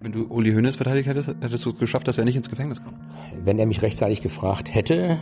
Wenn 0.00 0.12
du 0.12 0.26
Uli 0.28 0.52
Hoeneß 0.52 0.76
verteidigt 0.76 1.08
hättest, 1.08 1.26
hättest 1.40 1.66
du 1.66 1.70
es 1.70 1.78
geschafft, 1.78 2.06
dass 2.06 2.18
er 2.18 2.24
nicht 2.24 2.36
ins 2.36 2.48
Gefängnis 2.48 2.80
kommt. 2.80 2.96
Wenn 3.44 3.58
er 3.58 3.66
mich 3.66 3.82
rechtzeitig 3.82 4.20
gefragt 4.20 4.72
hätte, 4.72 5.18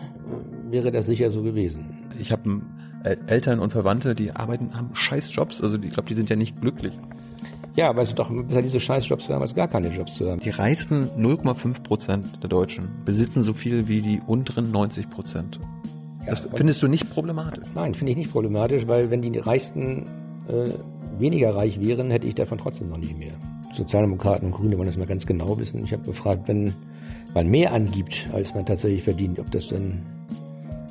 wäre 0.68 0.92
das 0.92 1.06
sicher 1.06 1.30
so 1.30 1.42
gewesen. 1.42 2.04
Ich 2.20 2.30
habe 2.30 2.60
Eltern 3.26 3.60
und 3.60 3.70
Verwandte, 3.70 4.14
die 4.14 4.32
arbeiten, 4.32 4.74
haben 4.74 4.94
scheiß 4.94 5.34
Jobs. 5.34 5.62
Also 5.62 5.78
ich 5.78 5.92
glaube, 5.92 6.10
die 6.10 6.14
sind 6.14 6.28
ja 6.28 6.36
nicht 6.36 6.60
glücklich. 6.60 6.92
Ja, 7.74 7.88
aber 7.88 8.02
es 8.02 8.14
doch 8.14 8.30
besser, 8.30 8.60
diese 8.60 8.78
Scheißjobs 8.78 9.24
zu 9.24 9.32
haben, 9.32 9.40
als 9.40 9.54
gar 9.54 9.68
keine 9.68 9.88
Jobs 9.88 10.16
zu 10.16 10.30
haben. 10.30 10.40
Die 10.40 10.50
reichsten 10.50 11.04
0,5 11.16 11.82
Prozent 11.82 12.42
der 12.42 12.50
Deutschen 12.50 12.90
besitzen 13.06 13.40
so 13.40 13.54
viel 13.54 13.88
wie 13.88 14.02
die 14.02 14.20
unteren 14.26 14.70
90 14.70 15.08
Prozent. 15.08 15.58
Ja, 16.20 16.30
das 16.30 16.40
findest 16.54 16.82
du 16.82 16.88
nicht 16.88 17.08
problematisch? 17.10 17.64
Nein, 17.74 17.94
finde 17.94 18.12
ich 18.12 18.18
nicht 18.18 18.32
problematisch, 18.32 18.86
weil 18.86 19.10
wenn 19.10 19.22
die 19.22 19.38
Reichsten 19.38 20.04
äh, 20.48 20.68
weniger 21.18 21.54
reich 21.54 21.80
wären, 21.80 22.10
hätte 22.10 22.26
ich 22.26 22.34
davon 22.34 22.58
trotzdem 22.58 22.90
noch 22.90 22.98
nicht 22.98 23.18
mehr. 23.18 23.32
Sozialdemokraten 23.76 24.48
und 24.48 24.54
Grüne 24.54 24.76
wollen 24.76 24.86
das 24.86 24.96
mal 24.96 25.06
ganz 25.06 25.26
genau 25.26 25.58
wissen. 25.58 25.84
Ich 25.84 25.92
habe 25.92 26.02
gefragt, 26.04 26.48
wenn 26.48 26.74
man 27.34 27.48
mehr 27.48 27.72
angibt, 27.72 28.28
als 28.32 28.54
man 28.54 28.66
tatsächlich 28.66 29.02
verdient, 29.02 29.38
ob 29.38 29.50
das 29.50 29.68
dann 29.68 30.02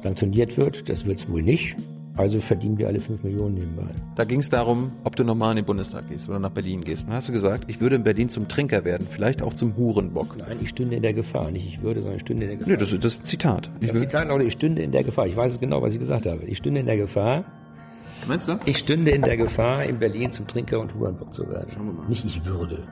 sanktioniert 0.04 0.58
wird. 0.58 0.90
Das 0.90 1.06
wird 1.06 1.20
es 1.20 1.30
wohl 1.30 1.42
nicht. 1.42 1.76
Also 2.18 2.40
verdienen 2.40 2.78
wir 2.78 2.88
alle 2.88 3.00
fünf 3.00 3.24
Millionen 3.24 3.56
nebenbei. 3.56 3.90
Da 4.16 4.24
ging 4.24 4.40
es 4.40 4.50
darum, 4.50 4.94
ob 5.04 5.18
du 5.18 5.26
normal 5.26 5.52
in 5.52 5.56
den 5.58 5.66
Bundestag 5.66 6.08
gehst 6.08 6.30
oder 6.30 6.40
nach 6.40 6.52
Berlin 6.52 6.82
gehst. 6.82 7.04
Und 7.04 7.10
dann 7.10 7.18
hast 7.18 7.28
du 7.28 7.34
gesagt, 7.34 7.66
ich 7.68 7.82
würde 7.82 7.98
in 7.98 8.04
Berlin 8.04 8.30
zum 8.30 8.48
Trinker 8.48 8.86
werden, 8.86 9.06
vielleicht 9.10 9.42
auch 9.42 9.54
zum 9.54 9.76
Hurenbock. 9.76 10.38
Nein, 10.38 10.58
ich 10.62 10.70
stünde 10.70 10.96
in 10.96 11.02
der 11.02 11.14
Gefahr. 11.14 11.52
Nicht 11.52 11.68
ich 11.68 11.82
würde, 11.82 12.00
sondern 12.02 12.16
ich 12.16 12.22
stünde 12.22 12.44
in 12.44 12.50
der 12.50 12.58
Gefahr. 12.60 12.72
Nee, 12.72 12.78
das, 12.78 12.90
das 12.92 13.16
ist 13.16 13.24
ein 13.24 13.26
Zitat. 13.26 13.70
Ich 13.82 13.90
das 13.90 14.00
Zitat, 14.00 14.30
oder 14.30 14.46
ich 14.46 14.54
stünde 14.54 14.82
in 14.82 14.94
der 14.94 15.04
Gefahr. 15.04 15.28
Ich 15.28 15.36
weiß 15.36 15.54
es 15.54 15.60
genau, 15.60 15.82
was 15.82 15.92
ich 15.92 16.00
gesagt 16.00 16.26
habe. 16.26 16.46
Ich 16.46 16.58
stünde 16.58 16.80
in 16.80 16.86
der 16.86 16.96
Gefahr. 16.96 17.44
Meinst 18.28 18.48
du? 18.48 18.60
Ich 18.66 18.78
stünde 18.78 19.12
in 19.12 19.22
der 19.22 19.38
Gefahr, 19.38 19.84
in 19.84 20.00
Berlin 20.00 20.32
zum 20.32 20.48
Trinker 20.48 20.80
und 20.80 20.96
Hurenbock 20.96 21.34
zu 21.34 21.48
werden. 21.50 21.70
Schauen 21.74 21.86
wir 21.88 21.94
mal. 21.94 22.08
Nicht 22.08 22.26
ich 22.26 22.46
würde. 22.46 22.88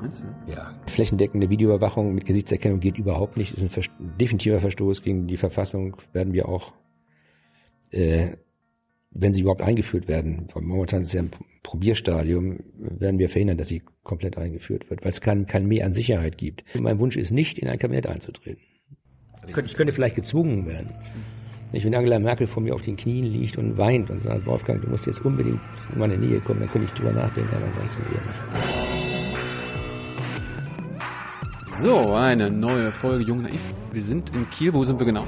Meinst 0.00 0.22
du? 0.22 0.52
Ja. 0.52 0.74
Flächendeckende 0.86 1.50
Videoüberwachung 1.50 2.14
mit 2.14 2.24
Gesichtserkennung 2.24 2.80
geht 2.80 2.98
überhaupt 2.98 3.36
nicht. 3.36 3.52
Das 3.52 3.62
ist 3.62 3.76
ein 3.76 4.16
definitiver 4.18 4.60
Verstoß 4.60 5.02
gegen 5.02 5.26
die 5.26 5.36
Verfassung. 5.36 5.96
Werden 6.12 6.32
wir 6.32 6.48
auch 6.48 6.72
äh, 7.90 8.36
wenn 9.14 9.32
sie 9.32 9.42
überhaupt 9.42 9.62
eingeführt 9.62 10.08
werden, 10.08 10.48
weil 10.52 10.62
momentan 10.62 11.02
ist 11.02 11.08
es 11.08 11.14
ja 11.14 11.22
ein 11.22 11.30
Probierstadium, 11.62 12.58
werden 12.76 13.18
wir 13.18 13.30
verhindern, 13.30 13.56
dass 13.56 13.68
sie 13.68 13.82
komplett 14.02 14.36
eingeführt 14.36 14.90
wird, 14.90 15.02
weil 15.02 15.10
es 15.10 15.20
kein, 15.20 15.46
kein 15.46 15.66
Mehr 15.66 15.86
an 15.86 15.92
Sicherheit 15.92 16.36
gibt. 16.36 16.64
Mein 16.78 16.98
Wunsch 16.98 17.16
ist 17.16 17.30
nicht, 17.30 17.58
in 17.58 17.68
ein 17.68 17.78
Kabinett 17.78 18.06
einzutreten. 18.06 18.62
Ich 19.46 19.52
könnte 19.52 19.92
vielleicht 19.92 20.16
gezwungen 20.16 20.66
werden. 20.66 20.90
Wenn 21.82 21.94
Angela 21.94 22.18
Merkel 22.18 22.46
vor 22.46 22.62
mir 22.62 22.74
auf 22.74 22.82
den 22.82 22.96
Knien 22.96 23.24
liegt 23.24 23.58
und 23.58 23.76
weint 23.76 24.08
und 24.10 24.18
sagt, 24.18 24.46
Wolfgang, 24.46 24.80
du 24.80 24.88
musst 24.88 25.06
jetzt 25.06 25.24
unbedingt 25.24 25.60
in 25.92 25.98
meine 25.98 26.16
Nähe 26.16 26.40
kommen, 26.40 26.60
dann 26.60 26.70
könnte 26.70 26.86
ich 26.86 26.94
drüber 26.94 27.12
nachdenken, 27.12 27.50
aber 27.54 27.66
ansonsten 27.66 28.02
eher 28.02 28.22
nicht. 28.22 28.38
So, 31.78 32.14
eine 32.14 32.50
neue 32.50 32.92
Folge 32.92 33.24
Jung 33.24 33.42
Naiv. 33.42 33.60
Wir 33.92 34.02
sind 34.02 34.30
in 34.36 34.48
Kiel. 34.50 34.72
Wo 34.72 34.84
sind 34.84 34.98
wir 34.98 35.06
genau? 35.06 35.24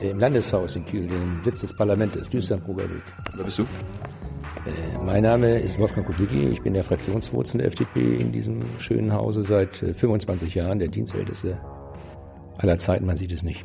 im 0.00 0.18
Landeshaus 0.18 0.76
in 0.76 0.84
Kiel, 0.84 1.06
dem 1.06 1.40
Sitz 1.44 1.62
des 1.62 1.72
Parlaments, 1.72 2.30
Düsternbruger 2.30 2.84
Weg. 2.84 3.02
Wer 3.34 3.44
bist 3.44 3.58
du? 3.58 3.62
Äh, 3.62 4.98
mein 5.04 5.22
Name 5.22 5.58
ist 5.58 5.78
Wolfgang 5.78 6.06
Kubicki, 6.06 6.48
ich 6.48 6.62
bin 6.62 6.74
der 6.74 6.84
Fraktionsvorsitzende 6.84 7.64
der 7.64 7.72
FDP 7.72 8.16
in 8.16 8.32
diesem 8.32 8.60
schönen 8.78 9.12
Hause 9.12 9.42
seit 9.42 9.76
25 9.76 10.54
äh, 10.54 10.60
Jahren, 10.60 10.78
der 10.78 10.88
Dienstälteste 10.88 11.60
aller 12.58 12.78
Zeiten, 12.78 13.06
man 13.06 13.16
sieht 13.16 13.32
es 13.32 13.42
nicht. 13.42 13.64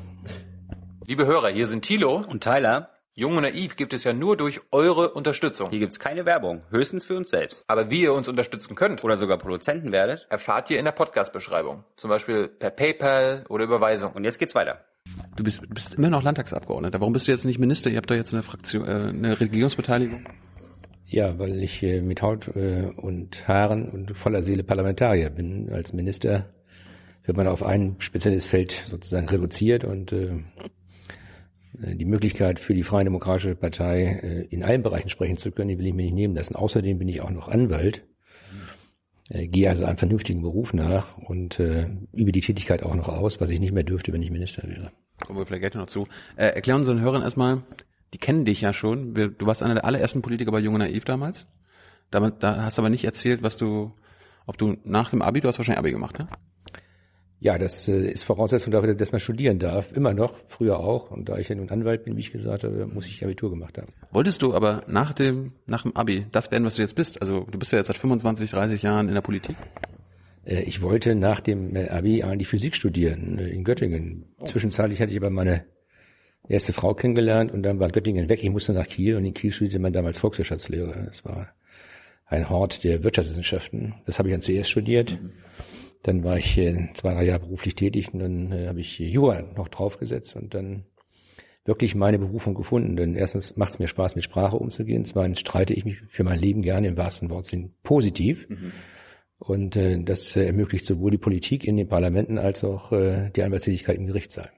Liebe 1.05 1.25
Hörer, 1.25 1.49
hier 1.49 1.67
sind 1.67 1.83
Thilo 1.83 2.21
und 2.29 2.41
Tyler. 2.41 2.89
Jung 3.13 3.35
und 3.35 3.43
Naiv 3.43 3.75
gibt 3.75 3.93
es 3.93 4.05
ja 4.05 4.13
nur 4.13 4.37
durch 4.37 4.61
eure 4.71 5.11
Unterstützung. 5.11 5.67
Hier 5.69 5.79
gibt's 5.79 5.99
keine 5.99 6.25
Werbung, 6.25 6.61
höchstens 6.69 7.03
für 7.03 7.17
uns 7.17 7.29
selbst. 7.29 7.65
Aber 7.67 7.91
wie 7.91 8.03
ihr 8.03 8.13
uns 8.13 8.29
unterstützen 8.29 8.75
könnt 8.75 9.03
oder 9.03 9.17
sogar 9.17 9.37
Produzenten 9.37 9.91
werdet, 9.91 10.25
erfahrt 10.29 10.69
ihr 10.69 10.79
in 10.79 10.85
der 10.85 10.93
Podcast-Beschreibung. 10.93 11.83
Zum 11.97 12.09
Beispiel 12.09 12.47
per 12.47 12.71
PayPal 12.71 13.43
oder 13.49 13.65
Überweisung. 13.65 14.13
Und 14.13 14.23
jetzt 14.23 14.39
geht's 14.39 14.55
weiter. 14.55 14.85
Du 15.35 15.43
bist, 15.43 15.61
bist 15.67 15.95
immer 15.95 16.09
noch 16.09 16.23
Landtagsabgeordneter. 16.23 17.01
Warum 17.01 17.11
bist 17.11 17.27
du 17.27 17.33
jetzt 17.33 17.43
nicht 17.43 17.59
Minister? 17.59 17.89
Ihr 17.89 17.97
habt 17.97 18.09
da 18.09 18.15
jetzt 18.15 18.33
eine 18.33 18.41
Fraktion, 18.41 18.87
äh, 18.87 19.09
eine 19.09 19.39
Regierungsbeteiligung. 19.39 20.25
Ja, 21.05 21.37
weil 21.37 21.61
ich 21.61 21.83
äh, 21.83 22.01
mit 22.01 22.21
Haut 22.21 22.47
äh, 22.55 22.93
und 22.95 23.45
Haaren 23.45 23.89
und 23.89 24.17
voller 24.17 24.41
Seele 24.41 24.63
Parlamentarier 24.63 25.29
bin. 25.29 25.69
Als 25.69 25.91
Minister 25.91 26.49
wird 27.25 27.35
man 27.35 27.47
auf 27.47 27.61
ein 27.61 27.97
spezielles 27.99 28.47
Feld 28.47 28.71
sozusagen 28.89 29.27
reduziert 29.27 29.83
und 29.83 30.13
äh, 30.13 30.43
die 31.73 32.05
Möglichkeit 32.05 32.59
für 32.59 32.73
die 32.73 32.83
Freie 32.83 33.03
Demokratische 33.03 33.55
Partei 33.55 34.03
äh, 34.03 34.41
in 34.49 34.63
allen 34.63 34.83
Bereichen 34.83 35.09
sprechen 35.09 35.37
zu 35.37 35.51
können, 35.51 35.69
die 35.69 35.79
will 35.79 35.87
ich 35.87 35.93
mir 35.93 36.03
nicht 36.03 36.13
nehmen 36.13 36.35
lassen. 36.35 36.55
Außerdem 36.55 36.99
bin 36.99 37.07
ich 37.09 37.21
auch 37.21 37.31
noch 37.31 37.47
Anwalt, 37.47 38.05
äh, 39.29 39.47
gehe 39.47 39.69
also 39.69 39.85
einem 39.85 39.97
vernünftigen 39.97 40.41
Beruf 40.41 40.73
nach 40.73 41.17
und 41.17 41.59
äh, 41.59 41.89
übe 42.13 42.31
die 42.31 42.41
Tätigkeit 42.41 42.83
auch 42.83 42.95
noch 42.95 43.09
aus, 43.09 43.41
was 43.41 43.49
ich 43.49 43.59
nicht 43.59 43.73
mehr 43.73 43.83
dürfte, 43.83 44.13
wenn 44.13 44.21
ich 44.21 44.31
Minister 44.31 44.63
wäre. 44.67 44.91
Kommen 45.25 45.39
wir 45.39 45.45
vielleicht 45.45 45.61
gleich 45.61 45.73
noch 45.73 45.87
zu. 45.87 46.07
Äh, 46.35 46.47
erklär 46.47 46.75
unseren 46.75 47.01
Hörern 47.01 47.23
erstmal, 47.23 47.63
die 48.13 48.19
kennen 48.19 48.45
dich 48.45 48.61
ja 48.61 48.73
schon. 48.73 49.13
Du 49.13 49.45
warst 49.45 49.63
einer 49.63 49.75
der 49.75 49.85
allerersten 49.85 50.21
Politiker 50.21 50.51
bei 50.51 50.59
Junge 50.59 50.79
Naiv 50.79 51.05
damals. 51.05 51.47
Damals, 52.11 52.35
da 52.39 52.63
hast 52.63 52.77
du 52.77 52.83
aber 52.83 52.89
nicht 52.89 53.05
erzählt, 53.05 53.41
was 53.41 53.57
du, 53.57 53.93
ob 54.45 54.57
du 54.57 54.77
nach 54.83 55.09
dem 55.09 55.23
Abi, 55.23 55.41
du 55.41 55.47
hast 55.47 55.57
wahrscheinlich 55.57 55.79
Abi 55.79 55.91
gemacht, 55.91 56.19
ne? 56.19 56.27
Ja, 57.43 57.57
das 57.57 57.89
äh, 57.89 58.09
ist 58.09 58.23
Voraussetzung 58.23 58.71
dafür, 58.71 58.95
dass 58.95 59.11
man 59.11 59.19
studieren 59.19 59.59
darf. 59.59 59.91
Immer 59.91 60.13
noch, 60.13 60.33
früher 60.47 60.79
auch. 60.79 61.11
Und 61.11 61.27
da 61.27 61.37
ich 61.37 61.49
ja 61.49 61.55
nun 61.55 61.69
Anwalt 61.69 62.05
bin, 62.05 62.15
wie 62.15 62.21
ich 62.21 62.31
gesagt 62.31 62.63
habe, 62.63 62.87
muss 62.87 63.05
ich 63.05 63.21
Abitur 63.21 63.49
gemacht 63.49 63.77
haben. 63.77 63.91
Wolltest 64.11 64.41
du 64.41 64.53
aber 64.53 64.83
nach 64.87 65.11
dem, 65.13 65.51
nach 65.65 65.81
dem 65.83 65.93
Abi 65.93 66.25
das 66.31 66.51
werden, 66.51 66.63
was 66.63 66.75
du 66.75 66.83
jetzt 66.83 66.95
bist? 66.95 67.21
Also 67.21 67.45
du 67.51 67.59
bist 67.59 67.73
ja 67.73 67.79
jetzt 67.79 67.87
seit 67.87 67.97
25, 67.97 68.49
30 68.49 68.81
Jahren 68.81 69.09
in 69.09 69.13
der 69.13 69.21
Politik. 69.21 69.57
Äh, 70.45 70.61
ich 70.61 70.81
wollte 70.81 71.15
nach 71.15 71.41
dem 71.41 71.75
äh, 71.75 71.89
Abi 71.89 72.23
eigentlich 72.23 72.47
Physik 72.47 72.77
studieren 72.77 73.37
in 73.37 73.65
Göttingen. 73.65 74.23
Zwischenzeitlich 74.45 75.01
hatte 75.01 75.11
ich 75.11 75.17
aber 75.17 75.29
meine 75.29 75.65
erste 76.47 76.71
Frau 76.71 76.93
kennengelernt 76.93 77.51
und 77.51 77.63
dann 77.63 77.77
war 77.77 77.89
Göttingen 77.89 78.29
weg. 78.29 78.41
Ich 78.41 78.51
musste 78.51 78.71
nach 78.71 78.87
Kiel 78.87 79.17
und 79.17 79.25
in 79.25 79.33
Kiel 79.33 79.51
studierte 79.51 79.79
man 79.79 79.91
damals 79.91 80.17
Volkswirtschaftslehre. 80.17 81.07
Das 81.07 81.25
war 81.25 81.49
ein 82.25 82.49
Hort 82.49 82.85
der 82.85 83.03
Wirtschaftswissenschaften. 83.03 83.95
Das 84.05 84.17
habe 84.17 84.29
ich 84.29 84.33
dann 84.33 84.41
zuerst 84.41 84.69
studiert. 84.69 85.21
Mhm 85.21 85.42
dann 86.03 86.23
war 86.23 86.37
ich 86.37 86.61
zwei, 86.93 87.13
drei 87.13 87.25
Jahre 87.25 87.39
beruflich 87.39 87.75
tätig 87.75 88.13
und 88.13 88.19
dann 88.19 88.51
äh, 88.51 88.67
habe 88.67 88.81
ich 88.81 88.99
Jura 88.99 89.41
noch 89.41 89.69
draufgesetzt 89.69 90.35
und 90.35 90.53
dann 90.53 90.85
wirklich 91.65 91.95
meine 91.95 92.19
Berufung 92.19 92.53
gefunden. 92.53 92.95
Denn 92.95 93.15
erstens 93.15 93.55
macht 93.55 93.71
es 93.71 93.79
mir 93.79 93.87
Spaß, 93.87 94.15
mit 94.15 94.23
Sprache 94.23 94.57
umzugehen. 94.57 95.05
Zweitens 95.05 95.39
streite 95.39 95.73
ich 95.73 95.85
mich 95.85 96.01
für 96.09 96.23
mein 96.23 96.39
Leben 96.39 96.61
gerne 96.61 96.87
im 96.87 96.97
wahrsten 96.97 97.29
Wortsinn 97.29 97.73
positiv. 97.83 98.47
Mhm. 98.49 98.71
Und 99.39 99.75
äh, 99.75 100.01
das 100.03 100.35
äh, 100.35 100.45
ermöglicht 100.45 100.85
sowohl 100.85 101.11
die 101.11 101.17
Politik 101.17 101.63
in 101.65 101.77
den 101.77 101.87
Parlamenten 101.87 102.37
als 102.37 102.63
auch 102.63 102.91
äh, 102.91 103.29
die 103.35 103.43
Anwaltstätigkeit 103.43 103.97
im 103.97 104.07
Gerichtssaal. 104.07 104.49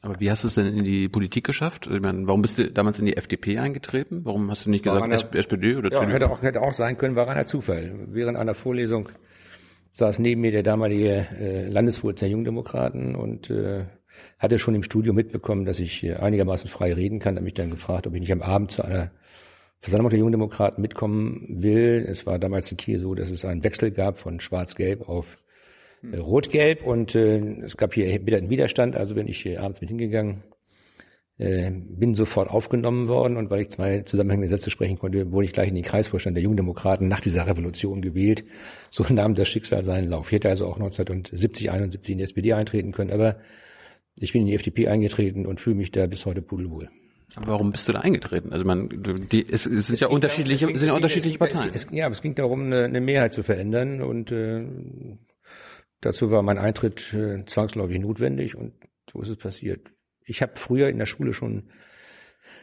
Aber 0.00 0.18
wie 0.18 0.30
hast 0.30 0.44
du 0.44 0.48
es 0.48 0.54
denn 0.54 0.66
in 0.66 0.84
die 0.84 1.08
Politik 1.08 1.44
geschafft? 1.44 1.88
Ich 1.92 2.00
meine, 2.00 2.26
warum 2.26 2.40
bist 2.40 2.58
du 2.58 2.70
damals 2.70 2.98
in 2.98 3.06
die 3.06 3.16
FDP 3.16 3.58
eingetreten? 3.58 4.20
Warum 4.24 4.50
hast 4.50 4.64
du 4.64 4.70
nicht 4.70 4.82
gesagt 4.82 5.02
einer, 5.02 5.14
SPD 5.14 5.76
oder 5.76 5.92
ja, 5.92 5.98
CDU? 5.98 6.12
Hätte 6.12 6.30
auch, 6.30 6.42
hätte 6.42 6.62
auch 6.62 6.72
sein 6.72 6.96
können, 6.96 7.16
war 7.16 7.26
reiner 7.26 7.44
Zufall. 7.44 7.92
Während 8.08 8.38
einer 8.38 8.54
Vorlesung 8.54 9.10
saß 9.94 10.18
neben 10.18 10.40
mir 10.40 10.50
der 10.50 10.64
damalige 10.64 11.26
äh, 11.38 11.68
Landesvorsitzende 11.68 12.28
der 12.28 12.32
Jungdemokraten 12.32 13.14
und 13.14 13.48
äh, 13.48 13.84
hatte 14.38 14.58
schon 14.58 14.74
im 14.74 14.82
Studio 14.82 15.12
mitbekommen, 15.12 15.64
dass 15.64 15.78
ich 15.78 16.02
äh, 16.02 16.14
einigermaßen 16.14 16.68
frei 16.68 16.92
reden 16.92 17.20
kann, 17.20 17.36
hat 17.36 17.44
mich 17.44 17.54
dann 17.54 17.70
gefragt, 17.70 18.06
ob 18.06 18.14
ich 18.14 18.20
nicht 18.20 18.32
am 18.32 18.42
Abend 18.42 18.72
zu 18.72 18.84
einer 18.84 19.12
Versammlung 19.80 20.10
der 20.10 20.18
Jungdemokraten 20.18 20.82
mitkommen 20.82 21.46
will. 21.62 22.04
Es 22.08 22.26
war 22.26 22.38
damals 22.38 22.70
in 22.70 22.76
Kiel 22.76 22.98
so, 22.98 23.14
dass 23.14 23.30
es 23.30 23.44
einen 23.44 23.62
Wechsel 23.62 23.92
gab 23.92 24.18
von 24.18 24.40
Schwarz-Gelb 24.40 25.08
auf 25.08 25.38
äh, 26.02 26.16
Rot-Gelb 26.16 26.84
und 26.84 27.14
äh, 27.14 27.38
es 27.62 27.76
gab 27.76 27.94
hier 27.94 28.06
einen 28.06 28.50
Widerstand, 28.50 28.96
also 28.96 29.14
bin 29.14 29.28
ich 29.28 29.46
äh, 29.46 29.58
abends 29.58 29.80
mit 29.80 29.90
hingegangen 29.90 30.42
äh, 31.38 31.70
bin 31.70 32.14
sofort 32.14 32.48
aufgenommen 32.48 33.08
worden 33.08 33.36
und 33.36 33.50
weil 33.50 33.62
ich 33.62 33.70
zwei 33.70 34.02
zusammenhängende 34.02 34.48
Sätze 34.48 34.70
sprechen 34.70 34.98
konnte, 34.98 35.32
wurde 35.32 35.46
ich 35.46 35.52
gleich 35.52 35.68
in 35.68 35.74
den 35.74 35.82
Kreisvorstand 35.82 36.36
der 36.36 36.44
Jungdemokraten 36.44 37.08
nach 37.08 37.20
dieser 37.20 37.46
Revolution 37.46 38.02
gewählt. 38.02 38.44
So 38.90 39.04
nahm 39.08 39.34
das 39.34 39.48
Schicksal 39.48 39.82
seinen 39.82 40.08
Lauf. 40.08 40.28
Ich 40.28 40.36
hätte 40.36 40.48
also 40.48 40.66
auch 40.66 40.76
1970, 40.76 41.70
71 41.70 42.12
in 42.12 42.18
die 42.18 42.24
SPD 42.24 42.52
eintreten 42.52 42.92
können, 42.92 43.10
aber 43.10 43.38
ich 44.20 44.32
bin 44.32 44.42
in 44.42 44.48
die 44.48 44.54
FDP 44.54 44.86
eingetreten 44.88 45.44
und 45.44 45.60
fühle 45.60 45.76
mich 45.76 45.90
da 45.90 46.06
bis 46.06 46.24
heute 46.24 46.40
pudelwohl. 46.40 46.88
Aber 47.34 47.48
warum 47.48 47.72
bist 47.72 47.88
du 47.88 47.92
da 47.92 48.00
eingetreten? 48.00 48.52
Also 48.52 48.64
man, 48.64 48.88
die, 49.32 49.44
es, 49.50 49.66
es 49.66 49.88
sind 49.88 49.98
ja 49.98 50.06
unterschiedliche, 50.06 50.66
darum, 50.66 50.74
es 50.76 50.80
sind 50.82 50.88
ja 50.88 50.94
unterschiedliche 50.94 51.38
Parteien. 51.38 51.72
Es, 51.74 51.88
ja, 51.90 52.06
aber 52.06 52.12
es 52.12 52.22
ging 52.22 52.36
darum, 52.36 52.66
eine, 52.66 52.84
eine 52.84 53.00
Mehrheit 53.00 53.32
zu 53.32 53.42
verändern 53.42 54.02
und 54.02 54.30
äh, 54.30 54.64
dazu 56.00 56.30
war 56.30 56.42
mein 56.42 56.58
Eintritt 56.58 57.12
äh, 57.12 57.44
zwangsläufig 57.44 57.98
notwendig 57.98 58.54
und 58.54 58.74
so 59.10 59.20
ist 59.20 59.30
es 59.30 59.36
passiert 59.36 59.90
ich 60.24 60.42
habe 60.42 60.52
früher 60.56 60.88
in 60.88 60.98
der 60.98 61.06
Schule 61.06 61.32
schon 61.32 61.64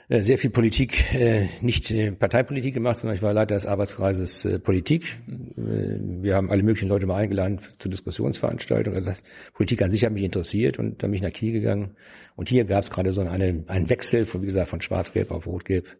äh, 0.09 0.23
sehr 0.23 0.37
viel 0.37 0.49
Politik, 0.49 1.13
äh, 1.13 1.47
nicht 1.61 1.89
äh, 1.91 2.11
Parteipolitik 2.11 2.73
gemacht, 2.73 2.97
sondern 2.97 3.15
ich 3.15 3.21
war 3.21 3.33
Leiter 3.33 3.55
des 3.55 3.65
Arbeitskreises 3.65 4.45
äh, 4.45 4.59
Politik. 4.59 5.17
Äh, 5.57 5.99
wir 6.21 6.35
haben 6.35 6.51
alle 6.51 6.63
möglichen 6.63 6.89
Leute 6.89 7.05
mal 7.05 7.15
eingeladen 7.15 7.59
zu 7.79 7.87
Diskussionsveranstaltungen. 7.87 8.95
Also 8.95 9.09
das 9.09 9.19
heißt, 9.19 9.25
Politik 9.53 9.81
an 9.81 9.89
sich 9.91 10.03
hat 10.03 10.11
mich 10.11 10.23
interessiert 10.23 10.79
und 10.79 11.01
dann 11.01 11.11
bin 11.11 11.15
ich 11.15 11.21
nach 11.21 11.31
Kiel 11.31 11.53
gegangen. 11.53 11.95
Und 12.35 12.49
hier 12.49 12.65
gab 12.65 12.83
es 12.83 12.89
gerade 12.89 13.13
so 13.13 13.21
eine, 13.21 13.63
einen 13.67 13.89
Wechsel 13.89 14.25
von, 14.25 14.41
wie 14.41 14.47
gesagt, 14.47 14.69
von 14.69 14.81
Schwarz-Gelb 14.81 15.31
auf 15.31 15.47
Rot-Gelb. 15.47 15.97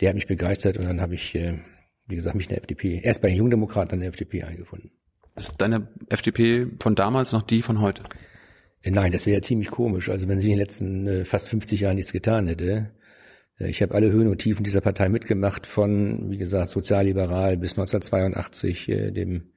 Der 0.00 0.10
hat 0.10 0.14
mich 0.14 0.26
begeistert 0.26 0.78
und 0.78 0.84
dann 0.84 1.00
habe 1.00 1.14
ich, 1.14 1.34
äh, 1.34 1.58
wie 2.06 2.16
gesagt, 2.16 2.36
mich 2.36 2.46
in 2.46 2.50
der 2.50 2.58
FDP, 2.58 3.00
erst 3.02 3.20
bei 3.20 3.28
den 3.28 3.38
Jungdemokraten, 3.38 3.90
dann 3.90 3.98
in 3.98 4.02
der 4.02 4.10
FDP 4.10 4.44
eingefunden. 4.44 4.90
Ist 5.36 5.60
deine 5.60 5.88
FDP 6.08 6.68
von 6.80 6.94
damals 6.94 7.32
noch 7.32 7.42
die 7.42 7.62
von 7.62 7.80
heute? 7.80 8.02
Äh, 8.84 8.90
nein, 8.90 9.12
das 9.12 9.26
wäre 9.26 9.36
ja 9.36 9.42
ziemlich 9.42 9.70
komisch. 9.70 10.10
Also 10.10 10.28
wenn 10.28 10.40
sie 10.40 10.48
in 10.48 10.54
den 10.54 10.60
letzten 10.60 11.06
äh, 11.06 11.24
fast 11.24 11.48
50 11.48 11.80
Jahren 11.80 11.96
nichts 11.96 12.12
getan 12.12 12.46
hätte. 12.46 12.90
Äh, 13.58 13.70
ich 13.70 13.82
habe 13.82 13.94
alle 13.94 14.12
Höhen 14.12 14.28
und 14.28 14.38
Tiefen 14.38 14.64
dieser 14.64 14.80
Partei 14.80 15.08
mitgemacht, 15.08 15.66
von, 15.66 16.30
wie 16.30 16.38
gesagt, 16.38 16.68
sozialliberal 16.68 17.56
bis 17.56 17.72
1982, 17.72 18.88
äh, 18.88 19.10
dem 19.10 19.52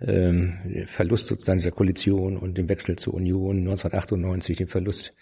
ähm, 0.00 0.86
Verlust 0.86 1.26
sozusagen 1.26 1.58
dieser 1.58 1.70
Koalition 1.70 2.36
und 2.36 2.58
dem 2.58 2.68
Wechsel 2.68 2.96
zur 2.96 3.14
Union, 3.14 3.58
1998 3.58 4.56
dem 4.58 4.68
Verlust 4.68 5.14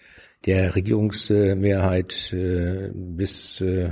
der 0.47 0.75
Regierungsmehrheit 0.75 2.33
äh, 2.33 2.91
bis 2.93 3.61
äh, 3.61 3.91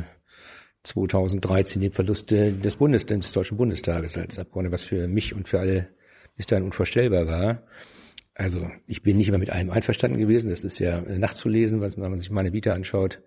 2013 0.82 1.80
den 1.80 1.92
Verlust 1.92 2.32
des 2.32 2.76
Bundes, 2.76 3.06
des 3.06 3.30
Deutschen 3.30 3.56
Bundestages 3.56 4.18
als 4.18 4.40
Abgeordneter, 4.40 4.74
was 4.74 4.82
für 4.82 5.06
mich 5.06 5.32
und 5.32 5.48
für 5.48 5.60
alle 5.60 5.90
bis 6.36 6.46
dahin 6.46 6.64
unvorstellbar 6.64 7.28
war. 7.28 7.62
Also 8.34 8.70
ich 8.86 9.02
bin 9.02 9.18
nicht 9.18 9.28
immer 9.28 9.38
mit 9.38 9.50
allem 9.50 9.70
einverstanden 9.70 10.18
gewesen, 10.18 10.50
das 10.50 10.64
ist 10.64 10.78
ja 10.78 11.02
nachzulesen, 11.02 11.80
wenn 11.80 12.10
man 12.10 12.18
sich 12.18 12.30
meine 12.30 12.52
Vita 12.52 12.72
anschaut. 12.72 13.20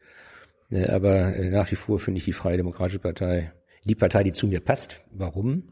Äh, 0.72 0.88
aber 0.88 1.36
äh, 1.36 1.50
nach 1.52 1.72
wie 1.72 1.76
vor 1.76 2.00
finde 2.00 2.18
ich 2.18 2.26
die 2.26 2.34
Freie 2.34 2.58
Demokratische 2.58 3.00
Partei 3.00 3.54
die 3.86 3.96
Partei, 3.96 4.24
die 4.24 4.32
zu 4.32 4.48
mir 4.48 4.60
passt. 4.60 5.04
Warum? 5.12 5.64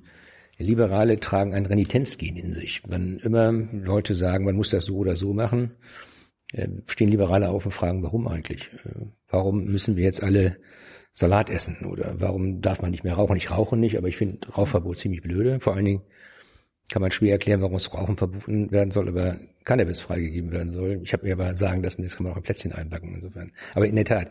Liberale 0.58 1.20
tragen 1.20 1.54
ein 1.54 1.66
Renitenzgen 1.66 2.38
in 2.38 2.54
sich. 2.54 2.84
Wenn 2.88 3.18
immer 3.18 3.52
Leute 3.52 4.14
sagen, 4.14 4.46
man 4.46 4.56
muss 4.56 4.70
das 4.70 4.86
so 4.86 4.98
oder 4.98 5.16
so 5.16 5.34
machen, 5.34 5.72
äh, 6.54 6.68
stehen 6.86 7.10
Liberale 7.10 7.50
auf 7.50 7.66
und 7.66 7.72
fragen, 7.72 8.04
warum 8.04 8.28
eigentlich? 8.28 8.70
Warum 9.28 9.66
müssen 9.66 9.98
wir 9.98 10.04
jetzt 10.04 10.22
alle 10.22 10.58
Salat 11.12 11.50
essen 11.50 11.86
oder 11.86 12.16
warum 12.20 12.62
darf 12.62 12.82
man 12.82 12.92
nicht 12.92 13.04
mehr 13.04 13.16
rauchen? 13.16 13.36
Ich 13.36 13.52
rauche 13.52 13.76
nicht, 13.76 13.98
aber 13.98 14.08
ich 14.08 14.18
finde 14.18 14.48
Rauchverbot 14.48 14.98
ziemlich 14.98 15.22
blöde. 15.22 15.60
Vor 15.60 15.74
allen 15.74 15.86
Dingen 15.86 16.02
kann 16.92 17.02
man 17.02 17.12
schwer 17.12 17.34
erklären, 17.34 17.62
warum 17.62 17.74
das 17.74 17.94
Rauchen 17.94 18.18
verboten 18.18 18.72
werden 18.72 18.92
soll, 18.92 19.10
aber 19.10 19.40
Cannabis 19.64 20.00
freigegeben 20.00 20.52
werden 20.52 20.70
soll. 20.70 21.00
Ich 21.04 21.14
habe 21.14 21.26
mir 21.26 21.34
aber 21.34 21.56
sagen 21.56 21.82
lassen, 21.84 22.04
das 22.04 22.16
kann 22.16 22.26
man 22.26 22.34
auch 22.34 22.38
ein 22.38 22.44
Plätzchen 22.44 22.72
einbacken 22.72 23.16
insofern. 23.16 23.52
Aber 23.74 23.88
in 23.88 23.96
der 23.96 24.06
Tat, 24.06 24.30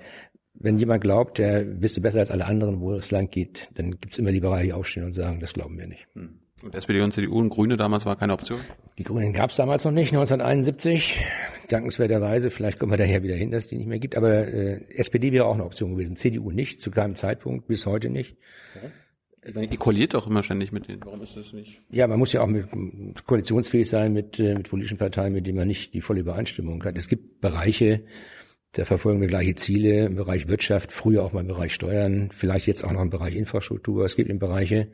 wenn 0.54 0.78
jemand 0.78 1.02
glaubt, 1.02 1.38
der 1.38 1.80
wisse 1.80 2.00
besser 2.00 2.20
als 2.20 2.30
alle 2.30 2.44
anderen, 2.44 2.80
wo 2.80 2.92
es 2.94 3.10
lang 3.10 3.30
geht, 3.30 3.68
dann 3.74 3.92
gibt's 3.92 4.18
immer 4.18 4.30
Liberale, 4.30 4.64
die 4.64 4.72
aufstehen 4.72 5.04
und 5.04 5.12
sagen, 5.12 5.40
das 5.40 5.54
glauben 5.54 5.78
wir 5.78 5.86
nicht. 5.86 6.06
Hm. 6.14 6.38
Und 6.62 6.76
SPD 6.76 7.00
und 7.00 7.12
CDU 7.12 7.40
und 7.40 7.48
Grüne 7.48 7.76
damals 7.76 8.06
war 8.06 8.16
keine 8.16 8.34
Option? 8.34 8.60
Die 8.96 9.02
Grünen 9.02 9.32
gab's 9.32 9.56
damals 9.56 9.84
noch 9.84 9.90
nicht, 9.90 10.12
1971. 10.12 11.18
Dankenswerterweise, 11.68 12.50
vielleicht 12.50 12.78
kommen 12.78 12.92
wir 12.92 12.98
daher 12.98 13.24
wieder 13.24 13.34
hin, 13.34 13.50
dass 13.50 13.64
es 13.64 13.68
die 13.68 13.78
nicht 13.78 13.88
mehr 13.88 13.98
gibt. 13.98 14.16
Aber 14.16 14.46
äh, 14.46 14.84
SPD 14.94 15.32
wäre 15.32 15.46
auch 15.46 15.54
eine 15.54 15.64
Option 15.64 15.92
gewesen, 15.92 16.14
CDU 16.14 16.52
nicht, 16.52 16.80
zu 16.80 16.92
keinem 16.92 17.16
Zeitpunkt, 17.16 17.66
bis 17.66 17.86
heute 17.86 18.10
nicht. 18.10 18.36
Ja. 19.44 19.60
Ihr 19.60 19.76
koaliert 19.76 20.14
doch 20.14 20.26
immer 20.28 20.42
ständig 20.42 20.70
mit 20.70 20.88
denen. 20.88 21.02
Warum 21.04 21.20
ist 21.22 21.36
das 21.36 21.52
nicht? 21.52 21.80
Ja, 21.90 22.06
man 22.06 22.18
muss 22.18 22.32
ja 22.32 22.42
auch 22.42 22.46
mit, 22.46 22.66
koalitionsfähig 23.26 23.88
sein 23.88 24.12
mit, 24.12 24.38
äh, 24.38 24.54
mit 24.54 24.68
politischen 24.68 24.98
Parteien, 24.98 25.32
mit 25.32 25.46
denen 25.46 25.58
man 25.58 25.66
nicht 25.66 25.94
die 25.94 26.00
volle 26.00 26.20
Übereinstimmung 26.20 26.82
hat. 26.84 26.96
Es 26.96 27.08
gibt 27.08 27.40
Bereiche, 27.40 28.04
da 28.72 28.84
verfolgen 28.84 29.20
wir 29.20 29.28
gleiche 29.28 29.56
Ziele 29.56 30.06
im 30.06 30.14
Bereich 30.14 30.46
Wirtschaft, 30.46 30.92
früher 30.92 31.24
auch 31.24 31.32
mal 31.32 31.40
im 31.40 31.48
Bereich 31.48 31.74
Steuern, 31.74 32.30
vielleicht 32.30 32.66
jetzt 32.68 32.84
auch 32.84 32.92
noch 32.92 33.02
im 33.02 33.10
Bereich 33.10 33.34
Infrastruktur. 33.34 34.04
Es 34.04 34.14
gibt 34.14 34.30
in 34.30 34.38
Bereiche, 34.38 34.92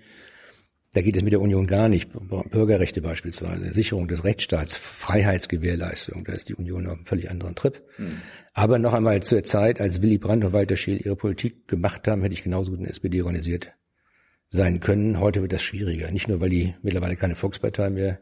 da 0.95 1.03
geht 1.03 1.15
es 1.15 1.23
mit 1.23 1.35
der 1.35 1.43
Union 1.43 1.67
gar 1.67 1.91
nicht. 1.91 2.09
Bürgerrechte 2.51 3.03
beispielsweise, 3.03 3.71
Sicherung 3.75 4.09
des 4.09 4.25
Rechtsstaats, 4.25 4.75
Freiheitsgewährleistung, 4.75 6.25
da 6.25 6.33
ist 6.33 6.49
die 6.49 6.55
Union 6.55 6.87
auf 6.87 6.95
einem 6.95 7.05
völlig 7.05 7.31
anderen 7.31 7.55
Trip. 7.55 7.83
Mhm. 7.99 8.23
Aber 8.55 8.79
noch 8.79 8.95
einmal 8.95 9.23
zur 9.23 9.45
Zeit, 9.45 9.79
als 9.79 10.01
Willy 10.01 10.17
Brandt 10.17 10.47
und 10.47 10.55
Walter 10.55 10.77
Scheel 10.77 10.97
ihre 10.97 11.17
Politik 11.17 11.69
gemacht 11.69 12.09
haben, 12.09 12.23
hätte 12.23 12.33
ich 12.33 12.43
genauso 12.43 12.71
gut 12.71 12.79
in 12.79 12.85
der 12.87 12.93
SPD 12.93 13.21
organisiert 13.21 13.75
sein 14.51 14.81
können. 14.81 15.21
Heute 15.21 15.43
wird 15.43 15.53
das 15.53 15.63
schwieriger. 15.63 16.11
Nicht 16.11 16.29
nur, 16.29 16.41
weil 16.41 16.51
die 16.51 16.75
mittlerweile 16.83 17.17
keine 17.17 17.35
Volkspartei 17.35 17.91
mehr 17.91 18.21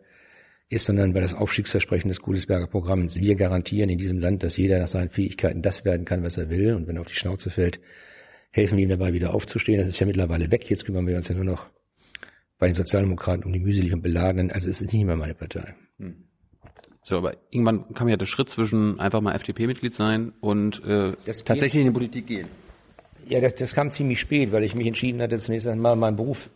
ist, 0.68 0.86
sondern 0.86 1.14
weil 1.14 1.22
das 1.22 1.34
Aufstiegsversprechen 1.34 2.08
des 2.08 2.20
Gutesberger 2.20 2.66
Programms. 2.66 3.20
Wir 3.20 3.36
garantieren 3.36 3.88
in 3.88 3.98
diesem 3.98 4.18
Land, 4.18 4.42
dass 4.42 4.56
jeder 4.56 4.80
nach 4.80 4.88
seinen 4.88 5.10
Fähigkeiten 5.10 5.62
das 5.62 5.84
werden 5.84 6.04
kann, 6.04 6.24
was 6.24 6.36
er 6.36 6.50
will. 6.50 6.74
Und 6.74 6.88
wenn 6.88 6.96
er 6.96 7.02
auf 7.02 7.08
die 7.08 7.14
Schnauze 7.14 7.50
fällt, 7.50 7.80
helfen 8.50 8.76
wir 8.76 8.84
ihm 8.84 8.90
dabei 8.90 9.12
wieder 9.12 9.32
aufzustehen. 9.32 9.78
Das 9.78 9.86
ist 9.86 10.00
ja 10.00 10.06
mittlerweile 10.06 10.50
weg. 10.50 10.68
Jetzt 10.68 10.84
kümmern 10.84 11.06
wir 11.06 11.16
uns 11.16 11.28
ja 11.28 11.36
nur 11.36 11.44
noch 11.44 11.68
bei 12.58 12.66
den 12.66 12.74
Sozialdemokraten 12.74 13.44
um 13.44 13.52
die 13.52 13.60
mühselig 13.60 13.92
und 13.92 14.02
beladenen. 14.02 14.50
Also 14.50 14.68
es 14.68 14.80
ist 14.80 14.92
nicht 14.92 15.04
mehr 15.04 15.16
meine 15.16 15.34
Partei. 15.34 15.74
Hm. 15.98 16.24
So, 17.02 17.18
aber 17.18 17.36
irgendwann 17.50 17.94
kam 17.94 18.08
ja 18.08 18.16
der 18.16 18.26
Schritt 18.26 18.50
zwischen 18.50 18.98
einfach 18.98 19.20
mal 19.20 19.34
FDP-Mitglied 19.36 19.94
sein 19.94 20.32
und 20.40 20.84
äh, 20.84 21.12
tatsächlich 21.24 21.76
in 21.76 21.84
die 21.84 21.92
Politik 21.92 22.26
gehen. 22.26 22.48
Ja, 23.28 23.40
das, 23.40 23.56
das 23.56 23.74
kam 23.74 23.90
ziemlich 23.90 24.20
spät, 24.20 24.52
weil 24.52 24.62
ich 24.62 24.74
mich 24.74 24.86
entschieden 24.86 25.20
hatte, 25.20 25.36
zunächst 25.38 25.66
einmal 25.66 25.96
meinen 25.96 26.16
Beruf 26.16 26.48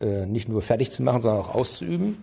äh, 0.00 0.26
nicht 0.26 0.48
nur 0.48 0.60
fertig 0.60 0.90
zu 0.90 1.04
machen, 1.04 1.22
sondern 1.22 1.42
auch 1.42 1.54
auszuüben. 1.54 2.16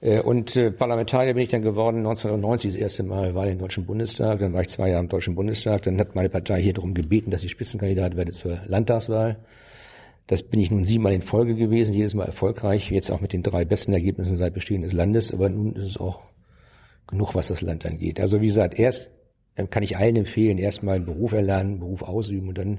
Äh, 0.00 0.20
und 0.22 0.56
äh, 0.56 0.70
Parlamentarier 0.70 1.34
bin 1.34 1.42
ich 1.42 1.50
dann 1.50 1.60
geworden 1.60 1.98
1990 1.98 2.72
das 2.72 2.80
erste 2.80 3.02
Mal 3.02 3.34
ich 3.34 3.52
im 3.52 3.58
Deutschen 3.58 3.84
Bundestag. 3.84 4.38
Dann 4.38 4.54
war 4.54 4.62
ich 4.62 4.70
zwei 4.70 4.88
Jahre 4.88 5.02
im 5.02 5.10
Deutschen 5.10 5.34
Bundestag. 5.34 5.82
Dann 5.82 5.98
hat 6.00 6.14
meine 6.14 6.30
Partei 6.30 6.62
hier 6.62 6.72
darum 6.72 6.94
gebeten, 6.94 7.30
dass 7.30 7.44
ich 7.44 7.50
Spitzenkandidat 7.50 8.16
werde 8.16 8.32
zur 8.32 8.60
Landtagswahl. 8.66 9.36
Das 10.26 10.42
bin 10.42 10.60
ich 10.60 10.70
nun 10.70 10.84
siebenmal 10.84 11.12
in 11.12 11.22
Folge 11.22 11.54
gewesen, 11.54 11.92
jedes 11.92 12.14
Mal 12.14 12.24
erfolgreich, 12.24 12.90
jetzt 12.90 13.10
auch 13.10 13.20
mit 13.20 13.32
den 13.34 13.42
drei 13.42 13.64
besten 13.64 13.92
Ergebnissen 13.92 14.36
seit 14.36 14.54
Bestehen 14.54 14.82
des 14.82 14.94
Landes. 14.94 15.34
Aber 15.34 15.50
nun 15.50 15.74
ist 15.74 15.84
es 15.86 15.96
auch 15.98 16.22
genug, 17.08 17.34
was 17.34 17.48
das 17.48 17.60
Land 17.60 17.84
angeht. 17.84 18.20
Also 18.20 18.40
wie 18.40 18.46
gesagt, 18.46 18.78
erst 18.78 19.10
kann 19.70 19.82
ich 19.82 19.96
allen 19.96 20.16
empfehlen, 20.16 20.58
erstmal 20.58 20.96
einen 20.96 21.06
Beruf 21.06 21.32
erlernen, 21.32 21.80
Beruf 21.80 22.02
ausüben 22.02 22.48
und 22.48 22.58
dann 22.58 22.78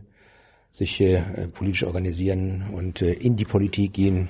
sich 0.71 1.01
äh, 1.01 1.21
politisch 1.53 1.83
organisieren 1.83 2.65
und 2.73 3.01
äh, 3.01 3.13
in 3.13 3.35
die 3.35 3.45
Politik 3.45 3.93
gehen 3.93 4.29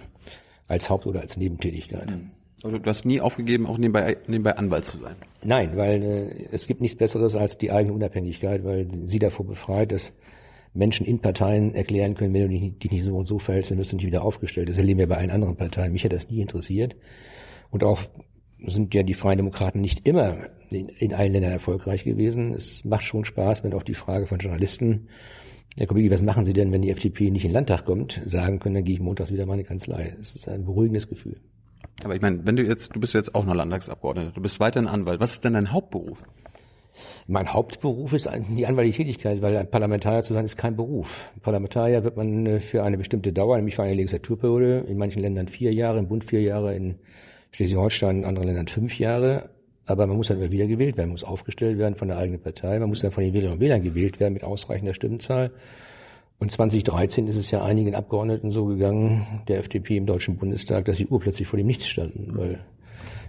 als 0.68 0.90
Haupt- 0.90 1.06
oder 1.06 1.22
als 1.22 1.38
Nebentätigkeit. 1.38 2.10
Mhm. 2.10 2.32
Also 2.64 2.78
du 2.78 2.90
hast 2.90 3.06
nie 3.06 3.22
aufgegeben, 3.22 3.66
auch 3.66 3.78
nebenbei, 3.78 4.18
nebenbei 4.28 4.56
Anwalt 4.56 4.86
zu 4.86 4.98
sein? 4.98 5.16
Nein, 5.44 5.76
weil 5.76 6.04
äh, 6.04 6.48
es 6.52 6.68
gibt 6.68 6.82
nichts 6.82 6.98
Besseres 6.98 7.36
als 7.36 7.58
die 7.58 7.72
eigene 7.72 7.94
Unabhängigkeit, 7.94 8.64
weil 8.64 8.88
sie 9.06 9.20
davor 9.20 9.46
befreit, 9.46 9.92
dass 9.92 10.14
Menschen 10.74 11.06
in 11.06 11.20
Parteien 11.20 11.76
erklären 11.76 12.16
können, 12.16 12.34
wenn 12.34 12.50
du 12.50 12.70
dich 12.72 12.92
nicht 12.92 13.04
so 13.04 13.16
und 13.16 13.26
so 13.26 13.40
verhältst, 13.40 13.72
dann 13.72 13.78
wirst 13.78 13.92
du 13.92 13.98
nicht 13.98 14.06
wieder 14.06 14.24
aufgestellt. 14.24 14.70
Das 14.70 14.78
erleben 14.78 15.00
wir 15.00 15.08
bei 15.08 15.18
allen 15.18 15.32
anderen 15.32 15.58
Parteien. 15.58 15.92
Mich 15.92 16.06
hat 16.06 16.14
das 16.14 16.30
nie 16.30 16.42
interessiert. 16.42 16.96
Und 17.72 17.84
auch 17.84 18.02
sind 18.66 18.94
ja 18.94 19.04
die 19.04 19.14
Freien 19.14 19.38
Demokraten 19.38 19.82
nicht 19.82 20.08
immer 20.08 20.38
in, 20.70 20.90
in 20.90 21.14
allen 21.14 21.34
Ländern 21.34 21.52
erfolgreich 21.52 22.04
gewesen. 22.04 22.54
Es 22.54 22.86
macht 22.86 23.04
schon 23.04 23.26
Spaß, 23.26 23.64
wenn 23.64 23.74
auch 23.74 23.84
die 23.84 23.96
Frage 23.96 24.28
von 24.28 24.40
Journalisten, 24.40 25.08
Herr 25.78 25.88
Kubicki, 25.88 26.12
was 26.12 26.22
machen 26.22 26.44
Sie 26.44 26.54
denn, 26.54 26.72
wenn 26.72 26.82
die 26.82 26.92
FDP 26.92 27.32
nicht 27.32 27.46
in 27.46 27.52
den 27.52 27.56
Landtag 27.56 27.86
kommt, 27.86 28.22
sagen 28.26 28.60
können, 28.60 28.76
dann 28.76 28.84
gehe 28.84 28.96
ich 28.96 29.02
montags 29.02 29.32
wieder 29.32 29.44
in 29.44 29.50
meine 29.50 29.64
Kanzlei. 29.64 30.16
Das 30.18 30.36
ist 30.36 30.48
ein 30.50 30.66
beruhigendes 30.66 31.08
Gefühl. 31.08 31.38
Aber 32.04 32.16
ich 32.16 32.22
meine, 32.22 32.46
wenn 32.46 32.56
du 32.56 32.64
jetzt, 32.64 32.96
du 32.96 33.00
bist 33.00 33.14
jetzt 33.14 33.34
auch 33.36 33.46
noch 33.46 33.56
Landtagsabgeordneter, 33.56 34.32
du 34.32 34.42
bist 34.42 34.60
weiterhin 34.60 34.90
Anwalt. 34.90 35.20
Was 35.22 35.34
ist 35.34 35.46
denn 35.46 35.54
dein 35.54 35.72
Hauptberuf? 35.72 36.22
Mein 37.28 37.54
Hauptberuf 37.54 38.14
ist 38.14 38.30
die 38.56 38.66
anwaltliche 38.68 39.04
Tätigkeit, 39.04 39.42
weil 39.42 39.56
ein 39.56 39.70
Parlamentarier 39.70 40.24
zu 40.24 40.34
sein 40.34 40.46
ist 40.46 40.58
kein 40.58 40.76
Beruf. 40.76 41.32
Parlamentarier 41.42 42.04
wird 42.04 42.18
man 42.18 42.46
äh, 42.46 42.60
für 42.60 42.84
eine 42.84 42.98
bestimmte 42.98 43.32
Dauer, 43.32 43.56
nämlich 43.56 43.76
für 43.76 43.84
eine 43.84 43.94
Legislaturperiode, 43.94 44.86
in 44.88 44.98
manchen 44.98 45.22
Ländern 45.22 45.48
vier 45.48 45.74
Jahre, 45.74 46.00
im 46.00 46.08
Bund 46.08 46.26
vier 46.26 46.42
Jahre, 46.42 46.76
in 46.76 46.96
Schleswig-Holstein, 47.52 48.20
in 48.20 48.26
anderen 48.26 48.48
Ländern 48.48 48.68
fünf 48.68 48.98
Jahre. 49.00 49.50
Aber 49.86 50.08
man 50.08 50.16
muss 50.16 50.28
dann 50.28 50.38
immer 50.38 50.52
wieder 50.52 50.68
gewählt 50.68 50.96
werden, 50.98 51.10
muss 51.10 51.24
aufgestellt 51.24 51.78
werden 51.78 51.96
von 51.96 52.08
der 52.08 52.18
eigenen 52.18 52.42
Partei, 52.42 52.80
man 52.80 52.90
muss 52.90 53.02
dann 53.02 53.12
von 53.12 53.24
den 53.24 53.34
Wählerinnen 53.34 53.56
und 53.56 53.62
Wählern 53.62 53.82
gewählt 53.82 54.20
werden 54.20 54.34
mit 54.34 54.44
ausreichender 54.44 54.94
Stimmenzahl. 54.94 55.52
Und 56.40 56.52
2013 56.52 57.28
ist 57.28 57.36
es 57.36 57.52
ja 57.52 57.64
einigen 57.64 57.94
Abgeordneten 57.94 58.52
so 58.52 58.66
gegangen, 58.66 59.44
der 59.48 59.60
FDP 59.60 59.98
im 59.98 60.06
Deutschen 60.06 60.38
Bundestag, 60.38 60.86
dass 60.86 60.98
sie 60.98 61.06
urplötzlich 61.08 61.48
vor 61.48 61.58
dem 61.58 61.68
Nichts 61.68 61.88
standen. 61.88 62.36
Weil 62.36 62.66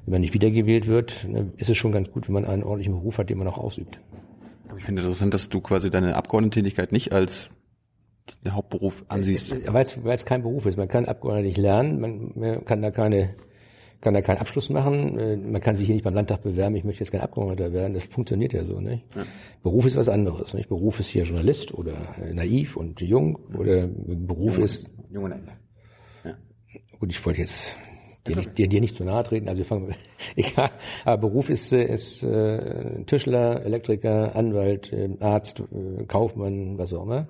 wenn 0.04 0.12
man 0.12 0.20
nicht 0.20 0.34
wiedergewählt 0.34 0.86
wird, 0.86 1.26
ne, 1.28 1.52
ist 1.56 1.68
es 1.68 1.76
schon 1.76 1.92
ganz 1.92 2.10
gut, 2.10 2.28
wenn 2.28 2.34
man 2.34 2.44
einen 2.44 2.62
ordentlichen 2.62 2.94
Beruf 2.94 3.18
hat, 3.18 3.28
den 3.28 3.38
man 3.38 3.48
auch 3.48 3.58
ausübt. 3.58 4.00
Ich 4.78 4.84
finde 4.84 5.02
interessant, 5.02 5.34
dass 5.34 5.48
du 5.48 5.60
quasi 5.60 5.90
deine 5.90 6.16
Abgeordnetentätigkeit 6.16 6.92
nicht 6.92 7.12
als 7.12 7.50
Hauptberuf 8.48 9.04
ansiehst. 9.08 9.54
Weil 9.72 9.84
es 9.84 10.24
kein 10.24 10.42
Beruf 10.42 10.66
ist. 10.66 10.78
Man 10.78 10.88
kann 10.88 11.04
Abgeordnete 11.04 11.48
nicht 11.48 11.58
lernen, 11.58 12.00
man, 12.00 12.32
man 12.34 12.64
kann 12.64 12.82
da 12.82 12.90
keine 12.90 13.34
kann 14.02 14.14
da 14.14 14.20
keinen 14.20 14.38
Abschluss 14.38 14.68
machen. 14.68 15.18
Äh, 15.18 15.36
man 15.36 15.60
kann 15.62 15.76
sich 15.76 15.86
hier 15.86 15.94
nicht 15.94 16.04
beim 16.04 16.14
Landtag 16.14 16.42
bewerben, 16.42 16.76
ich 16.76 16.84
möchte 16.84 17.02
jetzt 17.02 17.12
kein 17.12 17.22
Abgeordneter 17.22 17.72
werden. 17.72 17.94
Das 17.94 18.04
funktioniert 18.04 18.52
ja 18.52 18.64
so. 18.64 18.80
Nicht? 18.80 19.04
Ja. 19.16 19.24
Beruf 19.62 19.86
ist 19.86 19.96
was 19.96 20.08
anderes. 20.08 20.52
Nicht? 20.52 20.68
Beruf 20.68 21.00
ist 21.00 21.08
hier 21.08 21.22
Journalist 21.22 21.72
oder 21.72 21.94
äh, 22.20 22.34
naiv 22.34 22.76
und 22.76 23.00
jung 23.00 23.36
oder 23.56 23.86
Beruf 23.86 24.56
jung, 24.56 24.64
ist... 24.64 24.86
Jung 25.10 25.24
und. 25.24 25.34
Ja. 26.24 26.36
Gut, 26.98 27.10
ich 27.10 27.24
wollte 27.24 27.40
jetzt 27.40 27.76
dir 28.26 28.36
nicht, 28.36 28.58
dir, 28.58 28.68
dir 28.68 28.80
nicht 28.80 28.96
zu 28.96 29.04
nahe 29.04 29.22
treten. 29.22 29.48
Also 29.48 29.58
wir 29.58 29.66
fangen, 29.66 29.94
egal. 30.36 30.70
Aber 31.04 31.28
Beruf 31.28 31.48
ist, 31.48 31.72
äh, 31.72 31.84
ist 31.84 32.24
äh, 32.24 33.04
Tischler, 33.04 33.64
Elektriker, 33.64 34.34
Anwalt, 34.34 34.92
äh, 34.92 35.10
Arzt, 35.20 35.60
äh, 35.60 36.04
Kaufmann, 36.06 36.76
was 36.76 36.92
auch 36.92 37.04
immer. 37.04 37.28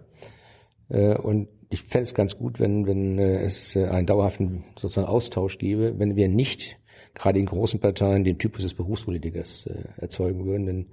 Äh, 0.88 1.18
und 1.18 1.48
ich 1.72 1.82
fände 1.82 2.02
es 2.02 2.14
ganz 2.14 2.36
gut, 2.36 2.60
wenn, 2.60 2.86
wenn 2.86 3.18
äh, 3.18 3.42
es 3.42 3.74
äh, 3.74 3.86
einen 3.86 4.06
dauerhaften 4.06 4.64
sozusagen 4.78 5.08
Austausch 5.08 5.56
gäbe, 5.58 5.98
wenn 5.98 6.16
wir 6.16 6.28
nicht 6.28 6.78
gerade 7.14 7.38
in 7.38 7.46
großen 7.46 7.80
Parteien 7.80 8.24
den 8.24 8.38
Typus 8.38 8.62
des 8.62 8.74
Berufspolitikers 8.74 9.66
äh, 9.66 9.84
erzeugen 9.96 10.44
würden. 10.44 10.66
Denn 10.66 10.86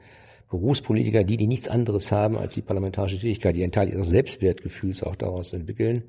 Berufspolitiker, 0.50 1.24
die, 1.24 1.38
die 1.38 1.48
nichts 1.48 1.68
anderes 1.68 2.12
haben 2.12 2.38
als 2.38 2.54
die 2.54 2.62
parlamentarische 2.62 3.20
Tätigkeit, 3.20 3.56
die 3.56 3.64
einen 3.64 3.74
Teil 3.74 3.90
ihres 3.90 4.08
Selbstwertgefühls 4.08 5.04
auch 5.04 5.16
daraus 5.16 5.54
entwickeln, 5.54 6.04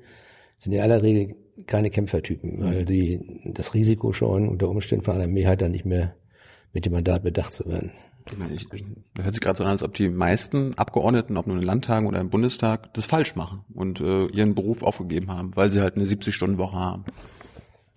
sind 0.57 0.73
in 0.73 0.79
aller 0.79 1.03
Regel 1.03 1.35
keine 1.67 1.89
Kämpfertypen, 1.89 2.61
weil 2.61 2.87
sie 2.87 3.19
das 3.45 3.73
Risiko 3.73 4.13
scheuen, 4.13 4.47
unter 4.47 4.69
Umständen 4.69 5.03
von 5.03 5.15
einer 5.15 5.27
Mehrheit 5.27 5.61
dann 5.61 5.71
nicht 5.71 5.85
mehr 5.85 6.15
mit 6.73 6.85
dem 6.85 6.93
Mandat 6.93 7.23
bedacht 7.23 7.53
zu 7.53 7.65
werden. 7.67 7.91
Ich 8.25 8.37
meine, 8.37 8.53
ich, 8.53 8.67
da 9.13 9.23
hört 9.23 9.33
sich 9.33 9.41
gerade 9.41 9.57
so 9.57 9.63
an, 9.63 9.71
als 9.71 9.83
ob 9.83 9.93
die 9.93 10.09
meisten 10.09 10.73
Abgeordneten, 10.75 11.37
ob 11.37 11.47
nur 11.47 11.55
in 11.55 11.61
den 11.61 11.67
Landtagen 11.67 12.07
oder 12.07 12.19
im 12.19 12.29
Bundestag, 12.29 12.93
das 12.93 13.05
falsch 13.05 13.35
machen 13.35 13.63
und 13.73 13.99
äh, 13.99 14.25
ihren 14.27 14.55
Beruf 14.55 14.83
aufgegeben 14.83 15.31
haben, 15.31 15.55
weil 15.55 15.71
sie 15.71 15.81
halt 15.81 15.95
eine 15.95 16.05
70-Stunden-Woche 16.05 16.77
haben. 16.77 17.05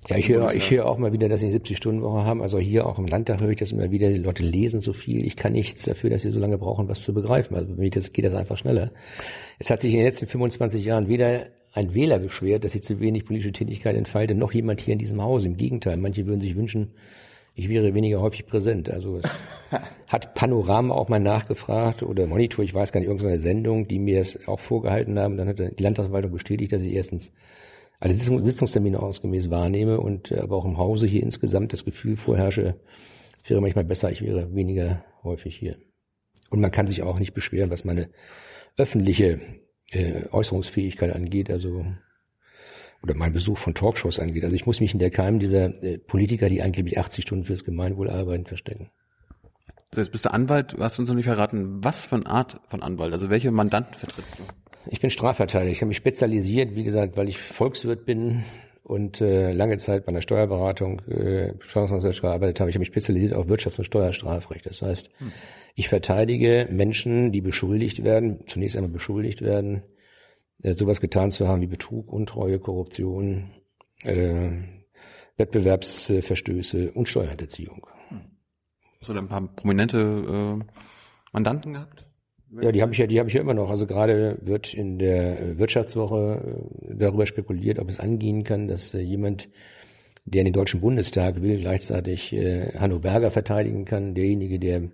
Ja, 0.09 0.19
ich 0.19 0.29
höre, 0.29 0.55
ich 0.55 0.71
höre 0.71 0.87
auch 0.87 0.99
mal 0.99 1.13
wieder, 1.13 1.31
dass 1.31 1.41
sie 1.41 1.47
eine 1.47 1.57
70-Stunden-Woche 1.57 2.25
haben. 2.25 2.43
Also 2.43 2.59
hier 2.59 2.87
auch 2.87 2.99
im 2.99 3.07
Landtag 3.07 3.41
höre 3.41 3.51
ich 3.51 3.57
das 3.57 3.73
immer 3.73 3.91
wieder. 3.91 4.11
Die 4.11 4.19
Leute 4.19 4.43
lesen 4.43 4.81
so 4.81 4.93
viel. 4.93 5.25
Ich 5.25 5.35
kann 5.35 5.53
nichts 5.53 5.85
dafür, 5.85 6.11
dass 6.11 6.23
sie 6.23 6.31
so 6.31 6.39
lange 6.39 6.59
brauchen, 6.59 6.89
was 6.89 7.03
zu 7.03 7.15
begreifen. 7.15 7.57
Also 7.57 7.73
mir 7.75 7.89
das, 7.89 8.13
geht 8.13 8.25
das 8.25 8.35
einfach 8.35 8.59
schneller. 8.59 8.93
Es 9.59 9.71
hat 9.71 9.81
sich 9.81 9.93
in 9.93 9.99
den 9.99 10.07
letzten 10.07 10.27
25 10.27 10.85
Jahren 10.85 11.09
weder 11.09 11.47
ein 11.73 11.95
Wähler 11.95 12.19
beschwert, 12.19 12.65
dass 12.65 12.75
ich 12.75 12.83
zu 12.83 13.01
wenig 13.01 13.25
politische 13.25 13.53
Tätigkeit 13.53 13.97
entfalte, 13.97 14.35
noch 14.35 14.53
jemand 14.53 14.81
hier 14.81 14.93
in 14.93 14.99
diesem 14.99 15.23
Haus. 15.23 15.45
Im 15.45 15.57
Gegenteil, 15.57 15.97
manche 15.97 16.27
würden 16.27 16.41
sich 16.41 16.55
wünschen, 16.55 16.93
ich 17.55 17.69
wäre 17.69 17.95
weniger 17.95 18.21
häufig 18.21 18.47
präsent. 18.47 18.91
Also 18.91 19.21
hat 20.09 20.35
Panorama 20.35 20.95
auch 20.95 21.09
mal 21.09 21.21
nachgefragt 21.21 22.03
oder 22.03 22.27
Monitor, 22.27 22.65
ich 22.65 22.75
weiß 22.75 22.93
gar 22.93 23.01
nicht, 23.01 23.09
irgendeine 23.09 23.39
Sendung, 23.39 23.89
die 23.89 23.99
mir 23.99 24.21
es 24.21 24.47
auch 24.49 24.61
vorgehalten 24.61 25.19
haben. 25.19 25.37
Dann 25.37 25.49
hat 25.49 25.59
die 25.59 25.83
Landtagsverwaltung 25.83 26.33
bestätigt, 26.33 26.73
dass 26.73 26.83
ich 26.83 26.95
erstens 26.95 27.33
alle 28.01 28.15
Sitzungstermine 28.15 29.01
ausgemäß 29.01 29.51
wahrnehme 29.51 30.01
und 30.01 30.31
äh, 30.31 30.41
aber 30.41 30.57
auch 30.57 30.65
im 30.65 30.79
Hause 30.79 31.07
hier 31.07 31.23
insgesamt 31.23 31.73
das 31.73 31.85
Gefühl 31.85 32.17
vorherrsche, 32.17 32.81
es 33.43 33.49
wäre 33.49 33.61
manchmal 33.61 33.85
besser, 33.85 34.11
ich 34.11 34.23
wäre 34.23 34.55
weniger 34.55 35.05
häufig 35.23 35.57
hier. 35.57 35.79
Und 36.51 36.61
man 36.61 36.71
kann 36.71 36.87
sich 36.87 37.03
auch 37.03 37.19
nicht 37.19 37.35
beschweren, 37.35 37.71
was 37.71 37.85
meine 37.85 38.11
öffentliche 38.77 39.41
äh, 39.91 40.29
Äußerungsfähigkeit 40.31 41.15
angeht, 41.15 41.51
also 41.51 41.85
oder 43.03 43.15
mein 43.15 43.35
Besuch 43.35 43.59
von 43.59 43.75
Talkshows 43.75 44.19
angeht. 44.19 44.45
Also 44.45 44.57
ich 44.57 44.67
muss 44.67 44.81
mich 44.81 44.95
in 44.95 44.99
der 44.99 45.11
Keim 45.11 45.39
dieser 45.39 45.83
äh, 45.83 45.99
Politiker, 45.99 46.49
die 46.49 46.63
angeblich 46.63 46.99
80 46.99 47.23
Stunden 47.23 47.45
fürs 47.45 47.65
Gemeinwohl 47.65 48.09
arbeiten, 48.09 48.47
verstecken. 48.47 48.91
So, 49.95 50.01
jetzt 50.01 50.11
bist 50.11 50.25
du 50.25 50.33
Anwalt, 50.33 50.73
du 50.73 50.83
hast 50.83 50.99
uns 50.99 51.09
noch 51.09 51.15
nicht 51.15 51.27
verraten, 51.27 51.85
was 51.85 52.05
für 52.05 52.17
eine 52.17 52.27
Art 52.27 52.61
von 52.67 52.83
Anwalt, 52.83 53.13
also 53.13 53.31
welche 53.31 53.53
Mandanten 53.53 53.95
vertrittst 53.95 54.41
du? 54.41 54.43
Ich 54.91 55.01
bin 55.01 55.09
Strafverteidiger. 55.09 55.71
Ich 55.71 55.83
habe 55.83 55.87
mich 55.87 55.99
spezialisiert, 55.99 56.75
wie 56.75 56.83
gesagt, 56.83 57.17
weil 57.17 57.29
ich 57.29 57.39
Volkswirt 57.39 58.05
bin 58.05 58.43
und 58.83 59.21
äh, 59.21 59.53
lange 59.53 59.77
Zeit 59.77 60.05
bei 60.05 60.11
einer 60.11 60.21
Steuerberatung, 60.21 60.99
äh, 61.03 61.55
Steuerungsrecht 61.61 62.23
gearbeitet 62.23 62.59
habe. 62.59 62.71
Ich 62.71 62.75
habe 62.75 62.81
mich 62.81 62.89
spezialisiert 62.89 63.35
auf 63.35 63.47
Wirtschafts- 63.47 63.79
und 63.79 63.85
Steuerstrafrecht. 63.85 64.67
Das 64.67 64.83
heißt, 64.83 65.11
hm. 65.19 65.31
ich 65.77 65.89
verteidige 65.89 66.67
Menschen, 66.73 67.31
die 67.31 67.41
beschuldigt 67.41 68.03
werden, 68.03 68.41
zunächst 68.49 68.77
einmal 68.77 68.91
beschuldigt 68.91 69.43
werden, 69.43 69.85
äh, 70.65 70.75
sowas 70.75 71.01
getan 71.01 71.31
zu 71.31 71.47
haben 71.47 71.61
wie 71.61 71.69
Betrug, 71.69 72.13
Untreue, 72.13 72.59
Korruption, 72.59 73.53
äh, 74.03 74.51
Wettbewerbsverstöße 75.37 76.91
und 76.91 77.09
Steuerhinterziehung. 77.09 77.87
Hast 79.05 79.11
du 79.11 79.13
da 79.13 79.21
ein 79.21 79.29
paar 79.29 79.47
prominente 79.55 79.99
äh, 79.99 80.65
Mandanten 81.31 81.75
gehabt? 81.75 82.07
Ja, 82.59 82.73
die 82.73 82.81
habe 82.81 82.93
ich 82.93 82.97
ja, 82.97 83.07
die 83.07 83.19
habe 83.19 83.29
ich 83.29 83.35
ja 83.35 83.43
immer 83.43 83.53
noch. 83.53 83.69
Also 83.69 83.87
gerade 83.87 84.39
wird 84.41 84.73
in 84.73 84.99
der 84.99 85.59
Wirtschaftswoche 85.59 86.63
äh, 86.89 86.95
darüber 86.95 87.27
spekuliert, 87.27 87.79
ob 87.79 87.91
es 87.91 88.01
angehen 88.01 88.45
kann, 88.45 88.67
dass 88.67 88.95
äh, 88.95 89.01
jemand, 89.01 89.51
der 90.25 90.41
in 90.41 90.47
den 90.47 90.55
Deutschen 90.55 90.81
Bundestag 90.81 91.43
will, 91.43 91.59
gleichzeitig 91.59 92.33
äh, 92.33 92.73
Hanno 92.79 92.99
Berger 92.99 93.31
verteidigen 93.31 93.85
kann, 93.85 94.15
derjenige, 94.15 94.59
der 94.59 94.79
im 94.79 94.93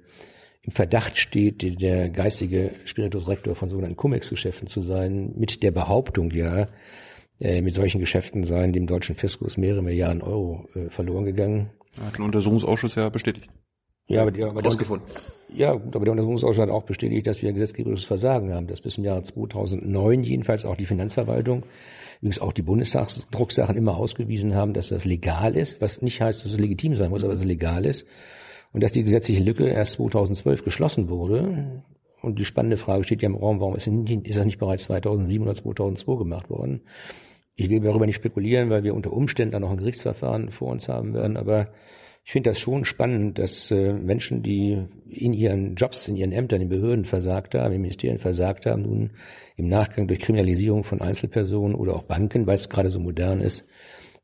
Verdacht 0.73 1.17
steht, 1.17 1.81
der 1.81 2.09
geistige 2.09 2.73
Spiritusrektor 2.87 3.55
von 3.55 3.69
sogenannten 3.69 3.97
Cum-Ex-Geschäften 3.97 4.67
zu 4.67 4.83
sein, 4.83 5.35
mit 5.37 5.63
der 5.63 5.71
Behauptung 5.71 6.33
ja, 6.33 6.67
mit 7.39 7.75
solchen 7.75 8.01
Geschäften 8.01 8.43
seien 8.43 8.73
dem 8.73 8.89
deutschen 8.89 9.15
Fiskus 9.15 9.57
mehrere 9.57 9.83
Milliarden 9.83 10.21
Euro 10.21 10.67
verloren 10.91 11.25
gegangen. 11.25 11.71
Hat 12.05 12.19
ein 12.19 12.23
Untersuchungsausschuss 12.23 12.95
ja 12.97 13.09
bestätigt. 13.09 13.49
Ja, 14.11 14.23
aber, 14.23 14.33
die, 14.33 14.43
aber 14.43 14.67
ausgefunden. 14.67 15.07
Ja, 15.55 15.73
gut, 15.73 15.95
aber 15.95 16.05
der 16.05 16.13
Untersuchungsausschuss 16.13 16.63
hat 16.63 16.69
auch 16.69 16.83
bestätigt, 16.83 17.29
dass 17.29 17.43
wir 17.43 17.53
gesetzgeberisches 17.53 18.05
Versagen 18.05 18.53
haben, 18.53 18.67
dass 18.67 18.81
bis 18.81 18.99
im 18.99 19.05
Jahr 19.05 19.23
2009 19.23 20.25
jedenfalls 20.25 20.65
auch 20.65 20.77
die 20.77 20.87
Finanzverwaltung, 20.87 21.63
übrigens 22.21 22.41
auch 22.41 22.53
die 22.53 22.63
Bundestagsdrucksachen 22.63 23.77
immer 23.77 23.97
ausgewiesen 23.97 24.55
haben, 24.55 24.75
dass 24.75 24.89
das 24.89 25.05
legal 25.05 25.57
ist, 25.57 25.81
was 25.81 26.03
nicht 26.03 26.21
heißt, 26.21 26.45
dass 26.45 26.53
es 26.53 26.59
legitim 26.59 26.97
sein 26.97 27.11
muss, 27.11 27.23
aber 27.23 27.33
dass 27.33 27.43
es 27.43 27.47
legal 27.47 27.87
ist. 27.87 28.05
Und 28.73 28.83
dass 28.83 28.93
die 28.93 29.03
gesetzliche 29.03 29.43
Lücke 29.43 29.69
erst 29.69 29.95
2012 29.95 30.65
geschlossen 30.65 31.09
wurde. 31.09 31.83
Und 32.21 32.39
die 32.39 32.45
spannende 32.45 32.77
Frage 32.77 33.05
steht 33.05 33.23
ja 33.23 33.29
im 33.29 33.37
Raum, 33.37 33.61
warum 33.61 33.77
ist, 33.77 33.87
ist 33.87 34.39
das 34.39 34.45
nicht 34.45 34.59
bereits 34.59 34.85
2007 34.85 35.43
oder 35.43 35.55
2002 35.55 36.17
gemacht 36.17 36.51
worden? 36.51 36.83
Ich 37.55 37.71
will 37.71 37.81
darüber 37.81 38.07
nicht 38.07 38.17
spekulieren, 38.17 38.71
weil 38.71 38.83
wir 38.83 38.95
unter 38.95 39.13
Umständen 39.13 39.53
dann 39.53 39.63
noch 39.63 39.71
ein 39.71 39.79
Gerichtsverfahren 39.79 40.51
vor 40.51 40.69
uns 40.69 40.89
haben 40.89 41.15
werden, 41.15 41.37
aber 41.37 41.69
ich 42.25 42.33
finde 42.33 42.51
das 42.51 42.61
schon 42.61 42.85
spannend, 42.85 43.39
dass 43.39 43.71
äh, 43.71 43.93
Menschen, 43.93 44.43
die 44.43 44.87
in 45.09 45.33
ihren 45.33 45.75
Jobs, 45.75 46.07
in 46.07 46.17
ihren 46.17 46.33
Ämtern, 46.33 46.61
in 46.61 46.69
Behörden 46.69 47.05
versagt 47.05 47.55
haben, 47.55 47.75
in 47.75 47.81
Ministerien 47.81 48.19
versagt 48.19 48.67
haben, 48.67 48.83
nun 48.83 49.11
im 49.57 49.69
Nachgang 49.69 50.07
durch 50.07 50.21
Kriminalisierung 50.21 50.85
von 50.85 51.01
Einzelpersonen 51.01 51.75
oder 51.75 51.95
auch 51.95 52.05
Banken, 52.05 52.47
weil 52.47 52.57
es 52.57 52.69
gerade 52.69 52.91
so 52.91 53.01
modern 53.01 53.41
ist, 53.41 53.67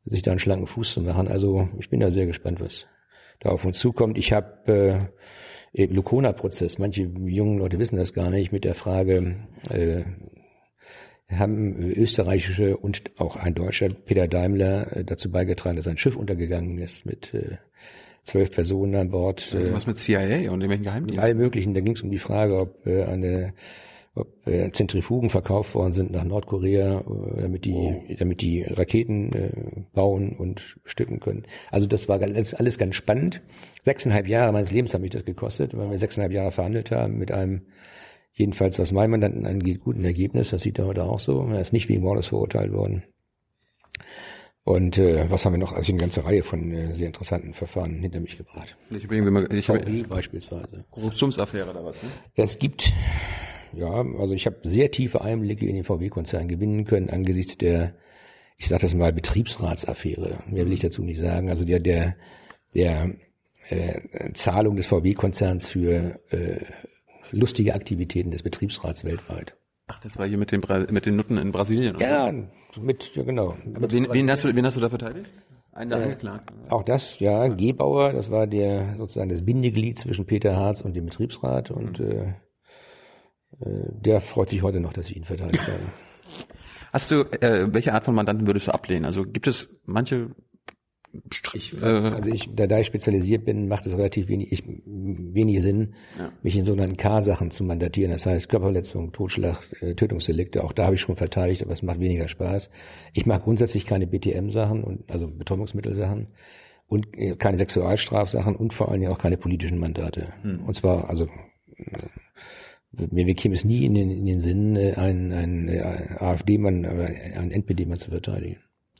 sich 0.05 0.21
da 0.21 0.31
einen 0.31 0.39
schlanken 0.39 0.67
Fuß 0.67 0.93
zu 0.93 1.01
machen. 1.01 1.27
Also 1.27 1.69
ich 1.79 1.89
bin 1.89 1.99
da 1.99 2.11
sehr 2.11 2.27
gespannt, 2.27 2.61
was 2.61 2.85
da 3.39 3.49
auf 3.49 3.65
uns 3.65 3.77
zukommt. 3.77 4.17
Ich 4.17 4.31
habe 4.31 5.09
äh, 5.73 5.85
Lukona-Prozess, 5.85 6.77
manche 6.79 7.03
jungen 7.03 7.59
Leute 7.59 7.79
wissen 7.79 7.97
das 7.97 8.13
gar 8.13 8.29
nicht, 8.29 8.51
mit 8.51 8.63
der 8.63 8.75
Frage, 8.75 9.47
äh, 9.69 10.05
haben 11.29 11.77
österreichische 11.77 12.77
und 12.77 13.03
auch 13.17 13.35
ein 13.35 13.53
Deutscher, 13.53 13.89
Peter 13.89 14.27
Daimler, 14.27 14.95
äh, 14.95 15.03
dazu 15.03 15.29
beigetragen, 15.29 15.75
dass 15.75 15.87
ein 15.87 15.97
Schiff 15.97 16.15
untergegangen 16.15 16.77
ist 16.77 17.05
mit 17.05 17.33
äh, 17.33 17.57
zwölf 18.23 18.51
Personen 18.51 18.95
an 18.95 19.09
Bord. 19.09 19.53
Also 19.53 19.73
was 19.73 19.87
mit 19.87 19.97
CIA 19.97 20.51
und 20.51 20.61
irgendwelchen 20.61 20.83
Geheimdiensten? 20.83 21.23
All 21.23 21.33
möglichen. 21.33 21.73
Da 21.73 21.81
ging 21.81 21.95
es 21.95 22.01
um 22.01 22.11
die 22.11 22.17
Frage, 22.17 22.59
ob 22.59 22.85
äh, 22.87 23.03
eine 23.03 23.53
ob 24.17 24.47
äh, 24.47 24.71
Zentrifugen 24.71 25.29
verkauft 25.29 25.75
worden 25.75 25.93
sind 25.93 26.11
nach 26.11 26.23
Nordkorea, 26.23 27.01
äh, 27.01 27.41
damit 27.41 27.65
die, 27.65 27.73
oh. 27.73 28.03
damit 28.17 28.41
die 28.41 28.63
Raketen 28.63 29.31
äh, 29.33 29.51
bauen 29.93 30.35
und 30.35 30.77
stücken 30.85 31.19
können. 31.19 31.43
Also 31.71 31.87
das 31.87 32.09
war 32.09 32.21
alles, 32.21 32.53
alles 32.53 32.77
ganz 32.77 32.95
spannend. 32.95 33.41
Sechseinhalb 33.85 34.27
Jahre 34.27 34.51
meines 34.51 34.71
Lebens 34.71 34.93
hat 34.93 35.01
mich 35.01 35.11
das 35.11 35.25
gekostet, 35.25 35.77
weil 35.77 35.91
wir 35.91 35.99
sechseinhalb 35.99 36.33
Jahre 36.33 36.51
verhandelt 36.51 36.91
haben 36.91 37.17
mit 37.17 37.31
einem, 37.31 37.61
jedenfalls 38.37 38.77
was 38.77 38.91
mein 38.91 39.09
Mandanten 39.09 39.45
angeht, 39.45 39.81
guten 39.81 40.05
Ergebnis. 40.05 40.51
Das 40.51 40.61
sieht 40.61 40.77
er 40.77 40.85
heute 40.85 41.03
auch 41.03 41.19
so. 41.19 41.41
Er 41.51 41.59
ist 41.59 41.73
nicht 41.73 41.89
wegen 41.89 42.03
Mordes 42.03 42.27
verurteilt 42.27 42.71
worden. 42.71 43.03
Und 44.63 44.97
äh, 44.97 45.29
was 45.31 45.43
haben 45.45 45.53
wir 45.53 45.59
noch? 45.59 45.73
Also 45.73 45.91
eine 45.91 45.99
ganze 45.99 46.23
Reihe 46.23 46.43
von 46.43 46.71
äh, 46.71 46.93
sehr 46.93 47.07
interessanten 47.07 47.53
Verfahren 47.53 47.99
hinter 47.99 48.19
mich 48.19 48.37
gebracht. 48.37 48.77
Ich 48.91 49.03
habe 49.03 49.15
irgendwie 49.15 49.57
ich 49.57 49.65
VW 49.65 50.03
beispielsweise. 50.03 50.85
Korruptionsaffäre 50.91 51.69
oder 51.69 51.83
was? 51.83 51.95
Ne? 52.03 52.09
Es 52.35 52.59
gibt, 52.59 52.93
ja, 53.73 54.05
also 54.19 54.33
ich 54.33 54.45
habe 54.45 54.57
sehr 54.63 54.91
tiefe 54.91 55.21
Einblicke 55.21 55.65
in 55.65 55.75
den 55.75 55.83
VW-Konzern 55.83 56.47
gewinnen 56.47 56.85
können 56.85 57.09
angesichts 57.09 57.57
der, 57.57 57.95
ich 58.57 58.67
sage 58.67 58.81
das 58.81 58.93
mal, 58.93 59.13
Betriebsratsaffäre. 59.13 60.43
Mehr 60.47 60.65
will 60.65 60.73
ich 60.73 60.81
dazu 60.81 61.01
nicht 61.01 61.19
sagen. 61.19 61.49
Also 61.49 61.65
der 61.65 61.79
der 61.79 62.15
der 62.75 63.15
äh, 63.69 64.33
Zahlung 64.33 64.75
des 64.75 64.85
VW-Konzerns 64.85 65.69
für 65.69 66.19
äh, 66.29 66.59
lustige 67.31 67.73
Aktivitäten 67.73 68.31
des 68.31 68.43
Betriebsrats 68.43 69.03
weltweit. 69.03 69.55
Ach, 69.87 69.99
das 69.99 70.17
war 70.17 70.27
hier 70.27 70.37
mit 70.37 70.51
den, 70.51 70.61
mit 70.91 71.05
den 71.05 71.15
Nutten 71.15 71.37
in 71.37 71.51
Brasilien, 71.51 71.95
oder? 71.95 72.09
Ja, 72.09 72.33
mit, 72.81 73.15
ja 73.15 73.23
genau. 73.23 73.55
Aber 73.73 73.89
wen, 73.91 74.07
wen, 74.11 74.29
hast 74.29 74.43
du, 74.43 74.53
wen 74.53 74.65
hast 74.65 74.75
du 74.75 74.81
da 74.81 74.89
verteidigt? 74.89 75.29
Einen 75.71 75.91
äh? 75.91 76.17
Auch 76.69 76.83
das, 76.83 77.19
ja, 77.19 77.47
Gebauer, 77.47 78.11
das 78.11 78.31
war 78.31 78.47
der 78.47 78.95
sozusagen 78.97 79.29
das 79.29 79.45
Bindeglied 79.45 79.99
zwischen 79.99 80.25
Peter 80.25 80.55
Harz 80.55 80.81
und 80.81 80.95
dem 80.95 81.05
Betriebsrat 81.05 81.71
und 81.71 81.99
mhm. 81.99 82.05
äh, 82.05 82.33
äh, 83.59 83.91
der 83.91 84.19
freut 84.19 84.49
sich 84.49 84.63
heute 84.63 84.79
noch, 84.79 84.93
dass 84.93 85.09
ich 85.09 85.15
ihn 85.15 85.23
verteidigt 85.23 85.67
habe. 85.67 85.79
Hast 86.91 87.11
du, 87.11 87.21
äh, 87.41 87.71
welche 87.71 87.93
Art 87.93 88.05
von 88.05 88.15
Mandanten 88.15 88.47
würdest 88.47 88.67
du 88.67 88.73
ablehnen? 88.73 89.05
Also 89.05 89.23
gibt 89.23 89.47
es 89.47 89.69
manche 89.85 90.31
ich, 91.53 91.73
äh, 91.81 91.85
also 91.85 92.29
ich, 92.29 92.49
da, 92.53 92.67
da 92.67 92.79
ich 92.79 92.87
spezialisiert 92.87 93.45
bin, 93.45 93.67
macht 93.67 93.85
es 93.85 93.97
relativ 93.97 94.27
wenig, 94.27 94.51
ich, 94.51 94.63
wenig 94.85 95.61
Sinn, 95.61 95.93
ja. 96.17 96.31
mich 96.43 96.55
in 96.55 96.65
sogenannten 96.65 96.97
K-Sachen 96.97 97.51
zu 97.51 97.63
mandatieren. 97.63 98.11
Das 98.11 98.25
heißt 98.25 98.49
Körperverletzung, 98.49 99.11
Totschlag, 99.11 99.59
äh, 99.81 99.95
Tötungsdelikte. 99.95 100.63
Auch 100.63 100.73
da 100.73 100.85
habe 100.85 100.95
ich 100.95 101.01
schon 101.01 101.15
verteidigt, 101.15 101.63
aber 101.63 101.71
es 101.71 101.83
macht 101.83 101.99
weniger 101.99 102.27
Spaß. 102.27 102.69
Ich 103.13 103.25
mag 103.25 103.43
grundsätzlich 103.43 103.85
keine 103.85 104.07
BTM-Sachen 104.07 104.83
und 104.83 105.09
also 105.09 105.27
Betäubungsmittelsachen 105.27 106.27
und 106.87 107.07
äh, 107.17 107.35
keine 107.35 107.57
Sexualstrafsachen 107.57 108.55
und 108.55 108.73
vor 108.73 108.89
allen 108.89 109.01
Dingen 109.01 109.11
auch 109.11 109.19
keine 109.19 109.37
politischen 109.37 109.79
Mandate. 109.79 110.33
Hm. 110.41 110.63
Und 110.65 110.73
zwar 110.73 111.09
also 111.09 111.27
mir, 112.91 113.25
mir 113.25 113.35
käme 113.35 113.55
es 113.55 113.65
nie 113.65 113.85
in 113.85 113.93
den, 113.93 114.09
in 114.09 114.25
den 114.25 114.39
Sinn, 114.39 114.77
einen, 114.77 115.31
einen 115.31 115.69
AfD-Mann 115.69 116.85
oder 116.85 117.05
einen 117.05 117.51
NPD-Mann 117.51 117.99
zu 117.99 118.09
verteidigen. 118.09 118.57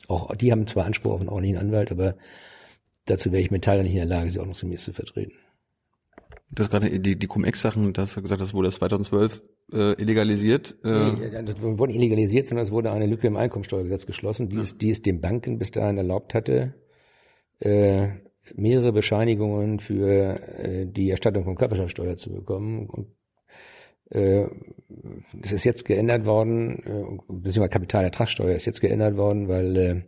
Auch 0.08 0.34
die 0.34 0.50
haben 0.50 0.66
zwar 0.66 0.86
Anspruch 0.86 1.12
auf 1.12 1.20
einen 1.20 1.28
ordentlichen 1.28 1.58
Anwalt, 1.58 1.92
aber 1.92 2.16
dazu 3.04 3.30
wäre 3.30 3.42
ich 3.42 3.50
mental 3.50 3.82
nicht 3.82 3.92
in 3.92 3.98
der 3.98 4.06
Lage, 4.06 4.30
sie 4.30 4.40
auch 4.40 4.46
noch 4.46 4.56
zu 4.56 4.66
mir 4.66 4.78
zu 4.78 4.92
vertreten. 4.92 5.34
Du 6.50 6.62
hast 6.62 6.70
gerade 6.70 6.98
die, 6.98 7.18
die 7.18 7.26
Cum-Ex-Sachen, 7.26 7.92
das 7.92 8.16
hast 8.16 8.22
gesagt, 8.22 8.40
das 8.40 8.54
wurde 8.54 8.70
2012 8.70 9.42
äh, 9.70 10.00
illegalisiert. 10.00 10.76
Äh. 10.82 11.12
Nee, 11.12 11.42
das 11.44 11.60
wurde 11.60 11.92
illegalisiert, 11.92 12.46
sondern 12.46 12.64
es 12.64 12.72
wurde 12.72 12.90
eine 12.90 13.06
Lücke 13.06 13.26
im 13.26 13.36
Einkommensteuergesetz 13.36 14.06
geschlossen, 14.06 14.48
die, 14.48 14.56
ja. 14.56 14.62
es, 14.62 14.78
die 14.78 14.90
es 14.90 15.02
den 15.02 15.20
Banken 15.20 15.58
bis 15.58 15.72
dahin 15.72 15.98
erlaubt 15.98 16.32
hatte, 16.32 16.74
äh, 17.60 18.08
mehrere 18.54 18.92
Bescheinigungen 18.92 19.78
für 19.78 20.40
äh, 20.40 20.86
die 20.86 21.10
Erstattung 21.10 21.44
von 21.44 21.56
Körperschaftsteuer 21.56 22.16
zu 22.16 22.32
bekommen. 22.32 22.86
Und 22.88 23.08
äh, 24.10 24.46
das 25.34 25.52
ist 25.52 25.64
jetzt 25.64 25.84
geändert 25.84 26.24
worden, 26.24 26.78
äh, 26.78 27.32
beziehungsweise 27.32 27.68
Kapitalertragssteuer 27.68 28.54
ist 28.54 28.64
jetzt 28.64 28.80
geändert 28.80 29.16
worden, 29.16 29.48
weil 29.48 29.76
äh, 29.76 30.02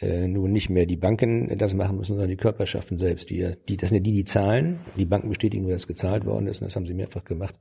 äh, 0.00 0.28
nun 0.28 0.52
nicht 0.52 0.70
mehr 0.70 0.86
die 0.86 0.96
Banken 0.96 1.56
das 1.58 1.74
machen 1.74 1.96
müssen, 1.96 2.12
sondern 2.12 2.28
die 2.28 2.36
Körperschaften 2.36 2.96
selbst. 2.96 3.30
Die, 3.30 3.52
die, 3.68 3.76
das 3.76 3.90
sind 3.90 3.96
ja 3.96 4.02
die, 4.02 4.12
die 4.12 4.24
zahlen. 4.24 4.80
Die 4.96 5.04
Banken 5.04 5.28
bestätigen 5.28 5.68
dass 5.68 5.86
gezahlt 5.86 6.24
worden 6.24 6.46
ist 6.46 6.60
und 6.60 6.66
das 6.66 6.76
haben 6.76 6.86
sie 6.86 6.94
mehrfach 6.94 7.24
gemacht. 7.24 7.54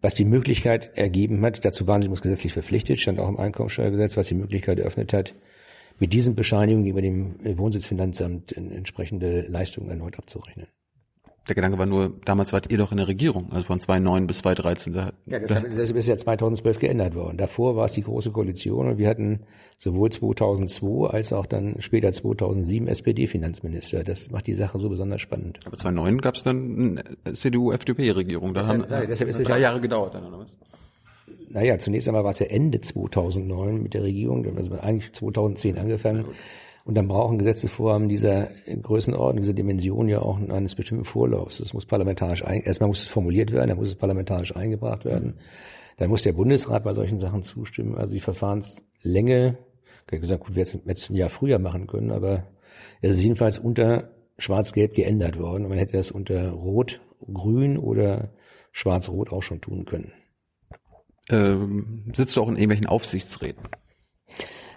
Was 0.00 0.14
die 0.14 0.24
Möglichkeit 0.24 0.90
ergeben 0.96 1.40
hat, 1.42 1.64
dazu 1.64 1.86
waren 1.86 2.02
sie 2.02 2.08
uns 2.08 2.22
gesetzlich 2.22 2.52
verpflichtet, 2.52 3.00
stand 3.00 3.20
auch 3.20 3.28
im 3.28 3.38
Einkommensteuergesetz, 3.38 4.16
was 4.16 4.26
die 4.26 4.34
Möglichkeit 4.34 4.80
eröffnet 4.80 5.12
hat, 5.12 5.34
mit 6.00 6.12
diesen 6.12 6.34
Bescheinigungen 6.34 6.84
gegenüber 6.84 7.02
dem 7.02 7.58
Wohnsitzfinanzamt 7.58 8.56
entsprechende 8.56 9.42
Leistungen 9.42 9.90
erneut 9.90 10.18
abzurechnen. 10.18 10.66
Der 11.48 11.56
Gedanke 11.56 11.76
war 11.76 11.86
nur, 11.86 12.12
damals 12.24 12.52
wart 12.52 12.70
ihr 12.70 12.78
doch 12.78 12.92
in 12.92 12.98
der 12.98 13.08
Regierung, 13.08 13.50
also 13.50 13.64
von 13.64 13.80
2009 13.80 14.28
bis 14.28 14.38
2013. 14.38 14.92
Da, 14.92 15.12
ja, 15.26 15.40
das, 15.40 15.50
das 15.50 15.90
ist 15.90 16.06
ja 16.06 16.16
2012 16.16 16.78
geändert 16.78 17.16
worden. 17.16 17.36
Davor 17.36 17.74
war 17.74 17.86
es 17.86 17.92
die 17.92 18.02
Große 18.02 18.30
Koalition 18.30 18.86
und 18.86 18.98
wir 18.98 19.08
hatten 19.08 19.40
sowohl 19.76 20.10
2002 20.10 21.08
als 21.08 21.32
auch 21.32 21.46
dann 21.46 21.76
später 21.80 22.12
2007 22.12 22.86
SPD-Finanzminister. 22.86 24.04
Das 24.04 24.30
macht 24.30 24.46
die 24.46 24.54
Sache 24.54 24.78
so 24.78 24.88
besonders 24.88 25.20
spannend. 25.20 25.58
Aber 25.64 25.76
2009 25.76 26.20
gab 26.20 26.36
es 26.36 26.44
dann 26.44 27.02
eine 27.24 27.34
CDU-FDP-Regierung. 27.34 28.54
Da 28.54 28.60
das 28.60 28.68
haben 28.68 28.84
ja, 28.88 29.04
deshalb 29.06 29.30
ist 29.30 29.42
drei 29.42 29.58
Jahre 29.58 29.80
gedauert 29.80 30.14
dann, 30.14 30.24
oder 30.24 30.38
was? 30.38 30.48
Naja, 31.48 31.78
zunächst 31.78 32.08
einmal 32.08 32.24
war 32.24 32.30
es 32.30 32.38
ja 32.38 32.46
Ende 32.46 32.80
2009 32.80 33.82
mit 33.82 33.94
der 33.94 34.04
Regierung, 34.04 34.46
also 34.56 34.72
eigentlich 34.78 35.12
2010 35.12 35.76
angefangen. 35.76 36.24
Ja, 36.26 36.32
und 36.84 36.96
dann 36.96 37.06
brauchen 37.06 37.38
Gesetzesvorhaben 37.38 38.08
dieser 38.08 38.48
Größenordnung, 38.66 39.42
dieser 39.42 39.54
Dimension 39.54 40.08
ja 40.08 40.20
auch 40.20 40.38
eines 40.38 40.74
bestimmten 40.74 41.04
Vorlaufs. 41.04 41.58
Das 41.58 41.72
muss 41.72 41.86
parlamentarisch 41.86 42.44
ein, 42.44 42.62
erstmal 42.62 42.88
muss 42.88 43.02
es 43.02 43.08
formuliert 43.08 43.52
werden, 43.52 43.68
dann 43.68 43.78
muss 43.78 43.88
es 43.88 43.94
parlamentarisch 43.94 44.56
eingebracht 44.56 45.04
werden. 45.04 45.38
Dann 45.98 46.10
muss 46.10 46.22
der 46.22 46.32
Bundesrat 46.32 46.82
bei 46.82 46.94
solchen 46.94 47.20
Sachen 47.20 47.42
zustimmen. 47.42 47.94
Also 47.96 48.14
die 48.14 48.20
Verfahrenslänge, 48.20 49.58
ich 50.10 50.20
gesagt, 50.20 50.44
gut, 50.44 50.56
wir 50.56 50.64
hätten 50.64 50.90
es 50.90 51.08
ein 51.08 51.14
Jahr 51.14 51.30
früher 51.30 51.58
machen 51.58 51.86
können, 51.86 52.10
aber 52.10 52.48
es 53.00 53.16
ist 53.16 53.22
jedenfalls 53.22 53.58
unter 53.58 54.10
Schwarz-Gelb 54.38 54.94
geändert 54.94 55.38
worden 55.38 55.64
und 55.64 55.68
man 55.68 55.78
hätte 55.78 55.96
das 55.96 56.10
unter 56.10 56.50
Rot, 56.50 57.00
Grün 57.32 57.78
oder 57.78 58.32
Schwarz-Rot 58.72 59.32
auch 59.32 59.42
schon 59.42 59.60
tun 59.60 59.84
können. 59.84 60.12
Ähm, 61.30 62.10
sitzt 62.14 62.36
du 62.36 62.42
auch 62.42 62.48
in 62.48 62.56
irgendwelchen 62.56 62.86
Aufsichtsräten? 62.86 63.68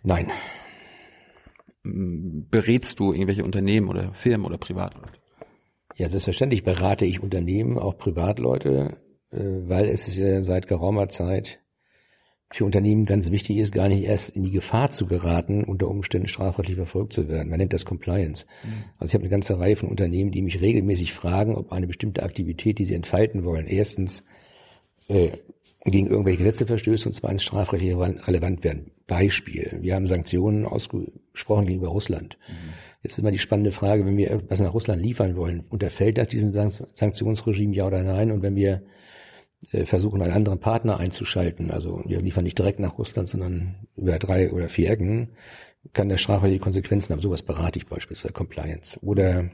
Nein 0.03 0.31
berätst 1.85 2.99
du 2.99 3.13
irgendwelche 3.13 3.43
Unternehmen 3.43 3.89
oder 3.89 4.13
Firmen 4.13 4.45
oder 4.45 4.57
Privatleute? 4.57 5.19
Ja, 5.95 6.09
selbstverständlich 6.09 6.63
berate 6.63 7.05
ich 7.05 7.21
Unternehmen, 7.21 7.77
auch 7.77 7.97
Privatleute, 7.97 8.97
äh, 9.31 9.37
weil 9.39 9.85
es 9.85 10.07
ist 10.07 10.17
ja 10.17 10.41
seit 10.41 10.67
geraumer 10.67 11.07
Zeit 11.07 11.59
für 12.51 12.65
Unternehmen 12.65 13.05
ganz 13.05 13.31
wichtig 13.31 13.57
ist, 13.57 13.71
gar 13.71 13.89
nicht 13.89 14.03
erst 14.03 14.29
in 14.29 14.43
die 14.43 14.51
Gefahr 14.51 14.91
zu 14.91 15.07
geraten, 15.07 15.63
unter 15.63 15.87
Umständen 15.87 16.27
strafrechtlich 16.27 16.77
verfolgt 16.77 17.13
zu 17.13 17.27
werden. 17.27 17.49
Man 17.49 17.57
nennt 17.57 17.73
das 17.73 17.85
Compliance. 17.85 18.45
Mhm. 18.63 18.83
Also 18.97 19.09
ich 19.09 19.13
habe 19.13 19.23
eine 19.23 19.31
ganze 19.31 19.59
Reihe 19.59 19.75
von 19.75 19.89
Unternehmen, 19.89 20.31
die 20.31 20.41
mich 20.41 20.61
regelmäßig 20.61 21.13
fragen, 21.13 21.55
ob 21.55 21.71
eine 21.71 21.87
bestimmte 21.87 22.23
Aktivität, 22.23 22.77
die 22.77 22.85
sie 22.85 22.93
entfalten 22.93 23.43
wollen, 23.43 23.67
erstens 23.67 24.23
äh, 25.07 25.31
gegen 25.91 26.07
irgendwelche 26.07 26.39
Gesetze 26.39 26.65
verstößt 26.65 27.05
und 27.05 27.13
zweitens 27.13 27.43
strafrechtlich 27.43 27.95
relevant 27.95 28.63
werden. 28.63 28.91
Beispiel. 29.07 29.77
Wir 29.81 29.95
haben 29.95 30.07
Sanktionen 30.07 30.65
ausgesprochen 30.65 31.67
gegenüber 31.67 31.89
Russland. 31.89 32.37
Mhm. 32.47 32.73
Jetzt 33.03 33.13
ist 33.13 33.19
immer 33.19 33.31
die 33.31 33.37
spannende 33.37 33.71
Frage, 33.71 34.03
wenn 34.03 34.17
wir 34.17 34.31
etwas 34.31 34.59
nach 34.59 34.73
Russland 34.73 34.99
liefern 34.99 35.35
wollen, 35.35 35.63
unterfällt 35.69 36.17
das 36.17 36.27
diesem 36.29 36.53
Sanktionsregime 36.53 37.75
ja 37.75 37.85
oder 37.85 38.01
nein? 38.01 38.31
Und 38.31 38.41
wenn 38.41 38.55
wir 38.55 38.81
äh, 39.71 39.85
versuchen, 39.85 40.23
einen 40.23 40.33
anderen 40.33 40.59
Partner 40.59 40.99
einzuschalten, 40.99 41.69
also 41.69 42.01
wir 42.05 42.19
liefern 42.19 42.45
nicht 42.45 42.57
direkt 42.57 42.79
nach 42.79 42.97
Russland, 42.97 43.29
sondern 43.29 43.75
über 43.95 44.17
drei 44.17 44.51
oder 44.51 44.69
vier 44.69 44.89
Ecken, 44.89 45.29
kann 45.93 46.09
der 46.09 46.17
strafrechtliche 46.17 46.63
Konsequenzen 46.63 47.13
haben. 47.13 47.21
Sowas 47.21 47.43
berate 47.43 47.77
ich 47.77 47.85
beispielsweise, 47.85 48.33
Compliance. 48.33 48.99
Oder 49.03 49.51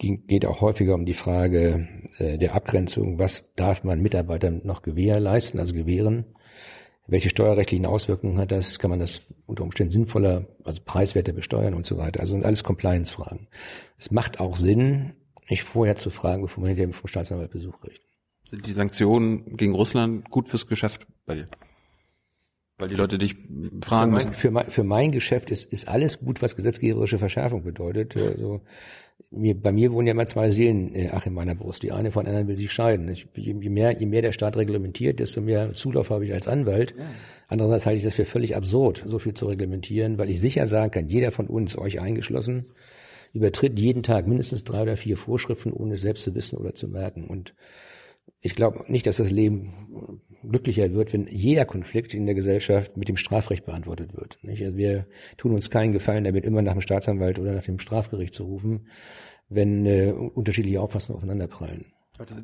geht 0.00 0.46
auch 0.46 0.60
häufiger 0.60 0.94
um 0.94 1.06
die 1.06 1.14
Frage 1.14 1.88
äh, 2.18 2.38
der 2.38 2.54
Abgrenzung, 2.54 3.18
was 3.18 3.54
darf 3.54 3.84
man 3.84 4.00
Mitarbeitern 4.00 4.62
noch 4.64 4.82
gewährleisten, 4.82 5.60
also 5.60 5.74
gewähren 5.74 6.24
welche 7.10 7.28
steuerrechtlichen 7.28 7.86
Auswirkungen 7.86 8.38
hat 8.38 8.52
das? 8.52 8.78
Kann 8.78 8.90
man 8.90 9.00
das 9.00 9.22
unter 9.46 9.64
Umständen 9.64 9.90
sinnvoller, 9.90 10.46
also 10.64 10.80
preiswerter 10.84 11.32
besteuern 11.32 11.74
und 11.74 11.84
so 11.84 11.98
weiter? 11.98 12.20
Also 12.20 12.32
sind 12.32 12.44
alles 12.44 12.62
Compliance-Fragen. 12.62 13.48
Es 13.98 14.10
macht 14.10 14.38
auch 14.38 14.56
Sinn, 14.56 15.14
nicht 15.48 15.64
vorher 15.64 15.96
zu 15.96 16.10
fragen, 16.10 16.42
bevor 16.42 16.62
man 16.62 16.68
hinterher 16.68 16.94
vom 16.94 17.08
Staatsanwalt 17.08 17.50
Besuch 17.50 17.80
kriegt. 17.80 18.00
Sind 18.44 18.64
die 18.64 18.72
Sanktionen 18.72 19.56
gegen 19.56 19.74
Russland 19.74 20.30
gut 20.30 20.48
fürs 20.48 20.66
Geschäft 20.66 21.06
bei 21.26 21.34
dir? 21.34 21.48
Weil 22.78 22.88
die 22.88 22.94
Leute 22.94 23.18
dich 23.18 23.36
fragen 23.82 24.12
für 24.12 24.24
mein, 24.24 24.34
für 24.34 24.50
mein, 24.50 24.70
für 24.70 24.84
mein 24.84 25.12
Geschäft 25.12 25.50
ist, 25.50 25.64
ist 25.64 25.88
alles 25.88 26.20
gut, 26.20 26.40
was 26.40 26.56
gesetzgeberische 26.56 27.18
Verschärfung 27.18 27.64
bedeutet. 27.64 28.16
Also, 28.16 28.62
mir, 29.30 29.54
bei 29.54 29.72
mir 29.72 29.92
wohnen 29.92 30.08
ja 30.08 30.12
immer 30.12 30.26
zwei 30.26 30.50
Seelen, 30.50 30.94
äh, 30.94 31.10
ach, 31.12 31.26
in 31.26 31.34
meiner 31.34 31.54
Brust. 31.54 31.82
Die 31.82 31.92
eine 31.92 32.10
von 32.10 32.24
der 32.24 32.32
anderen 32.32 32.48
will 32.48 32.56
sich 32.56 32.72
scheiden. 32.72 33.08
Ich, 33.08 33.28
je, 33.34 33.54
mehr, 33.54 33.92
je 33.92 34.06
mehr 34.06 34.22
der 34.22 34.32
Staat 34.32 34.56
reglementiert, 34.56 35.20
desto 35.20 35.40
mehr 35.40 35.72
Zulauf 35.74 36.10
habe 36.10 36.24
ich 36.26 36.32
als 36.32 36.48
Anwalt. 36.48 36.94
Ja. 36.98 37.04
Andererseits 37.48 37.86
halte 37.86 37.98
ich 37.98 38.04
das 38.04 38.14
für 38.14 38.24
völlig 38.24 38.56
absurd, 38.56 39.04
so 39.06 39.18
viel 39.18 39.34
zu 39.34 39.46
reglementieren, 39.46 40.18
weil 40.18 40.30
ich 40.30 40.40
sicher 40.40 40.66
sagen 40.66 40.90
kann, 40.90 41.08
jeder 41.08 41.30
von 41.30 41.46
uns, 41.46 41.78
euch 41.78 42.00
eingeschlossen, 42.00 42.66
übertritt 43.32 43.78
jeden 43.78 44.02
Tag 44.02 44.26
mindestens 44.26 44.64
drei 44.64 44.82
oder 44.82 44.96
vier 44.96 45.16
Vorschriften, 45.16 45.72
ohne 45.72 45.94
es 45.94 46.00
selbst 46.00 46.24
zu 46.24 46.34
wissen 46.34 46.58
oder 46.58 46.74
zu 46.74 46.88
merken. 46.88 47.24
Und 47.24 47.54
ich 48.40 48.54
glaube 48.54 48.84
nicht, 48.88 49.06
dass 49.06 49.18
das 49.18 49.30
Leben 49.30 50.20
glücklicher 50.48 50.92
wird, 50.92 51.12
wenn 51.12 51.26
jeder 51.26 51.64
Konflikt 51.64 52.14
in 52.14 52.26
der 52.26 52.34
Gesellschaft 52.34 52.96
mit 52.96 53.08
dem 53.08 53.16
Strafrecht 53.16 53.64
beantwortet 53.64 54.16
wird. 54.16 54.38
Also 54.46 54.76
wir 54.76 55.06
tun 55.36 55.52
uns 55.52 55.70
keinen 55.70 55.92
Gefallen 55.92 56.24
damit, 56.24 56.44
immer 56.44 56.62
nach 56.62 56.72
dem 56.72 56.80
Staatsanwalt 56.80 57.38
oder 57.38 57.52
nach 57.52 57.64
dem 57.64 57.78
Strafgericht 57.78 58.34
zu 58.34 58.44
rufen, 58.44 58.86
wenn 59.48 59.86
äh, 59.86 60.12
unterschiedliche 60.12 60.80
Auffassungen 60.80 61.18
aufeinanderprallen. 61.18 61.86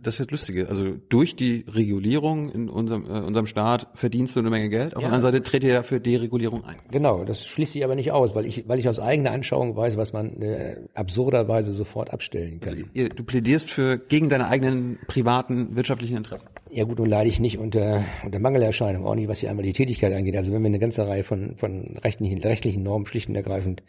Das 0.02 0.14
ist 0.14 0.20
das 0.20 0.30
Lustige. 0.30 0.68
Also 0.68 0.96
durch 1.08 1.36
die 1.36 1.64
Regulierung 1.68 2.50
in 2.50 2.68
unserem, 2.68 3.04
äh, 3.04 3.20
unserem 3.20 3.46
Staat 3.46 3.88
verdienst 3.94 4.34
du 4.34 4.40
eine 4.40 4.50
Menge 4.50 4.68
Geld. 4.68 4.96
Auf 4.96 5.02
ja. 5.02 5.08
der 5.08 5.14
anderen 5.14 5.32
Seite 5.32 5.42
tritt 5.42 5.64
ihr 5.64 5.74
ja 5.74 5.82
für 5.82 6.00
Deregulierung 6.00 6.64
ein. 6.64 6.76
Genau, 6.90 7.24
das 7.24 7.46
schließt 7.46 7.72
sich 7.72 7.84
aber 7.84 7.94
nicht 7.94 8.12
aus, 8.12 8.34
weil 8.34 8.46
ich, 8.46 8.68
weil 8.68 8.78
ich 8.78 8.88
aus 8.88 8.98
eigener 8.98 9.32
Anschauung 9.32 9.76
weiß, 9.76 9.96
was 9.96 10.12
man 10.12 10.40
äh, 10.40 10.76
absurderweise 10.94 11.74
sofort 11.74 12.12
abstellen 12.12 12.60
kann. 12.60 12.74
Also 12.74 12.84
ihr, 12.94 13.08
du 13.08 13.24
plädierst 13.24 13.70
für 13.70 13.98
gegen 13.98 14.28
deine 14.28 14.48
eigenen 14.48 14.98
privaten 15.06 15.76
wirtschaftlichen 15.76 16.16
Interessen. 16.16 16.46
Ja 16.70 16.84
gut, 16.84 16.98
nun 16.98 17.08
leide 17.08 17.28
ich 17.28 17.40
nicht 17.40 17.58
unter, 17.58 18.04
unter 18.24 18.38
Mangelerscheinungen, 18.38 19.06
auch 19.06 19.14
nicht, 19.14 19.28
was 19.28 19.40
die 19.40 19.48
einmal 19.48 19.64
die 19.64 19.72
Tätigkeit 19.72 20.12
angeht. 20.12 20.36
Also 20.36 20.52
wenn 20.52 20.62
wir 20.62 20.68
eine 20.68 20.78
ganze 20.78 21.06
Reihe 21.06 21.24
von, 21.24 21.56
von 21.56 21.98
rechtlichen, 22.02 22.38
rechtlichen 22.38 22.82
Normen 22.82 23.06
schlicht 23.06 23.28
und 23.28 23.36
ergreifend 23.36 23.82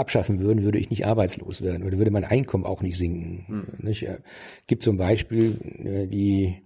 abschaffen 0.00 0.40
würden, 0.40 0.64
würde 0.64 0.78
ich 0.78 0.90
nicht 0.90 1.06
arbeitslos 1.06 1.62
werden 1.62 1.84
oder 1.84 1.98
würde 1.98 2.10
mein 2.10 2.24
Einkommen 2.24 2.64
auch 2.64 2.82
nicht 2.82 2.98
sinken. 2.98 3.44
Hm. 3.46 3.86
Nicht? 3.86 4.06
Gibt 4.66 4.82
zum 4.82 4.96
Beispiel 4.96 5.56
äh, 5.84 6.06
die 6.08 6.62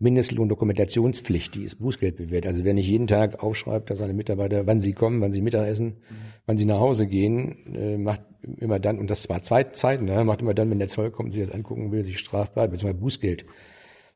Mindestlohndokumentationspflicht, 0.00 1.54
die 1.54 1.64
ist 1.64 1.76
Bußgeld 1.76 2.16
bewährt. 2.16 2.46
Also 2.46 2.64
wer 2.64 2.72
nicht 2.72 2.88
jeden 2.88 3.06
Tag 3.06 3.42
aufschreibt, 3.42 3.90
dass 3.90 3.98
seine 3.98 4.14
Mitarbeiter, 4.14 4.66
wann 4.66 4.80
sie 4.80 4.94
kommen, 4.94 5.20
wann 5.20 5.30
sie 5.30 5.42
Mittagessen, 5.42 5.86
mhm. 5.86 6.16
wann 6.46 6.56
sie 6.56 6.64
nach 6.64 6.80
Hause 6.80 7.06
gehen, 7.06 7.74
äh, 7.74 7.98
macht 7.98 8.22
immer 8.58 8.78
dann, 8.78 8.98
und 8.98 9.10
das 9.10 9.22
zwar 9.22 9.42
zwei 9.42 9.64
Zeiten, 9.64 10.06
ne, 10.06 10.24
macht 10.24 10.40
immer 10.40 10.54
dann, 10.54 10.70
wenn 10.70 10.78
der 10.78 10.88
Zoll 10.88 11.10
kommt 11.10 11.28
und 11.28 11.32
sich 11.32 11.42
das 11.42 11.50
angucken 11.50 11.92
will, 11.92 12.02
sich 12.02 12.18
strafbar, 12.18 12.68
beziehungsweise 12.68 13.00
Bußgeld 13.00 13.44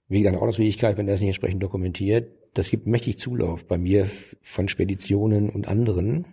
wegen 0.08 0.28
einer 0.28 0.38
Ordnungsfähigkeit, 0.38 0.96
wenn 0.96 1.06
er 1.06 1.14
es 1.14 1.20
nicht 1.20 1.28
entsprechend 1.28 1.62
dokumentiert. 1.62 2.30
Das 2.54 2.70
gibt 2.70 2.86
mächtig 2.86 3.18
Zulauf 3.18 3.66
bei 3.66 3.76
mir 3.76 4.08
von 4.40 4.68
Speditionen 4.68 5.50
und 5.50 5.68
anderen. 5.68 6.26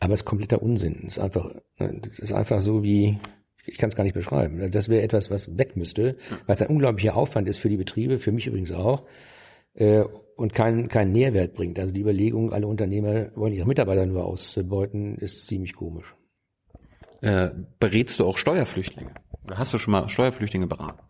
Aber 0.00 0.14
es 0.14 0.20
ist 0.20 0.26
kompletter 0.26 0.62
Unsinn. 0.62 1.04
Es 1.06 1.16
ist 1.16 1.22
einfach, 1.22 1.54
ne, 1.78 1.98
das 2.02 2.18
ist 2.18 2.32
einfach 2.32 2.60
so 2.60 2.82
wie, 2.82 3.18
ich 3.66 3.78
kann 3.78 3.88
es 3.88 3.96
gar 3.96 4.04
nicht 4.04 4.14
beschreiben. 4.14 4.70
Das 4.70 4.88
wäre 4.88 5.02
etwas, 5.02 5.30
was 5.30 5.58
weg 5.58 5.76
müsste, 5.76 6.16
weil 6.46 6.54
es 6.54 6.62
ein 6.62 6.68
unglaublicher 6.68 7.16
Aufwand 7.16 7.48
ist 7.48 7.58
für 7.58 7.68
die 7.68 7.76
Betriebe, 7.76 8.18
für 8.18 8.32
mich 8.32 8.46
übrigens 8.46 8.72
auch, 8.72 9.04
äh, 9.74 10.04
und 10.36 10.54
keinen 10.54 10.88
keinen 10.88 11.12
Nährwert 11.12 11.54
bringt. 11.54 11.78
Also 11.78 11.92
die 11.92 12.00
Überlegung, 12.00 12.52
alle 12.52 12.68
Unternehmer 12.68 13.30
wollen 13.34 13.52
ihre 13.52 13.66
Mitarbeiter 13.66 14.06
nur 14.06 14.24
ausbeuten, 14.24 15.16
ist 15.16 15.46
ziemlich 15.46 15.74
komisch. 15.74 16.14
Äh, 17.20 17.50
berätst 17.80 18.20
du 18.20 18.26
auch 18.26 18.38
Steuerflüchtlinge? 18.38 19.12
Hast 19.50 19.74
du 19.74 19.78
schon 19.78 19.92
mal 19.92 20.08
Steuerflüchtlinge 20.08 20.68
beraten? 20.68 21.00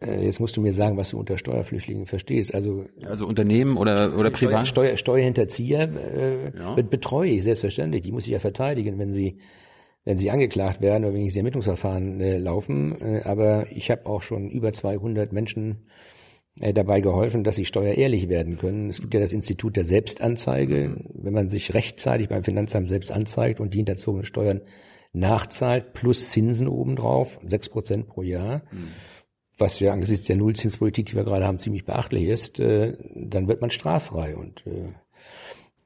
Äh, 0.00 0.24
jetzt 0.24 0.40
musst 0.40 0.56
du 0.56 0.60
mir 0.60 0.72
sagen, 0.72 0.96
was 0.96 1.10
du 1.10 1.18
unter 1.18 1.38
Steuerflüchtlingen 1.38 2.06
verstehst. 2.06 2.54
Also, 2.54 2.86
also 3.04 3.26
Unternehmen 3.26 3.76
oder, 3.76 4.16
oder 4.16 4.30
privat? 4.30 4.68
Steuer, 4.68 4.96
Steuerhinterzieher 4.96 5.88
äh, 5.94 6.58
ja. 6.58 6.74
betreue 6.74 7.30
ich 7.30 7.42
selbstverständlich. 7.42 8.02
Die 8.02 8.12
muss 8.12 8.26
ich 8.26 8.32
ja 8.32 8.40
verteidigen, 8.40 8.98
wenn 8.98 9.12
sie 9.12 9.38
wenn 10.06 10.16
sie 10.16 10.30
angeklagt 10.30 10.80
werden 10.80 11.04
oder 11.04 11.14
wenn 11.14 11.24
diese 11.24 11.40
Ermittlungsverfahren 11.40 12.20
äh, 12.20 12.38
laufen. 12.38 12.96
Äh, 13.00 13.22
aber 13.24 13.66
ich 13.72 13.90
habe 13.90 14.06
auch 14.06 14.22
schon 14.22 14.48
über 14.48 14.72
200 14.72 15.32
Menschen 15.32 15.88
äh, 16.60 16.72
dabei 16.72 17.00
geholfen, 17.00 17.42
dass 17.42 17.56
sie 17.56 17.64
steuerehrlich 17.64 18.28
werden 18.28 18.56
können. 18.56 18.88
Es 18.88 19.00
gibt 19.00 19.14
ja 19.14 19.20
das 19.20 19.32
Institut 19.32 19.76
der 19.76 19.84
Selbstanzeige. 19.84 20.96
Wenn 21.12 21.32
man 21.32 21.48
sich 21.48 21.74
rechtzeitig 21.74 22.28
beim 22.28 22.44
Finanzamt 22.44 22.86
selbst 22.86 23.10
anzeigt 23.10 23.58
und 23.58 23.74
die 23.74 23.78
hinterzogenen 23.78 24.24
Steuern 24.24 24.60
nachzahlt, 25.12 25.92
plus 25.92 26.30
Zinsen 26.30 26.68
obendrauf, 26.68 27.40
sechs 27.44 27.68
Prozent 27.68 28.06
pro 28.06 28.22
Jahr, 28.22 28.62
mhm. 28.70 28.92
Was 29.58 29.80
ja 29.80 29.92
angesichts 29.92 30.26
der 30.26 30.36
Nullzinspolitik, 30.36 31.06
die 31.06 31.16
wir 31.16 31.24
gerade 31.24 31.46
haben, 31.46 31.58
ziemlich 31.58 31.84
beachtlich 31.84 32.24
ist, 32.24 32.60
äh, 32.60 32.96
dann 33.14 33.48
wird 33.48 33.60
man 33.60 33.70
straffrei. 33.70 34.36
Und 34.36 34.66
äh, 34.66 34.92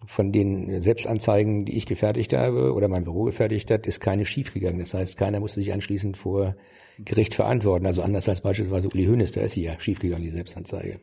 von 0.07 0.33
den 0.33 0.81
Selbstanzeigen, 0.81 1.67
die 1.67 1.77
ich 1.77 1.87
gefertigt 1.87 2.33
habe 2.33 2.73
oder 2.73 2.89
mein 2.89 3.05
Büro 3.05 3.25
gefertigt 3.25 3.71
hat, 3.71 3.87
ist 3.87 4.01
keine 4.01 4.25
schiefgegangen. 4.25 4.81
Das 4.81 4.95
heißt, 4.95 5.17
keiner 5.17 5.41
musste 5.41 5.61
sich 5.61 5.73
anschließend 5.73 6.17
vor 6.17 6.57
Gericht 6.99 7.35
verantworten. 7.35 7.87
Also 7.87 8.03
anders 8.03 8.29
als 8.29 8.41
beispielsweise 8.41 8.89
Uli 8.89 9.07
Hoeneß, 9.07 9.33
da 9.33 9.43
ist 9.43 9.53
sie 9.53 9.63
ja 9.63 9.79
schiefgegangen, 9.79 10.25
die 10.25 10.31
Selbstanzeige. 10.31 11.01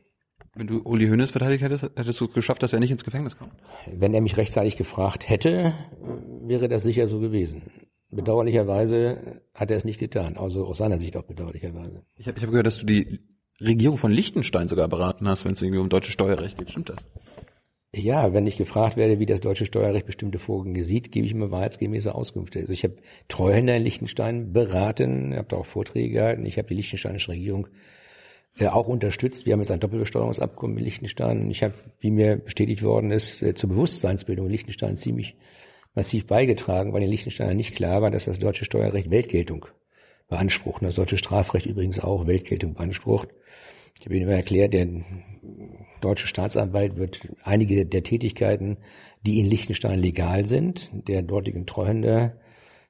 Wenn 0.56 0.68
du 0.68 0.82
Uli 0.84 1.08
Hoeneß 1.08 1.32
verteidigt 1.32 1.64
hättest, 1.64 1.84
hättest 1.84 2.20
du 2.20 2.26
es 2.26 2.34
geschafft, 2.34 2.64
dass 2.64 2.74
er 2.74 2.80
nicht 2.80 2.92
ins 2.92 3.04
Gefängnis 3.04 3.38
kommt? 3.38 3.54
Wenn 3.92 4.14
er 4.14 4.22
mich 4.22 4.38
rechtzeitig 4.38 4.76
gefragt 4.76 5.30
hätte, 5.30 5.74
wäre 6.42 6.68
das 6.68 6.84
sicher 6.84 7.08
so 7.08 7.20
gewesen. 7.20 7.87
Bedauerlicherweise 8.10 9.42
hat 9.54 9.70
er 9.70 9.78
es 9.78 9.86
nicht 9.86 10.00
getan, 10.00 10.38
also 10.38 10.66
aus 10.66 10.78
seiner 10.78 10.98
Sicht 10.98 11.18
auch 11.18 11.24
bedauerlicherweise. 11.24 12.04
Ich 12.16 12.28
habe 12.28 12.38
ich 12.38 12.44
hab 12.44 12.52
gehört, 12.52 12.68
dass 12.68 12.78
du 12.78 12.86
die 12.86 13.20
Regierung 13.60 13.98
von 13.98 14.12
Liechtenstein 14.12 14.68
sogar 14.68 14.88
beraten 14.88 15.28
hast, 15.28 15.44
wenn 15.44 15.54
es 15.54 15.62
irgendwie 15.62 15.80
um 15.80 15.90
deutsches 15.90 16.14
Steuerrecht 16.14 16.58
geht. 16.58 16.70
Stimmt 16.70 16.90
das? 16.90 16.98
Ja, 17.94 18.34
wenn 18.34 18.46
ich 18.46 18.58
gefragt 18.58 18.96
werde, 18.96 19.20
wie 19.20 19.26
das 19.26 19.42
deutsche 19.42 19.66
Steuerrecht 19.66 20.06
bestimmte 20.06 20.40
Vorgänge 20.40 20.84
sieht, 20.84 21.12
gebe 21.12 21.26
ich 21.26 21.34
mir 21.34 21.52
wahrheitsgemäße 21.52 22.14
Auskünfte. 22.14 22.60
Also 22.60 22.74
ich 22.74 22.84
habe 22.84 22.98
Treuhänder 23.28 23.76
in 23.76 23.84
Liechtenstein 23.84 24.54
beraten, 24.54 25.36
habe 25.36 25.48
da 25.48 25.58
auch 25.58 25.66
Vorträge 25.66 26.14
gehalten. 26.14 26.46
Ich 26.46 26.58
habe 26.58 26.68
die 26.68 26.76
liechtensteinische 26.76 27.32
Regierung 27.32 27.68
äh, 28.60 28.68
auch 28.68 28.88
unterstützt. 28.88 29.46
Wir 29.46 29.54
haben 29.54 29.62
jetzt 29.62 29.72
ein 29.72 29.80
Doppelbesteuerungsabkommen 29.80 30.76
mit 30.76 30.84
Liechtenstein. 30.84 31.50
Ich 31.50 31.64
habe, 31.64 31.74
wie 32.00 32.12
mir 32.12 32.38
bestätigt 32.38 32.84
worden 32.84 33.12
ist, 33.12 33.42
äh, 33.42 33.54
zur 33.54 33.70
Bewusstseinsbildung 33.70 34.46
in 34.46 34.52
Liechtenstein 34.52 34.96
ziemlich 34.98 35.36
massiv 35.98 36.28
beigetragen, 36.28 36.94
weil 36.94 37.02
den 37.02 37.10
Liechtensteiner 37.10 37.56
nicht 37.56 37.76
klar 37.76 38.04
war, 38.04 38.12
dass 38.12 38.26
das 38.26 38.38
deutsche 38.38 38.66
Steuerrecht 38.66 39.10
Weltgeltung 39.10 39.66
beansprucht. 40.30 40.84
Das 40.84 40.96
deutsche 40.96 41.18
Strafrecht 41.18 41.66
übrigens 41.66 42.00
auch 42.00 42.28
Weltgeltung 42.28 42.76
beansprucht. 42.76 43.30
Ich 43.98 44.06
habe 44.06 44.16
Ihnen 44.16 44.28
immer 44.28 44.36
erklärt, 44.36 44.74
der 44.74 44.88
deutsche 46.00 46.28
Staatsanwalt 46.28 46.98
wird 46.98 47.28
einige 47.42 47.88
der 47.88 48.04
Tätigkeiten, 48.04 48.78
die 49.24 49.40
in 49.40 49.48
Liechtenstein 49.48 49.98
legal 49.98 50.46
sind, 50.46 50.92
der 50.94 51.24
dortigen 51.24 51.66
Treuhänder 51.66 52.38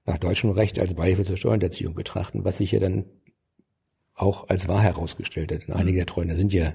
nach 0.05 0.17
deutschem 0.17 0.49
Recht 0.49 0.77
als 0.77 0.93
Beihilfe 0.93 1.23
zur 1.23 1.37
Steuerhinterziehung 1.37 1.95
betrachten, 1.95 2.43
was 2.43 2.57
sich 2.57 2.73
ja 2.73 2.79
dann 2.81 3.05
auch 4.15 4.49
als 4.49 4.67
wahr 4.67 4.81
herausgestellt 4.81 5.53
hat. 5.53 5.65
Und 5.69 5.75
einige 5.75 5.97
der 5.97 6.07
Treuhänder 6.07 6.35
sind 6.35 6.53
ja 6.53 6.73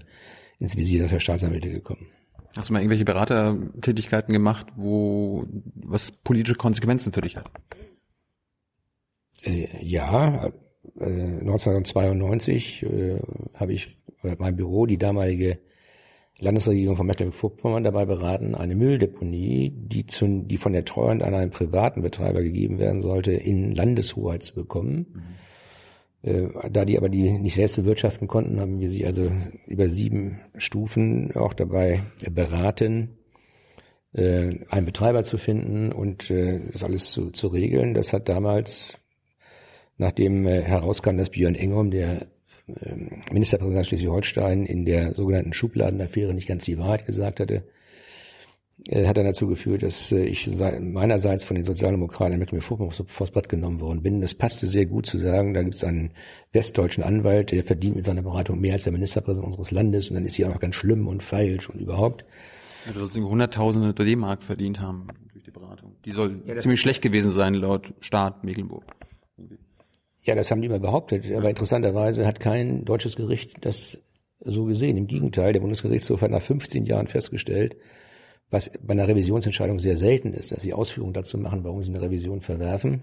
ins 0.59 0.79
Visier 0.79 1.07
der 1.07 1.21
Staatsanwälte 1.21 1.68
gekommen. 1.68 2.09
Hast 2.56 2.68
du 2.68 2.72
mal 2.72 2.80
irgendwelche 2.80 3.04
Beratertätigkeiten 3.04 4.32
gemacht, 4.32 4.66
wo 4.76 5.46
was 5.74 6.10
politische 6.10 6.54
Konsequenzen 6.54 7.12
für 7.12 7.22
dich 7.22 7.36
hat? 7.36 7.50
Äh, 9.42 9.68
ja, 9.84 10.52
äh, 10.98 11.04
1992 11.04 12.82
äh, 12.82 13.20
habe 13.54 13.72
ich 13.72 13.96
mein 14.38 14.56
Büro 14.56 14.86
die 14.86 14.98
damalige 14.98 15.58
Landesregierung 16.38 16.96
von 16.96 17.06
Mecklenburg-Vorpommern 17.06 17.84
dabei 17.84 18.04
beraten, 18.04 18.54
eine 18.54 18.74
Mülldeponie, 18.74 19.70
die, 19.74 20.06
zu, 20.06 20.42
die 20.44 20.56
von 20.56 20.72
der 20.72 20.84
Treuhand 20.84 21.22
an 21.22 21.34
einen 21.34 21.50
privaten 21.50 22.02
Betreiber 22.02 22.42
gegeben 22.42 22.78
werden 22.78 23.00
sollte, 23.00 23.32
in 23.32 23.70
Landeshoheit 23.70 24.42
zu 24.42 24.54
bekommen. 24.54 25.06
Mhm. 25.14 25.22
Äh, 26.22 26.48
da 26.70 26.85
die 26.85 26.96
aber 26.96 27.08
die 27.08 27.38
nicht 27.38 27.56
selbst 27.56 27.76
bewirtschaften 27.76 28.28
konnten, 28.28 28.61
haben 28.61 28.80
wir 28.80 28.90
sie 28.90 29.04
also 29.04 29.30
über 29.66 29.88
sieben 29.88 30.40
Stufen 30.56 31.35
auch 31.35 31.52
dabei 31.52 32.04
beraten, 32.30 33.18
äh, 34.12 34.58
einen 34.68 34.87
Betreiber 34.87 35.24
zu 35.24 35.38
finden 35.38 35.92
und 35.92 36.30
äh, 36.30 36.61
das 36.72 36.85
alles 36.85 37.11
zu, 37.11 37.30
zu 37.30 37.48
regeln. 37.48 37.94
Das 37.94 38.12
hat 38.12 38.28
damals, 38.28 38.98
nachdem 39.98 40.46
herauskam, 40.46 41.16
dass 41.16 41.30
Björn 41.30 41.56
Engholm, 41.56 41.90
der 41.90 42.28
ähm, 42.68 43.22
Ministerpräsident 43.32 43.87
Schleswig-Holstein 43.87 44.66
in 44.66 44.85
der 44.85 45.14
sogenannten 45.14 45.52
Schubladenaffäre 45.52 46.35
nicht 46.35 46.46
ganz 46.46 46.64
die 46.64 46.78
Wahrheit 46.78 47.06
gesagt 47.06 47.40
hatte, 47.40 47.64
hat 48.90 49.16
dann 49.16 49.25
dazu 49.25 49.47
geführt, 49.47 49.83
dass 49.83 50.11
äh, 50.12 50.25
ich 50.25 50.51
meinerseits 50.81 51.45
von 51.45 51.55
den 51.55 51.64
Sozialdemokraten 51.64 52.35
in 52.35 52.40
Mecklenburg-Vorpommern 52.40 53.49
genommen 53.49 53.81
worden 53.81 54.03
bin. 54.03 54.21
Das 54.21 54.35
passte 54.35 54.66
sehr 54.66 54.87
gut 54.87 55.07
zu 55.07 55.18
sagen, 55.18 55.55
da 55.55 55.62
gibt 55.62 55.75
es 55.75 55.85
einen 55.85 56.11
westdeutschen 56.53 57.05
Anwalt, 57.05 57.53
der 57.53 57.64
verdient 57.64 57.97
mit 57.97 58.05
seiner 58.05 58.23
Beratung 58.23 58.61
mehr 58.61 58.75
als 58.75 58.85
der 58.85 58.92
Ministerpräsident 58.92 59.47
unseres 59.47 59.71
Landes 59.71 60.09
und 60.09 60.14
dann 60.14 60.27
ist 60.27 60.35
sie 60.35 60.45
auch 60.45 60.51
noch 60.51 60.61
ganz 60.61 60.75
schlimm 60.75 61.07
und 61.07 61.23
falsch 61.23 61.71
und 61.71 61.81
überhaupt. 61.81 62.25
Ja, 62.87 62.92
soll 62.92 63.23
hunderttausende 63.23 63.95
D-Mark 63.95 64.42
verdient 64.42 64.81
haben 64.81 65.07
durch 65.33 65.45
die 65.45 65.53
Beratung. 65.53 65.97
Die 66.05 66.11
soll 66.11 66.42
ja, 66.47 66.59
ziemlich 66.59 66.81
schlecht 66.81 67.03
gewesen 67.03 67.31
sein 67.31 67.55
laut 67.55 67.95
Staat 68.01 68.42
Mecklenburg. 68.42 68.85
Ja, 70.23 70.35
das 70.35 70.51
haben 70.51 70.61
die 70.61 70.66
immer 70.66 70.79
behauptet. 70.79 71.31
Aber 71.33 71.49
interessanterweise 71.49 72.27
hat 72.27 72.40
kein 72.40 72.85
deutsches 72.85 73.16
Gericht 73.16 73.64
das 73.64 73.99
so 74.40 74.64
gesehen. 74.64 74.97
Im 74.97 75.07
Gegenteil, 75.07 75.53
der 75.53 75.61
Bundesgerichtshof 75.61 76.23
hat 76.23 76.31
nach 76.31 76.42
15 76.42 76.87
Jahren 76.87 77.07
festgestellt, 77.07 77.77
was 78.52 78.70
bei 78.82 78.92
einer 78.92 79.08
Revisionsentscheidung 79.08 79.78
sehr 79.78 79.96
selten 79.96 80.34
ist, 80.34 80.52
dass 80.52 80.62
sie 80.62 80.74
Ausführungen 80.74 81.14
dazu 81.14 81.38
machen, 81.38 81.64
warum 81.64 81.82
sie 81.82 81.90
eine 81.90 82.02
Revision 82.02 82.42
verwerfen. 82.42 83.02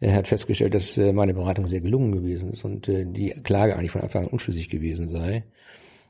Er 0.00 0.14
hat 0.14 0.28
festgestellt, 0.28 0.74
dass 0.74 0.98
äh, 0.98 1.12
meine 1.14 1.32
Beratung 1.32 1.66
sehr 1.66 1.80
gelungen 1.80 2.12
gewesen 2.12 2.52
ist 2.52 2.62
und 2.62 2.86
äh, 2.86 3.06
die 3.06 3.30
Klage 3.42 3.74
eigentlich 3.74 3.90
von 3.90 4.02
Anfang 4.02 4.24
an 4.24 4.30
unschlüssig 4.30 4.68
gewesen 4.68 5.08
sei. 5.08 5.44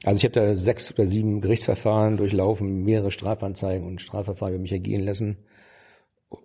Also 0.05 0.18
ich 0.18 0.24
habe 0.24 0.35
da 0.35 0.57
sechs 0.57 0.92
oder 0.92 1.07
sieben 1.07 1.40
Gerichtsverfahren 1.40 2.16
durchlaufen, 2.16 2.83
mehrere 2.83 3.12
Strafanzeigen 3.12 3.87
und 3.87 4.02
Strafverfahren 4.02 4.55
über 4.55 4.62
mich 4.62 4.72
ergehen 4.72 5.05
lassen. 5.05 5.37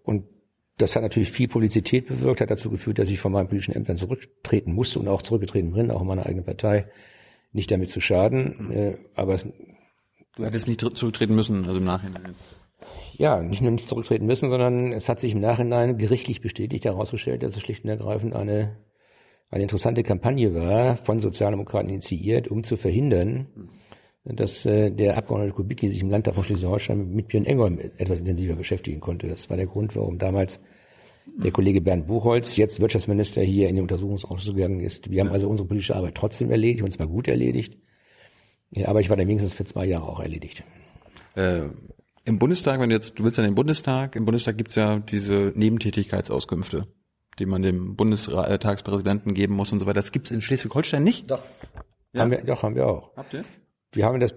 Und 0.04 0.26
das 0.78 0.96
hat 0.96 1.02
natürlich 1.02 1.32
viel 1.32 1.48
Publizität 1.48 2.08
bewirkt, 2.08 2.42
hat 2.42 2.52
dazu 2.52 2.70
geführt, 2.70 3.00
dass 3.00 3.10
ich 3.10 3.20
von 3.20 3.32
meinen 3.32 3.48
politischen 3.48 3.76
Ämtern 3.76 3.98
zurücktreten 3.98 4.74
musste 4.74 5.00
und 5.00 5.08
auch 5.08 5.24
zurückgetreten 5.24 5.72
bin, 5.74 5.90
auch 5.90 6.02
in 6.02 6.08
meiner 6.08 6.28
eigenen 6.28 6.46
Partei. 6.46 6.86
Nicht 7.52 7.72
damit 7.72 7.90
zu 7.90 8.00
schaden, 8.00 8.72
äh, 8.72 8.98
aber 9.16 9.34
es, 9.34 9.48
Du 10.36 10.46
hättest 10.46 10.68
nicht 10.68 10.80
zurücktreten 10.80 11.36
müssen, 11.36 11.66
also 11.68 11.80
im 11.80 11.86
Nachhinein. 11.86 12.36
Ja, 13.18 13.42
nicht 13.42 13.62
nur 13.62 13.72
nicht 13.72 13.90
zurücktreten 13.90 14.26
müssen, 14.26 14.50
sondern 14.50 14.94
es 14.94 15.10
hat 15.10 15.20
sich 15.20 15.34
im 15.34 15.42
Nachhinein 15.42 15.98
gerichtlich 15.98 16.42
bestätigt 16.42 16.86
herausgestellt, 16.86 17.44
dass 17.44 17.56
es 17.56 17.62
schlicht 17.62 17.84
und 17.84 17.90
ergreifend 17.90 18.34
eine, 18.34 18.78
eine 19.50 19.64
interessante 19.64 20.04
Kampagne 20.04 20.56
war, 20.56 20.98
von 20.98 21.20
Sozialdemokraten 21.20 21.90
initiiert, 21.90 22.48
um 22.48 22.64
zu 22.64 22.78
verhindern, 22.78 23.48
dass 24.24 24.66
äh, 24.66 24.92
der 24.92 25.18
Abgeordnete 25.18 25.54
Kubicki 25.54 25.90
sich 25.90 26.02
im 26.02 26.10
Landtag 26.10 26.36
von 26.36 26.44
Schleswig-Holstein 26.44 27.10
mit 27.10 27.28
Björn 27.28 27.46
Engholm 27.46 27.80
etwas 27.98 28.20
intensiver 28.20 28.56
beschäftigen 28.56 29.00
konnte. 29.00 29.28
Das 29.28 29.50
war 29.50 29.58
der 29.58 29.68
Grund, 29.68 29.96
warum 29.96 30.18
damals 30.18 30.62
der 31.26 31.52
Kollege 31.52 31.82
Bernd 31.82 32.08
Buchholz, 32.08 32.56
jetzt 32.56 32.80
Wirtschaftsminister, 32.80 33.42
hier 33.42 33.70
in 33.70 33.76
den 33.76 33.84
Untersuchungsausschuss 33.84 34.54
gegangen 34.54 34.80
ist. 34.80 35.10
Wir 35.10 35.22
haben 35.22 35.32
also 35.32 35.50
unsere 35.50 35.68
politische 35.68 35.96
Arbeit 35.96 36.16
trotzdem 36.16 36.52
erledigt, 36.52 36.84
und 36.84 36.92
zwar 36.92 37.08
gut 37.08 37.28
erledigt. 37.28 37.78
Ja, 38.72 38.88
aber 38.88 39.02
ich 39.02 39.10
war 39.10 39.18
dann 39.18 39.28
wenigstens 39.28 39.54
für 39.54 39.66
zwei 39.66 39.86
Jahre 39.86 40.08
auch 40.08 40.20
erledigt. 40.20 40.64
Äh, 41.36 41.64
Im 42.26 42.40
Bundestag, 42.40 42.80
wenn 42.80 42.90
du 42.90 42.96
jetzt, 42.96 43.20
du 43.20 43.24
willst 43.24 43.38
ja 43.38 43.44
in 43.44 43.52
den 43.52 43.56
Bundestag, 43.56 44.16
im 44.16 44.26
Bundestag 44.26 44.58
gibt's 44.58 44.76
ja 44.76 45.00
diese 45.00 45.52
Nebentätigkeitsauskünfte, 45.56 46.88
die 47.40 47.46
man 47.46 47.62
dem 47.62 47.96
Bundestagspräsidenten 47.96 49.34
geben 49.34 49.56
muss 49.56 49.72
und 49.72 49.80
so 49.80 49.86
weiter. 49.86 49.96
Das 49.96 50.12
gibt's 50.12 50.32
in 50.32 50.42
Schleswig-Holstein 50.42 51.04
nicht? 51.04 51.30
Doch. 51.30 51.44
Ja. 52.14 52.22
Haben 52.22 52.32
wir, 52.32 52.44
doch, 52.44 52.64
haben 52.64 52.76
wir 52.76 52.88
auch. 52.88 53.16
Habt 53.16 53.34
ihr? 53.34 53.46
Wir 53.92 54.06
haben 54.06 54.20
das, 54.20 54.36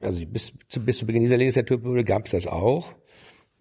also 0.00 0.24
bis, 0.26 0.52
zu, 0.68 0.80
bis 0.80 0.98
zu 0.98 1.06
Beginn 1.06 1.22
dieser 1.22 1.36
Legislaturperiode 1.36 2.04
gab's 2.04 2.30
das 2.32 2.46
auch. 2.46 2.94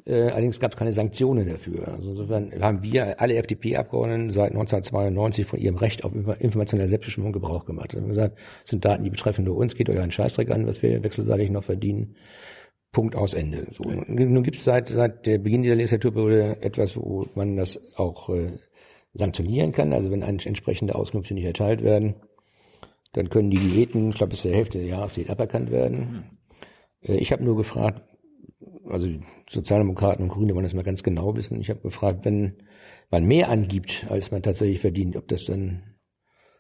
Äh, 0.10 0.32
allerdings 0.32 0.60
gab 0.60 0.72
es 0.72 0.78
keine 0.78 0.92
Sanktionen 0.92 1.48
dafür. 1.48 1.88
Also 1.90 2.12
insofern 2.12 2.52
haben 2.60 2.82
wir 2.82 3.22
alle 3.22 3.36
FDP-Abgeordneten 3.36 4.32
seit 4.32 4.52
1992 4.52 5.46
von 5.46 5.60
ihrem 5.60 5.76
Recht 5.76 6.04
auf 6.04 6.14
informationelle 6.40 6.90
Selbstbestimmung 6.90 7.32
Gebrauch 7.32 7.66
gemacht. 7.66 7.94
Wir 7.94 8.02
haben 8.02 8.10
gesagt, 8.10 8.38
das 8.64 8.72
sind 8.72 8.84
Daten, 8.84 9.04
die 9.04 9.12
betreffen 9.12 9.46
nur 9.46 9.56
uns, 9.56 9.76
geht 9.76 9.88
euch 9.88 10.00
einen 10.00 10.12
Scheißdreck 10.12 10.50
an, 10.50 10.66
was 10.66 10.82
wir 10.82 11.04
wechselseitig 11.04 11.52
noch 11.52 11.64
verdienen. 11.64 12.16
Punkt 12.92 13.16
aus 13.16 13.36
Ende. 13.36 13.68
So. 13.70 13.84
Nun 13.84 14.42
gibt 14.42 14.58
es 14.58 14.64
seit, 14.64 14.90
seit 14.90 15.28
der 15.28 15.38
Beginn 15.38 15.62
dieser 15.62 15.76
Legislaturperiode 15.76 16.64
etwas, 16.64 16.98
wo 16.98 17.28
man 17.36 17.56
das 17.56 17.80
auch 17.96 18.30
äh, 18.30 18.54
sanktionieren 19.14 19.74
kann. 19.74 19.94
Also 19.94 20.10
wenn 20.10 20.24
entsprechende 20.24 20.96
Auskünfte 20.96 21.36
nicht 21.36 21.46
erteilt 21.46 21.84
werden, 21.84 22.16
dann 23.14 23.30
können 23.30 23.52
die 23.52 23.60
Diäten, 23.60 24.10
ich 24.10 24.16
glaube 24.16 24.32
bis 24.32 24.42
zur 24.42 24.52
Hälfte 24.52 24.80
der 24.80 24.88
Jahreszeit 24.88 25.30
aberkannt 25.30 25.70
werden. 25.70 26.40
Äh, 27.04 27.18
ich 27.18 27.32
habe 27.32 27.44
nur 27.44 27.58
gefragt, 27.58 28.02
also 28.90 29.08
Sozialdemokraten 29.50 30.24
und 30.24 30.30
Grüne 30.30 30.54
wollen 30.54 30.64
das 30.64 30.74
mal 30.74 30.84
ganz 30.84 31.04
genau 31.04 31.36
wissen. 31.36 31.60
Ich 31.62 31.70
habe 31.70 31.82
gefragt, 31.82 32.26
wenn 32.26 32.58
man 33.10 33.26
mehr 33.26 33.50
angibt, 33.50 34.06
als 34.10 34.32
man 34.32 34.44
tatsächlich 34.44 34.80
verdient, 34.80 35.16
ob 35.16 35.28
das 35.28 35.46
dann 35.46 35.96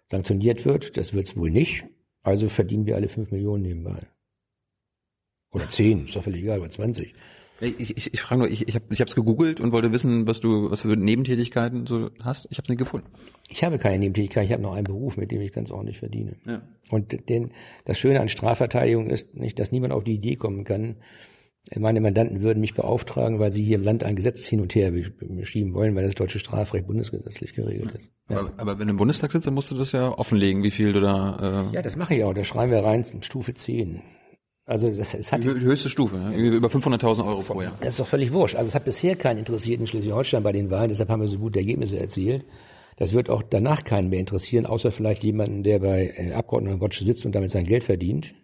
sanktioniert 0.09 0.65
wird. 0.65 0.97
Das 0.97 1.13
wird 1.13 1.27
es 1.27 1.37
wohl 1.37 1.51
nicht. 1.51 1.85
Also 2.23 2.49
verdienen 2.49 2.85
wir 2.85 2.95
alle 2.95 3.09
fünf 3.09 3.31
Millionen 3.31 3.63
nebenbei. 3.63 4.07
Oder 5.51 5.67
zehn, 5.67 6.05
ist 6.05 6.15
doch 6.15 6.23
völlig 6.23 6.43
egal, 6.43 6.59
oder 6.59 6.69
20. 6.69 7.13
Ich, 7.61 7.97
ich, 7.97 8.13
ich 8.13 8.21
frage 8.21 8.39
nur, 8.39 8.49
ich, 8.49 8.67
ich 8.69 8.75
habe 8.75 8.85
es 8.89 9.15
gegoogelt 9.15 9.59
und 9.59 9.73
wollte 9.73 9.91
wissen, 9.91 10.27
was 10.27 10.39
du, 10.39 10.71
was 10.71 10.81
für 10.81 10.95
Nebentätigkeiten 10.95 11.87
so 11.87 12.09
hast. 12.21 12.47
Ich 12.49 12.57
habe 12.57 12.63
es 12.63 12.69
nicht 12.69 12.77
gefunden. 12.77 13.07
Ich 13.49 13.63
habe 13.63 13.77
keine 13.77 13.99
Nebentätigkeit, 13.99 14.45
ich 14.45 14.53
habe 14.53 14.61
noch 14.61 14.73
einen 14.73 14.85
Beruf, 14.85 15.17
mit 15.17 15.31
dem 15.31 15.41
ich 15.41 15.51
ganz 15.51 15.69
ordentlich 15.69 15.99
verdiene. 15.99 16.37
Ja. 16.45 16.61
Und 16.89 17.29
den, 17.29 17.51
das 17.83 17.99
Schöne 17.99 18.21
an 18.21 18.29
Strafverteidigung 18.29 19.09
ist 19.09 19.35
nicht, 19.35 19.59
dass 19.59 19.71
niemand 19.71 19.91
auf 19.91 20.05
die 20.05 20.13
Idee 20.13 20.37
kommen 20.37 20.63
kann, 20.63 20.97
meine 21.77 22.01
Mandanten 22.01 22.41
würden 22.41 22.61
mich 22.61 22.73
beauftragen, 22.73 23.39
weil 23.39 23.51
sie 23.51 23.63
hier 23.63 23.75
im 23.75 23.83
Land 23.83 24.03
ein 24.03 24.15
Gesetz 24.15 24.43
hin 24.45 24.61
und 24.61 24.73
her 24.75 24.91
beschieben 25.19 25.73
wollen, 25.73 25.95
weil 25.95 26.03
das 26.03 26.15
deutsche 26.15 26.39
Strafrecht 26.39 26.87
bundesgesetzlich 26.87 27.53
geregelt 27.53 27.91
ist. 27.95 28.11
Ja. 28.29 28.39
Aber, 28.39 28.51
aber, 28.57 28.79
wenn 28.79 28.87
du 28.87 28.91
im 28.91 28.97
Bundestag 28.97 29.31
sitzt, 29.31 29.45
dann 29.45 29.53
musst 29.53 29.69
du 29.69 29.75
das 29.75 29.91
ja 29.91 30.09
offenlegen, 30.17 30.63
wie 30.63 30.71
viel 30.71 30.93
du 30.93 31.01
da... 31.01 31.69
Äh 31.71 31.75
ja, 31.75 31.81
das 31.81 31.95
mache 31.95 32.15
ich 32.15 32.23
auch. 32.23 32.33
Da 32.33 32.43
schreiben 32.43 32.71
wir 32.71 32.83
rein, 32.83 33.05
Stufe 33.21 33.53
10. 33.53 34.01
Also 34.65 34.91
das, 34.91 35.15
es 35.15 35.31
hat 35.31 35.43
die 35.43 35.49
höchste 35.49 35.89
Stufe, 35.89 36.17
ne? 36.17 36.35
über 36.35 36.67
500.000 36.67 37.25
Euro 37.25 37.41
pro 37.41 37.61
Jahr. 37.61 37.73
Das 37.79 37.89
ist 37.89 37.99
doch 37.99 38.07
völlig 38.07 38.31
wurscht. 38.31 38.55
Also 38.55 38.67
es 38.67 38.75
hat 38.75 38.85
bisher 38.85 39.15
keinen 39.15 39.39
interessiert 39.39 39.79
in 39.79 39.87
Schleswig-Holstein 39.87 40.43
bei 40.43 40.51
den 40.51 40.69
Wahlen, 40.69 40.89
deshalb 40.89 41.09
haben 41.09 41.21
wir 41.21 41.27
so 41.27 41.39
gute 41.39 41.57
Ergebnisse 41.57 41.99
erzielt. 41.99 42.45
Das 42.95 43.13
wird 43.13 43.31
auch 43.31 43.41
danach 43.41 43.83
keinen 43.83 44.09
mehr 44.09 44.19
interessieren, 44.19 44.67
außer 44.67 44.91
vielleicht 44.91 45.23
jemanden, 45.23 45.63
der 45.63 45.79
bei 45.79 46.13
äh, 46.15 46.33
Abgeordnetenwatch 46.33 46.99
sitzt 46.99 47.25
und 47.25 47.33
damit 47.33 47.49
sein 47.49 47.65
Geld 47.65 47.83
verdient. 47.83 48.35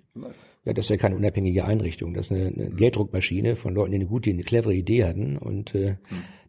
Ja, 0.65 0.73
das 0.73 0.85
ist 0.85 0.89
ja 0.89 0.97
keine 0.97 1.15
unabhängige 1.15 1.63
Einrichtung. 1.63 2.15
Das 2.15 2.31
ist 2.31 2.31
eine, 2.31 2.47
eine 2.47 2.69
Gelddruckmaschine 2.71 3.55
von 3.55 3.75
Leuten, 3.75 3.91
die 3.91 3.97
eine 3.97 4.07
gute, 4.07 4.31
eine 4.31 4.43
clevere 4.43 4.73
Idee 4.73 5.05
hatten 5.05 5.37
und 5.37 5.75
äh, 5.75 5.97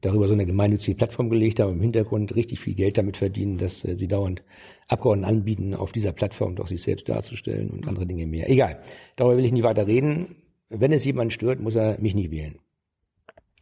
darüber 0.00 0.26
so 0.26 0.32
eine 0.32 0.46
gemeinnützige 0.46 0.96
Plattform 0.96 1.28
gelegt 1.28 1.60
haben, 1.60 1.74
im 1.74 1.82
Hintergrund 1.82 2.34
richtig 2.34 2.60
viel 2.60 2.74
Geld 2.74 2.96
damit 2.96 3.18
verdienen, 3.18 3.58
dass 3.58 3.84
äh, 3.84 3.94
sie 3.96 4.08
dauernd 4.08 4.42
Abgeordneten 4.88 5.28
anbieten, 5.28 5.74
auf 5.74 5.92
dieser 5.92 6.12
Plattform 6.12 6.56
doch 6.56 6.66
sich 6.66 6.82
selbst 6.82 7.08
darzustellen 7.10 7.68
und 7.68 7.86
andere 7.86 8.06
Dinge 8.06 8.26
mehr. 8.26 8.48
Egal. 8.48 8.80
Darüber 9.16 9.36
will 9.36 9.44
ich 9.44 9.52
nicht 9.52 9.64
weiter 9.64 9.86
reden. 9.86 10.36
Wenn 10.70 10.92
es 10.92 11.04
jemanden 11.04 11.30
stört, 11.30 11.60
muss 11.60 11.76
er 11.76 12.00
mich 12.00 12.14
nicht 12.14 12.30
wählen. 12.30 12.58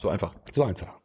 So 0.01 0.09
einfach. 0.09 0.35
So 0.53 0.63
einfach. 0.63 1.04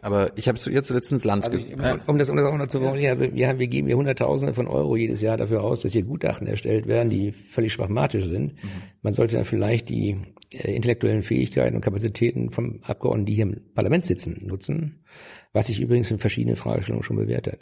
Aber 0.00 0.36
ich 0.36 0.46
habe 0.48 0.58
jetzt 0.58 0.90
letztens 0.90 1.24
Lanz 1.24 1.46
also 1.46 1.58
ich, 1.58 1.72
um, 2.06 2.18
das, 2.18 2.30
um 2.30 2.36
das 2.36 2.46
auch 2.46 2.56
noch 2.56 2.68
zu 2.68 2.80
formulieren, 2.80 3.10
also 3.10 3.32
wir, 3.32 3.48
haben, 3.48 3.58
wir 3.58 3.66
geben 3.66 3.88
hier 3.88 3.96
Hunderttausende 3.96 4.54
von 4.54 4.68
Euro 4.68 4.96
jedes 4.96 5.20
Jahr 5.20 5.36
dafür 5.36 5.64
aus, 5.64 5.82
dass 5.82 5.92
hier 5.92 6.02
Gutachten 6.02 6.46
erstellt 6.46 6.86
werden, 6.86 7.10
die 7.10 7.32
völlig 7.32 7.72
schwachmatisch 7.72 8.24
sind. 8.24 8.54
Mhm. 8.54 8.68
Man 9.02 9.12
sollte 9.12 9.36
dann 9.36 9.44
vielleicht 9.44 9.88
die 9.88 10.16
äh, 10.50 10.74
intellektuellen 10.74 11.22
Fähigkeiten 11.22 11.74
und 11.74 11.82
Kapazitäten 11.82 12.50
vom 12.50 12.80
Abgeordneten, 12.82 13.26
die 13.26 13.34
hier 13.34 13.44
im 13.44 13.60
Parlament 13.74 14.06
sitzen, 14.06 14.46
nutzen, 14.46 15.04
was 15.52 15.66
sich 15.66 15.80
übrigens 15.80 16.10
in 16.10 16.18
verschiedenen 16.18 16.56
Fragestellungen 16.56 17.02
schon 17.02 17.16
bewährt 17.16 17.48
hat. 17.48 17.60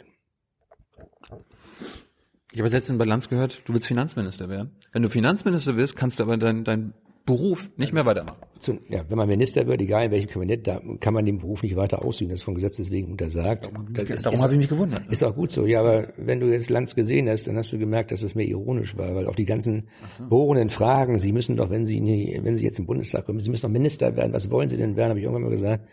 Ich 2.53 2.59
habe 2.59 2.69
letztens 2.69 2.97
bei 2.97 3.05
Lanz 3.05 3.29
gehört, 3.29 3.61
du 3.65 3.73
willst 3.73 3.87
Finanzminister 3.87 4.49
werden. 4.49 4.71
Wenn 4.91 5.03
du 5.03 5.09
Finanzminister 5.09 5.75
wirst, 5.75 5.95
kannst 5.95 6.19
du 6.19 6.23
aber 6.23 6.37
dein, 6.37 6.63
dein 6.63 6.93
Beruf 7.27 7.69
nicht 7.75 7.93
mehr 7.93 8.05
weitermachen. 8.05 8.37
Zu, 8.57 8.79
ja, 8.87 9.03
wenn 9.09 9.17
man 9.17 9.27
Minister 9.27 9.67
wird, 9.67 9.81
egal 9.81 10.05
in 10.05 10.11
welchem 10.11 10.29
Kabinett, 10.29 10.65
da 10.65 10.81
kann 11.01 11.13
man 11.13 11.25
den 11.25 11.39
Beruf 11.39 11.61
nicht 11.61 11.75
weiter 11.75 12.03
ausüben. 12.03 12.31
Das 12.31 12.39
ist 12.39 12.43
von 12.43 12.55
Gesetzes 12.55 12.89
wegen 12.89 13.11
untersagt. 13.11 13.69
Das 13.91 14.21
darum 14.23 14.41
habe 14.41 14.53
ich 14.53 14.59
mich 14.59 14.69
gewundert. 14.69 15.03
Ist 15.11 15.23
auch 15.23 15.35
gut 15.35 15.51
so. 15.51 15.65
Ja, 15.65 15.81
aber 15.81 16.07
wenn 16.17 16.39
du 16.39 16.47
jetzt 16.47 16.69
Lanz 16.69 16.95
gesehen 16.95 17.29
hast, 17.29 17.45
dann 17.45 17.57
hast 17.57 17.71
du 17.73 17.77
gemerkt, 17.77 18.11
dass 18.11 18.23
es 18.23 18.33
mehr 18.33 18.47
ironisch 18.47 18.97
war, 18.97 19.13
weil 19.13 19.27
auch 19.27 19.35
die 19.35 19.45
ganzen 19.45 19.89
so. 20.17 20.27
bohrenden 20.29 20.69
Fragen, 20.69 21.19
Sie 21.19 21.33
müssen 21.33 21.57
doch, 21.57 21.69
wenn 21.69 21.85
Sie, 21.85 21.99
nie, 21.99 22.39
wenn 22.41 22.55
Sie 22.55 22.63
jetzt 22.63 22.79
im 22.79 22.85
Bundestag 22.85 23.25
kommen, 23.25 23.41
Sie 23.41 23.49
müssen 23.49 23.63
doch 23.63 23.69
Minister 23.69 24.15
werden. 24.15 24.31
Was 24.31 24.49
wollen 24.49 24.69
Sie 24.69 24.77
denn 24.77 24.95
werden? 24.95 25.09
Habe 25.09 25.19
ich 25.19 25.25
irgendwann 25.25 25.43
mal 25.43 25.51
gesagt. 25.51 25.85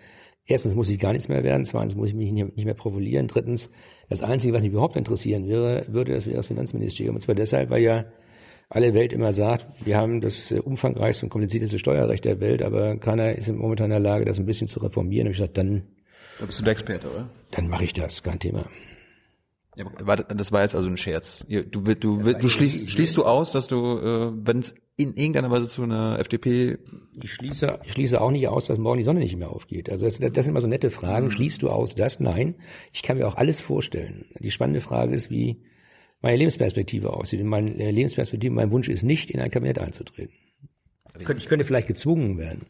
Erstens 0.46 0.76
muss 0.76 0.88
ich 0.88 1.00
gar 1.00 1.12
nichts 1.12 1.28
mehr 1.28 1.42
werden. 1.42 1.64
Zweitens 1.64 1.96
muss 1.96 2.10
ich 2.10 2.14
mich 2.14 2.30
nicht 2.30 2.64
mehr 2.64 2.74
profilieren. 2.74 3.26
Drittens, 3.26 3.70
das 4.08 4.22
Einzige, 4.22 4.52
was 4.52 4.62
mich 4.62 4.70
überhaupt 4.70 4.96
interessieren 4.96 5.48
würde, 5.48 5.84
würde, 5.88 6.12
das 6.12 6.26
wäre 6.26 6.36
das 6.36 6.46
Finanzministerium. 6.46 7.16
Und 7.16 7.22
zwar 7.22 7.34
deshalb, 7.34 7.70
weil 7.70 7.82
ja 7.82 8.04
alle 8.68 8.94
Welt 8.94 9.12
immer 9.12 9.32
sagt, 9.32 9.66
wir 9.84 9.96
haben 9.96 10.20
das 10.20 10.50
äh, 10.50 10.58
umfangreichste 10.58 11.26
und 11.26 11.30
komplizierteste 11.30 11.78
Steuerrecht 11.78 12.24
der 12.24 12.40
Welt, 12.40 12.62
aber 12.62 12.96
keiner 12.96 13.34
ist 13.34 13.50
momentan 13.50 13.86
in 13.86 13.90
der 13.90 14.00
Lage, 14.00 14.24
das 14.24 14.38
ein 14.38 14.46
bisschen 14.46 14.68
zu 14.68 14.80
reformieren. 14.80 15.26
Und 15.26 15.32
ich 15.32 15.38
gesagt, 15.38 15.56
dann. 15.58 15.82
Da 16.38 16.46
bist 16.46 16.58
du 16.58 16.64
der 16.64 16.72
Experte, 16.72 17.08
oder? 17.08 17.28
Dann 17.50 17.68
mache 17.68 17.84
ich 17.84 17.92
das, 17.92 18.22
kein 18.22 18.38
Thema. 18.38 18.66
Ja, 19.76 19.86
aber 19.98 20.16
das 20.16 20.52
war 20.52 20.62
jetzt 20.62 20.74
also 20.74 20.88
ein 20.88 20.96
Scherz. 20.96 21.44
Du, 21.48 21.62
du, 21.62 21.94
du, 21.94 22.32
du 22.32 22.48
schließt, 22.48 22.88
schließt 22.88 23.16
du 23.16 23.24
aus, 23.24 23.50
dass 23.50 23.66
du, 23.66 23.98
äh, 23.98 24.32
wenn 24.34 24.60
es 24.60 24.74
in 24.96 25.14
irgendeiner 25.14 25.50
Weise 25.50 25.68
zu 25.68 25.82
einer 25.82 26.18
FDP. 26.20 26.78
Ich 27.20 27.32
schließe, 27.32 27.80
ich 27.84 27.92
schließe 27.92 28.20
auch 28.20 28.30
nicht 28.30 28.46
aus, 28.46 28.66
dass 28.66 28.78
morgen 28.78 28.98
die 28.98 29.04
Sonne 29.04 29.20
nicht 29.20 29.36
mehr 29.36 29.50
aufgeht. 29.50 29.90
Also 29.90 30.04
das, 30.04 30.18
das 30.18 30.44
sind 30.44 30.52
immer 30.52 30.60
so 30.60 30.68
nette 30.68 30.90
Fragen. 30.90 31.26
Mhm. 31.26 31.30
Schließt 31.32 31.62
du 31.62 31.70
aus 31.70 31.96
das? 31.96 32.20
Nein. 32.20 32.54
Ich 32.92 33.02
kann 33.02 33.18
mir 33.18 33.26
auch 33.26 33.36
alles 33.36 33.60
vorstellen. 33.60 34.26
Die 34.38 34.52
spannende 34.52 34.80
Frage 34.80 35.14
ist, 35.14 35.30
wie 35.30 35.60
meine 36.24 36.38
Lebensperspektive 36.38 37.12
aussieht. 37.12 37.44
Meine 37.44 37.90
Lebensperspektive, 37.90 38.54
mein 38.54 38.70
Wunsch 38.70 38.88
ist 38.88 39.02
nicht, 39.02 39.30
in 39.30 39.40
ein 39.40 39.50
Kabinett 39.50 39.78
einzutreten. 39.78 40.34
Ich 41.18 41.46
könnte 41.46 41.64
vielleicht 41.64 41.86
gezwungen 41.86 42.38
werden. 42.38 42.66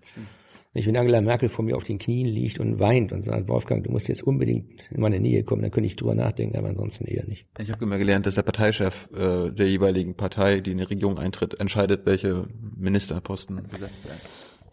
Nicht, 0.75 0.89
wenn 0.89 0.97
Angela 0.97 1.21
Merkel 1.21 1.49
vor 1.49 1.65
mir 1.65 1.77
auf 1.77 1.85
den 1.85 2.01
Knien 2.01 2.27
liegt 2.27 2.59
und 2.59 2.81
weint 2.81 3.13
und 3.13 3.21
sagt, 3.21 3.47
Wolfgang, 3.47 3.85
du 3.85 3.93
musst 3.93 4.09
jetzt 4.09 4.25
unbedingt 4.25 4.83
in 4.91 5.01
meine 5.01 5.21
Nähe 5.21 5.45
kommen, 5.45 5.63
dann 5.63 5.71
könnte 5.71 5.87
ich 5.87 5.95
drüber 5.95 6.17
nachdenken, 6.17 6.57
aber 6.59 6.69
ansonsten 6.69 7.05
eher 7.05 7.25
nicht. 7.27 7.47
Ich 7.61 7.71
habe 7.71 7.85
immer 7.85 7.97
gelernt, 7.97 8.27
dass 8.27 8.35
der 8.35 8.43
Parteichef 8.43 9.09
äh, 9.15 9.53
der 9.53 9.69
jeweiligen 9.69 10.17
Partei, 10.17 10.59
die 10.59 10.73
in 10.73 10.79
die 10.79 10.85
Regierung 10.85 11.19
eintritt, 11.19 11.61
entscheidet, 11.61 12.07
welche 12.07 12.49
Ministerposten 12.77 13.63
besetzt 13.71 14.05
werden. 14.05 14.21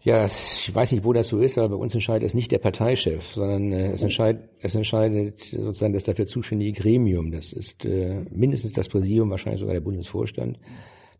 Ja, 0.04 0.24
ich 0.24 0.74
weiß 0.74 0.90
nicht, 0.90 1.04
wo 1.04 1.12
das 1.12 1.28
so 1.28 1.38
ist, 1.38 1.58
aber 1.58 1.70
bei 1.70 1.76
uns 1.76 1.94
entscheidet 1.94 2.26
es 2.26 2.34
nicht 2.34 2.50
der 2.50 2.58
Parteichef, 2.58 3.24
sondern 3.24 3.72
äh, 3.72 3.92
es, 3.92 4.02
entscheidet, 4.02 4.48
es 4.60 4.74
entscheidet 4.74 5.40
sozusagen 5.44 5.92
das 5.92 6.02
dafür 6.02 6.26
zuständige 6.26 6.80
Gremium. 6.80 7.30
Das 7.30 7.52
ist 7.52 7.84
äh, 7.84 8.24
mindestens 8.30 8.72
das 8.72 8.88
Präsidium, 8.88 9.30
wahrscheinlich 9.30 9.60
sogar 9.60 9.74
der 9.74 9.80
Bundesvorstand. 9.80 10.58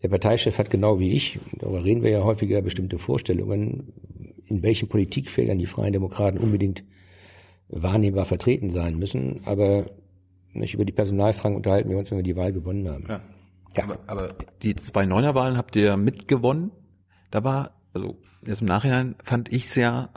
Der 0.03 0.09
Parteichef 0.09 0.59
hat 0.59 0.69
genau 0.71 0.99
wie 0.99 1.13
ich, 1.13 1.39
darüber 1.59 1.85
reden 1.85 2.03
wir 2.03 2.11
ja 2.11 2.25
häufiger, 2.25 2.61
bestimmte 2.61 2.99
Vorstellungen, 2.99 3.93
in 4.47 4.65
welchen 4.65 4.89
Politikfeldern 4.89 5.59
die 5.59 5.67
Freien 5.67 5.93
Demokraten 5.93 6.39
unbedingt 6.39 6.83
wahrnehmbar 7.69 8.25
vertreten 8.25 8.71
sein 8.71 8.99
müssen. 8.99 9.43
Aber 9.45 9.87
nicht 10.55 10.75
über 10.75 10.85
die 10.85 10.93
Personalfragen 10.93 11.57
unterhalten 11.57 11.89
wir 11.89 11.99
uns, 11.99 12.11
wenn 12.11 12.19
wir 12.19 12.25
die 12.25 12.37
Wahl 12.37 12.53
gewonnen 12.53 12.89
haben. 12.89 13.07
Ja. 13.09 13.21
ja. 13.77 13.85
Aber, 13.85 13.99
aber 14.09 14.35
die 14.61 14.75
zwei 14.75 15.07
Neunerwahlen 15.07 15.57
habt 15.57 15.77
ihr 15.77 15.97
mitgewonnen. 15.97 16.73
Da 17.31 17.45
war, 17.45 17.81
also 17.95 18.17
jetzt 18.47 18.61
im 18.61 18.67
Nachhinein 18.67 19.17
fand 19.23 19.53
ich 19.53 19.69
sehr 19.69 20.11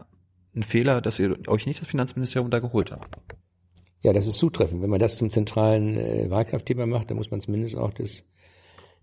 ein 0.56 0.64
Fehler, 0.64 1.02
dass 1.02 1.20
ihr 1.20 1.38
euch 1.48 1.66
nicht 1.66 1.82
das 1.82 1.88
Finanzministerium 1.88 2.50
da 2.50 2.60
geholt 2.60 2.92
habt. 2.92 3.18
Ja, 4.02 4.14
das 4.14 4.28
ist 4.28 4.38
zutreffend. 4.38 4.82
Wenn 4.82 4.90
man 4.90 5.00
das 5.00 5.18
zum 5.18 5.30
zentralen 5.30 5.98
äh, 5.98 6.30
Wahlkampfthema 6.30 6.86
macht, 6.86 7.10
dann 7.10 7.18
muss 7.18 7.32
man 7.32 7.42
zumindest 7.42 7.76
auch 7.76 7.94
das 7.94 8.24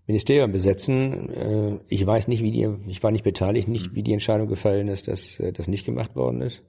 Ministerium 0.07 0.51
besetzen. 0.51 1.29
Äh, 1.29 1.79
ich 1.89 2.05
weiß 2.05 2.27
nicht, 2.27 2.41
wie 2.41 2.51
die, 2.51 2.67
ich 2.87 3.03
war 3.03 3.11
nicht 3.11 3.23
beteiligt, 3.23 3.67
nicht 3.67 3.93
wie 3.95 4.03
die 4.03 4.13
Entscheidung 4.13 4.47
gefallen 4.47 4.87
ist, 4.87 5.07
dass 5.07 5.39
äh, 5.39 5.51
das 5.51 5.67
nicht 5.67 5.85
gemacht 5.85 6.15
worden 6.15 6.41
ist. 6.41 6.63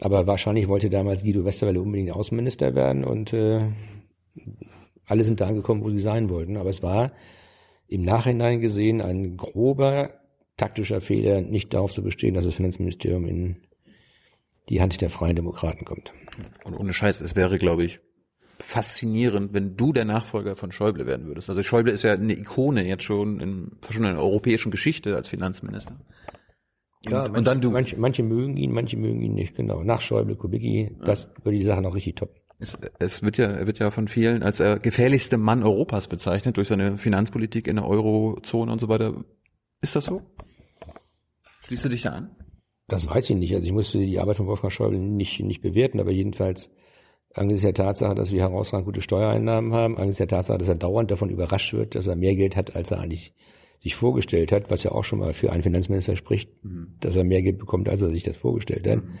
Aber 0.00 0.26
wahrscheinlich 0.26 0.68
wollte 0.68 0.88
damals 0.88 1.22
Guido 1.22 1.44
Westerwelle 1.44 1.80
unbedingt 1.80 2.12
Außenminister 2.12 2.74
werden 2.74 3.04
und 3.04 3.32
äh, 3.32 3.60
alle 5.04 5.24
sind 5.24 5.40
da 5.40 5.48
angekommen, 5.48 5.82
wo 5.82 5.90
sie 5.90 5.98
sein 5.98 6.30
wollten. 6.30 6.56
Aber 6.56 6.70
es 6.70 6.82
war 6.82 7.12
im 7.88 8.02
Nachhinein 8.02 8.60
gesehen 8.60 9.02
ein 9.02 9.36
grober 9.36 10.21
taktischer 10.56 11.00
Fehler, 11.00 11.40
nicht 11.40 11.72
darauf 11.74 11.92
zu 11.92 12.02
bestehen, 12.02 12.34
dass 12.34 12.44
das 12.44 12.54
Finanzministerium 12.54 13.26
in 13.26 13.56
die 14.68 14.80
Hand 14.80 15.00
der 15.00 15.10
Freien 15.10 15.36
Demokraten 15.36 15.84
kommt. 15.84 16.12
Und 16.64 16.74
ohne 16.74 16.94
Scheiß, 16.94 17.20
es 17.20 17.34
wäre, 17.36 17.58
glaube 17.58 17.84
ich, 17.84 18.00
faszinierend, 18.58 19.52
wenn 19.52 19.76
du 19.76 19.92
der 19.92 20.04
Nachfolger 20.04 20.56
von 20.56 20.72
Schäuble 20.72 21.06
werden 21.06 21.26
würdest. 21.26 21.50
Also 21.50 21.62
Schäuble 21.62 21.92
ist 21.92 22.04
ja 22.04 22.12
eine 22.12 22.32
Ikone 22.32 22.86
jetzt 22.86 23.02
schon 23.02 23.40
in, 23.40 23.72
schon 23.90 24.04
in 24.04 24.14
der 24.14 24.22
europäischen 24.22 24.70
Geschichte 24.70 25.16
als 25.16 25.28
Finanzminister. 25.28 25.98
Und, 27.04 27.12
ja, 27.12 27.18
manche, 27.18 27.32
und 27.32 27.46
dann 27.46 27.60
du. 27.60 27.70
Manche, 27.70 27.96
manche 27.96 28.22
mögen 28.22 28.56
ihn, 28.56 28.72
manche 28.72 28.96
mögen 28.96 29.20
ihn 29.20 29.34
nicht, 29.34 29.56
genau. 29.56 29.82
Nach 29.82 30.00
Schäuble, 30.00 30.36
Kubicki, 30.36 30.96
ja. 30.98 31.04
das 31.04 31.34
würde 31.42 31.58
die 31.58 31.64
Sache 31.64 31.82
noch 31.82 31.96
richtig 31.96 32.14
toppen. 32.16 32.40
Es, 32.60 32.78
es 33.00 33.22
wird 33.24 33.38
ja, 33.38 33.46
er 33.46 33.66
wird 33.66 33.80
ja 33.80 33.90
von 33.90 34.06
vielen 34.06 34.44
als 34.44 34.58
der 34.58 34.78
gefährlichste 34.78 35.36
Mann 35.36 35.64
Europas 35.64 36.06
bezeichnet 36.06 36.56
durch 36.56 36.68
seine 36.68 36.96
Finanzpolitik 36.96 37.66
in 37.66 37.76
der 37.76 37.86
Eurozone 37.86 38.70
und 38.70 38.80
so 38.80 38.88
weiter. 38.88 39.24
Ist 39.82 39.96
das 39.96 40.06
so? 40.06 40.22
Schließt 41.64 41.84
du 41.84 41.88
dich 41.90 42.02
da 42.02 42.10
an? 42.10 42.36
Das 42.88 43.08
weiß 43.08 43.30
ich 43.30 43.36
nicht. 43.36 43.54
Also 43.54 43.66
ich 43.66 43.72
musste 43.72 43.98
die 43.98 44.18
Arbeit 44.18 44.36
von 44.36 44.46
Wolfgang 44.46 44.72
Schäuble 44.72 44.98
nicht, 44.98 45.40
nicht 45.40 45.60
bewerten, 45.60 46.00
aber 46.00 46.12
jedenfalls 46.12 46.70
angesichts 47.34 47.64
der 47.64 47.74
Tatsache, 47.74 48.14
dass 48.14 48.32
wir 48.32 48.40
herausragend 48.40 48.86
gute 48.86 49.00
Steuereinnahmen 49.00 49.72
haben, 49.72 49.96
angesichts 49.96 50.18
der 50.18 50.28
Tatsache, 50.28 50.58
dass 50.58 50.68
er 50.68 50.74
dauernd 50.76 51.10
davon 51.10 51.30
überrascht 51.30 51.72
wird, 51.72 51.94
dass 51.94 52.06
er 52.06 52.16
mehr 52.16 52.36
Geld 52.36 52.56
hat, 52.56 52.76
als 52.76 52.90
er 52.90 53.00
eigentlich 53.00 53.34
sich 53.80 53.96
vorgestellt 53.96 54.52
hat, 54.52 54.70
was 54.70 54.84
ja 54.84 54.92
auch 54.92 55.02
schon 55.02 55.18
mal 55.18 55.32
für 55.32 55.50
einen 55.50 55.62
Finanzminister 55.62 56.14
spricht, 56.14 56.64
mhm. 56.64 56.94
dass 57.00 57.16
er 57.16 57.24
mehr 57.24 57.42
Geld 57.42 57.58
bekommt, 57.58 57.88
als 57.88 58.02
er 58.02 58.10
sich 58.10 58.22
das 58.22 58.36
vorgestellt 58.36 58.86
hat, 58.86 58.98
mhm. 58.98 59.18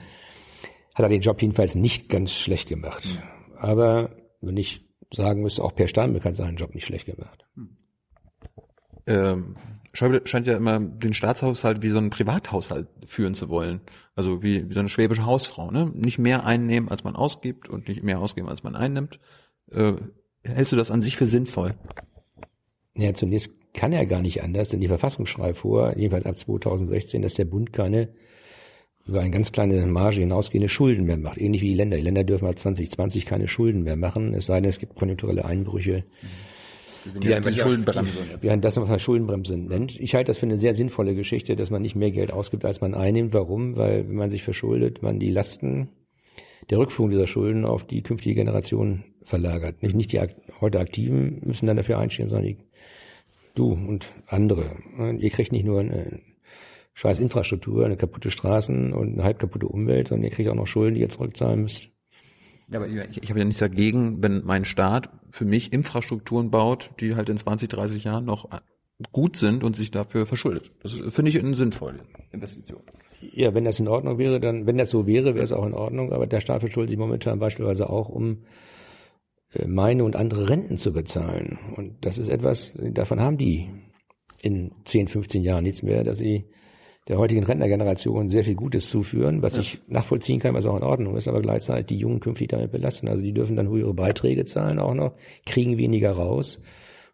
hat 0.94 1.04
er 1.04 1.08
den 1.08 1.20
Job 1.20 1.42
jedenfalls 1.42 1.74
nicht 1.74 2.08
ganz 2.08 2.32
schlecht 2.32 2.68
gemacht. 2.68 3.04
Mhm. 3.06 3.56
Aber 3.56 4.16
wenn 4.40 4.56
ich 4.56 4.86
sagen 5.12 5.42
müsste, 5.42 5.64
auch 5.64 5.74
Per 5.74 5.88
Steinbeck 5.88 6.24
hat 6.24 6.36
seinen 6.36 6.56
Job 6.56 6.74
nicht 6.74 6.86
schlecht 6.86 7.06
gemacht. 7.06 7.44
Ähm, 9.06 9.56
Schäuble 9.94 10.22
scheint 10.24 10.46
ja 10.46 10.56
immer 10.56 10.80
den 10.80 11.12
Staatshaushalt 11.12 11.82
wie 11.82 11.90
so 11.90 11.98
einen 11.98 12.10
Privathaushalt 12.10 12.88
führen 13.04 13.34
zu 13.34 13.48
wollen. 13.50 13.80
Also 14.14 14.42
wie, 14.42 14.68
wie 14.68 14.74
so 14.74 14.80
eine 14.80 14.88
schwäbische 14.88 15.26
Hausfrau, 15.26 15.70
ne? 15.70 15.90
Nicht 15.94 16.18
mehr 16.18 16.46
einnehmen, 16.46 16.88
als 16.88 17.04
man 17.04 17.14
ausgibt 17.14 17.68
und 17.68 17.88
nicht 17.88 18.02
mehr 18.02 18.20
ausgeben, 18.20 18.48
als 18.48 18.62
man 18.62 18.74
einnimmt. 18.74 19.20
Äh, 19.70 19.94
hältst 20.44 20.72
du 20.72 20.76
das 20.76 20.90
an 20.90 21.02
sich 21.02 21.16
für 21.16 21.26
sinnvoll? 21.26 21.74
Ja, 22.94 23.12
zunächst 23.12 23.50
kann 23.74 23.92
er 23.92 24.06
gar 24.06 24.22
nicht 24.22 24.42
anders, 24.42 24.70
denn 24.70 24.80
die 24.80 24.88
Verfassung 24.88 25.26
schreibt 25.26 25.58
vor, 25.58 25.96
jedenfalls 25.96 26.26
ab 26.26 26.36
2016, 26.36 27.22
dass 27.22 27.34
der 27.34 27.46
Bund 27.46 27.72
keine 27.72 28.08
über 29.06 29.20
eine 29.20 29.30
ganz 29.30 29.50
kleine 29.50 29.84
Marge 29.86 30.20
hinausgehende 30.20 30.68
Schulden 30.68 31.06
mehr 31.06 31.16
macht. 31.16 31.38
Ähnlich 31.38 31.62
wie 31.62 31.70
die 31.70 31.74
Länder. 31.74 31.96
Die 31.96 32.04
Länder 32.04 32.24
dürfen 32.24 32.46
ab 32.46 32.58
2020 32.58 33.26
keine 33.26 33.48
Schulden 33.48 33.82
mehr 33.82 33.96
machen, 33.96 34.32
es 34.34 34.46
sei 34.46 34.60
denn, 34.60 34.70
es 34.70 34.78
gibt 34.78 34.94
konjunkturelle 34.94 35.44
Einbrüche. 35.44 36.04
Die 37.04 37.34
einfach 37.34 37.50
die 37.50 37.58
Schuldenbremse. 37.58 38.18
Während 38.40 38.64
das, 38.64 38.76
was 38.76 38.88
man 38.88 38.98
Schuldenbremse 38.98 39.58
nennt. 39.58 39.98
Ich 39.98 40.14
halte 40.14 40.30
das 40.30 40.38
für 40.38 40.46
eine 40.46 40.58
sehr 40.58 40.74
sinnvolle 40.74 41.14
Geschichte, 41.14 41.56
dass 41.56 41.70
man 41.70 41.82
nicht 41.82 41.96
mehr 41.96 42.10
Geld 42.10 42.32
ausgibt, 42.32 42.64
als 42.64 42.80
man 42.80 42.94
einnimmt. 42.94 43.34
Warum? 43.34 43.76
Weil, 43.76 44.08
wenn 44.08 44.16
man 44.16 44.30
sich 44.30 44.42
verschuldet, 44.42 45.02
man 45.02 45.18
die 45.18 45.30
Lasten 45.30 45.88
der 46.70 46.78
Rückführung 46.78 47.10
dieser 47.10 47.26
Schulden 47.26 47.64
auf 47.64 47.84
die 47.84 48.02
künftige 48.02 48.34
Generation 48.34 49.04
verlagert. 49.22 49.82
Nicht, 49.82 49.94
nicht 49.94 50.12
die 50.12 50.20
heute 50.60 50.80
Aktiven 50.80 51.40
müssen 51.44 51.66
dann 51.66 51.76
dafür 51.76 51.98
einstehen, 51.98 52.28
sondern 52.28 52.46
die, 52.46 52.56
du 53.54 53.72
und 53.72 54.12
andere. 54.26 54.76
Ihr 55.18 55.30
kriegt 55.30 55.52
nicht 55.52 55.64
nur 55.64 55.80
eine 55.80 56.20
scheiß 56.94 57.20
Infrastruktur, 57.20 57.84
eine 57.84 57.96
kaputte 57.96 58.30
Straßen 58.30 58.92
und 58.92 59.14
eine 59.14 59.24
halb 59.24 59.38
kaputte 59.38 59.66
Umwelt, 59.66 60.08
sondern 60.08 60.24
ihr 60.24 60.30
kriegt 60.30 60.48
auch 60.48 60.54
noch 60.54 60.66
Schulden, 60.66 60.94
die 60.94 61.00
ihr 61.00 61.08
zurückzahlen 61.08 61.62
müsst. 61.62 61.88
Ja, 62.72 62.78
aber 62.78 62.88
ich, 62.88 63.22
ich 63.22 63.28
habe 63.30 63.38
ja 63.38 63.44
nichts 63.44 63.60
dagegen, 63.60 64.22
wenn 64.22 64.44
mein 64.44 64.64
Staat 64.64 65.10
für 65.30 65.44
mich 65.44 65.72
Infrastrukturen 65.72 66.50
baut, 66.50 66.90
die 67.00 67.14
halt 67.14 67.28
in 67.28 67.36
20, 67.36 67.68
30 67.68 68.04
Jahren 68.04 68.24
noch 68.24 68.48
gut 69.10 69.36
sind 69.36 69.64
und 69.64 69.76
sich 69.76 69.90
dafür 69.90 70.26
verschuldet. 70.26 70.72
Das 70.82 70.92
finde 70.92 71.30
ich 71.30 71.38
eine 71.38 71.54
sinnvolle 71.54 72.00
Investition. 72.30 72.82
Ja, 73.32 73.54
wenn 73.54 73.64
das 73.64 73.78
in 73.78 73.88
Ordnung 73.88 74.18
wäre, 74.18 74.40
dann, 74.40 74.66
wenn 74.66 74.78
das 74.78 74.90
so 74.90 75.06
wäre, 75.06 75.34
wäre 75.34 75.44
es 75.44 75.52
auch 75.52 75.66
in 75.66 75.74
Ordnung. 75.74 76.12
Aber 76.12 76.26
der 76.26 76.40
Staat 76.40 76.60
verschuldet 76.60 76.90
sich 76.90 76.98
momentan 76.98 77.38
beispielsweise 77.38 77.88
auch, 77.90 78.08
um 78.08 78.44
äh, 79.52 79.66
meine 79.66 80.04
und 80.04 80.16
andere 80.16 80.48
Renten 80.48 80.76
zu 80.76 80.92
bezahlen. 80.92 81.58
Und 81.76 82.04
das 82.04 82.18
ist 82.18 82.28
etwas, 82.28 82.76
davon 82.78 83.20
haben 83.20 83.38
die 83.38 83.68
in 84.40 84.72
10, 84.84 85.08
15 85.08 85.42
Jahren 85.42 85.64
nichts 85.64 85.82
mehr, 85.82 86.04
dass 86.04 86.18
sie 86.18 86.46
der 87.08 87.18
heutigen 87.18 87.42
Rentnergeneration 87.44 88.28
sehr 88.28 88.44
viel 88.44 88.54
Gutes 88.54 88.88
zuführen, 88.88 89.42
was 89.42 89.56
ja. 89.56 89.62
ich 89.62 89.80
nachvollziehen 89.88 90.38
kann, 90.38 90.54
was 90.54 90.66
auch 90.66 90.76
in 90.76 90.84
Ordnung 90.84 91.16
ist, 91.16 91.26
aber 91.26 91.42
gleichzeitig 91.42 91.86
die 91.86 91.98
Jungen 91.98 92.20
künftig 92.20 92.48
damit 92.48 92.70
belasten. 92.70 93.08
Also 93.08 93.22
die 93.22 93.32
dürfen 93.32 93.56
dann 93.56 93.68
höhere 93.68 93.94
Beiträge 93.94 94.44
zahlen 94.44 94.78
auch 94.78 94.94
noch, 94.94 95.14
kriegen 95.44 95.78
weniger 95.78 96.12
raus 96.12 96.60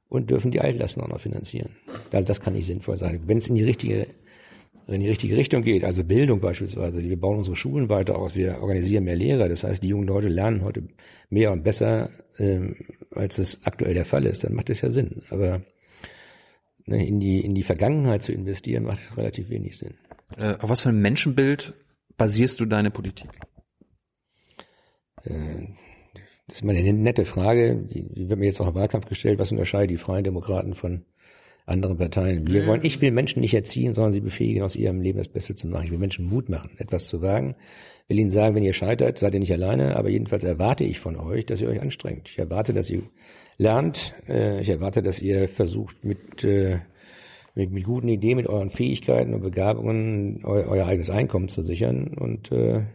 und 0.08 0.30
dürfen 0.30 0.50
die 0.50 0.60
Altlasten 0.60 1.02
auch 1.02 1.08
noch 1.08 1.20
finanzieren. 1.20 1.70
Also 2.12 2.26
das 2.26 2.40
kann 2.40 2.52
nicht 2.52 2.66
sinnvoll 2.66 2.98
sein. 2.98 3.22
Wenn 3.26 3.38
es 3.38 3.48
in 3.48 3.54
die 3.54 3.64
richtige 3.64 4.08
in 4.86 5.02
die 5.02 5.08
richtige 5.08 5.36
Richtung 5.36 5.62
geht, 5.62 5.84
also 5.84 6.02
Bildung 6.02 6.40
beispielsweise, 6.40 7.02
wir 7.02 7.20
bauen 7.20 7.36
unsere 7.36 7.56
Schulen 7.56 7.90
weiter 7.90 8.18
aus, 8.18 8.34
wir 8.34 8.62
organisieren 8.62 9.04
mehr 9.04 9.16
Lehrer, 9.16 9.46
das 9.46 9.62
heißt, 9.62 9.82
die 9.82 9.88
jungen 9.88 10.08
Leute 10.08 10.28
lernen 10.28 10.64
heute 10.64 10.82
mehr 11.28 11.52
und 11.52 11.62
besser, 11.62 12.08
ähm, 12.38 12.74
als 13.14 13.36
es 13.36 13.58
aktuell 13.64 13.92
der 13.92 14.06
Fall 14.06 14.24
ist, 14.24 14.44
dann 14.44 14.54
macht 14.54 14.70
das 14.70 14.80
ja 14.80 14.90
Sinn. 14.90 15.22
Aber 15.28 15.60
ne, 16.88 17.06
in, 17.06 17.20
die, 17.20 17.40
in 17.40 17.54
die 17.54 17.62
Vergangenheit 17.62 18.22
zu 18.22 18.32
investieren, 18.32 18.84
macht 18.84 19.16
relativ 19.16 19.50
wenig 19.50 19.78
Sinn. 19.78 19.94
Äh, 20.36 20.54
auf 20.58 20.68
was 20.68 20.82
für 20.82 20.90
ein 20.90 21.00
Menschenbild 21.00 21.74
basierst 22.16 22.60
du 22.60 22.66
deine 22.66 22.90
Politik? 22.90 23.28
Äh, 25.24 25.68
das 26.46 26.56
ist 26.56 26.64
mal 26.64 26.74
eine 26.74 26.92
nette 26.92 27.24
Frage, 27.24 27.76
die, 27.76 28.08
die 28.08 28.28
wird 28.28 28.38
mir 28.38 28.46
jetzt 28.46 28.60
auch 28.60 28.68
im 28.68 28.74
Wahlkampf 28.74 29.06
gestellt, 29.06 29.38
was 29.38 29.52
unterscheidet 29.52 29.90
die 29.90 29.98
Freien 29.98 30.24
Demokraten 30.24 30.74
von 30.74 31.04
anderen 31.66 31.98
Parteien. 31.98 32.46
Wir 32.46 32.66
wollen, 32.66 32.82
ich 32.82 33.00
will 33.02 33.10
Menschen 33.10 33.40
nicht 33.40 33.52
erziehen, 33.52 33.92
sondern 33.92 34.14
sie 34.14 34.20
befähigen, 34.20 34.62
aus 34.62 34.74
ihrem 34.74 35.02
Leben 35.02 35.18
das 35.18 35.28
Beste 35.28 35.54
zu 35.54 35.68
machen. 35.68 35.84
Ich 35.84 35.90
will 35.90 35.98
Menschen 35.98 36.24
Mut 36.24 36.48
machen, 36.48 36.70
etwas 36.78 37.06
zu 37.08 37.20
wagen. 37.20 37.56
Ich 38.04 38.08
will 38.08 38.18
ihnen 38.20 38.30
sagen, 38.30 38.54
wenn 38.54 38.62
ihr 38.62 38.72
scheitert, 38.72 39.18
seid 39.18 39.34
ihr 39.34 39.40
nicht 39.40 39.52
alleine, 39.52 39.96
aber 39.96 40.08
jedenfalls 40.08 40.44
erwarte 40.44 40.84
ich 40.84 40.98
von 40.98 41.16
euch, 41.16 41.44
dass 41.44 41.60
ihr 41.60 41.68
euch 41.68 41.82
anstrengt. 41.82 42.30
Ich 42.30 42.38
erwarte, 42.38 42.72
dass 42.72 42.88
ihr 42.88 43.02
lernt. 43.58 44.14
Äh, 44.28 44.60
ich 44.60 44.68
erwarte, 44.68 45.02
dass 45.02 45.20
ihr 45.20 45.48
versucht, 45.48 46.04
mit, 46.04 46.42
äh, 46.44 46.80
mit, 47.54 47.70
mit 47.70 47.84
guten 47.84 48.08
Ideen, 48.08 48.36
mit 48.36 48.46
euren 48.46 48.70
Fähigkeiten 48.70 49.34
und 49.34 49.42
Begabungen 49.42 50.44
eu, 50.44 50.64
euer 50.66 50.86
eigenes 50.86 51.10
Einkommen 51.10 51.48
zu 51.48 51.62
sichern. 51.62 52.16
Und 52.16 52.50
äh, 52.50 52.86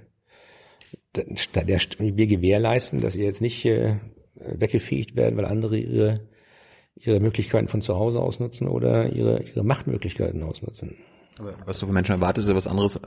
der, 1.16 1.66
der, 1.66 1.80
wir 2.00 2.28
gewährleisten, 2.28 3.00
dass 3.00 3.16
ihr 3.16 3.26
jetzt 3.26 3.42
nicht 3.42 3.64
äh, 3.66 3.98
weggefegt 4.36 5.16
werden, 5.16 5.38
weil 5.38 5.46
andere 5.46 5.78
ihre 5.78 6.34
ihre 6.96 7.20
Möglichkeiten 7.20 7.68
von 7.68 7.82
zu 7.82 7.96
Hause 7.96 8.20
ausnutzen 8.20 8.68
oder 8.68 9.12
ihre, 9.12 9.42
ihre 9.44 9.64
Machtmöglichkeiten 9.64 10.44
ausnutzen. 10.44 10.96
Aber 11.38 11.56
was 11.66 11.80
du 11.80 11.86
von 11.86 11.96
Menschen 11.96 12.14
erwartest, 12.14 12.46
ist 12.46 12.52
ja 12.52 12.56
was 12.56 12.68
anderes, 12.68 13.00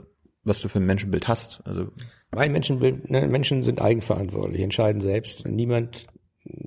was 0.45 0.61
du 0.61 0.69
für 0.69 0.79
ein 0.79 0.87
Menschenbild 0.87 1.29
hast. 1.29 1.63
Also 1.65 1.89
mein 2.33 2.53
Menschenbild, 2.53 3.11
ne, 3.11 3.27
Menschen 3.29 3.63
sind 3.63 3.81
eigenverantwortlich, 3.81 4.61
entscheiden 4.61 5.01
selbst. 5.01 5.47
Niemand 5.47 6.07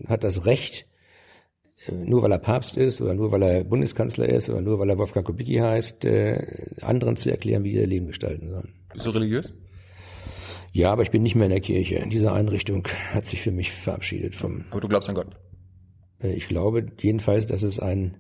hat 0.08 0.24
das 0.24 0.46
Recht, 0.46 0.86
äh, 1.88 1.92
nur 1.94 2.24
weil 2.24 2.32
er 2.32 2.40
Papst 2.40 2.78
ist 2.78 3.02
oder 3.02 3.14
nur 3.14 3.32
weil 3.32 3.44
er 3.44 3.64
Bundeskanzler 3.64 4.28
ist 4.30 4.50
oder 4.50 4.62
nur 4.62 4.80
weil 4.80 4.90
er 4.90 4.98
Wolfgang 4.98 5.26
Kubicki 5.26 5.56
heißt, 5.58 6.06
äh, 6.06 6.76
anderen 6.82 7.16
zu 7.16 7.30
erklären, 7.30 7.64
wie 7.64 7.74
sie 7.74 7.80
ihr 7.80 7.88
Leben 7.88 8.08
gestalten 8.08 8.50
sollen. 8.50 8.74
Bist 8.94 9.06
du 9.06 9.12
religiös? 9.12 9.54
Ja, 10.72 10.92
aber 10.92 11.02
ich 11.02 11.12
bin 11.12 11.24
nicht 11.24 11.36
mehr 11.36 11.46
in 11.46 11.52
der 11.52 11.62
Kirche. 11.62 12.06
Diese 12.12 12.32
Einrichtung 12.32 12.88
hat 13.14 13.26
sich 13.26 13.42
für 13.42 13.52
mich 13.52 13.72
verabschiedet 13.72 14.36
vom. 14.36 14.66
Aber 14.72 14.82
du 14.82 14.88
glaubst 14.88 15.10
an 15.10 15.16
Gott? 15.16 15.36
Äh, 16.22 16.34
ich 16.34 16.48
glaube 16.48 16.86
jedenfalls, 17.00 17.48
dass 17.48 17.64
es 17.64 17.80
ein, 17.80 18.18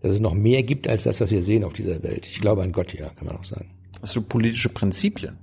dass 0.00 0.12
es 0.12 0.20
noch 0.20 0.34
mehr 0.34 0.62
gibt 0.62 0.88
als 0.88 1.04
das, 1.04 1.20
was 1.20 1.30
wir 1.30 1.42
sehen 1.42 1.64
auf 1.64 1.72
dieser 1.72 2.02
Welt. 2.02 2.26
Ich 2.26 2.40
glaube 2.40 2.62
an 2.62 2.72
Gott, 2.72 2.92
ja, 2.94 3.08
kann 3.10 3.26
man 3.26 3.36
auch 3.36 3.44
sagen. 3.44 3.70
Hast 4.02 4.16
du 4.16 4.22
politische 4.22 4.68
Prinzipien? 4.68 5.38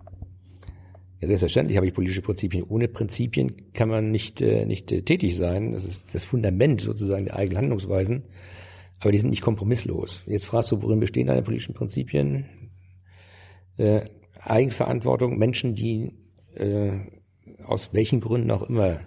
Ja, 1.22 1.28
selbstverständlich 1.28 1.78
habe 1.78 1.88
ich 1.88 1.94
politische 1.94 2.22
Prinzipien. 2.22 2.64
Ohne 2.64 2.88
Prinzipien 2.88 3.72
kann 3.74 3.90
man 3.90 4.10
nicht, 4.10 4.42
äh, 4.42 4.66
nicht 4.66 4.92
äh, 4.92 5.04
tätig 5.04 5.38
sein. 5.38 5.72
Das 5.72 5.86
ist 5.86 6.16
das 6.16 6.26
Fundament 6.26 6.82
sozusagen 6.82 7.26
der 7.26 7.36
eigenen 7.36 7.60
Handlungsweisen. 7.60 8.24
Aber 9.00 9.12
die 9.12 9.20
sind 9.20 9.30
nicht 9.30 9.44
kompromisslos. 9.44 10.24
Jetzt 10.26 10.46
fragst 10.46 10.72
du, 10.72 10.82
worin 10.82 11.00
bestehen 11.00 11.28
deine 11.28 11.44
politischen 11.44 11.76
Prinzipien? 11.76 12.46
Äh, 13.78 14.06
Eigenverantwortung, 14.40 15.38
Menschen, 15.38 15.76
die 15.76 16.14
äh, 16.56 17.00
aus 17.64 17.94
welchen 17.94 18.20
Gründen 18.20 18.50
auch 18.50 18.64
immer 18.64 19.02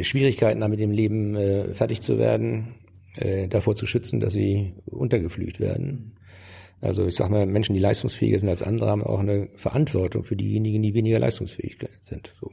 Schwierigkeiten 0.00 0.62
haben, 0.62 0.70
mit 0.70 0.80
dem 0.80 0.92
Leben 0.92 1.34
äh, 1.34 1.74
fertig 1.74 2.00
zu 2.00 2.18
werden, 2.18 2.74
äh, 3.16 3.48
davor 3.48 3.74
zu 3.74 3.86
schützen, 3.86 4.20
dass 4.20 4.32
sie 4.32 4.74
untergeflüht 4.86 5.58
werden. 5.58 6.12
Also 6.80 7.06
ich 7.06 7.14
sage 7.14 7.30
mal, 7.32 7.46
Menschen, 7.46 7.74
die 7.74 7.80
leistungsfähiger 7.80 8.38
sind 8.38 8.48
als 8.48 8.62
andere, 8.62 8.90
haben 8.90 9.02
auch 9.02 9.20
eine 9.20 9.48
Verantwortung 9.56 10.24
für 10.24 10.36
diejenigen, 10.36 10.82
die 10.82 10.94
weniger 10.94 11.18
leistungsfähig 11.18 11.78
sind. 12.02 12.32
So. 12.40 12.50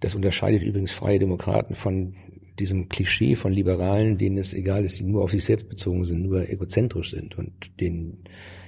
Das 0.00 0.14
unterscheidet 0.14 0.62
übrigens 0.62 0.92
freie 0.92 1.18
Demokraten 1.18 1.74
von 1.74 2.16
diesem 2.58 2.88
Klischee 2.88 3.36
von 3.36 3.52
Liberalen, 3.52 4.18
denen 4.18 4.38
es 4.38 4.54
egal 4.54 4.84
ist, 4.84 4.98
die 4.98 5.04
nur 5.04 5.22
auf 5.22 5.30
sich 5.30 5.44
selbst 5.44 5.68
bezogen 5.68 6.04
sind, 6.04 6.22
nur 6.22 6.48
egozentrisch 6.48 7.10
sind 7.10 7.36
und 7.38 7.80
denen 7.80 8.24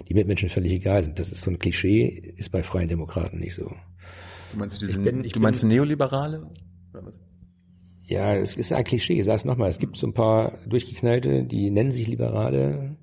die 0.08 0.14
Mitmenschen 0.14 0.48
völlig 0.50 0.72
egal 0.72 1.02
sind. 1.02 1.18
Das 1.18 1.32
ist 1.32 1.40
so 1.40 1.50
ein 1.50 1.58
Klischee, 1.58 2.34
ist 2.36 2.50
bei 2.50 2.62
freien 2.62 2.88
Demokraten 2.88 3.38
nicht 3.38 3.54
so. 3.54 3.72
Du 4.52 4.58
meinst, 4.58 4.80
diese, 4.80 4.98
bin, 4.98 5.22
du 5.22 5.40
meinst 5.40 5.60
bin, 5.60 5.70
Neoliberale? 5.70 6.50
Ja, 8.04 8.34
es 8.34 8.54
ist 8.56 8.72
ein 8.72 8.84
Klischee, 8.84 9.18
ich 9.18 9.24
sage 9.24 9.36
es 9.36 9.44
nochmal, 9.44 9.68
es 9.68 9.78
gibt 9.78 9.96
so 9.96 10.06
ein 10.06 10.14
paar 10.14 10.58
Durchgeknallte, 10.66 11.44
die 11.44 11.70
nennen 11.70 11.90
sich 11.90 12.06
Liberale, 12.06 12.96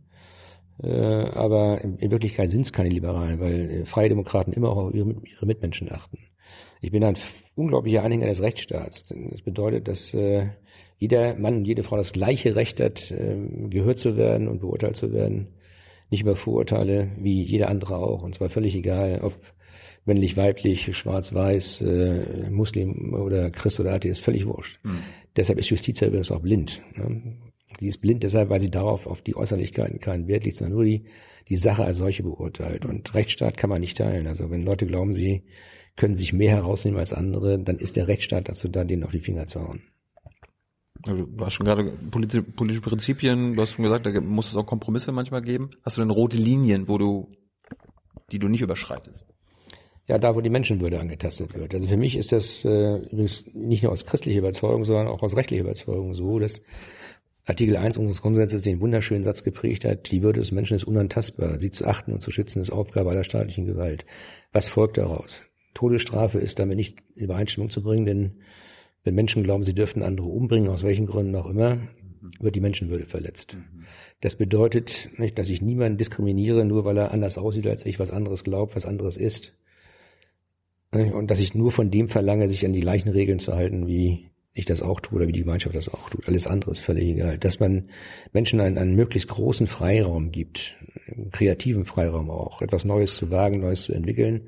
äh, 0.81 0.89
aber 0.89 1.81
in, 1.81 1.97
in 1.97 2.11
Wirklichkeit 2.11 2.49
sind 2.49 2.61
es 2.61 2.73
keine 2.73 2.89
Liberalen, 2.89 3.39
weil 3.39 3.69
äh, 3.69 3.85
Freie 3.85 4.09
Demokraten 4.09 4.51
immer 4.53 4.69
auch 4.69 4.77
auf 4.77 4.93
ihre, 4.93 5.15
ihre, 5.23 5.45
Mitmenschen 5.45 5.91
achten. 5.91 6.17
Ich 6.81 6.91
bin 6.91 7.03
ein 7.03 7.17
unglaublicher 7.55 8.03
Anhänger 8.03 8.27
des 8.27 8.41
Rechtsstaats. 8.41 9.05
Das 9.31 9.41
bedeutet, 9.41 9.87
dass 9.87 10.13
äh, 10.13 10.49
jeder 10.97 11.35
Mann 11.35 11.57
und 11.57 11.65
jede 11.65 11.83
Frau 11.83 11.97
das 11.97 12.11
gleiche 12.11 12.55
Recht 12.55 12.79
hat, 12.79 13.11
äh, 13.11 13.37
gehört 13.69 13.99
zu 13.99 14.17
werden 14.17 14.47
und 14.47 14.59
beurteilt 14.59 14.95
zu 14.95 15.13
werden. 15.13 15.47
Nicht 16.11 16.21
über 16.21 16.35
Vorurteile, 16.35 17.11
wie 17.17 17.41
jeder 17.43 17.69
andere 17.69 17.97
auch. 17.97 18.21
Und 18.21 18.35
zwar 18.35 18.49
völlig 18.49 18.75
egal, 18.75 19.21
ob 19.23 19.39
männlich, 20.05 20.37
weiblich, 20.37 20.95
schwarz, 20.95 21.33
weiß, 21.33 21.81
äh, 21.81 22.49
Muslim 22.51 23.13
oder 23.13 23.49
Christ 23.49 23.79
oder 23.79 23.93
Atheist, 23.93 24.21
völlig 24.21 24.45
wurscht. 24.45 24.79
Mhm. 24.83 24.99
Deshalb 25.35 25.59
ist 25.59 25.69
Justiz 25.69 25.99
ja 25.99 26.07
übrigens 26.07 26.31
auch 26.31 26.41
blind. 26.41 26.81
Ne? 26.95 27.37
Die 27.79 27.87
ist 27.87 27.99
blind 27.99 28.23
deshalb, 28.23 28.49
weil 28.49 28.59
sie 28.59 28.71
darauf 28.71 29.07
auf 29.07 29.21
die 29.21 29.35
Äußerlichkeiten 29.35 29.99
keinen 29.99 30.27
Wert 30.27 30.45
legt, 30.45 30.57
sondern 30.57 30.75
nur 30.75 30.85
die, 30.85 31.05
die 31.49 31.57
Sache 31.57 31.83
als 31.83 31.97
solche 31.97 32.23
beurteilt. 32.23 32.85
Und 32.85 33.13
Rechtsstaat 33.13 33.57
kann 33.57 33.69
man 33.69 33.81
nicht 33.81 33.97
teilen. 33.97 34.27
Also 34.27 34.49
wenn 34.49 34.63
Leute 34.63 34.85
glauben, 34.85 35.13
sie 35.13 35.43
können 35.95 36.15
sich 36.15 36.33
mehr 36.33 36.51
herausnehmen 36.51 36.99
als 36.99 37.13
andere, 37.13 37.59
dann 37.59 37.77
ist 37.77 37.95
der 37.95 38.07
Rechtsstaat 38.07 38.49
dazu 38.49 38.67
da, 38.67 38.83
denen 38.83 39.03
auf 39.03 39.11
die 39.11 39.19
Finger 39.19 39.47
zu 39.47 39.61
hauen. 39.61 39.83
Also, 41.03 41.25
du 41.25 41.45
hast 41.45 41.53
schon 41.53 41.65
gerade 41.65 41.91
politische, 42.09 42.41
politische 42.41 42.81
Prinzipien, 42.81 43.55
du 43.55 43.61
hast 43.61 43.73
schon 43.73 43.83
gesagt, 43.83 44.05
da 44.05 44.21
muss 44.21 44.49
es 44.49 44.55
auch 44.55 44.65
Kompromisse 44.65 45.11
manchmal 45.11 45.41
geben. 45.41 45.69
Hast 45.83 45.97
du 45.97 46.01
denn 46.01 46.09
rote 46.09 46.37
Linien, 46.37 46.87
wo 46.87 46.97
du, 46.97 47.31
die 48.31 48.39
du 48.39 48.47
nicht 48.47 48.61
überschreitest? 48.61 49.25
ja 50.07 50.17
da, 50.17 50.35
wo 50.35 50.41
die 50.41 50.49
Menschenwürde 50.49 50.99
angetastet 50.99 51.53
wird. 51.55 51.73
Also 51.73 51.87
für 51.87 51.97
mich 51.97 52.15
ist 52.15 52.31
das 52.31 52.63
äh, 52.63 52.97
übrigens 52.97 53.45
nicht 53.53 53.83
nur 53.83 53.91
aus 53.91 54.05
christlicher 54.05 54.39
Überzeugung, 54.39 54.83
sondern 54.83 55.07
auch 55.07 55.23
aus 55.23 55.35
rechtlicher 55.35 55.63
Überzeugung 55.63 56.13
so, 56.13 56.39
dass 56.39 56.61
Artikel 57.45 57.77
1 57.77 57.97
unseres 57.97 58.21
Grundgesetzes 58.21 58.63
den 58.63 58.81
wunderschönen 58.81 59.23
Satz 59.23 59.43
geprägt 59.43 59.85
hat, 59.85 60.11
die 60.11 60.23
Würde 60.23 60.39
des 60.39 60.51
Menschen 60.51 60.75
ist 60.75 60.83
unantastbar. 60.83 61.59
Sie 61.59 61.69
zu 61.69 61.85
achten 61.85 62.11
und 62.11 62.21
zu 62.21 62.31
schützen 62.31 62.61
ist 62.61 62.71
Aufgabe 62.71 63.11
aller 63.11 63.23
staatlichen 63.23 63.65
Gewalt. 63.65 64.05
Was 64.51 64.67
folgt 64.67 64.97
daraus? 64.97 65.43
Todesstrafe 65.75 66.39
ist 66.39 66.57
damit 66.57 66.77
nicht 66.77 67.03
in 67.15 67.25
Übereinstimmung 67.25 67.69
zu 67.69 67.83
bringen, 67.83 68.05
denn 68.05 68.31
wenn 69.03 69.13
Menschen 69.13 69.43
glauben, 69.43 69.63
sie 69.63 69.75
dürften 69.75 70.01
andere 70.01 70.27
umbringen, 70.27 70.69
aus 70.69 70.81
welchen 70.81 71.05
Gründen 71.05 71.35
auch 71.35 71.47
immer, 71.47 71.77
wird 72.39 72.55
die 72.55 72.61
Menschenwürde 72.61 73.05
verletzt. 73.05 73.55
Das 74.21 74.35
bedeutet 74.35 75.09
nicht, 75.17 75.37
dass 75.37 75.49
ich 75.49 75.61
niemanden 75.61 75.99
diskriminiere, 75.99 76.65
nur 76.65 76.85
weil 76.85 76.97
er 76.97 77.11
anders 77.11 77.37
aussieht 77.37 77.67
als 77.67 77.85
ich, 77.85 77.99
was 77.99 78.09
anderes 78.09 78.43
glaubt, 78.43 78.75
was 78.75 78.85
anderes 78.85 79.17
ist 79.17 79.53
Und 80.91 81.27
dass 81.27 81.39
ich 81.39 81.53
nur 81.53 81.71
von 81.71 81.91
dem 81.91 82.07
verlange, 82.07 82.47
sich 82.47 82.65
an 82.65 82.73
die 82.73 82.79
gleichen 82.79 83.09
Regeln 83.09 83.39
zu 83.39 83.53
halten, 83.53 83.87
wie 83.87 84.29
ich 84.55 84.65
das 84.65 84.81
auch 84.81 85.01
tue 85.01 85.17
oder 85.17 85.27
wie 85.27 85.33
die 85.33 85.41
Gemeinschaft 85.41 85.75
das 85.75 85.89
auch 85.89 86.09
tut. 86.09 86.27
Alles 86.27 86.47
andere 86.47 86.71
ist 86.71 86.79
völlig 86.79 87.09
egal. 87.09 87.37
Dass 87.37 87.59
man 87.59 87.89
Menschen 88.31 88.61
einen, 88.61 88.77
einen 88.77 88.95
möglichst 88.95 89.27
großen 89.27 89.67
Freiraum 89.67 90.31
gibt, 90.31 90.75
einen 91.13 91.29
kreativen 91.29 91.85
Freiraum 91.85 92.31
auch, 92.31 92.61
etwas 92.61 92.85
Neues 92.85 93.17
zu 93.17 93.29
wagen, 93.29 93.59
Neues 93.59 93.83
zu 93.83 93.93
entwickeln. 93.93 94.47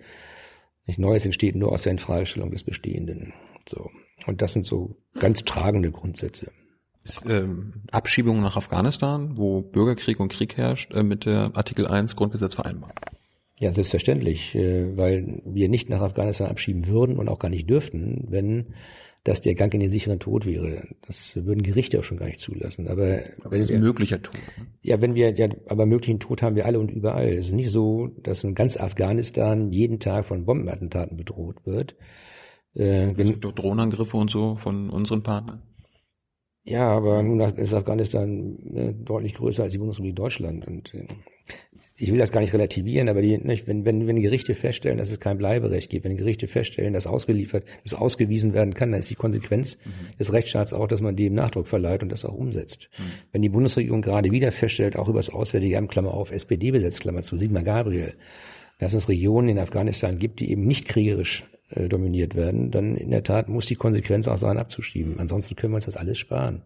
Nicht 0.85 0.97
Neues 0.97 1.25
entsteht 1.25 1.55
nur 1.55 1.73
aus 1.73 1.83
der 1.83 1.91
Infragestellung 1.91 2.51
des 2.51 2.63
Bestehenden. 2.63 3.33
So. 3.67 3.91
Und 4.25 4.41
das 4.41 4.53
sind 4.53 4.65
so 4.65 4.95
ganz 5.19 5.43
tragende 5.43 5.91
Grundsätze. 5.91 6.51
Ähm, 7.27 7.73
Abschiebung 7.91 8.41
nach 8.41 8.55
Afghanistan, 8.55 9.35
wo 9.35 9.61
Bürgerkrieg 9.61 10.21
und 10.21 10.31
Krieg 10.31 10.55
herrscht, 10.55 10.93
äh, 10.93 11.03
mit 11.03 11.25
der 11.25 11.51
Artikel 11.53 11.85
1 11.85 12.15
Grundgesetz 12.15 12.53
vereinbar? 12.53 12.93
Ja, 13.57 13.73
selbstverständlich, 13.73 14.55
äh, 14.55 14.95
weil 14.95 15.41
wir 15.45 15.67
nicht 15.67 15.89
nach 15.89 16.01
Afghanistan 16.01 16.47
abschieben 16.47 16.87
würden 16.87 17.17
und 17.17 17.27
auch 17.27 17.39
gar 17.39 17.49
nicht 17.49 17.69
dürften, 17.69 18.25
wenn 18.29 18.73
das 19.27 19.41
der 19.41 19.55
Gang 19.55 19.73
in 19.73 19.81
den 19.81 19.89
sicheren 19.89 20.19
Tod 20.19 20.45
wäre. 20.45 20.87
Das 21.05 21.35
würden 21.35 21.61
Gerichte 21.61 21.99
auch 21.99 22.03
schon 22.03 22.17
gar 22.17 22.27
nicht 22.27 22.39
zulassen. 22.39 22.87
Aber, 22.87 23.19
aber 23.41 23.51
wenn 23.51 23.59
das 23.59 23.69
ist 23.69 23.75
ein 23.75 23.81
möglicher 23.81 24.21
Tod. 24.21 24.35
Ne? 24.57 24.67
Ja, 24.81 25.01
wenn 25.01 25.15
wir, 25.15 25.31
ja, 25.31 25.49
aber 25.67 25.85
möglichen 25.85 26.19
Tod 26.19 26.41
haben 26.41 26.55
wir 26.55 26.65
alle 26.65 26.79
und 26.79 26.91
überall. 26.91 27.27
Es 27.29 27.47
ist 27.47 27.53
nicht 27.53 27.71
so, 27.71 28.07
dass 28.23 28.43
in 28.43 28.55
ganz 28.55 28.77
Afghanistan 28.77 29.71
jeden 29.71 29.99
Tag 29.99 30.25
von 30.25 30.45
Bombenattentaten 30.45 31.17
bedroht 31.17 31.65
wird. 31.65 31.95
Äh, 32.73 33.11
es 33.11 33.17
gibt 33.17 33.43
doch 33.43 33.51
Drohnenangriffe 33.51 34.15
und 34.15 34.31
so 34.31 34.55
von 34.55 34.89
unseren 34.89 35.23
Partnern. 35.23 35.61
Ja, 36.63 36.89
aber 36.89 37.21
nun 37.23 37.39
ist 37.39 37.73
Afghanistan 37.73 38.57
äh, 38.75 38.93
deutlich 38.93 39.33
größer 39.33 39.63
als 39.63 39.73
die 39.73 39.77
Bundesrepublik 39.77 40.15
Deutschland. 40.15 40.65
Und 40.65 40.93
äh, 40.93 41.07
ich 41.99 42.11
will 42.11 42.19
das 42.19 42.31
gar 42.31 42.41
nicht 42.41 42.53
relativieren, 42.53 43.09
aber 43.09 43.21
die, 43.21 43.37
nicht, 43.39 43.67
wenn, 43.67 43.83
wenn, 43.83 44.05
wenn 44.05 44.21
Gerichte 44.21 44.53
feststellen, 44.53 44.99
dass 44.99 45.09
es 45.09 45.19
kein 45.19 45.37
Bleiberecht 45.37 45.89
gibt, 45.89 46.05
wenn 46.05 46.15
Gerichte 46.15 46.47
feststellen, 46.47 46.93
dass 46.93 47.07
ausgeliefert, 47.07 47.65
dass 47.83 47.95
ausgewiesen 47.95 48.53
werden 48.53 48.75
kann, 48.75 48.91
dann 48.91 48.99
ist 48.99 49.09
die 49.09 49.15
Konsequenz 49.15 49.77
mhm. 49.83 50.17
des 50.19 50.31
Rechtsstaats 50.31 50.73
auch, 50.73 50.87
dass 50.87 51.01
man 51.01 51.15
dem 51.15 51.33
Nachdruck 51.33 51.67
verleiht 51.67 52.03
und 52.03 52.11
das 52.11 52.23
auch 52.23 52.35
umsetzt. 52.35 52.89
Mhm. 52.97 53.03
Wenn 53.31 53.41
die 53.41 53.49
Bundesregierung 53.49 54.01
gerade 54.01 54.31
wieder 54.31 54.51
feststellt, 54.51 54.95
auch 54.95 55.09
über 55.09 55.19
das 55.19 55.31
Auswärtige 55.31 55.77
Amt, 55.77 55.89
Klammer 55.89 56.13
auf, 56.13 56.31
SPD-Besetz, 56.31 56.99
Klammer 56.99 57.23
zu, 57.23 57.35
Sigmar 57.37 57.63
Gabriel, 57.63 58.13
dass 58.77 58.93
es 58.93 59.09
Regionen 59.09 59.49
in 59.49 59.57
Afghanistan 59.57 60.19
gibt, 60.19 60.39
die 60.39 60.51
eben 60.51 60.67
nicht 60.67 60.87
kriegerisch 60.87 61.45
äh, 61.71 61.89
dominiert 61.89 62.35
werden, 62.35 62.69
dann 62.69 62.95
in 62.95 63.09
der 63.09 63.23
Tat 63.23 63.49
muss 63.49 63.65
die 63.65 63.75
Konsequenz 63.75 64.27
auch 64.27 64.37
sein, 64.37 64.57
abzuschieben. 64.57 65.19
Ansonsten 65.19 65.55
können 65.55 65.73
wir 65.73 65.77
uns 65.77 65.85
das 65.85 65.97
alles 65.97 66.19
sparen. 66.19 66.61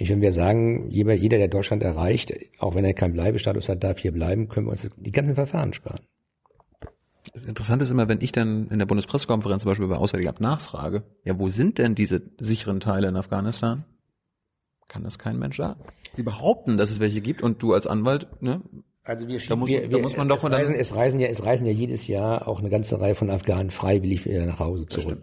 Ich, 0.00 0.08
wenn 0.08 0.20
wir 0.20 0.32
sagen, 0.32 0.88
jeder, 0.90 1.14
jeder, 1.14 1.38
der 1.38 1.48
Deutschland 1.48 1.82
erreicht, 1.82 2.32
auch 2.58 2.76
wenn 2.76 2.84
er 2.84 2.94
keinen 2.94 3.14
Bleibestatus 3.14 3.68
hat, 3.68 3.82
darf 3.82 3.98
hier 3.98 4.12
bleiben, 4.12 4.48
können 4.48 4.66
wir 4.66 4.70
uns 4.70 4.88
die 4.96 5.10
ganzen 5.10 5.34
Verfahren 5.34 5.74
sparen. 5.74 6.00
Das 7.34 7.44
Interessante 7.44 7.84
ist 7.84 7.90
immer, 7.90 8.08
wenn 8.08 8.20
ich 8.20 8.30
dann 8.30 8.68
in 8.68 8.78
der 8.78 8.86
Bundespressekonferenz 8.86 9.62
zum 9.62 9.70
Beispiel 9.72 9.88
bei 9.88 9.96
Auswärtigem 9.96 10.30
Amt 10.30 10.40
nachfrage, 10.40 11.02
ja, 11.24 11.38
wo 11.38 11.48
sind 11.48 11.78
denn 11.78 11.96
diese 11.96 12.22
sicheren 12.38 12.78
Teile 12.78 13.08
in 13.08 13.16
Afghanistan? 13.16 13.84
Kann 14.86 15.02
das 15.02 15.18
kein 15.18 15.38
Mensch 15.38 15.56
sagen. 15.56 15.80
Sie 16.14 16.22
behaupten, 16.22 16.76
dass 16.76 16.90
es 16.90 17.00
welche 17.00 17.20
gibt 17.20 17.42
und 17.42 17.60
du 17.60 17.74
als 17.74 17.86
Anwalt, 17.86 18.28
ne? 18.40 18.62
Also 19.02 19.26
wir, 19.26 19.40
da 19.40 19.56
muss, 19.56 19.68
wir, 19.68 19.88
da 19.88 19.98
muss 19.98 20.16
man 20.16 20.28
doch 20.28 20.36
es, 20.36 20.50
reisen, 20.50 20.74
es 20.74 20.94
reisen 20.94 21.18
ja, 21.18 21.28
es 21.28 21.42
reisen 21.42 21.66
ja 21.66 21.72
jedes 21.72 22.06
Jahr 22.06 22.46
auch 22.46 22.60
eine 22.60 22.68
ganze 22.68 23.00
Reihe 23.00 23.14
von 23.14 23.30
Afghanen 23.30 23.70
freiwillig 23.70 24.26
wieder 24.26 24.46
nach 24.46 24.60
Hause 24.60 24.86
zurück. 24.86 25.22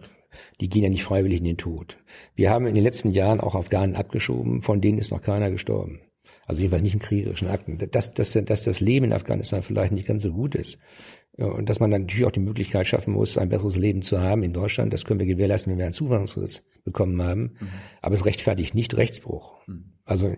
Die 0.60 0.68
gehen 0.68 0.82
ja 0.82 0.88
nicht 0.88 1.04
freiwillig 1.04 1.38
in 1.38 1.44
den 1.44 1.56
Tod. 1.56 1.98
Wir 2.34 2.50
haben 2.50 2.66
in 2.66 2.74
den 2.74 2.84
letzten 2.84 3.12
Jahren 3.12 3.40
auch 3.40 3.54
Afghanen 3.54 3.96
abgeschoben, 3.96 4.62
von 4.62 4.80
denen 4.80 4.98
ist 4.98 5.10
noch 5.10 5.22
keiner 5.22 5.50
gestorben. 5.50 6.00
Also 6.46 6.60
jedenfalls 6.60 6.82
nicht 6.82 6.94
im 6.94 7.00
kriegerischen 7.00 7.48
Akten. 7.48 7.78
Dass, 7.90 8.14
dass, 8.14 8.32
dass 8.32 8.64
das 8.64 8.80
Leben 8.80 9.06
in 9.06 9.12
Afghanistan 9.12 9.62
vielleicht 9.62 9.92
nicht 9.92 10.06
ganz 10.06 10.22
so 10.22 10.32
gut 10.32 10.54
ist. 10.54 10.78
Und 11.36 11.68
dass 11.68 11.80
man 11.80 11.90
dann 11.90 12.02
natürlich 12.02 12.24
auch 12.24 12.32
die 12.32 12.40
Möglichkeit 12.40 12.86
schaffen 12.86 13.12
muss, 13.12 13.36
ein 13.36 13.50
besseres 13.50 13.76
Leben 13.76 14.02
zu 14.02 14.20
haben 14.20 14.42
in 14.42 14.52
Deutschland. 14.52 14.92
Das 14.92 15.04
können 15.04 15.20
wir 15.20 15.26
gewährleisten, 15.26 15.72
wenn 15.72 15.78
wir 15.78 15.84
einen 15.84 15.92
Zuwanderungsgesetz 15.92 16.62
bekommen 16.84 17.20
haben. 17.22 17.56
Mhm. 17.60 17.68
Aber 18.00 18.14
es 18.14 18.24
rechtfertigt 18.24 18.74
nicht 18.74 18.96
Rechtsbruch. 18.96 19.56
Mhm. 19.66 19.95
Also 20.06 20.34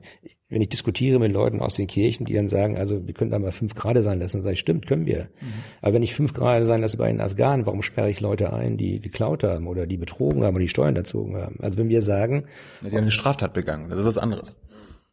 wenn 0.49 0.63
ich 0.63 0.71
diskutiere 0.71 1.19
mit 1.19 1.31
Leuten 1.31 1.61
aus 1.61 1.75
den 1.75 1.87
Kirchen, 1.87 2.25
die 2.25 2.33
dann 2.33 2.49
sagen, 2.49 2.79
also 2.79 3.07
wir 3.07 3.13
können 3.13 3.31
da 3.31 3.39
mal 3.39 3.53
fünf 3.53 3.75
Grad 3.75 4.03
sein 4.03 4.19
lassen, 4.19 4.39
dann 4.39 4.43
sage 4.43 4.55
ich, 4.55 4.61
stimmt, 4.61 4.87
können 4.87 5.05
wir. 5.05 5.29
Mhm. 5.41 5.47
Aber 5.83 5.95
wenn 5.95 6.03
ich 6.03 6.15
fünf 6.15 6.33
Grad 6.33 6.65
sein 6.65 6.81
lasse 6.81 6.97
bei 6.97 7.09
den 7.09 7.21
Afghanen, 7.21 7.67
warum 7.67 7.83
sperre 7.83 8.11
ich 8.11 8.21
Leute 8.21 8.53
ein, 8.53 8.79
die 8.79 8.99
geklaut 9.01 9.45
haben 9.45 9.67
oder 9.67 9.87
die 9.87 9.99
betrogen 9.99 10.43
haben 10.43 10.55
oder 10.55 10.63
die 10.63 10.71
Steuern 10.71 10.97
erzogen 10.97 11.37
haben? 11.37 11.57
Also 11.61 11.79
wenn 11.79 11.91
wir 11.91 12.01
sagen... 12.01 12.45
Ja, 12.81 12.89
die 12.89 12.97
haben 12.97 13.03
eine 13.03 13.11
Straftat 13.11 13.53
begangen, 13.53 13.91
das 13.91 13.99
ist 13.99 14.07
was 14.07 14.19
anderes. 14.19 14.57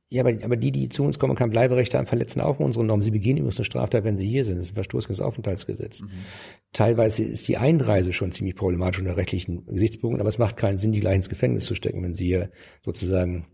Ja, 0.08 0.22
aber, 0.22 0.32
aber 0.44 0.56
die, 0.56 0.72
die 0.72 0.88
zu 0.88 1.04
uns 1.04 1.20
kommen 1.20 1.32
und 1.32 1.38
kein 1.38 1.50
Bleiberecht 1.50 1.94
haben, 1.96 2.06
verletzen 2.06 2.40
auch 2.40 2.60
unsere 2.60 2.86
Normen. 2.86 3.02
Sie 3.02 3.12
begehen 3.12 3.38
übrigens 3.38 3.58
eine 3.58 3.66
Straftat, 3.66 4.04
wenn 4.04 4.16
sie 4.16 4.28
hier 4.28 4.46
sind. 4.46 4.58
Das 4.58 4.68
ist 4.68 4.72
ein 4.72 4.76
Verstoß 4.76 5.08
gegen 5.08 5.18
das 5.18 5.26
Aufenthaltsgesetz. 5.26 6.02
Mhm. 6.02 6.10
Teilweise 6.72 7.24
ist 7.24 7.48
die 7.48 7.58
Einreise 7.58 8.14
schon 8.14 8.32
ziemlich 8.32 8.56
problematisch 8.56 9.02
unter 9.02 9.18
rechtlichen 9.18 9.66
Gesichtspunkten, 9.66 10.22
aber 10.22 10.30
es 10.30 10.38
macht 10.38 10.56
keinen 10.56 10.78
Sinn, 10.78 10.94
die 10.94 11.02
gleich 11.02 11.16
ins 11.16 11.30
Gefängnis 11.30 11.66
zu 11.66 11.76
stecken, 11.76 12.04
wenn 12.04 12.14
sie 12.14 12.26
hier 12.26 12.52
sozusagen 12.84 13.48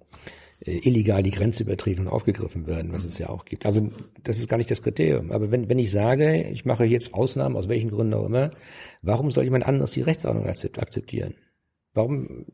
illegal 0.63 1.23
die 1.23 1.31
Grenze 1.31 1.63
übertreten 1.63 2.01
und 2.01 2.07
aufgegriffen 2.07 2.67
werden, 2.67 2.93
was 2.93 3.05
es 3.05 3.17
ja 3.17 3.29
auch 3.29 3.45
gibt. 3.45 3.65
Also 3.65 3.89
das 4.23 4.37
ist 4.37 4.47
gar 4.47 4.57
nicht 4.57 4.69
das 4.69 4.81
Kriterium. 4.81 5.31
Aber 5.31 5.49
wenn, 5.49 5.69
wenn 5.69 5.79
ich 5.79 5.91
sage, 5.91 6.43
ich 6.51 6.65
mache 6.65 6.85
jetzt 6.85 7.13
Ausnahmen, 7.13 7.55
aus 7.55 7.67
welchen 7.67 7.89
Gründen 7.89 8.13
auch 8.13 8.25
immer, 8.25 8.51
warum 9.01 9.31
soll 9.31 9.43
jemand 9.43 9.65
anderes 9.65 9.91
die 9.91 10.01
Rechtsordnung 10.01 10.45
akzeptieren? 10.45 11.33
Warum, 11.93 12.45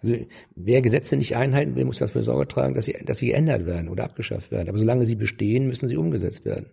also 0.00 0.14
wer 0.54 0.82
Gesetze 0.82 1.16
nicht 1.16 1.34
einhalten 1.34 1.74
will, 1.74 1.86
muss 1.86 1.98
dafür 1.98 2.22
Sorge 2.22 2.46
tragen, 2.46 2.74
dass 2.74 2.84
sie, 2.84 2.96
dass 3.04 3.18
sie 3.18 3.28
geändert 3.28 3.66
werden 3.66 3.88
oder 3.88 4.04
abgeschafft 4.04 4.50
werden. 4.50 4.68
Aber 4.68 4.78
solange 4.78 5.06
sie 5.06 5.16
bestehen, 5.16 5.66
müssen 5.66 5.88
sie 5.88 5.96
umgesetzt 5.96 6.44
werden. 6.44 6.66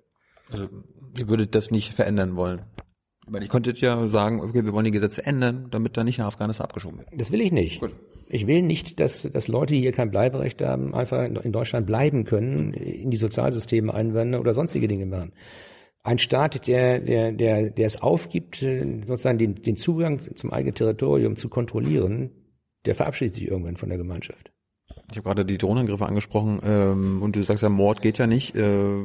Also 0.49 0.67
ihr 1.17 1.29
würdet 1.29 1.55
das 1.55 1.71
nicht 1.71 1.93
verändern 1.93 2.35
wollen? 2.35 2.61
Weil 3.31 3.43
ich 3.43 3.49
konntet 3.49 3.79
ja 3.79 4.09
sagen, 4.09 4.41
okay, 4.41 4.65
wir 4.65 4.73
wollen 4.73 4.83
die 4.83 4.91
Gesetze 4.91 5.25
ändern, 5.25 5.67
damit 5.71 5.95
da 5.95 6.03
nicht 6.03 6.19
nach 6.19 6.27
Afghanistan 6.27 6.65
abgeschoben 6.65 6.99
wird. 6.99 7.07
Das 7.15 7.31
will 7.31 7.39
ich 7.39 7.53
nicht. 7.53 7.79
Gut. 7.79 7.93
Ich 8.27 8.45
will 8.45 8.61
nicht, 8.61 8.99
dass, 8.99 9.23
dass 9.23 9.47
Leute, 9.47 9.73
die 9.73 9.79
hier 9.79 9.93
kein 9.93 10.11
Bleiberecht 10.11 10.61
haben, 10.61 10.93
einfach 10.93 11.23
in 11.23 11.51
Deutschland 11.53 11.87
bleiben 11.87 12.25
können, 12.25 12.73
in 12.73 13.09
die 13.09 13.17
Sozialsysteme 13.17 13.93
einwandern 13.93 14.39
oder 14.39 14.53
sonstige 14.53 14.89
Dinge 14.89 15.05
machen. 15.05 15.31
Ein 16.03 16.17
Staat, 16.17 16.67
der, 16.67 16.99
der, 16.99 17.31
der, 17.31 17.69
der 17.69 17.85
es 17.85 18.01
aufgibt, 18.01 18.57
sozusagen 18.57 19.37
den, 19.37 19.55
den 19.55 19.77
Zugang 19.77 20.19
zum 20.19 20.51
eigenen 20.51 20.75
Territorium 20.75 21.37
zu 21.37 21.47
kontrollieren, 21.47 22.31
der 22.85 22.95
verabschiedet 22.95 23.35
sich 23.35 23.47
irgendwann 23.47 23.77
von 23.77 23.89
der 23.89 23.97
Gemeinschaft. 23.97 24.51
Ich 25.09 25.17
habe 25.17 25.23
gerade 25.23 25.45
die 25.45 25.57
Drohnenangriffe 25.57 26.05
angesprochen 26.05 26.59
ähm, 26.65 27.21
und 27.21 27.35
du 27.35 27.43
sagst 27.43 27.63
ja, 27.63 27.69
Mord 27.69 28.01
geht 28.01 28.17
ja 28.17 28.27
nicht. 28.27 28.55
Äh, 28.55 29.03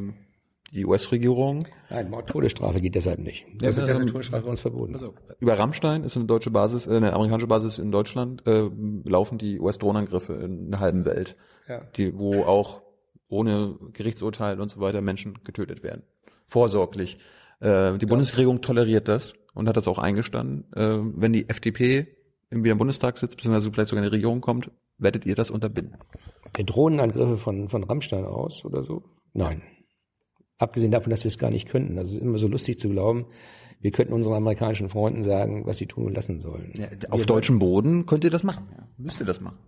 die 0.77 0.87
US-Regierung. 0.87 1.67
Nein, 1.91 2.11
Mord, 2.11 2.29
Todesstrafe 2.29 2.81
geht 2.81 2.95
deshalb 2.95 3.19
nicht. 3.19 3.47
Das 3.59 3.79
ist 3.79 3.85
eine 3.85 4.07
Todesstrafe 4.07 4.45
bei 4.45 4.51
uns 4.51 4.61
verboten. 4.61 4.95
Also, 4.95 5.15
über 5.41 5.59
Rammstein 5.59 6.05
ist 6.05 6.17
eine 6.17 6.27
deutsche 6.27 6.51
Basis, 6.51 6.87
äh, 6.87 6.97
eine 6.97 7.13
amerikanische 7.15 7.47
Basis 7.47 7.79
in 7.79 7.91
Deutschland, 7.91 8.47
äh, 8.47 8.69
laufen 9.05 9.39
die 9.39 9.59
US-Drohnenangriffe 9.59 10.35
in 10.35 10.71
der 10.71 10.81
halben 10.81 11.05
Welt, 11.05 11.37
ja. 11.69 11.81
die, 11.97 12.17
wo 12.17 12.43
auch 12.45 12.83
ohne 13.29 13.77
Gerichtsurteil 13.93 14.61
und 14.61 14.71
so 14.71 14.81
weiter 14.81 15.01
Menschen 15.01 15.39
getötet 15.43 15.83
werden. 15.83 16.03
Vorsorglich. 16.47 17.19
Äh, 17.61 17.97
die 17.99 18.05
ja. 18.05 18.09
Bundesregierung 18.09 18.61
toleriert 18.61 19.09
das 19.09 19.35
und 19.55 19.69
hat 19.69 19.77
das 19.77 19.89
auch 19.89 19.99
eingestanden. 19.99 20.71
Äh, 20.75 20.99
wenn 21.17 21.33
die 21.33 21.49
FDP 21.49 22.09
wieder 22.51 22.73
im 22.73 22.79
Bundestag 22.79 23.19
sitzt, 23.19 23.37
beziehungsweise 23.37 23.73
vielleicht 23.73 23.91
sogar 23.91 24.05
in 24.05 24.11
die 24.11 24.15
Regierung 24.15 24.41
kommt, 24.41 24.71
werdet 24.99 25.27
ihr 25.27 25.35
das 25.35 25.51
unterbinden? 25.51 25.97
Drohnenangriffe 26.53 27.39
von, 27.39 27.69
von 27.69 27.85
Rammstein 27.85 28.25
aus 28.25 28.65
oder 28.65 28.83
so? 28.83 29.03
Nein. 29.33 29.63
Abgesehen 30.59 30.91
davon, 30.91 31.11
dass 31.11 31.25
wir 31.25 31.29
es 31.29 31.39
gar 31.39 31.51
nicht 31.51 31.69
könnten. 31.69 31.99
Also 31.99 32.19
immer 32.19 32.39
so 32.39 32.49
lustig 32.49 32.79
zu 32.79 32.89
glauben, 32.89 33.27
wir 33.81 33.91
könnten 33.91 34.15
unseren 34.15 34.35
amerikanischen 34.35 34.89
Freunden 34.89 35.23
sagen, 35.23 35.67
was 35.67 35.79
sie 35.79 35.87
tun 35.87 36.07
und 36.07 36.15
lassen 36.15 36.41
sollen. 36.41 36.73
Ja, 36.75 36.89
auf 37.11 37.27
deutschem 37.27 37.59
Boden 37.59 38.07
könnt 38.07 38.25
ihr 38.25 38.31
das 38.31 38.43
machen. 38.43 38.69
Ja. 38.73 38.89
Müsst 38.97 39.21
ihr 39.21 39.27
das 39.27 39.41
machen. 39.41 39.59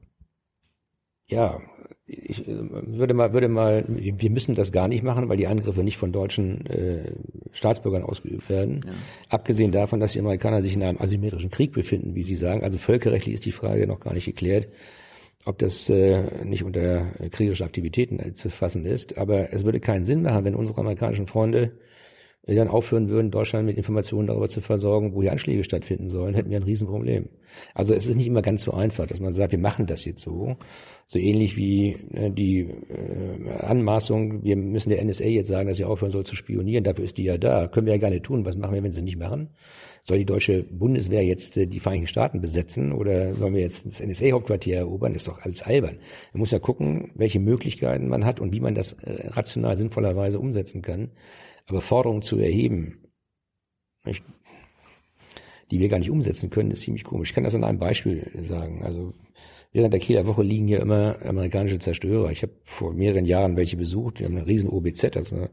Ja, 1.27 1.61
ich 2.07 2.49
äh, 2.49 2.57
würde 2.71 3.13
mal, 3.13 3.35
würde 3.35 3.49
mal, 3.49 3.85
wir 3.87 4.31
müssen 4.31 4.55
das 4.55 4.73
gar 4.73 4.89
nicht 4.89 5.03
machen, 5.03 5.29
weil 5.29 5.37
die 5.37 5.47
Angriffe 5.47 5.85
nicht 5.85 5.99
von 5.99 6.11
deutschen 6.11 6.65
äh, 6.67 7.13
Staatsbürgern 7.53 8.03
ausgeübt 8.03 8.49
werden. 8.49 8.81
Ja. 8.87 8.93
Abgesehen 9.29 9.73
davon, 9.73 10.01
dass 10.01 10.13
die 10.13 10.21
Amerikaner 10.21 10.63
sich 10.63 10.75
in 10.75 10.83
einem 10.83 10.99
asymmetrischen 10.99 11.51
Krieg 11.51 11.73
befinden, 11.73 12.15
wie 12.15 12.23
sie 12.23 12.35
sagen. 12.35 12.65
Also 12.65 12.79
völkerrechtlich 12.79 13.35
ist 13.35 13.45
die 13.45 13.53
Frage 13.53 13.87
noch 13.87 14.01
gar 14.01 14.15
nicht 14.15 14.25
geklärt 14.25 14.69
ob 15.49 15.59
das 15.59 15.89
äh, 15.89 16.45
nicht 16.45 16.63
unter 16.63 17.07
kriegerische 17.31 17.65
Aktivitäten 17.65 18.19
äh, 18.19 18.35
zu 18.35 18.51
fassen 18.51 18.85
ist. 18.85 19.17
Aber 19.17 19.51
es 19.51 19.65
würde 19.65 19.81
keinen 19.81 20.05
Sinn 20.05 20.23
machen, 20.23 20.45
wenn 20.45 20.55
unsere 20.55 20.79
amerikanischen 20.79 21.27
Freunde 21.27 21.73
äh, 22.43 22.55
dann 22.55 22.69
aufhören 22.69 23.09
würden, 23.09 23.31
Deutschland 23.31 23.65
mit 23.65 23.79
Informationen 23.79 24.27
darüber 24.27 24.51
zu 24.51 24.61
versorgen, 24.61 25.15
wo 25.15 25.23
die 25.23 25.31
Anschläge 25.31 25.65
stattfinden 25.65 26.11
sollen, 26.11 26.35
hätten 26.35 26.51
wir 26.51 26.59
ein 26.59 26.65
Riesenproblem. 26.65 27.31
Also 27.73 27.95
es 27.95 28.07
ist 28.07 28.17
nicht 28.17 28.27
immer 28.27 28.43
ganz 28.43 28.61
so 28.63 28.73
einfach, 28.73 29.07
dass 29.07 29.21
man 29.21 29.33
sagt, 29.33 29.53
wir 29.53 29.59
machen 29.59 29.87
das 29.87 30.05
jetzt 30.05 30.21
so. 30.21 30.57
So 31.07 31.19
ähnlich 31.19 31.57
wie 31.57 31.97
äh, 32.13 32.31
die 32.31 32.69
äh, 32.69 33.51
Anmaßung, 33.61 34.45
wir 34.45 34.57
müssen 34.57 34.91
der 34.91 35.03
NSA 35.03 35.25
jetzt 35.25 35.49
sagen, 35.49 35.67
dass 35.67 35.79
sie 35.79 35.85
aufhören 35.87 36.13
soll 36.13 36.27
zu 36.27 36.37
spionieren, 36.37 36.85
dafür 36.85 37.05
ist 37.05 37.17
die 37.17 37.25
ja 37.25 37.39
da. 37.39 37.69
Können 37.69 37.87
wir 37.87 37.95
ja 37.95 38.01
gar 38.01 38.11
nicht 38.11 38.25
tun. 38.25 38.45
Was 38.45 38.55
machen 38.55 38.75
wir, 38.75 38.83
wenn 38.83 38.93
sie 38.93 39.01
nicht 39.01 39.19
machen? 39.19 39.49
Soll 40.09 40.17
die 40.21 40.25
deutsche 40.25 40.63
Bundeswehr 40.63 41.23
jetzt 41.23 41.59
äh, 41.59 41.67
die 41.67 41.81
Vereinigten 41.81 42.07
Staaten 42.07 42.41
besetzen 42.41 42.93
oder 42.93 43.35
sollen 43.35 43.53
wir 43.53 43.61
jetzt 43.61 43.85
das 43.85 44.01
NSA-Hauptquartier 44.01 44.79
erobern? 44.79 45.15
Ist 45.15 45.29
doch 45.29 45.39
alles 45.43 45.63
albern. 45.63 45.99
Man 46.33 46.41
muss 46.41 46.51
ja 46.51 46.59
gucken, 46.59 47.11
welche 47.15 47.41
Möglichkeiten 47.41 48.09
man 48.09 48.25
hat 48.25 48.41
und 48.41 48.51
wie 48.55 48.61
man 48.61 48.75
das 48.75 48.95
äh, 48.95 49.29
rational 49.29 49.77
sinnvollerweise 49.77 50.41
umsetzen 50.41 50.81
kann. 50.81 51.11
Aber 51.67 51.83
Forderungen 51.83 52.23
zu 52.23 52.39
erheben, 52.39 53.03
die 55.71 55.79
wir 55.79 55.89
gar 55.89 55.99
nicht 55.99 56.11
umsetzen 56.11 56.49
können, 56.49 56.71
ist 56.71 56.81
ziemlich 56.81 57.05
komisch. 57.05 57.29
Ich 57.29 57.35
kann 57.35 57.45
das 57.45 57.55
an 57.55 57.65
einem 57.65 57.79
Beispiel 57.79 58.31
sagen. 58.41 58.83
Also 58.83 59.13
während 59.73 59.93
der 59.93 60.01
Kieler 60.01 60.25
Woche 60.25 60.43
liegen 60.43 60.69
hier 60.69 60.81
immer 60.81 61.19
amerikanische 61.23 61.81
Zerstörer. 61.81 62.31
Ich 62.31 62.43
habe 62.43 62.53
vor 62.65 62.95
mehreren 62.95 63.27
Jahren 63.27 63.59
welche 63.59 63.77
besucht. 63.77 64.21
Wir 64.21 64.27
haben 64.27 64.39
eine 64.39 64.47
riesen 64.47 64.71
OBZ, 64.71 65.19
also 65.19 65.49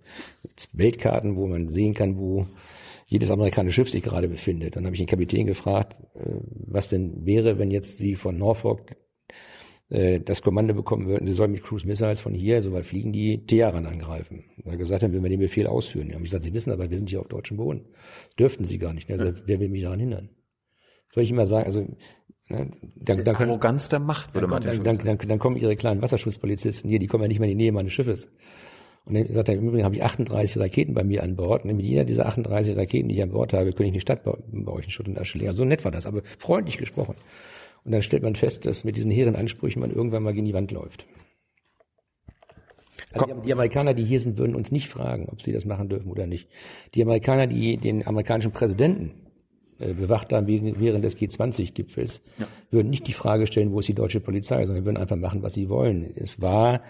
Weltkarten, 0.71 1.35
wo 1.35 1.45
man 1.45 1.73
sehen 1.73 1.93
kann, 1.93 2.17
wo 2.17 2.47
jedes 3.05 3.31
amerikanische 3.31 3.75
Schiff 3.75 3.89
sich 3.89 4.03
gerade 4.03 4.27
befindet. 4.27 4.75
Dann 4.75 4.85
habe 4.85 4.95
ich 4.95 5.01
den 5.01 5.07
Kapitän 5.07 5.45
gefragt, 5.45 5.95
äh, 6.15 6.39
was 6.67 6.89
denn 6.89 7.25
wäre, 7.25 7.59
wenn 7.59 7.71
jetzt 7.71 7.97
Sie 7.97 8.15
von 8.15 8.37
Norfolk 8.37 8.95
äh, 9.89 10.19
das 10.19 10.41
Kommando 10.41 10.73
bekommen 10.73 11.07
würden, 11.07 11.27
sie 11.27 11.33
sollen 11.33 11.51
mit 11.51 11.63
Cruise 11.63 11.85
Missiles 11.85 12.19
von 12.19 12.33
hier, 12.33 12.61
so 12.63 12.73
weit 12.73 12.85
fliegen, 12.85 13.13
die 13.13 13.45
Teheran 13.45 13.85
angreifen. 13.85 14.45
Und 14.63 14.71
er 14.71 14.77
gesagt, 14.77 15.03
dann 15.03 15.13
würden 15.13 15.23
wir 15.23 15.29
den 15.29 15.39
Befehl 15.39 15.67
ausführen. 15.67 16.07
Und 16.07 16.17
ich 16.17 16.23
gesagt, 16.23 16.43
Sie 16.43 16.53
wissen 16.53 16.71
aber, 16.71 16.89
wir 16.89 16.97
sind 16.97 17.09
hier 17.09 17.19
auf 17.19 17.27
deutschem 17.27 17.57
Boden. 17.57 17.85
Das 18.27 18.35
dürften 18.37 18.65
Sie 18.65 18.79
gar 18.79 18.93
nicht. 18.93 19.09
Also, 19.11 19.33
wer 19.45 19.59
will 19.59 19.69
mich 19.69 19.83
daran 19.83 19.99
hindern? 19.99 20.29
Soll 21.13 21.23
ich 21.23 21.29
immer 21.29 21.45
sagen, 21.45 21.65
also 21.67 21.81
ne, 22.49 22.71
dann, 22.95 23.23
dann 23.23 23.35
Arroganz 23.35 23.87
der 23.87 23.99
Macht, 23.99 24.33
würde 24.33 24.47
man 24.47 24.63
dann, 24.63 24.83
dann, 24.83 24.97
dann, 24.97 25.17
dann 25.17 25.39
kommen 25.39 25.55
Ihre 25.55 25.75
kleinen 25.75 26.01
Wasserschutzpolizisten 26.01 26.89
hier, 26.89 26.99
die 26.99 27.07
kommen 27.07 27.23
ja 27.23 27.27
nicht 27.27 27.39
mehr 27.39 27.49
in 27.49 27.57
die 27.57 27.63
Nähe 27.63 27.71
meines 27.71 27.93
Schiffes. 27.93 28.31
Und 29.05 29.13
dann 29.13 29.31
sagt 29.31 29.49
er, 29.49 29.55
im 29.55 29.67
Übrigen 29.67 29.83
habe 29.83 29.95
ich 29.95 30.03
38 30.03 30.59
Raketen 30.59 30.93
bei 30.95 31.03
mir 31.03 31.21
an 31.21 31.35
Bord. 31.35 31.63
Und 31.63 31.75
mit 31.75 31.85
jeder 31.85 32.05
dieser 32.05 32.25
38 32.25 32.75
Raketen, 32.75 33.09
die 33.09 33.15
ich 33.15 33.23
an 33.23 33.31
Bord 33.31 33.53
habe, 33.53 33.65
könnte 33.65 33.85
ich 33.85 33.91
eine 33.91 34.01
Stadt 34.01 34.23
bei, 34.23 34.33
bei 34.51 34.71
euch 34.71 34.85
in 34.85 34.91
Schutt 34.91 35.07
und 35.07 35.19
Asche 35.19 35.37
legen. 35.37 35.53
So 35.55 35.63
nett 35.63 35.85
war 35.85 35.91
das, 35.91 36.07
aber 36.07 36.23
freundlich 36.39 36.77
gesprochen. 36.77 37.15
Und 37.83 37.91
dann 37.91 38.01
stellt 38.01 38.23
man 38.23 38.35
fest, 38.35 38.65
dass 38.65 38.83
mit 38.83 38.97
diesen 38.97 39.11
hehren 39.11 39.35
Ansprüchen 39.35 39.79
man 39.79 39.91
irgendwann 39.91 40.23
mal 40.23 40.33
gegen 40.33 40.47
die 40.47 40.53
Wand 40.55 40.71
läuft. 40.71 41.05
Also 43.13 43.27
die, 43.27 43.41
die, 43.41 43.53
Amerikaner, 43.53 43.93
die 43.93 44.03
hier 44.03 44.19
sind, 44.19 44.37
würden 44.37 44.55
uns 44.55 44.71
nicht 44.71 44.89
fragen, 44.89 45.29
ob 45.29 45.41
sie 45.41 45.53
das 45.53 45.65
machen 45.65 45.87
dürfen 45.87 46.09
oder 46.09 46.25
nicht. 46.25 46.49
Die 46.95 47.03
Amerikaner, 47.03 47.45
die 47.45 47.77
den 47.77 48.05
amerikanischen 48.05 48.51
Präsidenten 48.51 49.11
äh, 49.77 49.93
bewacht 49.93 50.33
haben 50.33 50.47
während 50.47 51.05
des 51.05 51.17
G20-Gipfels, 51.17 52.21
ja. 52.39 52.47
würden 52.71 52.89
nicht 52.89 53.07
die 53.07 53.13
Frage 53.13 53.45
stellen, 53.45 53.71
wo 53.71 53.79
ist 53.79 53.87
die 53.87 53.93
deutsche 53.93 54.19
Polizei, 54.19 54.65
sondern 54.65 54.85
würden 54.85 54.97
einfach 54.97 55.15
machen, 55.15 55.43
was 55.43 55.53
sie 55.53 55.69
wollen. 55.69 56.11
Es 56.15 56.41
war 56.41 56.81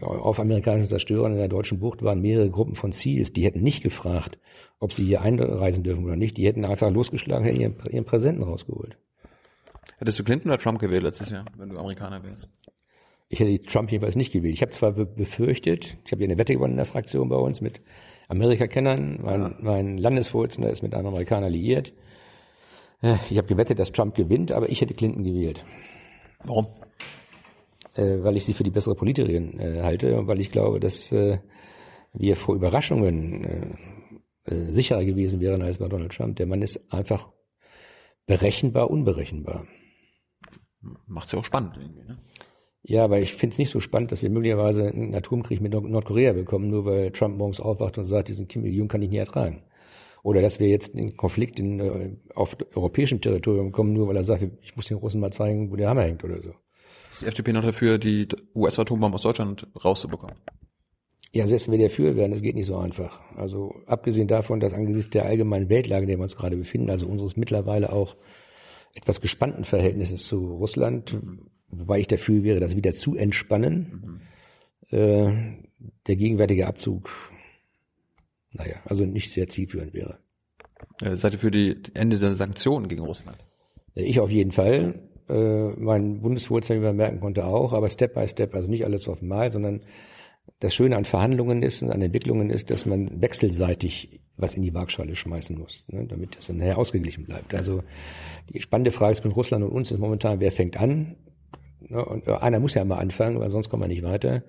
auf 0.00 0.38
amerikanischen 0.38 0.88
Zerstörern 0.88 1.32
in 1.32 1.38
der 1.38 1.48
deutschen 1.48 1.80
Bucht 1.80 2.02
waren 2.02 2.20
mehrere 2.20 2.50
Gruppen 2.50 2.74
von 2.74 2.92
Ziels, 2.92 3.32
die 3.32 3.44
hätten 3.44 3.62
nicht 3.62 3.82
gefragt, 3.82 4.38
ob 4.78 4.92
sie 4.92 5.04
hier 5.04 5.22
einreisen 5.22 5.82
dürfen 5.82 6.04
oder 6.04 6.16
nicht. 6.16 6.36
Die 6.36 6.46
hätten 6.46 6.64
einfach 6.64 6.90
losgeschlagen, 6.90 7.44
hätten 7.44 7.60
ihren, 7.60 7.76
ihren 7.90 8.04
Präsidenten 8.04 8.42
rausgeholt. 8.42 8.96
Hättest 9.98 10.18
du 10.18 10.24
Clinton 10.24 10.50
oder 10.50 10.58
Trump 10.58 10.80
gewählt 10.80 11.02
letztes 11.02 11.30
Jahr, 11.30 11.44
wenn 11.56 11.70
du 11.70 11.78
Amerikaner 11.78 12.22
wärst? 12.24 12.48
Ich 13.28 13.40
hätte 13.40 13.62
Trump 13.62 13.90
jedenfalls 13.90 14.16
nicht 14.16 14.32
gewählt. 14.32 14.54
Ich 14.54 14.60
habe 14.60 14.72
zwar 14.72 14.92
befürchtet, 14.92 15.96
ich 16.04 16.12
habe 16.12 16.22
ja 16.22 16.28
eine 16.28 16.38
Wette 16.38 16.52
gewonnen 16.52 16.72
in 16.72 16.76
der 16.76 16.86
Fraktion 16.86 17.28
bei 17.28 17.36
uns 17.36 17.60
mit 17.60 17.80
Amerika-Kennern. 18.28 19.20
Mein, 19.22 19.40
ja. 19.40 19.54
mein 19.60 19.96
Landesvorsitzender 19.96 20.70
ist 20.70 20.82
mit 20.82 20.94
einem 20.94 21.06
Amerikaner 21.06 21.48
liiert. 21.48 21.92
Äh, 23.00 23.16
ich 23.30 23.38
habe 23.38 23.48
gewettet, 23.48 23.78
dass 23.78 23.92
Trump 23.92 24.14
gewinnt, 24.14 24.52
aber 24.52 24.68
ich 24.68 24.80
hätte 24.80 24.92
Clinton 24.92 25.24
gewählt. 25.24 25.64
Warum? 26.44 26.66
Äh, 27.94 28.22
weil 28.22 28.36
ich 28.36 28.44
sie 28.44 28.54
für 28.54 28.64
die 28.64 28.70
bessere 28.70 28.94
Politikerin 28.94 29.58
äh, 29.60 29.82
halte 29.82 30.18
und 30.18 30.26
weil 30.26 30.40
ich 30.40 30.50
glaube, 30.50 30.80
dass 30.80 31.12
äh, 31.12 31.38
wir 32.14 32.36
vor 32.36 32.54
Überraschungen 32.54 33.44
äh, 33.44 34.54
äh, 34.54 34.72
sicherer 34.72 35.04
gewesen 35.04 35.40
wären 35.40 35.62
als 35.62 35.78
bei 35.78 35.88
Donald 35.88 36.12
Trump. 36.12 36.36
Der 36.36 36.46
Mann 36.46 36.62
ist 36.62 36.92
einfach 36.92 37.28
berechenbar, 38.26 38.90
unberechenbar. 38.90 39.66
Macht's 41.06 41.32
ja 41.32 41.38
auch 41.38 41.44
spannend 41.44 41.76
irgendwie, 41.76 42.04
ne? 42.04 42.18
Ja, 42.84 43.04
aber 43.04 43.20
ich 43.20 43.32
finde 43.34 43.52
es 43.52 43.58
nicht 43.58 43.70
so 43.70 43.78
spannend, 43.78 44.10
dass 44.10 44.22
wir 44.22 44.30
möglicherweise 44.30 44.88
einen 44.88 45.14
Atomkrieg 45.14 45.60
mit 45.60 45.72
Nordkorea 45.72 46.32
bekommen, 46.32 46.66
nur 46.66 46.84
weil 46.84 47.12
Trump 47.12 47.38
morgens 47.38 47.60
aufwacht 47.60 47.96
und 47.96 48.06
sagt, 48.06 48.26
diesen 48.26 48.48
Kim 48.48 48.64
Il-jung 48.64 48.88
kann 48.88 49.02
ich 49.02 49.10
nie 49.10 49.18
ertragen. 49.18 49.62
Oder 50.24 50.42
dass 50.42 50.58
wir 50.58 50.68
jetzt 50.68 50.96
einen 50.96 51.16
Konflikt 51.16 51.60
in, 51.60 51.78
äh, 51.78 52.16
auf 52.34 52.56
europäischem 52.74 53.20
Territorium 53.20 53.66
bekommen, 53.66 53.92
nur 53.92 54.08
weil 54.08 54.16
er 54.16 54.24
sagt, 54.24 54.44
ich 54.62 54.74
muss 54.74 54.86
den 54.86 54.96
Russen 54.96 55.20
mal 55.20 55.32
zeigen, 55.32 55.70
wo 55.70 55.76
der 55.76 55.90
Hammer 55.90 56.02
hängt 56.02 56.24
oder 56.24 56.42
so. 56.42 56.54
Ist 57.12 57.22
die 57.22 57.26
FDP 57.26 57.52
noch 57.52 57.62
dafür, 57.62 57.98
die 57.98 58.26
US-Atombomben 58.54 59.14
aus 59.14 59.22
Deutschland 59.22 59.66
rauszubekommen? 59.84 60.34
Ja, 61.32 61.46
selbst 61.46 61.66
wenn 61.68 61.78
wir 61.78 61.88
dafür 61.88 62.16
wären, 62.16 62.30
das 62.30 62.42
geht 62.42 62.54
nicht 62.54 62.66
so 62.66 62.76
einfach. 62.76 63.20
Also 63.36 63.74
abgesehen 63.86 64.28
davon, 64.28 64.60
dass 64.60 64.72
angesichts 64.72 65.10
der 65.10 65.26
allgemeinen 65.26 65.68
Weltlage, 65.68 66.02
in 66.02 66.08
der 66.08 66.18
wir 66.18 66.22
uns 66.22 66.36
gerade 66.36 66.56
befinden, 66.56 66.90
also 66.90 67.06
unseres 67.06 67.36
mittlerweile 67.36 67.92
auch 67.92 68.16
etwas 68.94 69.20
gespannten 69.20 69.64
Verhältnisses 69.64 70.26
zu 70.26 70.54
Russland, 70.54 71.18
wobei 71.68 72.00
ich 72.00 72.06
dafür 72.06 72.42
wäre, 72.42 72.60
das 72.60 72.76
wieder 72.76 72.92
zu 72.92 73.16
entspannen, 73.16 74.20
mhm. 74.90 74.98
äh, 74.98 75.32
der 76.06 76.16
gegenwärtige 76.16 76.66
Abzug, 76.66 77.10
naja, 78.52 78.76
also 78.84 79.04
nicht 79.04 79.32
sehr 79.32 79.48
zielführend 79.48 79.94
wäre. 79.94 80.18
Äh, 81.02 81.16
seid 81.16 81.34
ihr 81.34 81.38
für 81.38 81.50
die 81.50 81.76
Ende 81.94 82.18
der 82.18 82.34
Sanktionen 82.34 82.88
gegen 82.88 83.02
Russland? 83.02 83.38
Ich 83.94 84.20
auf 84.20 84.30
jeden 84.30 84.52
Fall. 84.52 85.08
Äh, 85.28 85.68
mein 85.78 86.20
Bundesvorsitzender 86.20 86.92
merken 86.92 87.20
konnte 87.20 87.44
auch, 87.44 87.72
aber 87.72 87.88
Step 87.88 88.14
by 88.14 88.26
Step, 88.26 88.54
also 88.54 88.68
nicht 88.68 88.84
alles 88.84 89.08
auf 89.08 89.22
einmal, 89.22 89.52
sondern 89.52 89.82
das 90.60 90.74
Schöne 90.74 90.96
an 90.96 91.04
Verhandlungen 91.04 91.62
ist 91.62 91.82
und 91.82 91.90
an 91.90 92.02
Entwicklungen 92.02 92.50
ist, 92.50 92.70
dass 92.70 92.86
man 92.86 93.20
wechselseitig 93.20 94.20
was 94.36 94.54
in 94.54 94.62
die 94.62 94.74
Waagschale 94.74 95.14
schmeißen 95.14 95.58
muss, 95.58 95.84
ne, 95.88 96.06
damit 96.06 96.36
das 96.36 96.46
dann 96.46 96.56
nachher 96.56 96.78
ausgeglichen 96.78 97.24
bleibt. 97.24 97.54
Also 97.54 97.82
die 98.52 98.60
spannende 98.60 98.90
Frage 98.90 99.16
zwischen 99.16 99.32
Russland 99.32 99.64
und 99.64 99.70
uns 99.70 99.90
ist 99.90 99.98
momentan, 99.98 100.40
wer 100.40 100.52
fängt 100.52 100.76
an? 100.76 101.16
Ne, 101.80 102.04
und 102.04 102.26
äh, 102.26 102.32
einer 102.32 102.60
muss 102.60 102.74
ja 102.74 102.84
mal 102.84 102.98
anfangen, 102.98 103.38
weil 103.40 103.50
sonst 103.50 103.68
kommen 103.68 103.82
wir 103.82 103.88
nicht 103.88 104.02
weiter. 104.02 104.42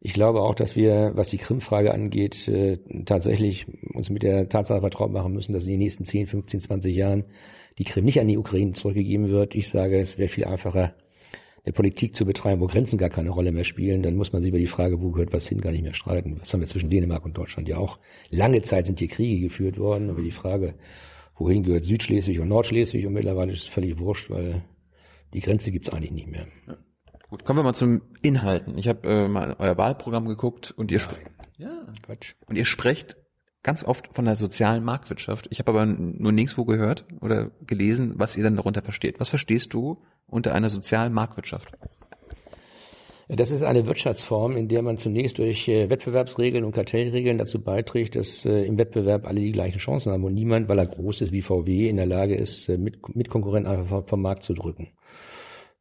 Ich 0.00 0.14
glaube 0.14 0.40
auch, 0.40 0.54
dass 0.54 0.76
wir, 0.76 1.12
was 1.14 1.28
die 1.28 1.36
Krim-Frage 1.38 1.92
angeht, 1.92 2.48
äh, 2.48 2.78
tatsächlich 3.04 3.66
uns 3.94 4.10
mit 4.10 4.22
der 4.22 4.48
Tatsache 4.48 4.80
vertraut 4.80 5.12
machen 5.12 5.32
müssen, 5.32 5.52
dass 5.52 5.64
in 5.64 5.72
den 5.72 5.80
nächsten 5.80 6.04
10, 6.04 6.26
15, 6.26 6.60
20 6.60 6.96
Jahren 6.96 7.24
die 7.80 7.84
Krim 7.84 8.04
nicht 8.04 8.20
an 8.20 8.28
die 8.28 8.36
Ukraine 8.36 8.72
zurückgegeben 8.72 9.30
wird. 9.30 9.54
Ich 9.54 9.70
sage, 9.70 9.98
es 9.98 10.18
wäre 10.18 10.28
viel 10.28 10.44
einfacher, 10.44 10.94
eine 11.64 11.72
Politik 11.72 12.14
zu 12.14 12.26
betreiben, 12.26 12.60
wo 12.60 12.66
Grenzen 12.66 12.98
gar 12.98 13.08
keine 13.08 13.30
Rolle 13.30 13.52
mehr 13.52 13.64
spielen, 13.64 14.02
dann 14.02 14.16
muss 14.16 14.34
man 14.34 14.42
sich 14.42 14.50
über 14.50 14.58
die 14.58 14.66
Frage, 14.66 15.00
wo 15.00 15.10
gehört 15.10 15.32
was 15.32 15.48
hin, 15.48 15.62
gar 15.62 15.72
nicht 15.72 15.82
mehr 15.82 15.94
streiten. 15.94 16.36
Das 16.40 16.52
haben 16.52 16.60
wir 16.60 16.68
zwischen 16.68 16.90
Dänemark 16.90 17.24
und 17.24 17.38
Deutschland 17.38 17.68
ja 17.68 17.78
auch. 17.78 17.98
Lange 18.28 18.60
Zeit 18.60 18.86
sind 18.86 18.98
hier 18.98 19.08
Kriege 19.08 19.44
geführt 19.44 19.78
worden, 19.78 20.10
aber 20.10 20.20
die 20.20 20.30
Frage, 20.30 20.74
wohin 21.36 21.62
gehört 21.62 21.84
Südschleswig 21.84 22.38
und 22.40 22.48
Nordschleswig 22.48 23.06
und 23.06 23.14
mittlerweile 23.14 23.52
ist 23.52 23.62
es 23.62 23.68
völlig 23.68 23.98
wurscht, 23.98 24.28
weil 24.28 24.62
die 25.32 25.40
Grenze 25.40 25.70
gibt's 25.70 25.88
eigentlich 25.88 26.12
nicht 26.12 26.28
mehr. 26.28 26.48
Ja. 26.66 26.76
Gut, 27.30 27.46
kommen 27.46 27.60
wir 27.60 27.62
mal 27.62 27.74
zum 27.74 28.02
Inhalten. 28.20 28.76
Ich 28.76 28.88
habe 28.88 29.08
äh, 29.08 29.28
mal 29.28 29.56
euer 29.58 29.78
Wahlprogramm 29.78 30.28
geguckt 30.28 30.70
und 30.70 30.92
ihr 30.92 31.00
sprecht. 31.00 31.30
Ja, 31.56 31.86
Quatsch. 32.02 32.34
Und 32.46 32.56
ihr 32.56 32.66
sprecht 32.66 33.16
ganz 33.62 33.84
oft 33.84 34.12
von 34.12 34.24
der 34.24 34.36
sozialen 34.36 34.84
Marktwirtschaft. 34.84 35.48
Ich 35.50 35.58
habe 35.58 35.70
aber 35.70 35.86
nur 35.86 36.32
nirgendwo 36.32 36.64
gehört 36.64 37.04
oder 37.20 37.50
gelesen, 37.66 38.14
was 38.16 38.36
ihr 38.36 38.44
dann 38.44 38.56
darunter 38.56 38.82
versteht. 38.82 39.20
Was 39.20 39.28
verstehst 39.28 39.74
du 39.74 40.02
unter 40.26 40.54
einer 40.54 40.70
sozialen 40.70 41.12
Marktwirtschaft? 41.12 41.72
Das 43.32 43.52
ist 43.52 43.62
eine 43.62 43.86
Wirtschaftsform, 43.86 44.56
in 44.56 44.66
der 44.66 44.82
man 44.82 44.96
zunächst 44.96 45.38
durch 45.38 45.68
äh, 45.68 45.88
Wettbewerbsregeln 45.88 46.64
und 46.64 46.72
Kartellregeln 46.72 47.38
dazu 47.38 47.62
beiträgt, 47.62 48.16
dass 48.16 48.44
äh, 48.44 48.64
im 48.64 48.76
Wettbewerb 48.76 49.24
alle 49.24 49.40
die 49.40 49.52
gleichen 49.52 49.78
Chancen 49.78 50.10
haben 50.10 50.24
und 50.24 50.34
niemand, 50.34 50.68
weil 50.68 50.80
er 50.80 50.86
groß 50.86 51.20
ist 51.20 51.32
wie 51.32 51.40
VW, 51.40 51.88
in 51.88 51.96
der 51.96 52.06
Lage 52.06 52.34
ist, 52.34 52.68
äh, 52.68 52.76
mit, 52.76 53.14
mit 53.14 53.30
Konkurrenten 53.30 53.70
einfach 53.70 54.04
vom 54.04 54.22
Markt 54.22 54.42
zu 54.42 54.52
drücken. 54.52 54.88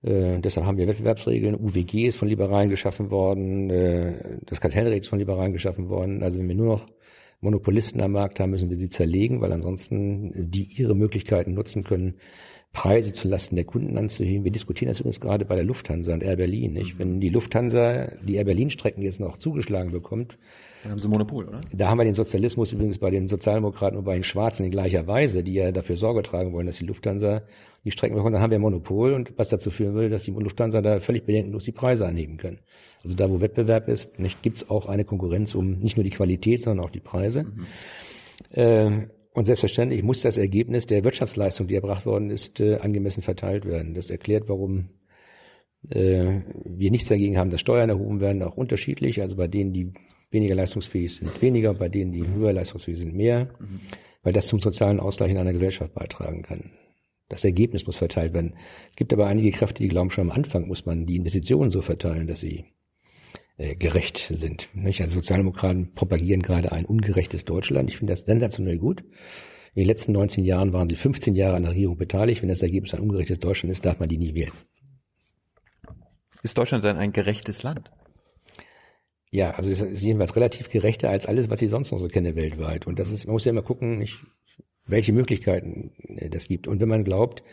Äh, 0.03 0.39
deshalb 0.41 0.67
haben 0.67 0.77
wir 0.77 0.87
Wettbewerbsregeln. 0.87 1.55
UWG 1.55 2.07
ist 2.07 2.17
von 2.17 2.27
Liberalen 2.27 2.69
geschaffen 2.69 3.09
worden. 3.09 3.71
Äh, 3.71 4.37
das 4.45 4.61
Kartellrecht 4.61 5.05
ist 5.05 5.09
von 5.09 5.17
Liberalen 5.17 5.51
geschaffen 5.51 5.89
worden. 5.89 6.21
Also 6.21 6.37
wenn 6.37 6.47
wir 6.47 6.55
nur 6.55 6.67
noch 6.67 6.87
Monopolisten 7.41 8.01
am 8.01 8.11
Markt 8.11 8.39
haben, 8.39 8.51
müssen 8.51 8.69
wir 8.69 8.77
sie 8.77 8.89
zerlegen, 8.89 9.41
weil 9.41 9.51
ansonsten 9.51 10.33
die 10.51 10.63
ihre 10.63 10.95
Möglichkeiten 10.95 11.53
nutzen 11.53 11.83
können, 11.83 12.15
Preise 12.71 13.13
zu 13.13 13.27
Lasten 13.27 13.55
der 13.55 13.65
Kunden 13.65 13.97
anzuheben. 13.97 14.43
Wir 14.43 14.51
diskutieren 14.51 14.89
das 14.89 14.99
übrigens 14.99 15.19
gerade 15.19 15.45
bei 15.45 15.55
der 15.55 15.63
Lufthansa 15.63 16.13
und 16.13 16.21
Air 16.21 16.35
Berlin. 16.35 16.73
Nicht? 16.73 16.99
Wenn 16.99 17.19
die 17.19 17.29
Lufthansa 17.29 18.09
die 18.23 18.35
Air 18.35 18.45
Berlin 18.45 18.69
Strecken 18.69 19.01
jetzt 19.01 19.19
noch 19.19 19.37
zugeschlagen 19.37 19.91
bekommt, 19.91 20.37
dann 20.83 20.93
haben 20.93 20.99
sie 20.99 21.09
Monopol, 21.09 21.45
oder? 21.45 21.59
Da 21.73 21.89
haben 21.89 21.97
wir 21.97 22.05
den 22.05 22.13
Sozialismus 22.13 22.71
übrigens 22.71 22.99
bei 22.99 23.09
den 23.09 23.27
Sozialdemokraten 23.27 23.97
und 23.97 24.05
bei 24.05 24.13
den 24.13 24.23
Schwarzen 24.23 24.65
in 24.65 24.71
gleicher 24.71 25.07
Weise, 25.07 25.43
die 25.43 25.53
ja 25.53 25.73
dafür 25.73 25.97
Sorge 25.97 26.23
tragen 26.23 26.53
wollen, 26.53 26.67
dass 26.67 26.77
die 26.77 26.85
Lufthansa 26.85 27.41
die 27.83 27.91
Strecken 27.91 28.15
bekommt. 28.15 28.35
Dann 28.35 28.41
haben 28.41 28.51
wir 28.51 28.59
Monopol 28.59 29.13
und 29.13 29.37
was 29.37 29.49
dazu 29.49 29.71
führen 29.71 29.93
würde, 29.93 30.09
dass 30.09 30.23
die 30.23 30.31
Lufthansa 30.31 30.81
da 30.81 31.01
völlig 31.01 31.25
bedenkenlos 31.25 31.65
die 31.65 31.73
Preise 31.73 32.07
anheben 32.07 32.37
können. 32.37 32.59
Also 33.03 33.15
da, 33.15 33.29
wo 33.29 33.39
Wettbewerb 33.41 33.87
ist, 33.87 34.11
gibt 34.41 34.57
es 34.57 34.69
auch 34.69 34.87
eine 34.87 35.05
Konkurrenz 35.05 35.55
um 35.55 35.79
nicht 35.79 35.97
nur 35.97 36.03
die 36.03 36.09
Qualität, 36.09 36.61
sondern 36.61 36.85
auch 36.85 36.89
die 36.89 36.99
Preise. 36.99 37.43
Mhm. 37.43 37.65
Äh, 38.51 39.07
und 39.33 39.45
selbstverständlich 39.45 40.03
muss 40.03 40.21
das 40.21 40.37
Ergebnis 40.37 40.85
der 40.85 41.03
Wirtschaftsleistung, 41.03 41.67
die 41.67 41.75
erbracht 41.75 42.05
worden 42.05 42.29
ist, 42.29 42.59
äh, 42.59 42.77
angemessen 42.77 43.21
verteilt 43.21 43.65
werden. 43.65 43.93
Das 43.93 44.09
erklärt, 44.09 44.49
warum 44.49 44.89
äh, 45.89 46.41
wir 46.65 46.91
nichts 46.91 47.07
dagegen 47.07 47.37
haben, 47.37 47.51
dass 47.51 47.61
Steuern 47.61 47.89
erhoben 47.89 48.19
werden, 48.19 48.43
auch 48.43 48.57
unterschiedlich. 48.57 49.21
Also 49.21 49.37
bei 49.37 49.47
denen, 49.47 49.71
die 49.71 49.93
weniger 50.31 50.55
leistungsfähig 50.55 51.15
sind, 51.15 51.41
weniger, 51.41 51.73
bei 51.73 51.89
denen, 51.89 52.11
die 52.11 52.27
höher 52.27 52.53
leistungsfähig 52.53 52.99
sind, 52.99 53.15
mehr, 53.15 53.49
mhm. 53.59 53.79
weil 54.23 54.33
das 54.33 54.47
zum 54.47 54.59
sozialen 54.59 54.99
Ausgleich 54.99 55.31
in 55.31 55.37
einer 55.37 55.53
Gesellschaft 55.53 55.93
beitragen 55.93 56.41
kann. 56.41 56.71
Das 57.29 57.45
Ergebnis 57.45 57.85
muss 57.85 57.97
verteilt 57.97 58.33
werden. 58.33 58.55
Es 58.89 58.95
gibt 58.95 59.13
aber 59.13 59.27
einige 59.27 59.51
Kräfte, 59.51 59.83
die 59.83 59.89
glauben, 59.89 60.09
schon 60.09 60.29
am 60.29 60.35
Anfang 60.35 60.67
muss 60.67 60.85
man 60.85 61.05
die 61.05 61.15
Investitionen 61.15 61.69
so 61.69 61.81
verteilen, 61.81 62.27
dass 62.27 62.39
sie 62.39 62.65
gerecht 63.77 64.31
sind. 64.33 64.69
Nicht? 64.73 65.01
Also 65.01 65.15
Sozialdemokraten 65.15 65.93
propagieren 65.93 66.41
gerade 66.41 66.71
ein 66.71 66.85
ungerechtes 66.85 67.45
Deutschland. 67.45 67.89
Ich 67.89 67.97
finde 67.97 68.13
das 68.13 68.23
sensationell 68.23 68.77
gut. 68.77 69.03
In 69.75 69.83
den 69.83 69.87
letzten 69.87 70.13
19 70.13 70.45
Jahren 70.45 70.73
waren 70.73 70.87
sie 70.87 70.95
15 70.95 71.35
Jahre 71.35 71.57
an 71.57 71.63
der 71.63 71.71
Regierung 71.71 71.97
beteiligt. 71.97 72.41
Wenn 72.41 72.49
das 72.49 72.61
Ergebnis 72.61 72.93
ein 72.93 73.01
ungerechtes 73.01 73.39
Deutschland 73.39 73.71
ist, 73.71 73.85
darf 73.85 73.99
man 73.99 74.09
die 74.09 74.17
nie 74.17 74.33
wählen. 74.33 74.51
Ist 76.41 76.57
Deutschland 76.57 76.83
denn 76.83 76.97
ein 76.97 77.11
gerechtes 77.11 77.63
Land? 77.63 77.91
Ja, 79.31 79.51
also 79.51 79.69
es 79.69 79.81
ist 79.81 80.01
jedenfalls 80.01 80.35
relativ 80.35 80.69
gerechter 80.69 81.09
als 81.09 81.25
alles, 81.25 81.49
was 81.49 81.61
ich 81.61 81.69
sonst 81.69 81.91
noch 81.91 81.99
so 81.99 82.07
kenne 82.07 82.35
weltweit. 82.35 82.87
Und 82.87 82.97
das 82.97 83.11
ist, 83.11 83.25
man 83.25 83.33
muss 83.33 83.45
ja 83.45 83.51
immer 83.51 83.61
gucken, 83.61 84.07
welche 84.87 85.13
Möglichkeiten 85.13 85.91
äh, 86.17 86.29
das 86.29 86.47
gibt. 86.47 86.67
Und 86.67 86.79
wenn 86.79 86.89
man 86.89 87.03
glaubt, 87.03 87.43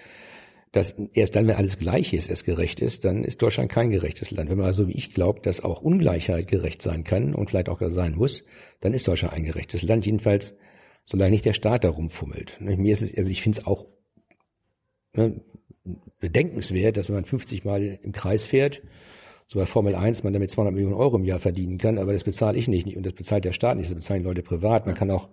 dass 0.77 0.95
erst 1.15 1.37
dann, 1.37 1.47
wenn 1.47 1.57
alles 1.57 1.79
gleich 1.79 2.13
ist, 2.13 2.29
es 2.29 2.45
gerecht 2.45 2.81
ist, 2.81 3.05
dann 3.05 3.25
ist 3.25 3.41
Deutschland 3.41 3.71
kein 3.71 3.91
gerechtes 3.91 4.31
Land. 4.31 4.51
Wenn 4.51 4.59
man 4.59 4.67
also 4.67 4.89
wie 4.89 4.93
ich 4.93 5.15
glaubt, 5.15 5.47
dass 5.47 5.65
auch 5.65 5.81
Ungleichheit 5.81 6.49
gerecht 6.49 6.83
sein 6.83 7.03
kann 7.03 7.35
und 7.35 7.49
vielleicht 7.49 7.69
auch 7.69 7.81
sein 7.81 8.15
muss, 8.15 8.45
dann 8.81 8.93
ist 8.93 9.09
Deutschland 9.09 9.35
ein 9.35 9.45
gerechtes 9.45 9.83
Land. 9.83 10.05
Jedenfalls, 10.05 10.57
solange 11.07 11.31
nicht 11.31 11.47
der 11.47 11.55
Staat 11.55 11.85
da 11.85 11.89
rumfummelt. 11.89 12.61
Mir 12.61 12.93
ist 12.93 13.03
es, 13.03 13.17
also 13.17 13.31
ich 13.31 13.43
finde 13.43 13.61
es 13.61 13.67
auch 13.67 13.87
ne, 15.15 15.41
bedenkenswert, 16.21 16.97
dass 16.97 17.09
man 17.09 17.25
50 17.25 17.65
Mal 17.65 17.99
im 18.03 18.13
Kreis 18.13 18.45
fährt, 18.45 18.83
so 19.49 19.59
bei 19.59 19.67
Formel 19.67 19.95
1 19.95 20.25
man 20.25 20.33
damit 20.33 20.51
200 20.51 20.75
Millionen 20.75 20.95
Euro 20.95 21.17
im 21.17 21.25
Jahr 21.25 21.39
verdienen 21.39 21.79
kann, 21.79 21.99
aber 21.99 22.13
das 22.13 22.25
bezahle 22.25 22.59
ich 22.59 22.69
nicht 22.69 22.97
und 22.97 23.07
das 23.07 23.15
bezahlt 23.15 23.45
der 23.45 23.53
Staat 23.53 23.77
nicht, 23.77 23.89
das 23.89 23.95
bezahlen 23.95 24.25
Leute 24.25 24.43
privat. 24.43 24.87
Man 24.87 24.95
kann 24.95 25.11
auch 25.11 25.29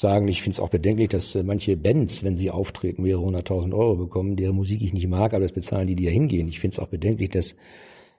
sagen, 0.00 0.28
ich 0.28 0.42
finde 0.42 0.54
es 0.54 0.60
auch 0.60 0.70
bedenklich, 0.70 1.10
dass 1.10 1.34
äh, 1.34 1.42
manche 1.42 1.76
Bands, 1.76 2.24
wenn 2.24 2.36
sie 2.36 2.50
auftreten, 2.50 3.02
mehrere 3.02 3.22
hunderttausend 3.22 3.74
Euro 3.74 3.96
bekommen, 3.96 4.36
deren 4.36 4.56
Musik 4.56 4.80
ich 4.80 4.94
nicht 4.94 5.08
mag, 5.08 5.34
aber 5.34 5.42
das 5.42 5.52
bezahlen 5.52 5.86
die, 5.86 5.94
die 5.94 6.06
da 6.06 6.10
hingehen. 6.10 6.48
Ich 6.48 6.58
finde 6.58 6.74
es 6.74 6.78
auch 6.78 6.88
bedenklich, 6.88 7.28
dass 7.28 7.54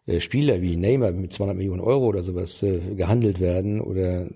äh, 0.05 0.19
Spieler 0.19 0.61
wie 0.61 0.77
Neymar 0.77 1.11
mit 1.11 1.33
200 1.33 1.57
Millionen 1.57 1.81
Euro 1.81 2.05
oder 2.05 2.23
sowas 2.23 2.61
äh, 2.61 2.79
gehandelt 2.95 3.39
werden 3.39 3.81
oder 3.81 4.29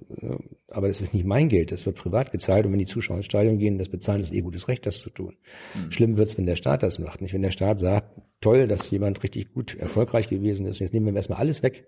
aber 0.68 0.88
das 0.88 1.02
ist 1.02 1.14
nicht 1.14 1.26
mein 1.26 1.48
Geld, 1.48 1.72
das 1.72 1.86
wird 1.86 1.96
privat 1.96 2.32
gezahlt 2.32 2.66
und 2.66 2.72
wenn 2.72 2.80
die 2.80 2.86
Zuschauer 2.86 3.18
ins 3.18 3.28
Stadion 3.28 3.60
gehen, 3.60 3.78
das 3.78 3.90
bezahlen, 3.90 4.22
ist 4.22 4.34
eh 4.34 4.42
gutes 4.42 4.68
Recht, 4.68 4.86
das 4.86 5.00
zu 5.00 5.10
tun. 5.10 5.38
Mhm. 5.76 5.92
Schlimm 5.92 6.18
wird's, 6.18 6.38
wenn 6.38 6.48
der 6.48 6.56
Staat 6.56 6.84
das 6.84 7.00
macht, 7.00 7.22
nicht 7.22 7.34
wenn 7.34 7.44
der 7.44 7.52
Staat 7.52 7.80
sagt, 7.80 8.22
toll, 8.42 8.68
dass 8.68 8.90
jemand 8.90 9.24
richtig 9.24 9.54
gut 9.54 9.76
erfolgreich 9.76 10.28
gewesen 10.30 10.66
ist, 10.66 10.80
jetzt 10.80 10.94
nehmen 10.94 11.06
wir 11.06 11.16
erstmal 11.16 11.40
alles 11.40 11.64
weg 11.64 11.88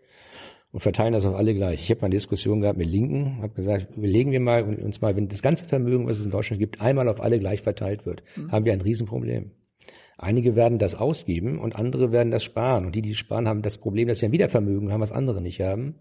und 0.77 0.81
verteilen 0.81 1.13
das 1.13 1.25
auf 1.25 1.33
alle 1.33 1.55
gleich. 1.55 1.81
Ich 1.81 1.89
habe 1.89 2.01
mal 2.01 2.05
eine 2.05 2.13
Diskussion 2.17 2.61
gehabt 2.61 2.77
mit 2.77 2.87
Linken, 2.87 3.41
habe 3.41 3.51
gesagt, 3.55 3.97
überlegen 3.97 4.31
wir 4.31 4.39
mal 4.39 4.61
uns 4.63 5.01
mal, 5.01 5.15
wenn 5.15 5.27
das 5.27 5.41
ganze 5.41 5.65
Vermögen, 5.65 6.05
was 6.05 6.19
es 6.19 6.25
in 6.25 6.29
Deutschland 6.29 6.59
gibt, 6.59 6.79
einmal 6.79 7.09
auf 7.09 7.19
alle 7.19 7.39
gleich 7.39 7.63
verteilt 7.63 8.05
wird, 8.05 8.21
mhm. 8.35 8.51
haben 8.51 8.63
wir 8.63 8.73
ein 8.73 8.81
Riesenproblem. 8.81 9.53
Einige 10.19 10.55
werden 10.55 10.77
das 10.77 10.93
ausgeben 10.93 11.57
und 11.57 11.75
andere 11.75 12.11
werden 12.11 12.29
das 12.29 12.43
sparen. 12.43 12.85
Und 12.85 12.93
die, 12.93 13.01
die 13.01 13.15
sparen, 13.15 13.47
haben 13.47 13.63
das 13.63 13.79
Problem, 13.79 14.07
dass 14.07 14.19
sie 14.19 14.27
ein 14.27 14.31
Wiedervermögen 14.31 14.91
haben, 14.91 15.01
was 15.01 15.11
andere 15.11 15.41
nicht 15.41 15.61
haben. 15.61 15.95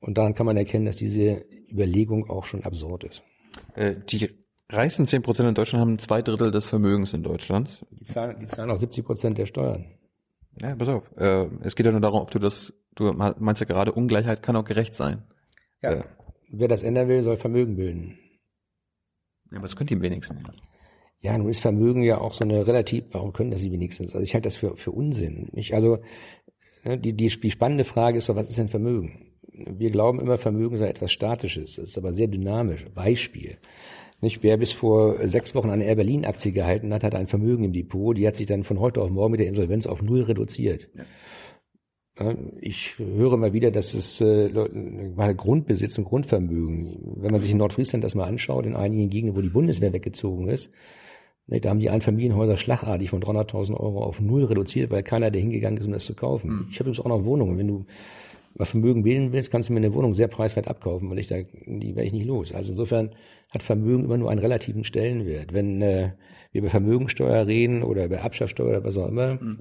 Und 0.00 0.18
daran 0.18 0.34
kann 0.34 0.44
man 0.44 0.58
erkennen, 0.58 0.84
dass 0.84 0.96
diese 0.96 1.42
Überlegung 1.72 2.28
auch 2.28 2.44
schon 2.44 2.62
absurd 2.62 3.04
ist. 3.04 3.22
Äh, 3.74 3.94
die 4.10 4.28
reichsten 4.68 5.06
zehn 5.06 5.22
Prozent 5.22 5.48
in 5.48 5.54
Deutschland 5.54 5.80
haben 5.80 5.98
zwei 5.98 6.20
Drittel 6.20 6.50
des 6.50 6.68
Vermögens 6.68 7.14
in 7.14 7.22
Deutschland. 7.22 7.86
Die 7.90 8.04
zahlen, 8.04 8.36
die 8.38 8.44
zahlen 8.44 8.70
auch 8.70 8.76
70 8.76 9.02
Prozent 9.02 9.38
der 9.38 9.46
Steuern. 9.46 9.86
Ja, 10.60 10.74
pass 10.76 10.88
auf. 10.88 11.10
Äh, 11.16 11.48
es 11.62 11.74
geht 11.74 11.86
ja 11.86 11.92
nur 11.92 12.00
darum, 12.00 12.20
ob 12.20 12.30
du 12.30 12.38
das, 12.38 12.72
du 12.94 13.12
meinst 13.12 13.60
ja 13.60 13.66
gerade, 13.66 13.92
Ungleichheit 13.92 14.42
kann 14.42 14.56
auch 14.56 14.64
gerecht 14.64 14.94
sein. 14.94 15.22
Ja. 15.82 15.92
Äh, 15.92 16.04
Wer 16.50 16.68
das 16.68 16.82
ändern 16.82 17.08
will, 17.08 17.22
soll 17.22 17.36
Vermögen 17.36 17.76
bilden. 17.76 18.18
Ja, 19.50 19.58
aber 19.58 19.66
das 19.66 19.76
könnt 19.76 19.90
ihr 19.90 19.96
im 19.96 20.02
wenigsten. 20.02 20.44
Ja, 21.20 21.36
nun 21.38 21.48
ist 21.48 21.60
Vermögen 21.60 22.02
ja 22.02 22.18
auch 22.18 22.34
so 22.34 22.44
eine 22.44 22.66
relativ, 22.66 23.04
warum 23.12 23.32
können 23.32 23.50
das 23.50 23.60
sie 23.60 23.72
wenigstens? 23.72 24.14
Also 24.14 24.22
ich 24.22 24.34
halte 24.34 24.46
das 24.46 24.56
für, 24.56 24.76
für 24.76 24.92
Unsinn. 24.92 25.48
Nicht? 25.52 25.74
Also 25.74 25.98
ne, 26.84 26.98
die, 26.98 27.14
die, 27.14 27.28
die 27.28 27.50
spannende 27.50 27.84
Frage 27.84 28.18
ist 28.18 28.28
doch, 28.28 28.36
was 28.36 28.48
ist 28.48 28.58
denn 28.58 28.68
Vermögen? 28.68 29.32
Wir 29.52 29.90
glauben 29.90 30.20
immer, 30.20 30.38
Vermögen 30.38 30.76
sei 30.76 30.88
etwas 30.88 31.12
Statisches, 31.12 31.76
das 31.76 31.90
ist 31.90 31.98
aber 31.98 32.12
sehr 32.12 32.26
dynamisch. 32.26 32.86
Beispiel. 32.94 33.58
Nicht? 34.20 34.42
Wer 34.42 34.56
bis 34.58 34.72
vor 34.72 35.26
sechs 35.28 35.54
Wochen 35.54 35.70
eine 35.70 35.84
Air 35.84 35.96
Berlin 35.96 36.24
Aktie 36.24 36.52
gehalten 36.52 36.92
hat, 36.92 37.04
hat 37.04 37.14
ein 37.14 37.26
Vermögen 37.26 37.64
im 37.64 37.72
Depot, 37.72 38.16
die 38.16 38.26
hat 38.26 38.36
sich 38.36 38.46
dann 38.46 38.64
von 38.64 38.78
heute 38.78 39.00
auf 39.00 39.10
morgen 39.10 39.32
mit 39.32 39.40
der 39.40 39.48
Insolvenz 39.48 39.86
auf 39.86 40.02
null 40.02 40.22
reduziert. 40.22 40.88
Ja. 40.94 41.04
Ich 42.60 42.96
höre 42.98 43.36
mal 43.36 43.52
wieder, 43.52 43.72
dass 43.72 43.92
es 43.92 44.20
äh, 44.20 44.48
mal 45.16 45.34
Grundbesitz 45.34 45.98
und 45.98 46.04
Grundvermögen, 46.04 47.16
wenn 47.16 47.32
man 47.32 47.40
sich 47.40 47.50
in 47.50 47.58
Nordfriesland 47.58 48.04
das 48.04 48.14
mal 48.14 48.26
anschaut, 48.26 48.66
in 48.66 48.76
einigen 48.76 49.10
Gegenden, 49.10 49.36
wo 49.36 49.40
die 49.40 49.48
Bundeswehr 49.48 49.92
weggezogen 49.92 50.48
ist, 50.48 50.70
Ne, 51.46 51.60
da 51.60 51.70
haben 51.70 51.78
die 51.78 51.90
Einfamilienhäuser 51.90 52.56
schlagartig 52.56 53.10
von 53.10 53.22
300.000 53.22 53.74
Euro 53.74 54.02
auf 54.02 54.20
null 54.20 54.44
reduziert, 54.44 54.90
weil 54.90 55.02
keiner 55.02 55.30
der 55.30 55.42
hingegangen 55.42 55.78
ist, 55.78 55.86
um 55.86 55.92
das 55.92 56.04
zu 56.04 56.14
kaufen. 56.14 56.50
Mhm. 56.50 56.66
Ich 56.70 56.80
habe 56.80 56.88
übrigens 56.88 57.04
auch 57.04 57.08
noch 57.08 57.24
Wohnungen. 57.24 57.58
Wenn 57.58 57.68
du 57.68 57.86
mal 58.54 58.64
Vermögen 58.64 59.04
wählen 59.04 59.32
willst, 59.32 59.50
kannst 59.50 59.68
du 59.68 59.74
mir 59.74 59.80
eine 59.80 59.92
Wohnung 59.92 60.14
sehr 60.14 60.28
preiswert 60.28 60.68
abkaufen, 60.68 61.10
weil 61.10 61.18
ich 61.18 61.26
da, 61.26 61.36
die 61.66 61.96
werde 61.96 62.06
ich 62.06 62.12
nicht 62.12 62.26
los. 62.26 62.52
Also 62.54 62.70
insofern 62.70 63.10
hat 63.50 63.62
Vermögen 63.62 64.04
immer 64.04 64.16
nur 64.16 64.30
einen 64.30 64.40
relativen 64.40 64.84
Stellenwert. 64.84 65.52
Wenn 65.52 65.82
äh, 65.82 66.12
wir 66.52 66.62
über 66.62 66.70
Vermögensteuer 66.70 67.46
reden 67.46 67.82
oder 67.82 68.06
über 68.06 68.22
Abschaffsteuer 68.22 68.68
oder 68.68 68.84
was 68.84 68.96
auch 68.96 69.08
immer, 69.08 69.34
mhm. 69.34 69.58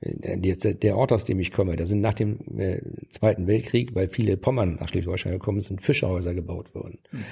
Der, 0.00 0.56
der 0.56 0.96
Ort, 0.96 1.12
aus 1.12 1.24
dem 1.24 1.40
ich 1.40 1.52
komme, 1.52 1.76
da 1.76 1.86
sind 1.86 2.00
nach 2.00 2.14
dem 2.14 2.58
äh, 2.58 2.80
Zweiten 3.10 3.46
Weltkrieg, 3.46 3.94
weil 3.94 4.08
viele 4.08 4.36
Pommern 4.36 4.76
nach 4.80 4.88
Schleswig-Holstein 4.88 5.32
gekommen 5.32 5.60
sind, 5.60 5.82
Fischerhäuser 5.82 6.34
gebaut 6.34 6.74
worden. 6.74 6.98
Mhm. 7.12 7.24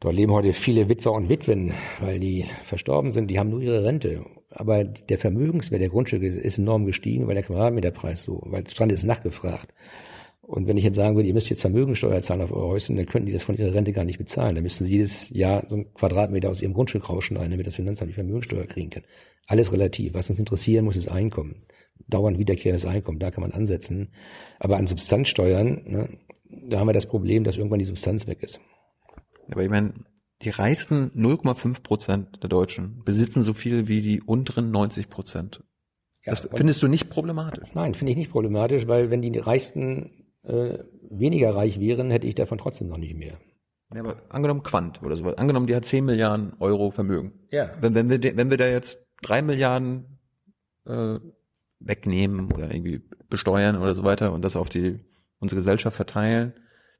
Dort 0.00 0.16
leben 0.16 0.32
heute 0.32 0.52
viele 0.52 0.88
Witwer 0.90 1.12
und 1.12 1.30
Witwen, 1.30 1.72
weil 2.00 2.20
die 2.20 2.44
verstorben 2.64 3.10
sind, 3.10 3.30
die 3.30 3.38
haben 3.38 3.48
nur 3.48 3.62
ihre 3.62 3.84
Rente. 3.84 4.26
Aber 4.50 4.84
der 4.84 5.18
Vermögenswert 5.18 5.80
der 5.80 5.88
Grundstücke 5.88 6.26
ist 6.26 6.58
enorm 6.58 6.84
gestiegen, 6.84 7.26
weil 7.26 7.34
der 7.34 7.44
Quadratmeterpreis 7.44 8.22
so, 8.22 8.42
weil 8.44 8.64
der 8.64 8.70
Strand 8.70 8.92
ist 8.92 9.04
nachgefragt. 9.04 9.72
Und 10.46 10.66
wenn 10.66 10.76
ich 10.76 10.84
jetzt 10.84 10.96
sagen 10.96 11.16
würde, 11.16 11.28
ihr 11.28 11.34
müsst 11.34 11.48
jetzt 11.48 11.62
Vermögensteuer 11.62 12.20
zahlen 12.20 12.42
auf 12.42 12.52
eure 12.52 12.68
Häuschen, 12.68 12.96
dann 12.96 13.06
könnten 13.06 13.26
die 13.26 13.32
das 13.32 13.42
von 13.42 13.56
ihrer 13.56 13.72
Rente 13.72 13.92
gar 13.92 14.04
nicht 14.04 14.18
bezahlen. 14.18 14.54
Dann 14.54 14.62
müssten 14.62 14.84
sie 14.84 14.92
jedes 14.92 15.30
Jahr 15.30 15.64
so 15.68 15.76
einen 15.76 15.94
Quadratmeter 15.94 16.50
aus 16.50 16.60
ihrem 16.60 16.74
Grundstück 16.74 17.08
rausschneiden, 17.08 17.50
damit 17.50 17.66
das 17.66 17.76
Finanzamt 17.76 18.10
die 18.10 18.14
Vermögensteuer 18.14 18.66
kriegen 18.66 18.90
kann. 18.90 19.04
Alles 19.46 19.72
relativ. 19.72 20.14
Was 20.14 20.28
uns 20.28 20.38
interessieren 20.38 20.84
muss, 20.84 20.96
ist 20.96 21.08
Einkommen. 21.08 21.62
Dauernd 22.08 22.38
wiederkehrendes 22.38 22.84
Einkommen, 22.84 23.18
da 23.18 23.30
kann 23.30 23.42
man 23.42 23.52
ansetzen. 23.52 24.12
Aber 24.58 24.76
an 24.76 24.86
Substanzsteuern, 24.86 25.82
ne, 25.86 26.08
da 26.68 26.78
haben 26.78 26.88
wir 26.88 26.92
das 26.92 27.06
Problem, 27.06 27.44
dass 27.44 27.56
irgendwann 27.56 27.78
die 27.78 27.84
Substanz 27.84 28.26
weg 28.26 28.42
ist. 28.42 28.60
Aber 29.50 29.62
ich 29.62 29.70
meine, 29.70 29.94
die 30.42 30.50
reichsten 30.50 31.10
0,5 31.16 31.82
Prozent 31.82 32.42
der 32.42 32.50
Deutschen 32.50 33.02
besitzen 33.04 33.42
so 33.42 33.54
viel 33.54 33.88
wie 33.88 34.02
die 34.02 34.20
unteren 34.20 34.70
90 34.70 35.08
Prozent. 35.08 35.62
Ja, 36.24 36.32
das 36.32 36.48
findest 36.54 36.82
du 36.82 36.88
nicht 36.88 37.10
problematisch? 37.10 37.68
Nein, 37.74 37.94
finde 37.94 38.12
ich 38.12 38.18
nicht 38.18 38.30
problematisch, 38.30 38.86
weil 38.86 39.10
wenn 39.10 39.22
die 39.22 39.38
reichsten 39.38 40.23
äh, 40.44 40.78
weniger 41.10 41.54
reich 41.54 41.80
wären, 41.80 42.10
hätte 42.10 42.26
ich 42.26 42.34
davon 42.34 42.58
trotzdem 42.58 42.88
noch 42.88 42.98
nicht 42.98 43.14
mehr. 43.14 43.38
Ja, 43.92 44.00
aber 44.00 44.16
angenommen 44.28 44.62
Quant 44.62 45.02
oder 45.02 45.16
sowas. 45.16 45.38
Angenommen, 45.38 45.66
die 45.66 45.76
hat 45.76 45.84
10 45.84 46.04
Milliarden 46.04 46.54
Euro 46.58 46.90
Vermögen. 46.90 47.32
Ja. 47.50 47.70
Wenn, 47.80 47.94
wenn, 47.94 48.10
wir, 48.10 48.36
wenn 48.36 48.50
wir 48.50 48.56
da 48.56 48.66
jetzt 48.66 48.98
3 49.22 49.42
Milliarden 49.42 50.18
äh, 50.86 51.18
wegnehmen 51.80 52.52
oder 52.52 52.74
irgendwie 52.74 53.02
besteuern 53.28 53.76
oder 53.76 53.94
so 53.94 54.04
weiter 54.04 54.32
und 54.32 54.42
das 54.42 54.56
auf 54.56 54.68
die 54.68 55.00
unsere 55.38 55.60
Gesellschaft 55.60 55.96
verteilen, 55.96 56.54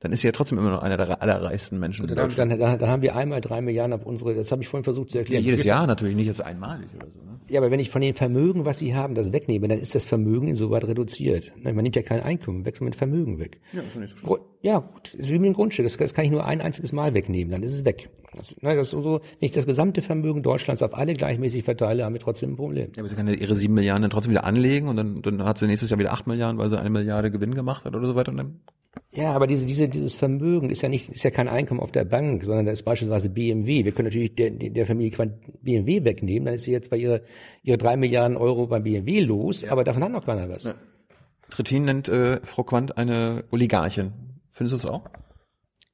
dann 0.05 0.13
ist 0.13 0.21
sie 0.21 0.29
ja 0.29 0.33
trotzdem 0.33 0.59
immer 0.59 0.69
noch 0.69 0.83
einer 0.83 0.99
der 0.99 1.23
allerreichsten 1.23 1.81
Menschen. 1.81 2.07
Dann, 2.07 2.29
dann, 2.29 2.51
dann, 2.51 2.79
dann, 2.79 2.89
haben 2.91 3.01
wir 3.01 3.17
einmal 3.17 3.41
drei 3.41 3.63
Milliarden 3.63 3.95
auf 3.95 4.05
unsere, 4.05 4.35
das 4.35 4.53
habe 4.53 4.61
ich 4.61 4.69
vorhin 4.69 4.85
versucht 4.85 5.09
zu 5.09 5.17
erklären. 5.17 5.43
Ja, 5.43 5.51
jedes 5.51 5.65
Jahr 5.65 5.87
natürlich, 5.87 6.15
nicht 6.15 6.27
jetzt 6.27 6.43
einmalig 6.43 6.89
oder 6.95 7.07
so. 7.07 7.21
Ne? 7.21 7.41
Ja, 7.49 7.59
aber 7.61 7.71
wenn 7.71 7.81
ich 7.81 7.89
von 7.89 8.03
dem 8.03 8.15
Vermögen, 8.15 8.67
was 8.67 8.81
sie 8.81 8.95
haben, 8.95 9.15
das 9.15 9.33
wegnehme, 9.33 9.67
dann 9.67 9.79
ist 9.79 9.95
das 9.95 10.05
Vermögen 10.05 10.49
insoweit 10.49 10.87
reduziert. 10.87 11.53
Man 11.63 11.75
nimmt 11.77 11.97
ja 11.97 12.03
kein 12.03 12.21
Einkommen, 12.21 12.67
wechselt 12.67 12.85
mit 12.85 12.97
Vermögen 12.97 13.39
weg. 13.39 13.63
Ja, 13.73 13.81
das 13.81 13.89
ist 13.93 13.97
nicht 13.97 14.11
so 14.11 14.27
schlimm. 14.27 14.41
Ja, 14.61 14.79
gut, 14.81 15.15
ist 15.15 15.31
wie 15.31 15.39
mit 15.39 15.47
dem 15.47 15.55
Grundstück. 15.55 15.87
Das, 15.87 15.97
das, 15.97 16.13
kann 16.13 16.27
ich 16.27 16.31
nur 16.31 16.45
ein 16.45 16.61
einziges 16.61 16.93
Mal 16.93 17.15
wegnehmen, 17.15 17.51
dann 17.51 17.63
ist 17.63 17.73
es 17.73 17.87
weg. 17.87 18.11
Das, 18.37 18.55
na, 18.61 18.75
das 18.75 18.89
ist 18.89 18.91
so, 18.93 19.21
wenn 19.21 19.21
ich 19.41 19.53
das 19.53 19.67
gesamte 19.67 20.03
Vermögen 20.03 20.43
Deutschlands 20.43 20.83
auf 20.83 20.95
alle 20.95 21.15
gleichmäßig 21.15 21.65
verteile, 21.65 22.05
haben 22.05 22.15
wir 22.15 22.21
trotzdem 22.21 22.53
ein 22.53 22.57
Problem. 22.57 22.91
Ja, 22.97 23.03
aber 23.03 23.09
sie 23.09 23.17
kann 23.17 23.29
ja 23.29 23.35
ihre 23.35 23.55
sieben 23.55 23.75
Milliarden 23.75 24.03
dann 24.03 24.11
trotzdem 24.11 24.31
wieder 24.31 24.45
anlegen 24.45 24.89
und 24.89 24.97
dann, 24.97 25.23
dann 25.23 25.45
hat 25.45 25.59
sie 25.59 25.67
nächstes 25.67 25.91
Jahr 25.91 25.99
wieder 25.99 26.13
acht 26.13 26.27
Milliarden, 26.27 26.59
weil 26.59 26.71
sie 26.71 26.79
eine 26.79 26.91
Milliarde 26.91 27.31
Gewinn 27.31 27.55
gemacht 27.55 27.85
hat 27.85 27.95
oder 27.95 28.07
so 28.07 28.15
weiter 28.15 28.31
und 28.31 28.39
dann 28.39 28.61
ja, 29.13 29.33
aber 29.33 29.47
diese, 29.47 29.65
diese, 29.65 29.89
dieses 29.89 30.15
Vermögen 30.15 30.71
ist 30.71 30.83
ja 30.83 30.89
nicht, 30.89 31.09
ist 31.09 31.23
ja 31.23 31.31
kein 31.31 31.49
Einkommen 31.49 31.81
auf 31.81 31.93
der 31.93 32.05
Bank, 32.05 32.45
sondern 32.45 32.67
das 32.67 32.81
ist 32.81 32.85
beispielsweise 32.85 33.29
BMW. 33.29 33.85
Wir 33.85 33.93
können 33.93 34.07
natürlich 34.07 34.35
der, 34.35 34.51
der 34.51 34.87
Familie 34.87 35.33
BMW 35.63 36.05
wegnehmen, 36.05 36.47
dann 36.47 36.55
ist 36.55 36.65
sie 36.65 36.73
jetzt 36.73 36.91
bei 36.91 36.97
ihrer, 36.97 37.21
ihre 37.63 37.79
drei 37.79 37.97
Milliarden 37.97 38.37
Euro 38.37 38.67
beim 38.67 38.83
BMW 38.83 39.21
los, 39.21 39.63
ja. 39.63 39.71
aber 39.71 39.85
davon 39.85 40.03
hat 40.03 40.13
noch 40.13 40.27
keiner 40.27 40.49
was. 40.49 40.65
Ja. 40.65 40.75
Trittin 41.51 41.85
nennt 41.85 42.09
äh, 42.09 42.41
Frau 42.43 42.65
Quandt 42.65 42.99
eine 42.99 43.45
Oligarchin. 43.51 44.13
Findest 44.49 44.85
du 44.85 44.87
das 44.89 44.95
auch? 44.95 45.05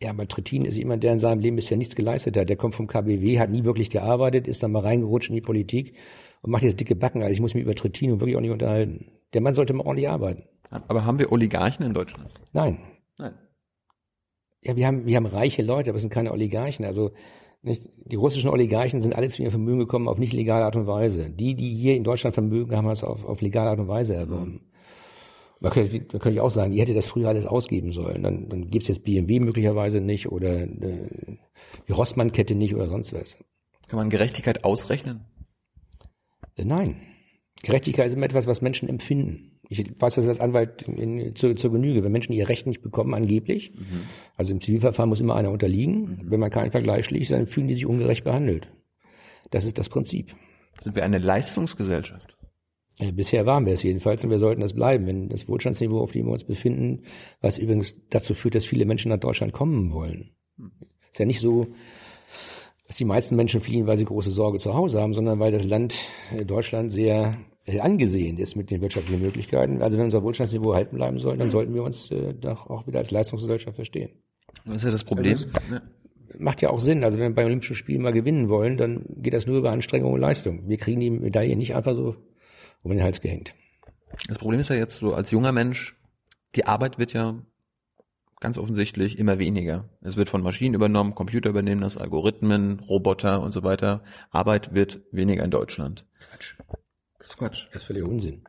Ja, 0.02 0.10
aber 0.10 0.26
Trittin 0.26 0.64
ist 0.64 0.76
jemand, 0.76 1.02
der 1.04 1.12
in 1.12 1.18
seinem 1.18 1.40
Leben 1.40 1.56
bisher 1.56 1.76
nichts 1.76 1.94
geleistet 1.94 2.36
hat. 2.36 2.48
Der 2.48 2.56
kommt 2.56 2.74
vom 2.74 2.86
KBW, 2.86 3.38
hat 3.38 3.50
nie 3.50 3.64
wirklich 3.64 3.90
gearbeitet, 3.90 4.48
ist 4.48 4.62
dann 4.62 4.72
mal 4.72 4.80
reingerutscht 4.80 5.28
in 5.28 5.34
die 5.34 5.42
Politik 5.42 5.94
und 6.40 6.50
macht 6.50 6.62
jetzt 6.62 6.80
dicke 6.80 6.94
Backen. 6.94 7.22
Also 7.22 7.32
ich 7.32 7.40
muss 7.40 7.54
mich 7.54 7.64
über 7.64 7.74
Trittin 7.74 8.18
wirklich 8.18 8.36
auch 8.36 8.40
nicht 8.40 8.50
unterhalten. 8.50 9.12
Der 9.34 9.42
Mann 9.42 9.52
sollte 9.52 9.74
mal 9.74 9.84
ordentlich 9.84 10.08
arbeiten. 10.08 10.44
Aber 10.70 11.04
haben 11.04 11.18
wir 11.18 11.30
Oligarchen 11.30 11.84
in 11.84 11.92
Deutschland? 11.92 12.32
Nein. 12.52 12.78
Nein. 13.18 13.34
Ja, 14.62 14.76
wir 14.76 14.86
haben, 14.86 15.04
wir 15.04 15.16
haben 15.16 15.26
reiche 15.26 15.62
Leute, 15.62 15.90
aber 15.90 15.96
es 15.96 16.02
sind 16.02 16.12
keine 16.12 16.32
Oligarchen. 16.32 16.84
Also 16.86 17.12
nicht, 17.62 17.86
die 18.06 18.16
russischen 18.16 18.48
Oligarchen 18.48 19.02
sind 19.02 19.14
alle 19.14 19.28
zu 19.28 19.42
ihrem 19.42 19.50
Vermögen 19.50 19.80
gekommen 19.80 20.08
auf 20.08 20.18
nicht 20.18 20.32
legale 20.32 20.64
Art 20.64 20.76
und 20.76 20.86
Weise. 20.86 21.28
Die, 21.28 21.54
die 21.54 21.74
hier 21.74 21.94
in 21.94 22.04
Deutschland 22.04 22.34
Vermögen 22.34 22.74
haben, 22.74 22.86
haben 22.86 22.92
es 22.92 23.04
auf, 23.04 23.24
auf 23.24 23.42
legale 23.42 23.70
Art 23.70 23.80
und 23.80 23.88
Weise 23.88 24.14
erworben. 24.14 24.69
Man 25.60 25.72
könnte, 25.72 26.06
man 26.12 26.20
könnte 26.20 26.42
auch 26.42 26.50
sagen, 26.50 26.72
ihr 26.72 26.82
hättet 26.82 26.96
das 26.96 27.06
früher 27.06 27.28
alles 27.28 27.46
ausgeben 27.46 27.92
sollen. 27.92 28.22
Dann, 28.22 28.48
dann 28.48 28.70
gibt 28.70 28.84
es 28.84 28.88
jetzt 28.88 29.04
BMW 29.04 29.40
möglicherweise 29.40 30.00
nicht 30.00 30.32
oder 30.32 30.62
äh, 30.62 31.36
die 31.86 31.92
Rossmann-Kette 31.92 32.54
nicht 32.54 32.74
oder 32.74 32.88
sonst 32.88 33.12
was. 33.12 33.36
Kann 33.86 33.98
man 33.98 34.08
Gerechtigkeit 34.08 34.64
ausrechnen? 34.64 35.26
Äh, 36.56 36.64
nein. 36.64 36.96
Gerechtigkeit 37.62 38.06
ist 38.06 38.14
immer 38.14 38.24
etwas, 38.24 38.46
was 38.46 38.62
Menschen 38.62 38.88
empfinden. 38.88 39.60
Ich 39.68 39.84
weiß 40.00 40.14
das 40.14 40.26
als 40.26 40.40
Anwalt 40.40 40.82
in, 40.82 41.36
zur, 41.36 41.54
zur 41.54 41.70
Genüge. 41.70 42.02
Wenn 42.02 42.10
Menschen 42.10 42.32
ihr 42.32 42.48
Recht 42.48 42.66
nicht 42.66 42.80
bekommen, 42.80 43.12
angeblich, 43.12 43.72
mhm. 43.74 44.04
also 44.36 44.52
im 44.54 44.60
Zivilverfahren 44.60 45.10
muss 45.10 45.20
immer 45.20 45.36
einer 45.36 45.50
unterliegen. 45.50 46.00
Mhm. 46.00 46.30
Wenn 46.30 46.40
man 46.40 46.50
keinen 46.50 46.70
Vergleich 46.70 47.04
schließt, 47.04 47.32
dann 47.32 47.46
fühlen 47.46 47.68
die 47.68 47.74
sich 47.74 47.86
ungerecht 47.86 48.24
behandelt. 48.24 48.68
Das 49.50 49.64
ist 49.66 49.78
das 49.78 49.90
Prinzip. 49.90 50.34
Sind 50.80 50.96
wir 50.96 51.04
eine 51.04 51.18
Leistungsgesellschaft? 51.18 52.36
Ja, 53.00 53.10
bisher 53.12 53.46
waren 53.46 53.64
wir 53.64 53.72
es 53.72 53.82
jedenfalls 53.82 54.22
und 54.24 54.30
wir 54.30 54.38
sollten 54.38 54.60
das 54.60 54.74
bleiben. 54.74 55.06
Wenn 55.06 55.28
das 55.28 55.48
Wohlstandsniveau, 55.48 56.00
auf 56.00 56.12
dem 56.12 56.26
wir 56.26 56.32
uns 56.32 56.44
befinden, 56.44 57.04
was 57.40 57.56
übrigens 57.56 57.96
dazu 58.10 58.34
führt, 58.34 58.54
dass 58.54 58.66
viele 58.66 58.84
Menschen 58.84 59.10
nach 59.10 59.18
Deutschland 59.18 59.52
kommen 59.52 59.92
wollen. 59.92 60.30
Ist 61.10 61.18
ja 61.18 61.24
nicht 61.24 61.40
so, 61.40 61.68
dass 62.86 62.96
die 62.96 63.06
meisten 63.06 63.36
Menschen 63.36 63.60
fliehen, 63.60 63.86
weil 63.86 63.96
sie 63.96 64.04
große 64.04 64.32
Sorge 64.32 64.58
zu 64.58 64.74
Hause 64.74 65.00
haben, 65.00 65.14
sondern 65.14 65.38
weil 65.38 65.50
das 65.50 65.64
Land 65.64 65.96
äh, 66.36 66.44
Deutschland 66.44 66.92
sehr 66.92 67.38
äh, 67.64 67.80
angesehen 67.80 68.36
ist 68.36 68.54
mit 68.54 68.70
den 68.70 68.82
wirtschaftlichen 68.82 69.22
Möglichkeiten. 69.22 69.80
Also 69.80 69.96
wenn 69.96 70.04
unser 70.04 70.22
Wohlstandsniveau 70.22 70.74
halten 70.74 70.96
bleiben 70.96 71.20
soll, 71.20 71.38
dann 71.38 71.50
sollten 71.50 71.74
wir 71.74 71.82
uns 71.82 72.10
äh, 72.10 72.34
doch 72.34 72.68
auch 72.68 72.86
wieder 72.86 72.98
als 72.98 73.10
Leistungsgesellschaft 73.10 73.76
verstehen. 73.76 74.10
Was 74.66 74.78
ist 74.78 74.84
ja 74.84 74.90
das 74.90 75.04
Problem? 75.04 75.34
Also, 75.34 75.46
macht 76.38 76.62
ja 76.62 76.70
auch 76.70 76.80
Sinn. 76.80 77.02
Also 77.02 77.18
wenn 77.18 77.30
wir 77.30 77.34
bei 77.34 77.44
Olympischen 77.46 77.76
Spielen 77.76 78.02
mal 78.02 78.12
gewinnen 78.12 78.48
wollen, 78.48 78.76
dann 78.76 79.04
geht 79.16 79.32
das 79.32 79.46
nur 79.46 79.58
über 79.58 79.70
Anstrengung 79.70 80.12
und 80.12 80.20
Leistung. 80.20 80.68
Wir 80.68 80.76
kriegen 80.76 81.00
die 81.00 81.10
Medaille 81.10 81.56
nicht 81.56 81.74
einfach 81.74 81.94
so 81.94 82.16
um 82.82 82.90
den 82.90 83.02
Hals 83.02 83.20
gehängt. 83.20 83.54
Das 84.28 84.38
Problem 84.38 84.60
ist 84.60 84.68
ja 84.68 84.76
jetzt 84.76 84.96
so 84.96 85.14
als 85.14 85.30
junger 85.30 85.52
Mensch, 85.52 85.96
die 86.54 86.66
Arbeit 86.66 86.98
wird 86.98 87.12
ja 87.12 87.40
ganz 88.40 88.58
offensichtlich 88.58 89.18
immer 89.18 89.38
weniger. 89.38 89.88
Es 90.00 90.16
wird 90.16 90.30
von 90.30 90.42
Maschinen 90.42 90.74
übernommen, 90.74 91.14
Computer 91.14 91.50
übernehmen 91.50 91.82
das, 91.82 91.96
Algorithmen, 91.96 92.80
Roboter 92.80 93.42
und 93.42 93.52
so 93.52 93.62
weiter. 93.62 94.02
Arbeit 94.30 94.74
wird 94.74 95.00
weniger 95.12 95.44
in 95.44 95.50
Deutschland. 95.50 96.06
Quatsch. 96.18 96.54
Das 97.18 97.28
ist 97.28 97.36
Quatsch. 97.36 97.66
Das 97.72 97.82
ist 97.82 97.86
völlig 97.86 98.02
Unsinn. 98.02 98.42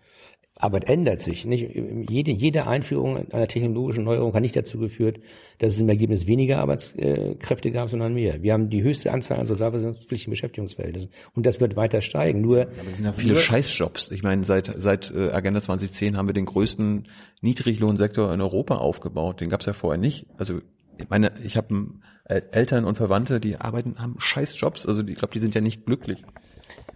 Arbeit 0.61 0.85
ändert 0.85 1.21
sich. 1.21 1.45
Nicht? 1.45 1.69
Jede, 2.09 2.31
jede 2.31 2.67
Einführung 2.67 3.31
einer 3.31 3.47
technologischen 3.47 4.03
Neuerung 4.03 4.33
hat 4.33 4.41
nicht 4.41 4.55
dazu 4.55 4.77
geführt, 4.77 5.19
dass 5.59 5.73
es 5.73 5.79
im 5.79 5.89
Ergebnis 5.89 6.27
weniger 6.27 6.59
Arbeitskräfte 6.59 7.71
gab, 7.71 7.89
sondern 7.89 8.13
mehr. 8.13 8.41
Wir 8.43 8.53
haben 8.53 8.69
die 8.69 8.83
höchste 8.83 9.11
Anzahl 9.11 9.39
an 9.39 9.47
sozialversicherungspflichtigen 9.47 10.31
Beschäftigungsverhältnissen. 10.31 11.09
Und 11.35 11.45
das 11.45 11.59
wird 11.59 11.75
weiter 11.75 12.01
steigen. 12.01 12.41
Nur, 12.41 12.59
ja, 12.59 12.63
aber 12.65 12.89
es 12.89 12.97
sind 12.97 13.05
ja 13.05 13.13
viele 13.13 13.37
Scheißjobs. 13.37 14.11
Ich 14.11 14.23
meine, 14.23 14.43
seit, 14.43 14.71
seit 14.75 15.11
äh, 15.11 15.31
Agenda 15.31 15.61
2010 15.61 16.17
haben 16.17 16.27
wir 16.27 16.33
den 16.33 16.45
größten 16.45 17.07
Niedriglohnsektor 17.41 18.33
in 18.33 18.41
Europa 18.41 18.75
aufgebaut. 18.75 19.41
Den 19.41 19.49
gab 19.49 19.61
es 19.61 19.65
ja 19.65 19.73
vorher 19.73 19.99
nicht. 19.99 20.27
Also 20.37 20.59
ich 20.97 21.09
meine, 21.09 21.31
ich 21.43 21.57
habe 21.57 21.87
Eltern 22.25 22.85
und 22.85 22.97
Verwandte, 22.97 23.39
die 23.39 23.57
arbeiten, 23.57 23.95
haben 23.97 24.15
Scheißjobs. 24.19 24.85
Also 24.85 25.01
ich 25.05 25.15
glaube, 25.15 25.33
die 25.33 25.39
sind 25.39 25.55
ja 25.55 25.61
nicht 25.61 25.85
glücklich. 25.85 26.23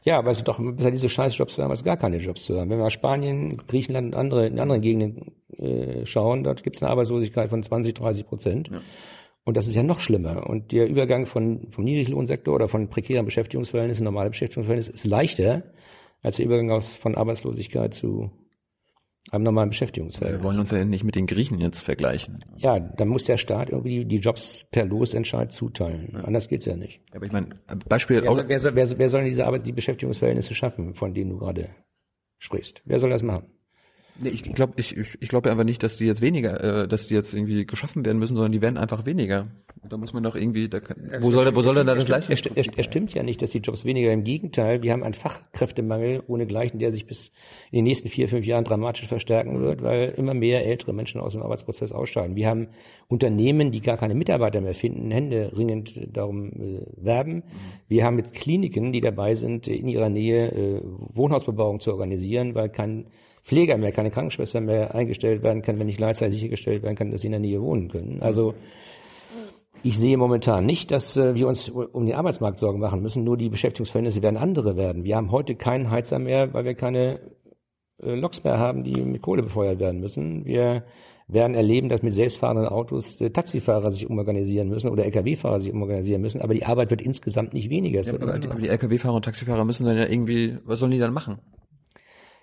Ja, 0.04 0.20
aber 0.20 0.32
es 0.32 0.40
ist 0.40 0.48
doch 0.48 0.60
besser, 0.60 0.92
diese 0.92 1.10
Scheißjobs 1.10 1.56
zu 1.56 1.64
haben, 1.64 1.72
als 1.72 1.84
gar 1.84 1.98
keine 1.98 2.18
Jobs 2.18 2.44
zu 2.44 2.60
haben. 2.60 2.70
Wenn 2.70 2.78
wir 2.78 2.86
nach 2.86 2.92
Spanien, 2.92 3.58
Griechenland 3.68 4.14
und 4.14 4.16
andere, 4.16 4.48
in 4.48 4.60
anderen 4.60 4.82
Gegenden 4.82 5.32
äh, 5.58 6.06
schauen, 6.06 6.44
dort 6.44 6.64
gibt 6.64 6.76
es 6.76 6.84
eine 6.84 6.92
Arbeitslosigkeit 6.92 7.50
von 7.50 7.64
20, 7.64 7.96
30 7.96 8.28
Prozent. 8.28 8.70
Ja. 8.72 8.82
Und 9.46 9.58
das 9.58 9.68
ist 9.68 9.76
ja 9.76 9.84
noch 9.84 10.00
schlimmer. 10.00 10.48
Und 10.50 10.72
der 10.72 10.88
Übergang 10.88 11.26
von, 11.28 11.68
vom 11.72 11.84
Niedriglohnsektor 11.84 12.54
oder 12.54 12.68
von 12.68 12.90
prekären 12.90 13.26
Beschäftigungsverhältnissen, 13.26 14.04
normale 14.04 14.30
Beschäftigungsverhältnissen, 14.30 14.96
ist 14.96 15.06
leichter 15.06 15.64
als 16.22 16.38
der 16.38 16.46
Übergang 16.46 16.72
aus, 16.72 16.88
von 16.88 17.16
Arbeitslosigkeit 17.16 17.94
zu 17.94 18.32
einem 19.32 19.44
normalen 19.44 19.70
Beschäftigungsverhältnis. 19.70 20.42
Wir 20.42 20.48
wollen 20.48 20.60
uns 20.60 20.72
ja 20.72 20.86
nicht 20.86 21.04
mit 21.04 21.16
den 21.16 21.26
Griechen 21.26 21.60
jetzt 21.60 21.82
vergleichen. 21.82 22.44
Ja, 22.58 22.80
dann 22.80 23.08
muss 23.08 23.26
der 23.26 23.38
Staat 23.38 23.70
irgendwie 23.70 24.06
die 24.06 24.18
Jobs 24.18 24.68
per 24.72 24.86
Losentscheid 24.86 25.52
zuteilen. 25.52 26.10
Ja. 26.14 26.22
Anders 26.22 26.48
geht's 26.48 26.66
ja 26.66 26.76
nicht. 26.76 27.02
Aber 27.14 27.26
ich 27.26 27.32
meine, 27.32 27.50
Beispiel... 27.88 28.22
Wer 28.22 28.32
soll, 28.32 28.48
wer, 28.48 28.60
soll, 28.60 28.76
wer, 28.76 28.98
wer 28.98 29.10
soll 29.10 29.24
diese 29.24 29.46
Arbeit, 29.46 29.66
die 29.66 29.72
Beschäftigungsverhältnisse 29.72 30.54
schaffen, 30.54 30.94
von 30.94 31.14
denen 31.14 31.32
du 31.32 31.38
gerade 31.38 31.70
sprichst? 32.38 32.82
Wer 32.86 33.00
soll 33.00 33.10
das 33.10 33.24
machen? 33.24 33.48
Nee, 34.18 34.30
ich 34.30 34.44
glaube 34.44 34.74
ich, 34.78 34.96
ich 34.96 35.28
glaube 35.28 35.52
einfach 35.52 35.66
nicht, 35.66 35.84
dass 35.84 35.98
die 35.98 36.06
jetzt 36.06 36.22
weniger, 36.22 36.84
äh, 36.84 36.88
dass 36.88 37.08
die 37.08 37.14
jetzt 37.14 37.34
irgendwie 37.34 37.66
geschaffen 37.66 38.06
werden 38.06 38.18
müssen, 38.18 38.36
sondern 38.36 38.54
die 38.54 38.62
werden 38.62 38.78
einfach 38.78 39.06
weniger. 39.06 39.48
Da 39.90 39.98
muss 39.98 40.14
man 40.14 40.24
doch 40.24 40.36
irgendwie, 40.36 40.70
da 40.70 40.80
kann, 40.80 40.98
wo 41.20 41.32
soll, 41.32 41.54
wo 41.54 41.62
soll 41.62 41.76
denn 41.76 41.88
da 41.88 41.96
das 41.96 42.08
Leistung? 42.08 42.36
Er, 42.56 42.66
er, 42.66 42.78
er 42.78 42.84
stimmt 42.84 43.14
ja 43.14 43.24
nicht, 43.24 43.42
dass 43.42 43.52
die 43.52 43.60
Jobs 43.60 43.84
weniger. 43.84 44.12
Im 44.14 44.24
Gegenteil, 44.24 44.82
wir 44.84 44.94
haben 44.94 45.04
einen 45.04 45.14
Fachkräftemangel 45.14 46.24
ohnegleichen, 46.28 46.80
der 46.80 46.92
sich 46.92 47.06
bis 47.06 47.32
in 47.72 47.80
den 47.80 47.84
nächsten 47.84 48.08
vier, 48.08 48.30
fünf 48.30 48.46
Jahren 48.46 48.64
dramatisch 48.64 49.06
verstärken 49.06 49.60
wird, 49.60 49.84
weil 49.84 50.14
immer 50.18 50.34
mehr 50.34 50.66
ältere 50.66 50.94
Menschen 50.94 51.20
aus 51.20 51.34
dem 51.34 51.44
Arbeitsprozess 51.44 51.92
aussteigen. 51.92 52.36
Wir 52.36 52.48
haben 52.48 52.70
Unternehmen, 53.08 53.72
die 53.72 53.82
gar 53.82 53.98
keine 53.98 54.16
Mitarbeiter 54.16 54.62
mehr 54.62 54.76
finden, 54.76 55.12
Hände 55.12 55.52
ringend 55.56 56.00
darum 56.16 56.54
äh, 56.54 56.86
werben. 56.96 57.44
Wir 57.90 58.06
haben 58.06 58.18
jetzt 58.18 58.34
Kliniken, 58.34 58.94
die 58.94 59.02
dabei 59.02 59.36
sind, 59.36 59.68
in 59.68 59.90
ihrer 59.90 60.10
Nähe 60.10 60.52
äh, 60.52 60.82
Wohnhausbebauung 60.84 61.82
zu 61.82 61.92
organisieren, 61.92 62.56
weil 62.56 62.70
kein 62.70 63.08
Pfleger 63.46 63.78
mehr, 63.78 63.92
keine 63.92 64.10
Krankenschwester 64.10 64.60
mehr 64.60 64.96
eingestellt 64.96 65.44
werden 65.44 65.62
kann, 65.62 65.78
wenn 65.78 65.86
nicht 65.86 65.98
gleichzeitig 65.98 66.36
sichergestellt 66.36 66.82
werden 66.82 66.96
kann, 66.96 67.12
dass 67.12 67.22
sie 67.22 67.28
in 67.28 67.32
der 67.32 67.40
Nähe 67.40 67.62
wohnen 67.62 67.90
können. 67.90 68.22
Also 68.22 68.56
ich 69.84 70.00
sehe 70.00 70.18
momentan 70.18 70.66
nicht, 70.66 70.90
dass 70.90 71.16
äh, 71.16 71.36
wir 71.36 71.48
uns 71.48 71.70
um 71.70 72.08
den 72.08 72.16
Arbeitsmarkt 72.16 72.58
Sorgen 72.58 72.80
machen 72.80 73.04
müssen, 73.04 73.24
nur 73.24 73.38
die 73.38 73.50
Beschäftigungsverhältnisse 73.50 74.24
werden 74.24 74.38
andere 74.38 74.78
werden. 74.78 75.04
Wir 75.04 75.16
haben 75.16 75.32
heute 75.32 75.54
keinen 75.54 75.92
Heizer 75.92 76.18
mehr, 76.18 76.56
weil 76.56 76.66
wir 76.66 76.74
keine 76.74 77.20
äh, 78.02 78.16
Loks 78.16 78.44
mehr 78.44 78.58
haben, 78.58 78.84
die 78.84 79.00
mit 79.02 79.22
Kohle 79.22 79.44
befeuert 79.44 79.80
werden 79.80 80.02
müssen. 80.02 80.44
Wir 80.46 80.84
werden 81.28 81.56
erleben, 81.56 81.90
dass 81.90 82.02
mit 82.02 82.16
selbstfahrenden 82.16 82.66
Autos 82.66 83.22
äh, 83.22 83.30
Taxifahrer 83.30 83.92
sich 83.92 84.10
umorganisieren 84.10 84.70
müssen 84.70 84.90
oder 84.90 85.06
Lkw-Fahrer 85.06 85.60
sich 85.60 85.72
umorganisieren 85.72 86.22
müssen, 86.24 86.42
aber 86.42 86.56
die 86.56 86.66
Arbeit 86.66 86.90
wird 86.90 87.04
insgesamt 87.04 87.54
nicht 87.54 87.70
weniger. 87.70 88.02
Ja, 88.02 88.14
aber 88.14 88.40
die, 88.40 88.50
die 88.50 88.70
Lkw-Fahrer 88.70 89.16
und 89.16 89.26
Taxifahrer 89.26 89.66
müssen 89.66 89.86
dann 89.86 89.98
ja 89.98 90.08
irgendwie, 90.08 90.58
was 90.66 90.80
sollen 90.80 90.92
die 90.92 91.00
dann 91.00 91.14
machen? 91.14 91.38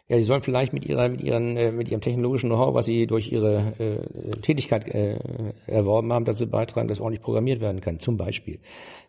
Ja, 0.08 0.16
die 0.16 0.24
sollen 0.24 0.42
vielleicht 0.42 0.72
mit 0.72 0.84
ihrer, 0.84 1.08
mit 1.08 1.22
ihren, 1.22 1.56
äh, 1.56 1.72
mit 1.72 1.88
ihrem 1.88 2.00
technologischen 2.00 2.48
Know-how, 2.50 2.74
was 2.74 2.86
sie 2.86 3.06
durch 3.06 3.30
ihre 3.30 3.72
äh, 3.78 4.30
Tätigkeit 4.40 4.86
äh, 4.88 5.18
erworben 5.66 6.12
haben, 6.12 6.24
dazu 6.24 6.48
beitragen, 6.48 6.88
dass 6.88 7.00
ordentlich 7.00 7.22
programmiert 7.22 7.60
werden 7.60 7.80
kann. 7.80 7.98
Zum 7.98 8.16
Beispiel. 8.16 8.60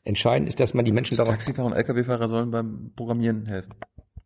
Entscheidend 0.04 0.48
ist, 0.48 0.60
dass 0.60 0.74
man 0.74 0.86
die 0.86 0.92
Menschen 0.92 1.18
darauf. 1.18 1.34
Taxifahrer 1.34 1.68
und 1.68 1.74
Lkw-Fahrer 1.74 2.28
sollen 2.28 2.52
beim 2.52 2.92
Programmieren 2.96 3.46
helfen. 3.48 3.74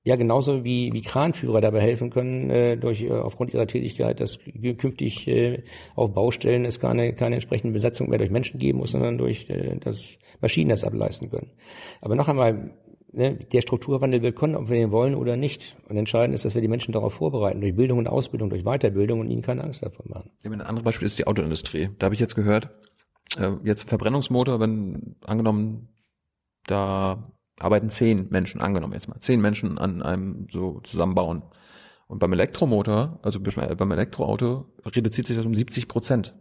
Ja, 0.08 0.16
genauso 0.16 0.64
wie, 0.64 0.94
wie 0.94 1.02
Kranführer 1.02 1.60
dabei 1.60 1.82
helfen 1.82 2.12
können, 2.12 2.50
äh, 2.50 2.78
durch 2.78 3.02
äh, 3.02 3.12
aufgrund 3.12 3.54
ihrer 3.54 3.68
Tätigkeit, 3.68 4.22
dass 4.22 4.40
künftig 4.78 5.28
äh, 5.28 5.64
auf 5.96 6.14
Baustellen 6.14 6.64
es 6.64 6.80
keine, 6.80 7.14
keine 7.14 7.36
entsprechende 7.36 7.74
Besetzung 7.74 8.08
mehr 8.10 8.18
durch 8.18 8.32
Menschen 8.32 8.58
geben 8.58 8.78
muss, 8.78 8.92
sondern 8.92 9.18
durch 9.18 9.50
äh, 9.50 9.76
das 9.82 10.18
Maschinen 10.40 10.70
das 10.70 10.86
ableisten 10.86 11.30
können. 11.30 11.52
Aber 12.00 12.16
noch 12.16 12.30
einmal, 12.30 12.72
ne, 13.12 13.36
der 13.36 13.62
Strukturwandel 13.62 14.22
wird 14.22 14.36
kommen, 14.36 14.56
ob 14.56 14.70
wir 14.70 14.76
den 14.76 14.92
wollen 14.92 15.16
oder 15.16 15.36
nicht. 15.36 15.76
Und 15.88 15.98
entscheidend 15.98 16.36
ist, 16.36 16.46
dass 16.46 16.56
wir 16.56 16.62
die 16.62 16.68
Menschen 16.68 16.92
darauf 16.92 17.14
vorbereiten, 17.14 17.62
durch 17.62 17.76
Bildung 17.76 18.00
und 18.00 18.08
Ausbildung, 18.08 18.50
durch 18.50 18.64
Weiterbildung 18.64 19.20
und 19.20 19.30
ihnen 19.30 19.42
keine 19.42 19.64
Angst 19.64 19.84
davon 19.84 20.10
machen. 20.10 20.32
Ja, 20.44 20.52
ein 20.52 20.62
anderes 20.62 20.84
Beispiel 20.84 21.08
ist 21.08 21.20
die 21.20 21.28
Autoindustrie. 21.28 21.90
Da 22.00 22.06
habe 22.06 22.16
ich 22.16 22.22
jetzt 22.22 22.36
gehört, 22.36 22.70
äh, 23.38 23.52
jetzt 23.64 23.90
Verbrennungsmotor, 23.90 24.60
wenn 24.60 25.16
angenommen, 25.26 25.90
da 26.66 27.32
arbeiten 27.60 27.90
zehn 27.90 28.28
Menschen, 28.30 28.62
angenommen 28.62 28.94
jetzt 28.94 29.08
mal, 29.08 29.20
zehn 29.20 29.42
Menschen 29.42 29.78
an 29.78 30.02
einem 30.02 30.48
so 30.52 30.82
zusammenbauen. 30.82 31.44
Und 32.08 32.20
beim 32.20 32.32
Elektromotor, 32.32 33.20
also 33.22 33.40
beim 33.42 33.92
Elektroauto, 33.92 34.66
reduziert 34.86 35.28
sich 35.28 35.36
das 35.36 35.46
um 35.46 35.54
70 35.54 35.88
Prozent. 35.88 36.36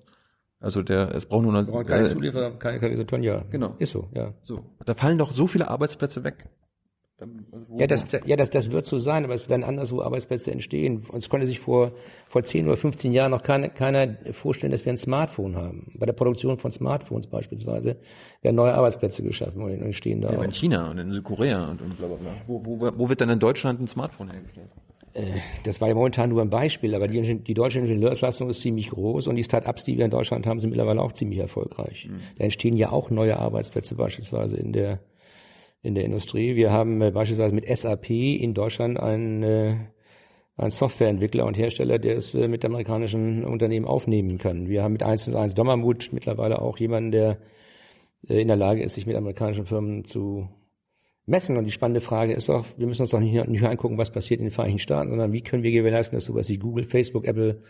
Also 0.60 0.82
der, 0.82 1.14
es 1.14 1.26
braucht 1.26 1.44
nur 1.44 1.54
eine, 1.54 1.84
keine 1.84 2.06
äh, 2.06 2.08
Zulieferer, 2.08 2.52
keine 2.58 2.80
Katalysatoren, 2.80 3.22
ja. 3.22 3.44
Genau. 3.50 3.74
Ist 3.78 3.92
so, 3.92 4.08
ja. 4.14 4.32
So. 4.42 4.64
Da 4.84 4.94
fallen 4.94 5.18
doch 5.18 5.32
so 5.32 5.46
viele 5.46 5.68
Arbeitsplätze 5.68 6.24
weg. 6.24 6.48
Also 7.18 7.66
ja, 7.78 7.86
das, 7.86 8.04
ja 8.26 8.36
das, 8.36 8.50
das 8.50 8.70
wird 8.70 8.84
so 8.84 8.98
sein, 8.98 9.24
aber 9.24 9.32
es 9.32 9.48
werden 9.48 9.64
anderswo 9.64 10.02
Arbeitsplätze 10.02 10.50
entstehen. 10.50 11.06
Und 11.08 11.18
es 11.18 11.30
konnte 11.30 11.46
sich 11.46 11.60
vor, 11.60 11.92
vor 12.26 12.44
10 12.44 12.66
oder 12.66 12.76
15 12.76 13.12
Jahren 13.12 13.30
noch 13.30 13.42
keine, 13.42 13.70
keiner 13.70 14.16
vorstellen, 14.32 14.70
dass 14.70 14.84
wir 14.84 14.92
ein 14.92 14.98
Smartphone 14.98 15.56
haben. 15.56 15.92
Bei 15.98 16.04
der 16.04 16.12
Produktion 16.12 16.58
von 16.58 16.72
Smartphones 16.72 17.26
beispielsweise 17.26 17.96
werden 18.42 18.56
neue 18.56 18.74
Arbeitsplätze 18.74 19.22
geschaffen 19.22 19.62
und 19.62 19.70
entstehen 19.70 20.20
da. 20.20 20.30
Ja, 20.30 20.38
auch. 20.38 20.42
in 20.42 20.52
China 20.52 20.90
und 20.90 20.98
in 20.98 21.10
Südkorea 21.10 21.70
und, 21.70 21.80
und 21.80 21.96
bla 21.96 22.06
bla 22.06 22.16
bla. 22.16 22.34
Wo, 22.46 22.62
wo, 22.64 22.92
wo 22.94 23.08
wird 23.08 23.22
dann 23.22 23.30
in 23.30 23.38
Deutschland 23.38 23.80
ein 23.80 23.88
Smartphone 23.88 24.30
hergestellt? 24.30 24.70
Äh, 25.16 25.40
das 25.64 25.80
war 25.80 25.88
ja 25.88 25.94
momentan 25.94 26.30
nur 26.30 26.42
ein 26.42 26.50
Beispiel, 26.50 26.94
aber 26.94 27.08
die, 27.08 27.38
die 27.42 27.54
deutsche 27.54 27.80
Ingenieursleistung 27.80 28.50
ist 28.50 28.60
ziemlich 28.60 28.90
groß 28.90 29.26
und 29.28 29.36
die 29.36 29.44
Start-ups, 29.44 29.84
die 29.84 29.96
wir 29.96 30.04
in 30.04 30.10
Deutschland 30.10 30.46
haben, 30.46 30.58
sind 30.58 30.70
mittlerweile 30.70 31.00
auch 31.00 31.12
ziemlich 31.12 31.40
erfolgreich. 31.40 32.08
Mhm. 32.08 32.20
Da 32.36 32.44
entstehen 32.44 32.76
ja 32.76 32.90
auch 32.90 33.10
neue 33.10 33.38
Arbeitsplätze 33.38 33.94
beispielsweise 33.94 34.56
in 34.56 34.72
der, 34.72 35.00
in 35.82 35.94
der 35.94 36.04
Industrie. 36.04 36.54
Wir 36.54 36.70
haben 36.70 37.00
äh, 37.00 37.10
beispielsweise 37.10 37.54
mit 37.54 37.66
SAP 37.66 38.10
in 38.10 38.54
Deutschland 38.54 39.00
einen, 39.00 39.42
äh, 39.42 39.76
einen 40.56 40.70
Softwareentwickler 40.70 41.46
und 41.46 41.56
Hersteller, 41.56 41.98
der 41.98 42.16
es 42.16 42.34
mit 42.34 42.64
amerikanischen 42.64 43.44
Unternehmen 43.44 43.86
aufnehmen 43.86 44.38
kann. 44.38 44.68
Wir 44.68 44.82
haben 44.82 44.92
mit 44.92 45.02
1 45.02 45.34
1 45.34 45.54
Dommermut 45.54 46.10
mittlerweile 46.12 46.60
auch 46.60 46.78
jemanden, 46.78 47.10
der 47.10 47.38
in 48.22 48.48
der 48.48 48.56
Lage 48.56 48.82
ist, 48.82 48.94
sich 48.94 49.06
mit 49.06 49.16
amerikanischen 49.16 49.66
Firmen 49.66 50.04
zu 50.04 50.48
messen. 51.26 51.56
Und 51.56 51.64
die 51.64 51.72
spannende 51.72 52.00
Frage 52.00 52.32
ist 52.32 52.48
doch, 52.48 52.66
wir 52.76 52.86
müssen 52.86 53.02
uns 53.02 53.10
doch 53.10 53.20
nicht 53.20 53.34
nur, 53.34 53.68
angucken, 53.68 53.98
was 53.98 54.10
passiert 54.10 54.40
in 54.40 54.46
den 54.46 54.52
Vereinigten 54.52 54.78
Staaten, 54.78 55.10
sondern 55.10 55.32
wie 55.32 55.42
können 55.42 55.62
wir 55.62 55.72
gewährleisten, 55.72 56.16
dass 56.16 56.24
sowas 56.24 56.48
wie 56.48 56.58
Google, 56.58 56.84
Facebook, 56.84 57.26
Apple 57.26 57.62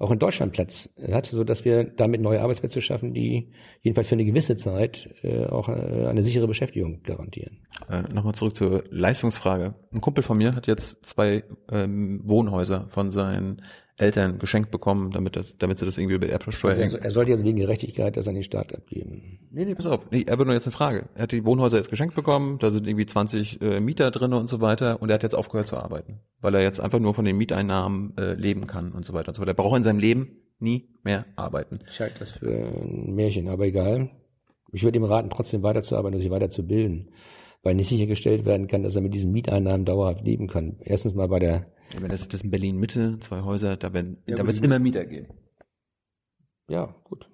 auch 0.00 0.10
in 0.10 0.18
Deutschland 0.18 0.52
Platz 0.54 0.88
hat, 1.12 1.26
so 1.26 1.44
dass 1.44 1.66
wir 1.66 1.84
damit 1.84 2.22
neue 2.22 2.40
Arbeitsplätze 2.40 2.80
schaffen, 2.80 3.12
die 3.12 3.52
jedenfalls 3.82 4.08
für 4.08 4.14
eine 4.14 4.24
gewisse 4.24 4.56
Zeit 4.56 5.10
äh, 5.22 5.44
auch 5.44 5.68
äh, 5.68 6.06
eine 6.06 6.22
sichere 6.22 6.48
Beschäftigung 6.48 7.02
garantieren. 7.02 7.58
Äh, 7.88 8.04
Nochmal 8.14 8.34
zurück 8.34 8.56
zur 8.56 8.82
Leistungsfrage. 8.90 9.74
Ein 9.92 10.00
Kumpel 10.00 10.24
von 10.24 10.38
mir 10.38 10.54
hat 10.54 10.66
jetzt 10.66 11.04
zwei 11.04 11.44
ähm, 11.70 12.22
Wohnhäuser 12.24 12.86
von 12.88 13.10
seinen 13.10 13.60
Eltern 14.00 14.38
geschenkt 14.38 14.70
bekommen, 14.70 15.10
damit, 15.10 15.36
das, 15.36 15.56
damit 15.58 15.78
sie 15.78 15.84
das 15.84 15.98
irgendwie 15.98 16.14
über 16.16 16.26
die 16.26 16.32
Erbschaftssteuer 16.32 16.76
Also 16.76 16.96
er, 16.96 17.04
er 17.04 17.10
sollte 17.10 17.30
jetzt 17.32 17.44
wegen 17.44 17.58
Gerechtigkeit 17.58 18.16
das 18.16 18.26
an 18.28 18.34
den 18.34 18.42
Staat 18.42 18.74
abgeben. 18.74 19.38
Nee, 19.50 19.64
nee, 19.64 19.74
pass 19.74 19.86
auf. 19.86 20.00
Nee, 20.10 20.26
aber 20.30 20.44
nur 20.44 20.54
jetzt 20.54 20.66
eine 20.66 20.72
Frage. 20.72 21.08
Er 21.14 21.24
hat 21.24 21.32
die 21.32 21.44
Wohnhäuser 21.44 21.76
jetzt 21.76 21.90
geschenkt 21.90 22.14
bekommen, 22.14 22.58
da 22.58 22.70
sind 22.70 22.86
irgendwie 22.86 23.06
20 23.06 23.60
äh, 23.60 23.80
Mieter 23.80 24.10
drinne 24.10 24.38
und 24.38 24.48
so 24.48 24.60
weiter 24.60 25.00
und 25.02 25.10
er 25.10 25.14
hat 25.14 25.22
jetzt 25.22 25.34
aufgehört 25.34 25.68
zu 25.68 25.76
arbeiten, 25.76 26.20
weil 26.40 26.54
er 26.54 26.62
jetzt 26.62 26.80
einfach 26.80 26.98
nur 26.98 27.14
von 27.14 27.24
den 27.24 27.36
Mieteinnahmen 27.36 28.14
äh, 28.18 28.34
leben 28.34 28.66
kann 28.66 28.92
und 28.92 29.04
so 29.04 29.12
weiter 29.12 29.28
und 29.28 29.34
so 29.34 29.42
weiter. 29.42 29.52
Er 29.52 29.54
braucht 29.54 29.76
in 29.76 29.84
seinem 29.84 29.98
Leben 29.98 30.38
nie 30.58 30.88
mehr 31.02 31.24
arbeiten. 31.36 31.80
Ich 31.90 32.00
halte 32.00 32.20
das 32.20 32.32
für 32.32 32.50
ein 32.50 33.14
Märchen, 33.14 33.48
aber 33.48 33.64
egal. 33.66 34.10
Ich 34.72 34.84
würde 34.84 34.98
ihm 34.98 35.04
raten, 35.04 35.30
trotzdem 35.30 35.62
weiterzuarbeiten 35.62 36.14
und 36.14 36.20
sich 36.20 36.30
weiterzubilden, 36.30 37.10
weil 37.62 37.74
nicht 37.74 37.88
sichergestellt 37.88 38.44
werden 38.44 38.68
kann, 38.68 38.82
dass 38.82 38.94
er 38.94 39.02
mit 39.02 39.14
diesen 39.14 39.32
Mieteinnahmen 39.32 39.84
dauerhaft 39.84 40.24
leben 40.24 40.48
kann. 40.48 40.76
Erstens 40.80 41.14
mal 41.14 41.28
bei 41.28 41.38
der 41.38 41.66
Ja, 41.92 42.02
wenn 42.02 42.08
das, 42.08 42.26
das 42.28 42.42
in 42.42 42.50
Berlin 42.50 42.76
Mitte, 42.78 43.18
zwei 43.20 43.42
Häuser, 43.42 43.76
da, 43.76 43.92
werden, 43.92 44.18
Ja, 44.28 44.36
da 44.36 44.46
wird 44.46 44.56
es 44.56 44.62
immer 44.62 44.78
Mieter 44.78 45.04
geben. 45.04 45.28
Ja, 46.68 46.94
gut. 47.04 47.28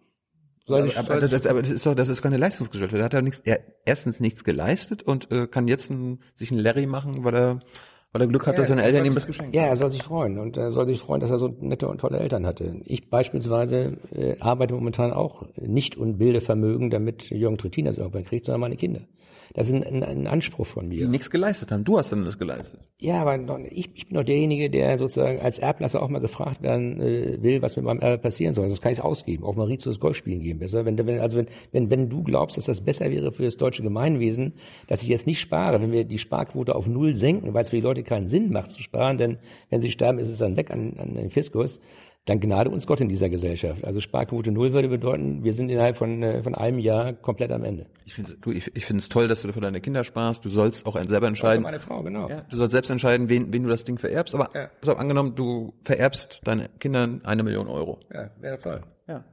Soll 0.67 0.81
Aber, 0.81 0.89
ich, 0.89 0.99
aber, 0.99 1.21
soll 1.21 1.29
das, 1.29 1.47
aber 1.47 1.63
das 1.63 1.71
ist 1.71 1.87
doch, 1.87 1.95
das 1.95 2.09
ist 2.09 2.23
keine 2.23 2.39
Leistungsgesellschaft. 2.39 2.99
Er 2.99 3.05
hat 3.05 3.15
ja 3.15 3.23
nichts, 3.23 3.41
er 3.45 3.61
erstens 3.85 4.19
nichts 4.19 4.43
geleistet 4.43 5.03
und 5.03 5.31
äh, 5.31 5.47
kann 5.47 5.69
jetzt 5.69 5.91
ein, 5.91 6.21
sich 6.35 6.51
einen 6.51 6.61
Larry 6.61 6.87
machen, 6.87 7.23
weil 7.23 7.35
er, 7.37 7.61
weil 8.13 8.23
er 8.23 8.27
Glück 8.27 8.49
hat, 8.49 8.55
Ja, 8.55 8.61
dass 8.63 8.69
seine 8.69 8.81
er 8.81 8.89
Eltern 8.89 9.07
ihm 9.07 9.15
das 9.15 9.27
geschenkt 9.27 9.55
ja, 9.55 9.63
er 9.63 9.77
soll 9.77 9.93
sich 9.93 10.03
freuen 10.03 10.39
und 10.39 10.57
er 10.57 10.73
soll 10.73 10.87
sich 10.87 11.01
freuen, 11.01 11.21
dass 11.21 11.31
er 11.31 11.39
so 11.39 11.49
nette 11.61 11.87
und 11.87 12.01
tolle 12.01 12.19
Eltern 12.19 12.47
hatte. 12.47 12.81
Ich 12.85 13.09
beispielsweise 13.11 13.99
äh, 14.11 14.41
arbeite 14.41 14.75
momentan 14.75 15.13
auch 15.13 15.45
nicht 15.57 15.97
und 15.97 16.19
bilde 16.19 16.41
Vermögen, 16.41 16.91
damit 16.91 17.31
Jürgen 17.31 17.59
Trittin 17.59 17.85
das 17.85 17.97
irgendwann 17.97 18.25
kriegt, 18.25 18.47
sondern 18.47 18.63
meine 18.63 18.77
Kinder. 18.77 19.03
Das 19.57 19.69
ist 19.69 19.73
ein, 19.73 19.85
ein, 19.85 20.03
ein 20.03 20.27
Anspruch 20.27 20.67
von 20.67 20.91
die 20.91 20.99
mir. 20.99 21.09
nichts 21.09 21.31
geleistet 21.31 21.73
haben. 21.73 21.83
Du 21.83 21.97
hast 21.97 22.13
dann 22.13 22.27
das 22.27 22.39
geleistet. 22.39 22.79
Ja, 23.01 23.23
aber 23.23 23.59
ich, 23.71 23.89
ich 23.95 24.07
bin 24.07 24.19
doch 24.19 24.23
derjenige, 24.23 24.69
der 24.69 24.99
sozusagen 24.99 25.41
als 25.41 25.59
Erblasser 25.59 26.03
auch 26.03 26.11
mal 26.11 26.19
gefragt 26.19 26.61
werden 26.61 27.01
äh, 27.01 27.43
will, 27.43 27.63
was 27.63 27.75
mit 27.75 27.87
meinem 27.87 28.01
Erbe 28.01 28.19
passieren 28.19 28.53
soll. 28.53 28.69
Das 28.69 28.83
kann 28.83 28.93
ich 28.93 29.01
ausgeben. 29.01 29.45
Auf 29.45 29.57
Mauritius 29.57 29.99
Golf 29.99 30.19
spielen 30.19 30.43
gehen 30.43 30.59
besser. 30.59 30.85
Wenn, 30.85 30.99
wenn, 30.99 31.21
also 31.21 31.39
wenn, 31.39 31.47
wenn, 31.73 31.89
wenn 31.89 32.11
du 32.11 32.23
glaubst, 32.23 32.59
dass 32.59 32.67
das 32.67 32.83
besser 32.83 33.11
wäre 33.11 33.33
für 33.33 33.45
das 33.45 33.57
deutsche 33.57 33.83
Gemeinwesen, 33.83 34.53
dass 34.89 35.03
ich 35.03 35.09
jetzt 35.09 35.27
nicht 35.27 35.41
spare, 35.41 35.81
wenn 35.81 35.91
wir 35.91 36.05
die 36.05 36.19
Sparquote 36.19 36.75
auf 36.75 36.87
null 36.87 37.15
senken, 37.15 37.55
weil 37.55 37.63
es 37.63 37.71
für 37.71 37.77
die 37.77 37.83
Leute 37.83 38.03
keinen 38.03 38.29
Sinn 38.29 38.53
macht 38.53 38.73
zu 38.73 38.83
sparen, 38.83 39.17
denn 39.17 39.39
wenn 39.71 39.81
sie 39.81 39.91
sterben, 39.91 40.19
ist 40.19 40.29
es 40.29 40.37
dann 40.37 40.59
weg 40.59 40.71
an, 40.71 40.99
an 40.99 41.15
den 41.15 41.31
Fiskus, 41.31 41.81
dann 42.27 42.41
gnade 42.41 42.71
uns 42.71 42.87
Gott 42.87 43.01
in 43.01 43.09
dieser 43.09 43.29
Gesellschaft. 43.29 43.85
Also 43.85 44.01
Sparquote 44.01 44.51
null 44.51 44.73
würde 44.73 44.89
bedeuten, 44.89 45.45
wir 45.45 45.55
sind 45.55 45.69
innerhalb 45.71 45.97
von, 45.97 46.23
äh, 46.23 46.43
von 46.43 46.55
einem 46.55 46.79
Jahr 46.81 47.13
komplett 47.13 47.53
am 47.53 47.65
Ende. 47.65 47.87
Ich 48.05 48.15
finde 48.15 48.37
du, 48.41 48.51
ich, 48.51 48.71
ich 48.77 48.85
finde 48.85 49.01
es 49.03 49.09
toll, 49.09 49.29
dass 49.29 49.43
du 49.43 49.53
für 49.53 49.61
deine 49.61 49.81
Kinder 49.81 50.03
sparst. 50.05 50.45
Du 50.45 50.49
sollst 50.49 50.85
auch 50.87 51.01
selber 51.07 51.29
entscheiden. 51.29 51.63
meine 51.63 51.81
Frau, 51.81 52.03
genau. 52.03 52.29
Ja, 52.29 52.43
du 52.51 52.57
sollst 52.57 52.73
selbst 52.73 52.91
entscheiden, 52.91 53.29
wen, 53.29 53.53
wen 53.53 53.63
du 53.63 53.69
das 53.69 53.85
Ding 53.85 53.97
vererbst. 53.99 54.35
Aber 54.35 54.51
Ja. 54.55 54.69
pass 54.81 54.91
auf, 54.91 54.99
angenommen, 54.99 55.35
du 55.37 55.73
vererbst 55.83 56.41
deinen 56.45 56.69
Kindern 56.81 57.21
eine 57.25 57.43
Million 57.45 57.69
Euro. 57.69 58.01
Ja, 58.13 58.31
wäre 58.41 58.59
toll. 58.59 58.83
Ja. 59.09 59.25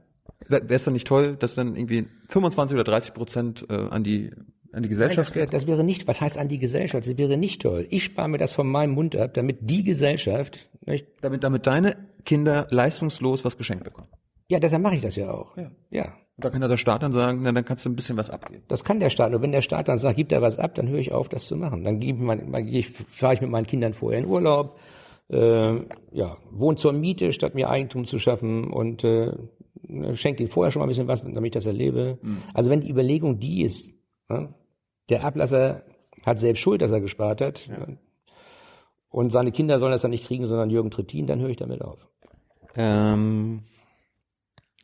Wäre 0.48 0.62
es 0.68 0.84
dann 0.84 0.94
nicht 0.94 1.06
toll, 1.06 1.36
dass 1.36 1.54
dann 1.56 1.74
irgendwie 1.74 2.06
25 2.28 2.74
oder 2.74 2.84
30 2.84 3.12
Prozent 3.14 3.66
äh, 3.70 3.74
an 3.74 4.04
die 4.04 4.30
an 4.74 4.82
die 4.82 4.88
Nein, 4.88 4.98
Gesellschaft 4.98 5.30
das, 5.30 5.34
wäre, 5.34 5.46
das 5.46 5.66
wäre 5.66 5.84
nicht, 5.84 6.06
was 6.06 6.20
heißt 6.20 6.38
an 6.38 6.48
die 6.48 6.58
Gesellschaft? 6.58 7.06
Das 7.06 7.16
wäre 7.16 7.36
nicht 7.36 7.62
toll. 7.62 7.86
Ich 7.90 8.04
spare 8.04 8.28
mir 8.28 8.38
das 8.38 8.52
von 8.52 8.66
meinem 8.68 8.94
Mund 8.94 9.16
ab, 9.16 9.34
damit 9.34 9.58
die 9.60 9.84
Gesellschaft, 9.84 10.68
nicht, 10.84 11.06
damit 11.20 11.44
damit 11.44 11.66
deine 11.66 11.96
Kinder 12.24 12.66
leistungslos 12.70 13.44
was 13.44 13.56
geschenkt 13.56 13.84
bekommen. 13.84 14.08
ja, 14.48 14.58
deshalb 14.58 14.82
mache 14.82 14.96
ich 14.96 15.02
das 15.02 15.16
ja 15.16 15.30
auch. 15.30 15.56
Ja. 15.56 15.70
ja. 15.90 16.04
Und 16.36 16.44
da 16.44 16.50
kann 16.50 16.62
ja 16.62 16.68
der 16.68 16.76
Staat 16.78 17.02
dann 17.02 17.12
sagen, 17.12 17.40
na, 17.42 17.52
dann 17.52 17.64
kannst 17.64 17.84
du 17.84 17.90
ein 17.90 17.94
bisschen 17.94 18.16
was 18.16 18.28
abgeben. 18.28 18.64
Das 18.66 18.82
kann 18.82 18.98
der 18.98 19.10
Staat. 19.10 19.30
Nur 19.30 19.40
wenn 19.40 19.52
der 19.52 19.62
Staat 19.62 19.86
dann 19.86 19.98
sagt, 19.98 20.16
gibt 20.16 20.32
er 20.32 20.42
was 20.42 20.58
ab, 20.58 20.74
dann 20.74 20.88
höre 20.88 20.98
ich 20.98 21.12
auf, 21.12 21.28
das 21.28 21.46
zu 21.46 21.56
machen. 21.56 21.84
Dann 21.84 22.00
mein, 22.18 22.66
ich, 22.66 22.90
fahre 22.90 23.34
ich 23.34 23.40
mit 23.40 23.50
meinen 23.50 23.66
Kindern 23.66 23.94
vorher 23.94 24.18
in 24.18 24.26
Urlaub, 24.26 24.78
äh, 25.30 25.74
ja, 26.10 26.36
wohnt 26.50 26.80
zur 26.80 26.92
Miete, 26.92 27.32
statt 27.32 27.54
mir 27.54 27.70
Eigentum 27.70 28.04
zu 28.04 28.18
schaffen 28.18 28.72
und 28.72 29.04
äh, 29.04 29.32
schenkt 30.14 30.40
ihnen 30.40 30.48
vorher 30.48 30.72
schon 30.72 30.80
mal 30.80 30.86
ein 30.86 30.88
bisschen 30.88 31.08
was, 31.08 31.22
damit 31.22 31.44
ich 31.44 31.52
das 31.52 31.66
erlebe. 31.66 32.18
Also 32.52 32.68
wenn 32.68 32.80
die 32.80 32.90
Überlegung 32.90 33.38
die 33.38 33.62
ist, 33.62 33.92
ne, 34.28 34.52
der 35.08 35.24
Ablasser 35.24 35.82
hat 36.24 36.38
selbst 36.38 36.60
Schuld, 36.60 36.82
dass 36.82 36.90
er 36.90 37.00
gespart 37.00 37.40
hat, 37.40 37.68
und 39.14 39.30
seine 39.30 39.52
Kinder 39.52 39.78
sollen 39.78 39.92
das 39.92 40.02
dann 40.02 40.10
nicht 40.10 40.26
kriegen, 40.26 40.48
sondern 40.48 40.70
Jürgen 40.70 40.90
Trittin, 40.90 41.28
dann 41.28 41.38
höre 41.38 41.50
ich 41.50 41.56
damit 41.56 41.82
auf. 41.82 42.08
Ähm, 42.74 43.62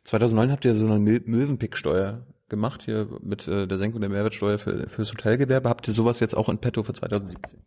2009 0.05 0.51
habt 0.51 0.63
ihr 0.63 0.73
so 0.73 0.85
eine 0.85 0.99
Möwenpicksteuer 0.99 2.25
gemacht 2.47 2.83
hier 2.83 3.09
mit 3.21 3.45
äh, 3.49 3.67
der 3.67 3.77
Senkung 3.77 3.99
der 3.99 4.09
Mehrwertsteuer 4.09 4.57
für 4.57 4.87
fürs 4.87 5.11
Hotelgewerbe. 5.11 5.67
Habt 5.67 5.85
ihr 5.87 5.93
sowas 5.93 6.21
jetzt 6.21 6.37
auch 6.37 6.47
in 6.47 6.59
petto 6.59 6.83
für 6.83 6.93
2017? 6.93 7.59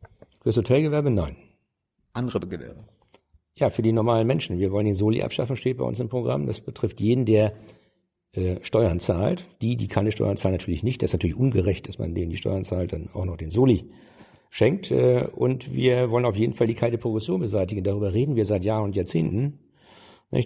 Fürs 0.43 0.57
Hotelgewerbe 0.57 1.11
nein. 1.11 1.37
Andere 2.15 2.41
Gewerbe. 2.41 2.85
Ja, 3.57 3.69
für 3.69 3.83
die 3.83 3.93
normalen 3.93 4.27
Menschen. 4.27 4.59
Wir 4.59 4.73
wollen 4.73 4.87
den 4.87 4.95
Soli 4.95 5.23
abschaffen, 5.23 5.57
steht 5.57 5.77
bei 5.77 5.85
uns 5.85 6.01
im 6.01 6.09
Programm. 6.09 6.47
Das 6.47 6.61
betrifft 6.61 6.99
jeden, 6.99 7.27
der 7.27 7.53
äh, 8.35 8.57
Steuern 8.63 9.01
zahlt. 9.01 9.47
Die, 9.63 9.77
die 9.77 9.89
keine 9.89 10.13
Steuern 10.13 10.37
zahlen, 10.37 10.55
natürlich 10.55 10.83
nicht. 10.83 11.03
Das 11.03 11.11
ist 11.11 11.15
natürlich 11.15 11.37
ungerecht, 11.37 11.89
dass 11.89 11.99
man 11.99 12.15
denen 12.15 12.31
die 12.31 12.37
Steuern 12.37 12.65
zahlt, 12.65 12.93
dann 12.93 13.09
auch 13.13 13.25
noch 13.25 13.37
den 13.37 13.51
Soli 13.51 13.85
schenkt. 14.51 14.91
Äh, 14.91 15.27
und 15.35 15.73
wir 15.73 16.11
wollen 16.11 16.25
auf 16.25 16.37
jeden 16.37 16.55
Fall 16.55 16.67
die 16.67 16.75
kalte 16.75 16.99
Progression 16.99 17.41
beseitigen. 17.41 17.85
Darüber 17.85 18.13
reden 18.13 18.37
wir 18.37 18.47
seit 18.47 18.65
Jahren 18.65 18.85
und 18.85 18.97
Jahrzehnten. 18.97 19.59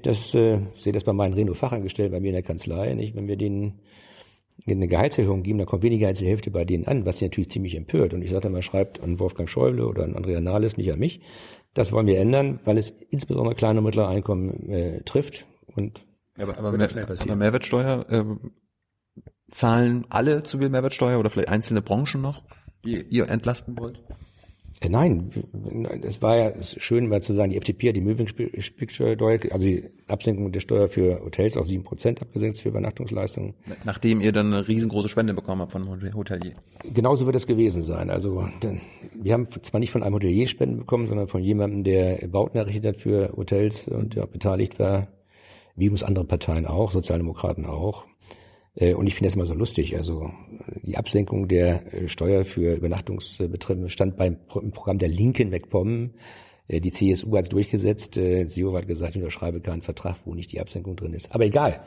Das, 0.02 0.34
äh, 0.34 0.58
ich 0.74 0.82
sehe 0.82 0.92
das 0.92 1.04
bei 1.04 1.12
meinen 1.12 1.34
Renault-Fachangestellten 1.34 2.12
bei 2.12 2.20
mir 2.20 2.28
in 2.28 2.34
der 2.34 2.42
Kanzlei. 2.42 2.94
Wenn 3.14 3.28
wir 3.28 3.36
denen 3.36 3.80
eine 4.66 4.88
Gehaltserhöhung 4.88 5.42
geben, 5.42 5.58
dann 5.58 5.66
kommt 5.66 5.82
weniger 5.82 6.08
als 6.08 6.18
die 6.18 6.26
Hälfte 6.26 6.50
bei 6.50 6.64
denen 6.64 6.86
an, 6.86 7.06
was 7.06 7.18
sie 7.18 7.24
natürlich 7.26 7.50
ziemlich 7.50 7.74
empört. 7.74 8.12
Und 8.12 8.22
ich 8.22 8.30
sage 8.30 8.50
mal, 8.50 8.62
schreibt 8.62 9.00
an 9.00 9.18
Wolfgang 9.20 9.48
Schäuble 9.48 9.86
oder 9.86 10.04
an 10.04 10.16
Andrea 10.16 10.40
Nahles, 10.40 10.76
nicht 10.76 10.92
an 10.92 10.98
mich. 10.98 11.20
Das 11.74 11.92
wollen 11.92 12.06
wir 12.06 12.18
ändern, 12.18 12.60
weil 12.64 12.76
es 12.76 12.90
insbesondere 13.10 13.54
kleine 13.54 13.78
und 13.78 13.84
mittlere 13.84 14.08
Einkommen 14.08 14.68
äh, 14.68 15.02
trifft. 15.02 15.46
Und 15.76 16.02
Ja, 16.38 16.44
aber, 16.44 16.58
aber, 16.58 16.72
Mehr, 16.72 16.88
aber 16.92 17.36
Mehrwertsteuer, 17.36 18.06
ähm, 18.10 18.52
zahlen 19.50 20.06
alle 20.08 20.42
zu 20.44 20.58
viel 20.58 20.68
Mehrwertsteuer 20.68 21.18
oder 21.18 21.30
vielleicht 21.30 21.48
einzelne 21.48 21.82
Branchen 21.82 22.20
noch, 22.20 22.42
die 22.84 23.02
ihr 23.02 23.28
entlasten 23.28 23.76
wollt? 23.78 24.00
äh, 24.80 24.88
nein, 24.88 25.32
es 26.02 26.22
war 26.22 26.36
ja 26.36 26.52
schön, 26.62 27.08
mal 27.08 27.20
zu 27.20 27.34
sagen, 27.34 27.50
die 27.50 27.56
FDP 27.56 27.88
hat 27.88 27.96
die 27.96 28.00
Möwenspielsteuer, 28.00 29.40
also 29.50 29.66
die 29.66 29.90
Absenkung 30.06 30.52
der 30.52 30.60
Steuer 30.60 30.88
für 30.88 31.20
Hotels 31.24 31.56
auf 31.56 31.66
sieben 31.66 31.82
Prozent 31.82 32.22
abgesetzt 32.22 32.62
für 32.62 32.68
Übernachtungsleistungen. 32.68 33.54
Nachdem 33.84 34.20
ihr 34.20 34.30
dann 34.30 34.52
eine 34.52 34.68
riesengroße 34.68 35.08
Spende 35.08 35.34
bekommen 35.34 35.62
habt 35.62 35.72
von 35.72 35.88
einem 35.88 36.14
Hotelier. 36.14 36.54
Genauso 36.84 37.26
wird 37.26 37.34
es 37.34 37.48
gewesen 37.48 37.82
sein. 37.82 38.10
Also 38.10 38.48
wir 39.14 39.32
haben 39.32 39.48
zwar 39.62 39.80
nicht 39.80 39.90
von 39.90 40.04
einem 40.04 40.14
Hotelier 40.14 40.46
Spenden 40.46 40.78
bekommen, 40.78 41.08
sondern 41.08 41.26
von 41.26 41.42
jemandem, 41.42 41.82
der 41.82 42.28
Bauten 42.28 42.56
errichtet 42.58 42.86
hat 42.86 42.96
für 42.96 43.32
Hotels 43.36 43.88
und 43.88 44.14
der 44.14 44.24
auch 44.24 44.28
beteiligt 44.28 44.78
war, 44.78 45.08
wie 45.78 45.88
uns 45.88 46.02
andere 46.02 46.24
Parteien 46.24 46.66
auch, 46.66 46.90
Sozialdemokraten 46.92 47.64
auch. 47.66 48.04
Äh, 48.74 48.94
Und 48.94 49.06
ich 49.06 49.14
finde 49.14 49.28
das 49.28 49.36
immer 49.36 49.46
so 49.46 49.54
lustig. 49.54 49.96
Also 49.96 50.30
die 50.82 50.96
Absenkung 50.96 51.48
der 51.48 51.92
äh, 51.94 52.08
Steuer 52.08 52.44
für 52.44 52.74
Übernachtungsbetriebe 52.74 53.88
stand 53.88 54.16
beim 54.16 54.36
Pro- 54.46 54.60
im 54.60 54.70
Programm 54.70 54.98
der 54.98 55.08
Linken 55.08 55.50
wegkommen. 55.50 56.14
Äh, 56.68 56.80
Die 56.80 56.90
CSU 56.90 57.34
hat 57.36 57.44
es 57.44 57.48
durchgesetzt. 57.48 58.16
Äh, 58.16 58.44
Seehofer 58.46 58.78
hat 58.78 58.86
gesagt, 58.88 59.16
ich 59.16 59.22
unterschreibe 59.22 59.60
keinen 59.60 59.82
Vertrag, 59.82 60.16
wo 60.24 60.34
nicht 60.34 60.52
die 60.52 60.60
Absenkung 60.60 60.96
drin 60.96 61.14
ist. 61.14 61.32
Aber 61.34 61.44
egal, 61.44 61.80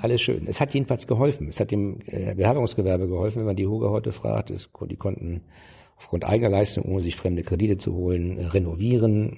alles 0.00 0.20
schön. 0.22 0.46
Es 0.46 0.60
hat 0.60 0.72
jedenfalls 0.74 1.06
geholfen. 1.06 1.48
Es 1.48 1.60
hat 1.60 1.70
dem 1.70 1.98
äh, 2.06 2.34
Beherbergungsgewerbe 2.34 3.08
geholfen, 3.08 3.38
wenn 3.40 3.46
man 3.46 3.56
die 3.56 3.66
Hoge 3.66 3.90
heute 3.90 4.12
fragt. 4.12 4.50
Es, 4.50 4.70
die 4.90 4.96
konnten 4.96 5.42
aufgrund 5.96 6.24
eigener 6.24 6.48
Leistung, 6.50 6.84
ohne 6.84 7.02
sich 7.02 7.14
fremde 7.14 7.42
Kredite 7.44 7.76
zu 7.76 7.94
holen, 7.94 8.38
äh, 8.38 8.46
renovieren, 8.46 9.32
äh, 9.32 9.36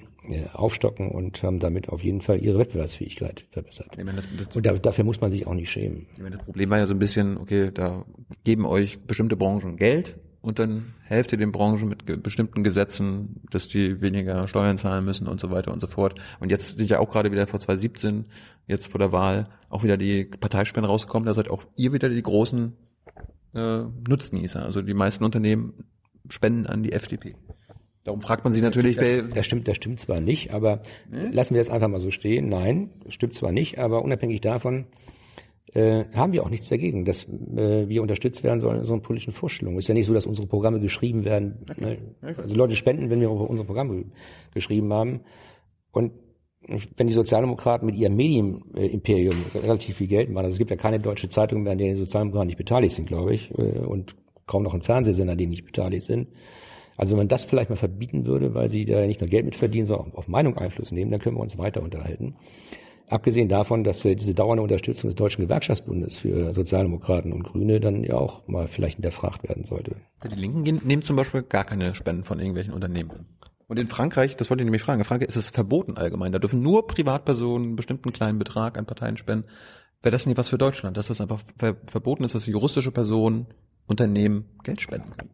aufstocken 0.53 1.09
und 1.09 1.41
haben 1.43 1.59
damit 1.59 1.89
auf 1.89 2.03
jeden 2.03 2.21
Fall 2.21 2.41
ihre 2.41 2.59
Wettbewerbsfähigkeit 2.59 3.45
verbessert. 3.51 3.95
Meine, 3.97 4.13
das, 4.13 4.27
das, 4.37 4.55
Und 4.55 4.65
da, 4.65 4.73
dafür 4.73 5.03
muss 5.03 5.21
man 5.21 5.31
sich 5.31 5.47
auch 5.47 5.53
nicht 5.53 5.69
schämen. 5.69 6.07
meine, 6.17 6.37
das 6.37 6.45
Problem 6.45 6.69
war 6.69 6.77
ja 6.79 6.87
so 6.87 6.93
ein 6.93 6.99
bisschen, 6.99 7.37
okay, 7.37 7.71
da 7.73 8.05
geben 8.43 8.65
euch 8.65 8.99
bestimmte 8.99 9.35
Branchen 9.35 9.77
Geld 9.77 10.15
und 10.41 10.59
dann 10.59 10.93
helft 11.01 11.31
ihr 11.31 11.39
den 11.39 11.51
Branchen 11.51 11.89
mit 11.89 12.05
ge 12.05 12.17
bestimmten 12.17 12.63
Gesetzen, 12.63 13.41
dass 13.49 13.67
die 13.67 14.01
weniger 14.01 14.47
Steuern 14.47 14.77
zahlen 14.77 15.03
müssen 15.03 15.27
und 15.27 15.39
so 15.39 15.49
weiter 15.49 15.73
und 15.73 15.79
so 15.79 15.87
fort. 15.87 16.19
Und 16.39 16.51
jetzt 16.51 16.77
sind 16.77 16.89
ja 16.89 16.99
auch 16.99 17.09
gerade 17.09 17.31
wieder 17.31 17.47
vor 17.47 17.59
2017, 17.59 18.25
jetzt 18.67 18.87
vor 18.87 18.99
der 18.99 19.11
Wahl, 19.11 19.49
auch 19.69 19.83
wieder 19.83 19.97
die 19.97 20.25
Parteispenden 20.25 20.89
rausgekommen. 20.89 21.25
Da 21.25 21.33
seid 21.33 21.49
auch 21.49 21.63
ihr 21.75 21.93
wieder 21.93 22.09
die 22.09 22.21
großen 22.21 22.73
äh, 23.55 23.83
Nutznießer. 24.07 24.63
Also 24.63 24.83
die 24.83 24.93
meisten 24.93 25.23
Unternehmen 25.23 25.85
spenden 26.29 26.67
an 26.67 26.83
die 26.83 26.91
FDP. 26.91 27.35
Darum 28.05 28.21
fragt 28.21 28.43
man 28.43 28.53
sich 28.53 28.61
natürlich, 28.61 28.97
wer, 28.97 29.23
Das 29.23 29.45
stimmt, 29.45 29.67
das 29.67 29.75
stimmt 29.75 29.99
zwar 29.99 30.21
nicht, 30.21 30.53
aber 30.53 30.81
lassen 31.09 31.55
wir 31.55 31.59
das 31.59 31.69
einfach 31.69 31.87
mal 31.87 31.99
so 31.99 32.11
stehen. 32.11 32.47
Nein, 32.49 32.91
stimmt 33.09 33.33
zwar 33.33 33.51
nicht, 33.51 33.79
aber 33.79 34.03
unabhängig 34.03 34.41
davon 34.41 34.85
äh, 35.73 36.05
haben 36.15 36.31
wir 36.31 36.43
auch 36.43 36.49
nichts 36.49 36.69
dagegen, 36.69 37.03
dass 37.03 37.27
äh, 37.27 37.89
wir 37.89 38.01
unterstützt 38.01 38.43
werden 38.43 38.59
sollen 38.59 38.75
in 38.75 38.81
unseren 38.81 39.01
politischen 39.01 39.33
Vorstellungen. 39.33 39.77
Es 39.77 39.85
ist 39.85 39.89
ja 39.89 39.93
nicht 39.93 40.05
so, 40.05 40.13
dass 40.13 40.25
unsere 40.25 40.47
Programme 40.47 40.79
geschrieben 40.79 41.25
werden. 41.25 41.65
Ne? 41.77 41.97
Also 42.37 42.55
Leute 42.55 42.75
spenden, 42.75 43.09
wenn 43.09 43.19
wir 43.19 43.29
unsere 43.29 43.65
Programme 43.65 44.05
geschrieben 44.53 44.93
haben. 44.93 45.21
Und 45.91 46.13
wenn 46.95 47.07
die 47.07 47.13
Sozialdemokraten 47.13 47.85
mit 47.85 47.95
ihrem 47.95 48.15
Medienimperium 48.15 49.35
relativ 49.53 49.97
viel 49.97 50.07
Geld 50.07 50.29
machen, 50.29 50.45
also 50.45 50.55
es 50.55 50.59
gibt 50.59 50.71
ja 50.71 50.77
keine 50.77 50.99
deutsche 50.99 51.29
Zeitung 51.29 51.63
mehr, 51.63 51.73
an 51.73 51.77
der 51.77 51.93
die 51.93 51.99
Sozialdemokraten 51.99 52.47
nicht 52.47 52.57
beteiligt 52.57 52.95
sind, 52.95 53.07
glaube 53.07 53.33
ich, 53.33 53.51
äh, 53.57 53.79
und 53.79 54.15
kaum 54.45 54.63
noch 54.63 54.73
ein 54.73 54.81
Fernsehsender, 54.81 55.35
die 55.35 55.47
nicht 55.47 55.65
beteiligt 55.65 56.05
sind. 56.05 56.27
Also 56.97 57.11
wenn 57.11 57.17
man 57.17 57.27
das 57.27 57.43
vielleicht 57.43 57.69
mal 57.69 57.75
verbieten 57.75 58.25
würde, 58.25 58.53
weil 58.53 58.69
sie 58.69 58.85
da 58.85 59.05
nicht 59.05 59.21
nur 59.21 59.29
Geld 59.29 59.45
mit 59.45 59.55
verdienen, 59.55 59.85
sondern 59.85 60.11
auch 60.11 60.17
auf 60.19 60.27
Meinung 60.27 60.57
Einfluss 60.57 60.91
nehmen, 60.91 61.11
dann 61.11 61.19
können 61.19 61.35
wir 61.35 61.41
uns 61.41 61.57
weiter 61.57 61.81
unterhalten. 61.81 62.35
Abgesehen 63.07 63.49
davon, 63.49 63.83
dass 63.83 64.03
äh, 64.03 64.15
diese 64.15 64.33
dauernde 64.33 64.63
Unterstützung 64.63 65.09
des 65.09 65.15
Deutschen 65.15 65.43
Gewerkschaftsbundes 65.43 66.17
für 66.17 66.53
Sozialdemokraten 66.53 67.33
und 67.33 67.43
Grüne 67.43 67.79
dann 67.79 68.03
ja 68.03 68.15
auch 68.15 68.47
mal 68.47 68.67
vielleicht 68.67 68.95
hinterfragt 68.95 69.47
werden 69.47 69.63
sollte. 69.63 69.97
Die 70.23 70.35
Linken 70.35 70.81
nehmen 70.83 71.03
zum 71.03 71.15
Beispiel 71.15 71.43
gar 71.43 71.65
keine 71.65 71.93
Spenden 71.93 72.23
von 72.23 72.39
irgendwelchen 72.39 72.73
Unternehmen. 72.73 73.27
Und 73.67 73.77
in 73.77 73.87
Frankreich, 73.87 74.37
das 74.37 74.49
wollte 74.49 74.63
ich 74.63 74.65
nämlich 74.65 74.81
fragen, 74.81 74.99
in 74.99 75.05
Frankreich 75.05 75.29
ist 75.29 75.35
es 75.35 75.49
verboten 75.49 75.97
allgemein. 75.97 76.31
Da 76.31 76.39
dürfen 76.39 76.61
nur 76.61 76.87
Privatpersonen 76.87 77.67
einen 77.67 77.75
bestimmten 77.75 78.11
kleinen 78.11 78.39
Betrag 78.39 78.77
an 78.77 78.85
Parteien 78.85 79.17
spenden. 79.17 79.47
Wäre 80.01 80.11
das 80.11 80.25
nicht 80.25 80.37
was 80.37 80.49
für 80.49 80.57
Deutschland, 80.57 80.97
dass 80.97 81.07
das 81.07 81.21
einfach 81.21 81.41
ver 81.57 81.75
verboten 81.87 82.23
ist, 82.23 82.35
dass 82.35 82.45
juristische 82.45 82.91
Personen 82.91 83.47
Unternehmen 83.87 84.45
Geld 84.63 84.81
spenden 84.81 85.11
können? 85.11 85.29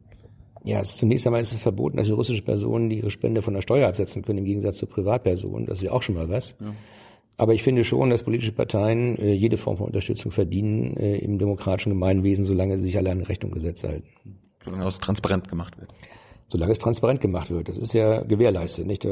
Ja, 0.64 0.84
zunächst 0.84 1.26
einmal 1.26 1.42
ist 1.42 1.54
es 1.54 1.60
verboten, 1.60 1.98
dass 1.98 2.08
juristische 2.08 2.44
Personen 2.44 2.90
die 2.90 3.00
ihre 3.00 3.12
Spende 3.12 3.42
von 3.42 3.54
der 3.54 3.62
Steuer 3.62 3.88
absetzen 3.88 4.22
können, 4.22 4.40
im 4.40 4.46
Gegensatz 4.46 4.78
zu 4.78 4.86
Privatpersonen. 4.86 5.66
Das 5.66 5.80
ist 5.80 5.84
ja 5.84 5.92
auch 5.92 6.04
schon 6.04 6.16
mal 6.16 6.30
was. 6.30 6.56
Ja. 6.60 6.74
Aber 7.38 7.56
ich 7.56 7.64
finde 7.64 7.84
schon, 7.84 8.12
dass 8.12 8.22
politische 8.22 8.52
Parteien 8.52 9.18
äh, 9.18 9.34
jede 9.34 9.58
Form 9.58 9.78
von 9.78 9.88
Unterstützung 9.88 10.32
verdienen 10.32 10.96
äh, 10.98 11.18
im 11.18 11.40
demokratischen 11.40 11.90
Gemeinwesen, 11.90 12.46
solange 12.46 12.78
sie 12.78 12.84
sich 12.84 12.98
alle 12.98 13.10
an 13.10 13.22
Recht 13.22 13.44
und 13.44 13.52
Gesetz 13.52 13.84
halten. 13.84 14.08
Solange 14.64 14.88
es 14.88 15.00
transparent 15.00 15.50
gemacht 15.50 15.80
wird. 15.80 15.90
Solange 16.48 16.74
es 16.74 16.78
transparent 16.78 17.22
gemacht 17.22 17.50
wird. 17.50 17.70
Das 17.70 17.78
ist 17.78 17.94
ja 17.94 18.22
gewährleistet. 18.22 18.86
Nicht? 18.86 19.08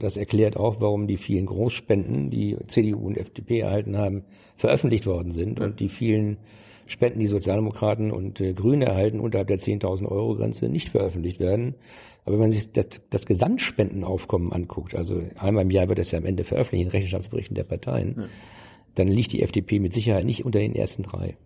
Das 0.00 0.16
erklärt 0.16 0.56
auch, 0.56 0.80
warum 0.80 1.06
die 1.06 1.18
vielen 1.18 1.46
Großspenden, 1.46 2.30
die 2.30 2.56
CDU 2.66 3.06
und 3.06 3.16
FDP 3.16 3.60
erhalten 3.60 3.96
haben, 3.96 4.24
veröffentlicht 4.56 5.06
worden 5.06 5.30
sind 5.30 5.60
und 5.60 5.78
die 5.78 5.88
vielen 5.88 6.38
Spenden, 6.88 7.20
die 7.20 7.26
Sozialdemokraten 7.26 8.10
und 8.10 8.40
äh, 8.40 8.54
Grüne 8.54 8.86
erhalten, 8.86 9.20
unterhalb 9.20 9.48
der 9.48 9.58
10.000 9.58 10.06
Euro 10.06 10.34
Grenze 10.34 10.68
nicht 10.68 10.88
veröffentlicht 10.88 11.38
werden. 11.38 11.74
Aber 12.24 12.34
wenn 12.34 12.40
man 12.40 12.50
sich 12.50 12.72
das, 12.72 12.86
das 13.10 13.26
Gesamtspendenaufkommen 13.26 14.52
anguckt, 14.52 14.94
also 14.94 15.22
einmal 15.38 15.64
im 15.64 15.70
Jahr 15.70 15.88
wird 15.88 15.98
das 15.98 16.10
ja 16.10 16.18
am 16.18 16.24
Ende 16.24 16.44
veröffentlicht 16.44 16.86
in 16.86 16.90
Rechenschaftsberichten 16.90 17.54
der 17.54 17.64
Parteien, 17.64 18.14
ja. 18.18 18.24
dann 18.94 19.08
liegt 19.08 19.32
die 19.32 19.42
FDP 19.42 19.78
mit 19.78 19.92
Sicherheit 19.92 20.24
nicht 20.24 20.44
unter 20.44 20.58
den 20.58 20.74
ersten 20.74 21.02
drei. 21.02 21.36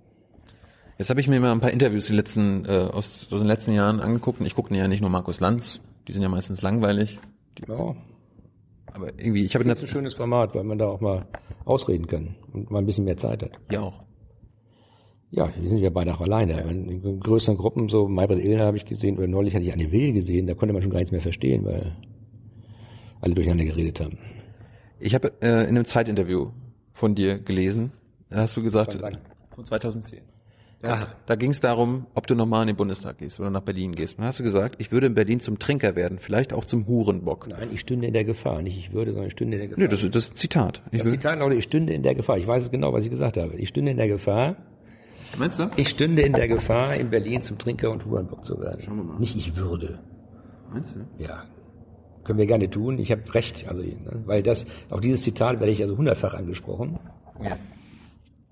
Jetzt 0.99 1.11
habe 1.11 1.21
ich 1.21 1.29
mir 1.29 1.41
mal 1.41 1.53
ein 1.53 1.61
paar 1.61 1.73
Interviews 1.73 2.07
die 2.07 2.15
letzten, 2.15 2.65
äh, 2.65 2.69
aus, 2.69 3.29
aus 3.31 3.39
den 3.41 3.47
letzten 3.47 3.73
Jahren 3.73 4.01
angeguckt 4.01 4.41
und 4.41 4.47
ich 4.47 4.55
gucke 4.55 4.75
ja 4.75 4.87
nicht 4.87 5.01
nur 5.01 5.11
Markus 5.11 5.41
Lanz, 5.41 5.81
die 6.07 6.13
sind 6.13 6.23
ja 6.23 6.29
meistens 6.29 6.63
langweilig. 6.63 7.19
Die, 7.59 7.69
ja. 7.69 7.97
Aber 8.93 9.09
irgendwie, 9.19 9.45
ich 9.45 9.55
habe 9.55 9.65
das 9.65 9.79
ist 9.79 9.85
ein 9.85 9.89
schönes 9.89 10.15
Format, 10.15 10.55
weil 10.55 10.65
man 10.65 10.79
da 10.79 10.87
auch 10.87 11.01
mal 11.01 11.27
ausreden 11.65 12.07
kann 12.07 12.37
und 12.53 12.71
mal 12.71 12.79
ein 12.79 12.87
bisschen 12.87 13.05
mehr 13.05 13.17
Zeit 13.17 13.43
hat. 13.43 13.53
Ja 13.71 13.81
auch. 13.81 14.03
Ja, 15.33 15.51
wir 15.59 15.67
sind 15.67 15.79
ja 15.79 15.89
beide 15.89 16.13
auch 16.15 16.21
alleine. 16.21 16.61
In 16.61 17.19
größeren 17.19 17.57
Gruppen, 17.57 17.89
so 17.89 18.07
Maybrit 18.07 18.45
Illner 18.45 18.67
habe 18.67 18.77
ich 18.77 18.85
gesehen, 18.85 19.17
oder 19.17 19.27
neulich 19.27 19.55
hatte 19.55 19.65
ich 19.65 19.73
Anne 19.73 19.91
Will 19.91 20.13
gesehen, 20.13 20.47
da 20.47 20.53
konnte 20.53 20.75
man 20.75 20.83
schon 20.83 20.91
gar 20.91 20.99
nichts 20.99 21.11
mehr 21.11 21.23
verstehen, 21.23 21.65
weil 21.65 21.97
alle 23.23 23.35
durcheinander 23.35 23.65
geredet 23.65 23.99
haben. 23.99 24.19
Ich 25.01 25.15
habe 25.15 25.33
äh, 25.41 25.63
in 25.63 25.71
einem 25.71 25.87
Zeitinterview 25.87 26.51
von 26.93 27.15
dir 27.15 27.39
gelesen, 27.39 27.93
da 28.29 28.41
hast 28.41 28.59
du 28.59 28.63
gesagt, 28.63 28.99
von 29.55 29.65
2010. 29.65 30.21
Da, 30.83 31.15
da 31.27 31.37
ging 31.37 31.53
es 31.53 31.61
darum, 31.61 32.07
ob 32.15 32.27
du 32.27 32.35
nochmal 32.35 32.63
in 32.63 32.67
den 32.67 32.77
Bundestag 32.77 33.19
gehst 33.19 33.39
oder 33.39 33.51
nach 33.51 33.63
Berlin 33.63 33.95
gehst. 33.95 34.19
Und 34.19 34.25
hast 34.25 34.41
du 34.41 34.43
gesagt, 34.43 34.77
ich 34.81 34.91
würde 34.91 35.07
in 35.07 35.15
Berlin 35.15 35.39
zum 35.39 35.61
Trinker 35.61 35.95
werden, 35.95 36.19
vielleicht 36.19 36.53
auch 36.53 36.65
zum 36.65 36.89
Hurenbock. 36.89 37.47
Nein, 37.47 37.69
ich 37.73 37.81
stünde 37.81 38.09
in 38.09 38.13
der 38.13 38.25
Gefahr. 38.25 38.63
Nicht 38.63 38.77
ich 38.77 38.93
würde, 38.93 39.13
sondern 39.13 39.29
ich 39.29 39.33
stünde 39.33 39.57
in 39.57 39.61
der 39.61 39.69
Gefahr. 39.69 39.85
Nee, 39.85 39.89
das, 39.89 40.01
das 40.11 40.25
ist 40.25 40.33
ein 40.33 40.37
Zitat. 40.37 40.83
Ich 40.91 41.01
das 41.01 41.11
Zitat 41.11 41.39
lautet, 41.39 41.59
ich 41.59 41.65
stünde 41.65 41.93
in 41.95 42.03
der 42.03 42.17
Gefahr. 42.17 42.37
Ich 42.37 42.47
weiß 42.49 42.65
es 42.65 42.71
genau, 42.73 42.93
was 42.93 43.05
ich 43.05 43.11
gesagt 43.11 43.37
habe. 43.37 43.55
Ich 43.55 43.69
stünde 43.69 43.93
in 43.93 43.97
der 43.97 44.09
Gefahr, 44.09 44.57
Meinst 45.39 45.59
du? 45.59 45.71
Ich 45.77 45.89
stünde 45.89 46.23
in 46.23 46.33
der 46.33 46.49
Gefahr, 46.49 46.95
in 46.95 47.11
Berlin 47.11 47.43
zum 47.43 47.59
Trinker 47.59 47.91
und 47.91 48.05
Hurenbock 48.05 48.45
zu 48.45 48.61
werden. 48.61 48.81
Schauen 48.85 48.97
wir 48.97 49.05
mal. 49.05 49.19
Nicht 49.19 49.37
ich 49.37 49.57
würde. 49.57 49.99
Meinst 50.73 50.97
du? 50.97 51.01
Ja. 51.23 51.45
Können 52.25 52.39
wir 52.39 52.47
gerne 52.47 52.71
tun. 52.71 52.99
Ich 52.99 53.11
habe 53.11 53.23
recht, 53.35 53.67
also, 53.69 53.83
ne, 53.83 54.23
weil 54.27 54.43
das, 54.43 54.67
auch 54.91 55.01
dieses 55.01 55.23
Zitat 55.23 55.59
werde 55.59 55.73
ich 55.73 55.83
also 55.83 55.97
hundertfach 55.97 56.35
angesprochen. 56.35 56.99
Ja. 57.43 57.57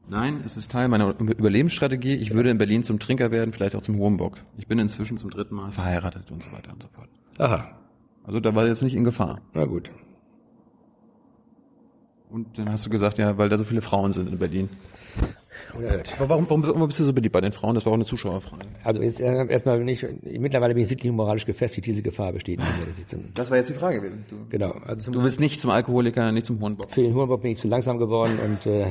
Nein, 0.08 0.42
es 0.44 0.56
ist 0.56 0.72
Teil 0.72 0.88
meiner 0.88 1.14
Überlebensstrategie. 1.20 2.14
Ich 2.14 2.32
würde 2.32 2.50
in 2.50 2.58
Berlin 2.58 2.82
zum 2.82 2.98
Trinker 2.98 3.30
werden, 3.30 3.52
vielleicht 3.52 3.76
auch 3.76 3.82
zum 3.82 3.96
Hurenbock. 3.96 4.38
Ich 4.58 4.66
bin 4.66 4.78
inzwischen 4.80 5.18
zum 5.18 5.30
dritten 5.30 5.54
Mal 5.54 5.70
verheiratet 5.70 6.32
und 6.32 6.42
so 6.42 6.50
weiter 6.50 6.72
und 6.72 6.82
so 6.82 6.88
fort. 6.88 7.08
Aha. 7.38 7.78
Also 8.24 8.40
da 8.40 8.54
war 8.54 8.66
jetzt 8.66 8.82
nicht 8.82 8.96
in 8.96 9.04
Gefahr. 9.04 9.40
Na 9.54 9.66
gut. 9.66 9.92
Und 12.28 12.58
dann 12.58 12.70
hast 12.70 12.86
du 12.86 12.90
gesagt, 12.90 13.18
ja, 13.18 13.38
weil 13.38 13.48
da 13.48 13.56
so 13.56 13.64
viele 13.64 13.82
Frauen 13.82 14.12
sind 14.12 14.28
in 14.28 14.38
Berlin. 14.38 14.68
Unerhört. 15.76 16.14
Aber 16.18 16.28
warum, 16.28 16.48
warum, 16.48 16.62
warum 16.62 16.86
bist 16.86 17.00
du 17.00 17.04
so 17.04 17.12
beliebt 17.12 17.32
bei 17.32 17.40
den 17.40 17.52
Frauen? 17.52 17.74
Das 17.74 17.84
war 17.84 17.92
auch 17.92 17.96
eine 17.96 18.04
Zuschauerfrage. 18.04 18.66
Also 18.84 19.02
jetzt 19.02 19.20
äh, 19.20 19.46
erstmal 19.46 19.78
bin 19.78 19.88
ich, 19.88 20.06
mittlerweile 20.22 20.74
bin 20.74 20.82
ich 20.82 20.88
sittlich 20.88 21.10
und 21.10 21.16
moralisch 21.16 21.46
gefestigt, 21.46 21.86
diese 21.86 22.02
Gefahr 22.02 22.32
besteht 22.32 22.58
nicht 22.58 22.96
mehr. 22.96 23.06
Zum, 23.06 23.34
das 23.34 23.50
war 23.50 23.56
jetzt 23.56 23.70
die 23.70 23.74
Frage 23.74 24.00
gewesen. 24.00 24.24
Du, 24.28 24.36
genau. 24.48 24.70
Also 24.70 25.10
du 25.10 25.22
bist 25.22 25.40
nicht 25.40 25.60
zum 25.60 25.70
Alkoholiker, 25.70 26.32
nicht 26.32 26.46
zum 26.46 26.60
Hornbock. 26.60 26.92
Für 26.92 27.02
den 27.02 27.14
Hornbock 27.14 27.42
bin 27.42 27.52
ich 27.52 27.58
zu 27.58 27.68
langsam 27.68 27.98
geworden 27.98 28.38
und 28.38 28.66
äh, 28.70 28.90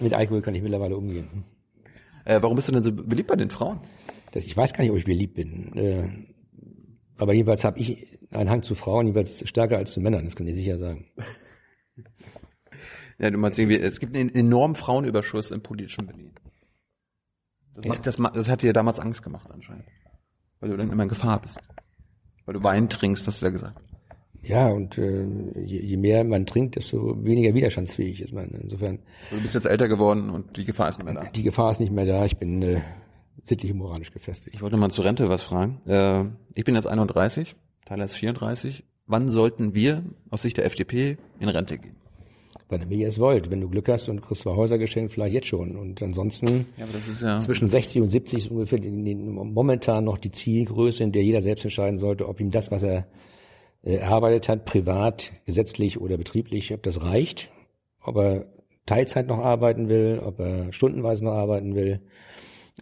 mit 0.00 0.14
Alkohol 0.14 0.42
kann 0.42 0.54
ich 0.54 0.62
mittlerweile 0.62 0.96
umgehen. 0.96 1.44
Äh, 2.24 2.40
warum 2.42 2.56
bist 2.56 2.68
du 2.68 2.72
denn 2.72 2.82
so 2.82 2.92
beliebt 2.92 3.28
bei 3.28 3.36
den 3.36 3.50
Frauen? 3.50 3.80
Das, 4.32 4.44
ich 4.44 4.56
weiß 4.56 4.72
gar 4.72 4.82
nicht, 4.82 4.90
ob 4.90 4.98
ich 4.98 5.04
beliebt 5.04 5.34
bin. 5.34 5.76
Äh, 5.76 6.08
aber 7.16 7.34
jedenfalls 7.34 7.64
habe 7.64 7.78
ich 7.78 8.06
einen 8.30 8.48
Hang 8.48 8.62
zu 8.62 8.74
Frauen, 8.74 9.06
jedenfalls 9.06 9.46
stärker 9.48 9.76
als 9.76 9.92
zu 9.92 10.00
Männern, 10.00 10.24
das 10.24 10.36
kann 10.36 10.46
ich 10.46 10.54
sicher 10.54 10.78
sagen. 10.78 11.06
Ja, 13.20 13.30
du 13.30 13.36
meinst 13.36 13.58
irgendwie, 13.58 13.78
es 13.78 14.00
gibt 14.00 14.16
einen 14.16 14.34
enormen 14.34 14.74
Frauenüberschuss 14.74 15.50
im 15.50 15.60
politischen 15.60 16.06
Berlin. 16.06 16.32
Das, 17.74 17.84
macht, 17.84 18.06
das, 18.06 18.16
das 18.16 18.48
hat 18.48 18.62
dir 18.62 18.72
damals 18.72 18.98
Angst 18.98 19.22
gemacht 19.22 19.50
anscheinend. 19.52 19.84
Weil 20.58 20.70
du 20.70 20.76
dann 20.76 20.90
immer 20.90 21.02
in 21.02 21.08
Gefahr 21.08 21.40
bist. 21.40 21.58
Weil 22.46 22.54
du 22.54 22.62
Wein 22.62 22.88
trinkst, 22.88 23.26
hast 23.26 23.42
du 23.42 23.46
ja 23.46 23.52
gesagt. 23.52 23.80
Ja, 24.42 24.68
und 24.68 24.96
äh, 24.96 25.26
je, 25.62 25.80
je 25.80 25.96
mehr 25.98 26.24
man 26.24 26.46
trinkt, 26.46 26.76
desto 26.76 27.22
weniger 27.22 27.52
widerstandsfähig 27.54 28.22
ist 28.22 28.32
man. 28.32 28.48
Insofern. 28.50 29.00
Du 29.30 29.40
bist 29.40 29.54
jetzt 29.54 29.66
älter 29.66 29.86
geworden 29.86 30.30
und 30.30 30.56
die 30.56 30.64
Gefahr 30.64 30.88
ist 30.88 30.98
nicht 30.98 31.04
mehr 31.04 31.22
da. 31.22 31.30
Die 31.30 31.42
Gefahr 31.42 31.70
ist 31.70 31.80
nicht 31.80 31.92
mehr 31.92 32.06
da. 32.06 32.24
Ich 32.24 32.38
bin 32.38 32.62
äh, 32.62 32.80
sittlich 33.42 33.70
und 33.70 33.78
moralisch 33.78 34.12
gefestigt. 34.12 34.56
Ich 34.56 34.62
wollte 34.62 34.78
mal 34.78 34.90
zur 34.90 35.04
Rente 35.04 35.28
was 35.28 35.42
fragen. 35.42 35.82
Äh, 35.86 36.24
ich 36.54 36.64
bin 36.64 36.74
jetzt 36.74 36.86
31, 36.86 37.54
Tyler 37.84 38.06
ist 38.06 38.14
34. 38.14 38.84
Wann 39.06 39.28
sollten 39.28 39.74
wir 39.74 40.04
aus 40.30 40.42
Sicht 40.42 40.56
der 40.56 40.64
FDP 40.64 41.18
in 41.38 41.48
Rente 41.50 41.78
gehen? 41.78 41.99
Wann 42.70 42.90
ihr 42.90 43.08
es 43.08 43.18
wollt. 43.18 43.50
Wenn 43.50 43.60
du 43.60 43.68
Glück 43.68 43.88
hast 43.88 44.08
und 44.08 44.22
kriegst 44.22 44.42
zwei 44.42 44.54
Häuser 44.54 44.78
geschenkt, 44.78 45.12
vielleicht 45.12 45.34
jetzt 45.34 45.46
schon. 45.46 45.76
Und 45.76 46.02
ansonsten 46.02 46.66
ja, 46.76 46.86
ja 47.20 47.38
zwischen 47.38 47.66
60 47.66 48.02
und 48.02 48.08
70 48.08 48.38
ist 48.38 48.50
ungefähr 48.50 48.80
momentan 48.80 50.04
noch 50.04 50.18
die 50.18 50.30
Zielgröße, 50.30 51.02
in 51.02 51.12
der 51.12 51.22
jeder 51.22 51.40
selbst 51.40 51.64
entscheiden 51.64 51.98
sollte, 51.98 52.28
ob 52.28 52.40
ihm 52.40 52.50
das, 52.50 52.70
was 52.70 52.82
er 52.82 53.06
äh, 53.82 53.94
erarbeitet 53.96 54.48
hat, 54.48 54.64
privat, 54.64 55.32
gesetzlich 55.46 56.00
oder 56.00 56.16
betrieblich, 56.16 56.72
ob 56.74 56.82
das 56.82 57.02
reicht, 57.02 57.50
ob 58.02 58.16
er 58.16 58.46
Teilzeit 58.86 59.28
noch 59.28 59.38
arbeiten 59.38 59.88
will, 59.88 60.20
ob 60.24 60.40
er 60.40 60.72
stundenweise 60.72 61.24
noch 61.24 61.32
arbeiten 61.32 61.74
will. 61.74 62.00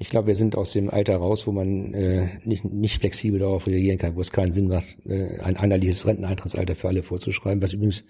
Ich 0.01 0.11
glaube, 0.11 0.29
wir 0.29 0.35
sind 0.35 0.57
aus 0.57 0.73
dem 0.73 0.91
Alter 0.91 1.17
raus, 1.17 1.47
wo 1.47 1.53
man 1.53 1.93
äh, 1.93 2.29
nicht, 2.45 2.65
nicht 2.65 3.01
flexibel 3.01 3.41
darauf 3.41 3.67
reagieren 3.67 3.99
kann, 3.99 4.17
wo 4.17 4.21
es 4.21 4.31
keinen 4.31 4.53
Sinn 4.53 4.69
macht, 4.69 4.87
äh, 5.07 5.41
ein 5.41 5.57
einheitliches 5.57 6.07
Renteneintrittsalter 6.07 6.77
für 6.77 6.89
alle 6.89 7.03
vorzuschreiben, 7.03 7.61
was 7.63 7.73
übrigens 7.73 8.05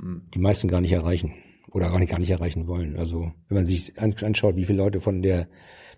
die 0.00 0.38
meisten 0.38 0.68
gar 0.68 0.80
nicht 0.80 0.92
erreichen 0.92 1.32
oder 1.70 1.90
gar 1.90 1.98
nicht, 1.98 2.10
gar 2.10 2.18
nicht 2.18 2.30
erreichen 2.30 2.66
wollen. 2.66 2.96
Also 2.96 3.32
wenn 3.48 3.56
man 3.56 3.66
sich 3.66 3.98
anschaut, 3.98 4.56
wie 4.56 4.64
viele 4.64 4.78
Leute 4.78 5.00
von 5.00 5.22
der 5.22 5.48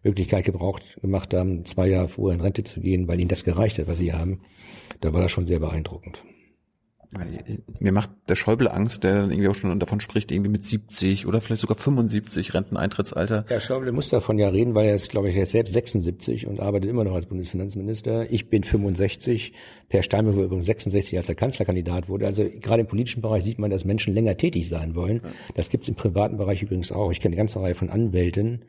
Möglichkeit 0.02 0.44
gebraucht 0.44 0.98
gemacht 1.00 1.34
haben, 1.34 1.64
zwei 1.64 1.88
Jahre 1.88 2.08
vorher 2.08 2.36
in 2.36 2.40
Rente 2.40 2.64
zu 2.64 2.80
gehen, 2.80 3.08
weil 3.08 3.20
ihnen 3.20 3.28
das 3.28 3.44
gereicht 3.44 3.78
hat, 3.78 3.88
was 3.88 3.98
sie 3.98 4.12
haben, 4.12 4.40
da 5.00 5.12
war 5.12 5.20
das 5.20 5.32
schon 5.32 5.46
sehr 5.46 5.58
beeindruckend. 5.58 6.22
Mir 7.80 7.92
macht 7.92 8.10
der 8.28 8.36
Schäuble 8.36 8.70
Angst, 8.70 9.02
der 9.02 9.14
dann 9.14 9.30
irgendwie 9.30 9.48
auch 9.48 9.54
schon 9.54 9.78
davon 9.80 10.00
spricht, 10.00 10.30
irgendwie 10.30 10.50
mit 10.50 10.64
70 10.64 11.26
oder 11.26 11.40
vielleicht 11.40 11.62
sogar 11.62 11.76
75 11.76 12.52
Renteneintrittsalter. 12.52 13.46
Ja, 13.48 13.60
Schäuble 13.60 13.92
muss 13.92 14.10
davon 14.10 14.38
ja 14.38 14.48
reden, 14.48 14.74
weil 14.74 14.88
er 14.88 14.94
ist, 14.94 15.10
glaube 15.10 15.30
ich, 15.30 15.36
er 15.36 15.44
ist 15.44 15.52
selbst 15.52 15.72
76 15.72 16.46
und 16.46 16.60
arbeitet 16.60 16.90
immer 16.90 17.04
noch 17.04 17.14
als 17.14 17.24
Bundesfinanzminister. 17.26 18.30
Ich 18.30 18.50
bin 18.50 18.62
65. 18.62 19.54
Per 19.88 20.02
Steinmeier 20.02 20.36
war 20.36 20.44
übrigens 20.44 20.66
66, 20.66 21.16
als 21.16 21.30
er 21.30 21.34
Kanzlerkandidat 21.34 22.10
wurde. 22.10 22.26
Also 22.26 22.44
gerade 22.44 22.82
im 22.82 22.86
politischen 22.86 23.22
Bereich 23.22 23.42
sieht 23.42 23.58
man, 23.58 23.70
dass 23.70 23.86
Menschen 23.86 24.12
länger 24.12 24.36
tätig 24.36 24.68
sein 24.68 24.94
wollen. 24.94 25.22
Das 25.54 25.70
gibt's 25.70 25.88
im 25.88 25.94
privaten 25.94 26.36
Bereich 26.36 26.62
übrigens 26.62 26.92
auch. 26.92 27.10
Ich 27.10 27.20
kenne 27.20 27.32
eine 27.32 27.40
ganze 27.40 27.60
Reihe 27.62 27.74
von 27.74 27.88
Anwälten, 27.88 28.66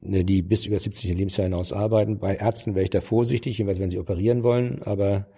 ne, 0.00 0.24
die 0.24 0.42
bis 0.42 0.66
über 0.66 0.80
70 0.80 1.14
Lebensjahr 1.14 1.44
hinaus 1.44 1.72
arbeiten. 1.72 2.18
Bei 2.18 2.34
Ärzten 2.34 2.74
wäre 2.74 2.82
ich 2.82 2.90
da 2.90 3.00
vorsichtig, 3.00 3.58
jedenfalls 3.58 3.78
wenn 3.78 3.90
sie 3.90 3.98
operieren 4.00 4.42
wollen, 4.42 4.82
aber 4.82 5.28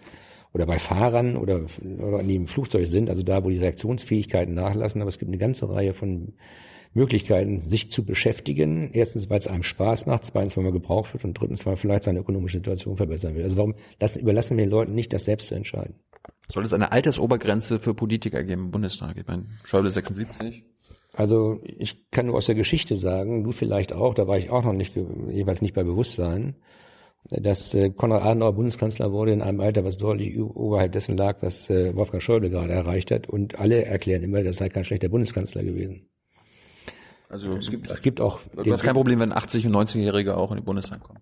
oder 0.53 0.67
bei 0.67 0.79
Fahrern 0.79 1.37
oder, 1.37 1.63
oder 1.99 2.23
die 2.23 2.37
im 2.37 2.47
Flugzeug 2.47 2.87
sind, 2.87 3.09
also 3.09 3.23
da, 3.23 3.43
wo 3.45 3.49
die 3.49 3.59
Reaktionsfähigkeiten 3.59 4.55
nachlassen. 4.55 5.01
Aber 5.01 5.09
es 5.09 5.19
gibt 5.19 5.31
eine 5.31 5.39
ganze 5.39 5.69
Reihe 5.69 5.95
von 5.95 6.35
Möglichkeiten, 6.95 7.63
sich 7.63 7.91
zu 7.91 8.05
beschäftigen. 8.05 8.91
Erstens, 8.93 9.31
weil 9.31 9.39
es 9.39 9.47
einem 9.47 9.63
Spaß 9.63 10.07
macht, 10.07 10.25
zweitens, 10.25 10.57
weil 10.57 10.65
man 10.65 10.73
gebraucht 10.73 11.15
wird 11.15 11.25
und 11.25 11.41
drittens, 11.41 11.65
weil 11.65 11.73
man 11.73 11.79
vielleicht 11.79 12.03
seine 12.03 12.21
ökonomische 12.21 12.59
Situation 12.59 12.97
verbessern 12.97 13.35
will. 13.35 13.45
Also 13.45 13.57
warum 13.57 13.75
lassen, 13.99 14.21
überlassen 14.21 14.57
wir 14.57 14.65
den 14.67 14.71
Leuten 14.71 14.95
nicht, 14.95 15.13
das 15.13 15.25
selbst 15.25 15.49
zu 15.49 15.55
entscheiden? 15.55 15.95
Soll 16.49 16.65
es 16.65 16.73
eine 16.73 16.93
Altersobergrenze 16.93 17.79
für 17.79 17.95
Politiker 17.95 18.45
geben 18.45 18.65
im 18.65 18.71
Bundestag? 18.71 19.17
Ich 19.17 19.27
meine, 19.27 19.47
Schäuble 19.65 19.91
76. 19.91 20.65
Also 21.15 21.61
ich 21.65 22.11
kann 22.11 22.27
nur 22.27 22.37
aus 22.37 22.47
der 22.47 22.55
Geschichte 22.55 22.97
sagen, 22.97 23.45
du 23.45 23.53
vielleicht 23.53 23.93
auch, 23.93 24.15
da 24.15 24.27
war 24.27 24.39
ich 24.39 24.51
auch 24.51 24.65
noch 24.65 24.73
nicht, 24.73 24.95
jeweils 25.31 25.63
nicht 25.63 25.75
bei 25.75 25.83
Bewusstsein, 25.83 26.57
dass 27.25 27.73
äh, 27.75 27.91
Konrad 27.91 28.23
Adenauer 28.23 28.55
Bundeskanzler 28.55 29.13
wurde 29.13 29.33
in 29.33 29.43
einem 29.43 29.61
Alter, 29.61 29.85
was 29.85 29.97
deutlich 29.97 30.39
oberhalb 30.39 30.93
dessen 30.93 31.17
lag, 31.17 31.39
was 31.41 31.71
äh, 31.71 31.95
Wolfgang 31.95 32.23
Schäuble 32.23 32.51
gerade 32.51 32.73
erreicht 32.73 33.11
hat. 33.11 33.29
Und 33.29 33.59
alle 33.59 33.85
erklären 33.85 34.23
immer, 34.23 34.43
das 34.43 34.57
sei 34.57 34.69
kein 34.69 34.85
schlechter 34.85 35.09
Bundeskanzler 35.09 35.63
gewesen. 35.63 36.09
Also 37.29 37.53
Es 37.53 37.71
gibt, 37.71 37.91
es 37.91 38.03
gibt 38.03 38.21
auch 38.21 38.41
du 38.63 38.71
hast 38.73 38.83
kein 38.83 38.95
Problem, 38.95 39.21
wenn 39.21 39.33
80 39.33 39.67
und 39.67 39.75
90-Jährige 39.75 40.37
auch 40.37 40.51
in 40.51 40.59
den 40.59 40.65
Bundestag 40.65 41.01
kommen. 41.01 41.21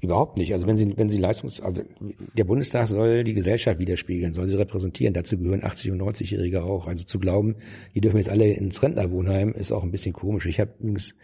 Überhaupt 0.00 0.36
nicht. 0.36 0.52
Also 0.52 0.66
wenn 0.66 0.76
Sie, 0.76 0.96
wenn 0.98 1.08
Sie 1.08 1.16
Leistungs, 1.16 1.60
also 1.60 1.82
der 2.34 2.44
Bundestag 2.44 2.88
soll 2.88 3.24
die 3.24 3.32
Gesellschaft 3.32 3.78
widerspiegeln, 3.78 4.34
soll 4.34 4.48
sie 4.48 4.54
repräsentieren. 4.54 5.14
Dazu 5.14 5.38
gehören 5.38 5.64
80 5.64 5.92
und 5.92 6.02
90-Jährige 6.02 6.62
auch. 6.64 6.86
Also 6.86 7.04
zu 7.04 7.18
glauben, 7.18 7.56
die 7.94 8.02
dürfen 8.02 8.18
jetzt 8.18 8.28
alle 8.28 8.52
ins 8.52 8.82
Rentnerwohnheim, 8.82 9.52
ist 9.52 9.72
auch 9.72 9.82
ein 9.82 9.90
bisschen 9.90 10.12
komisch. 10.12 10.44
Ich 10.44 10.60
habe 10.60 10.74
übrigens 10.78 11.14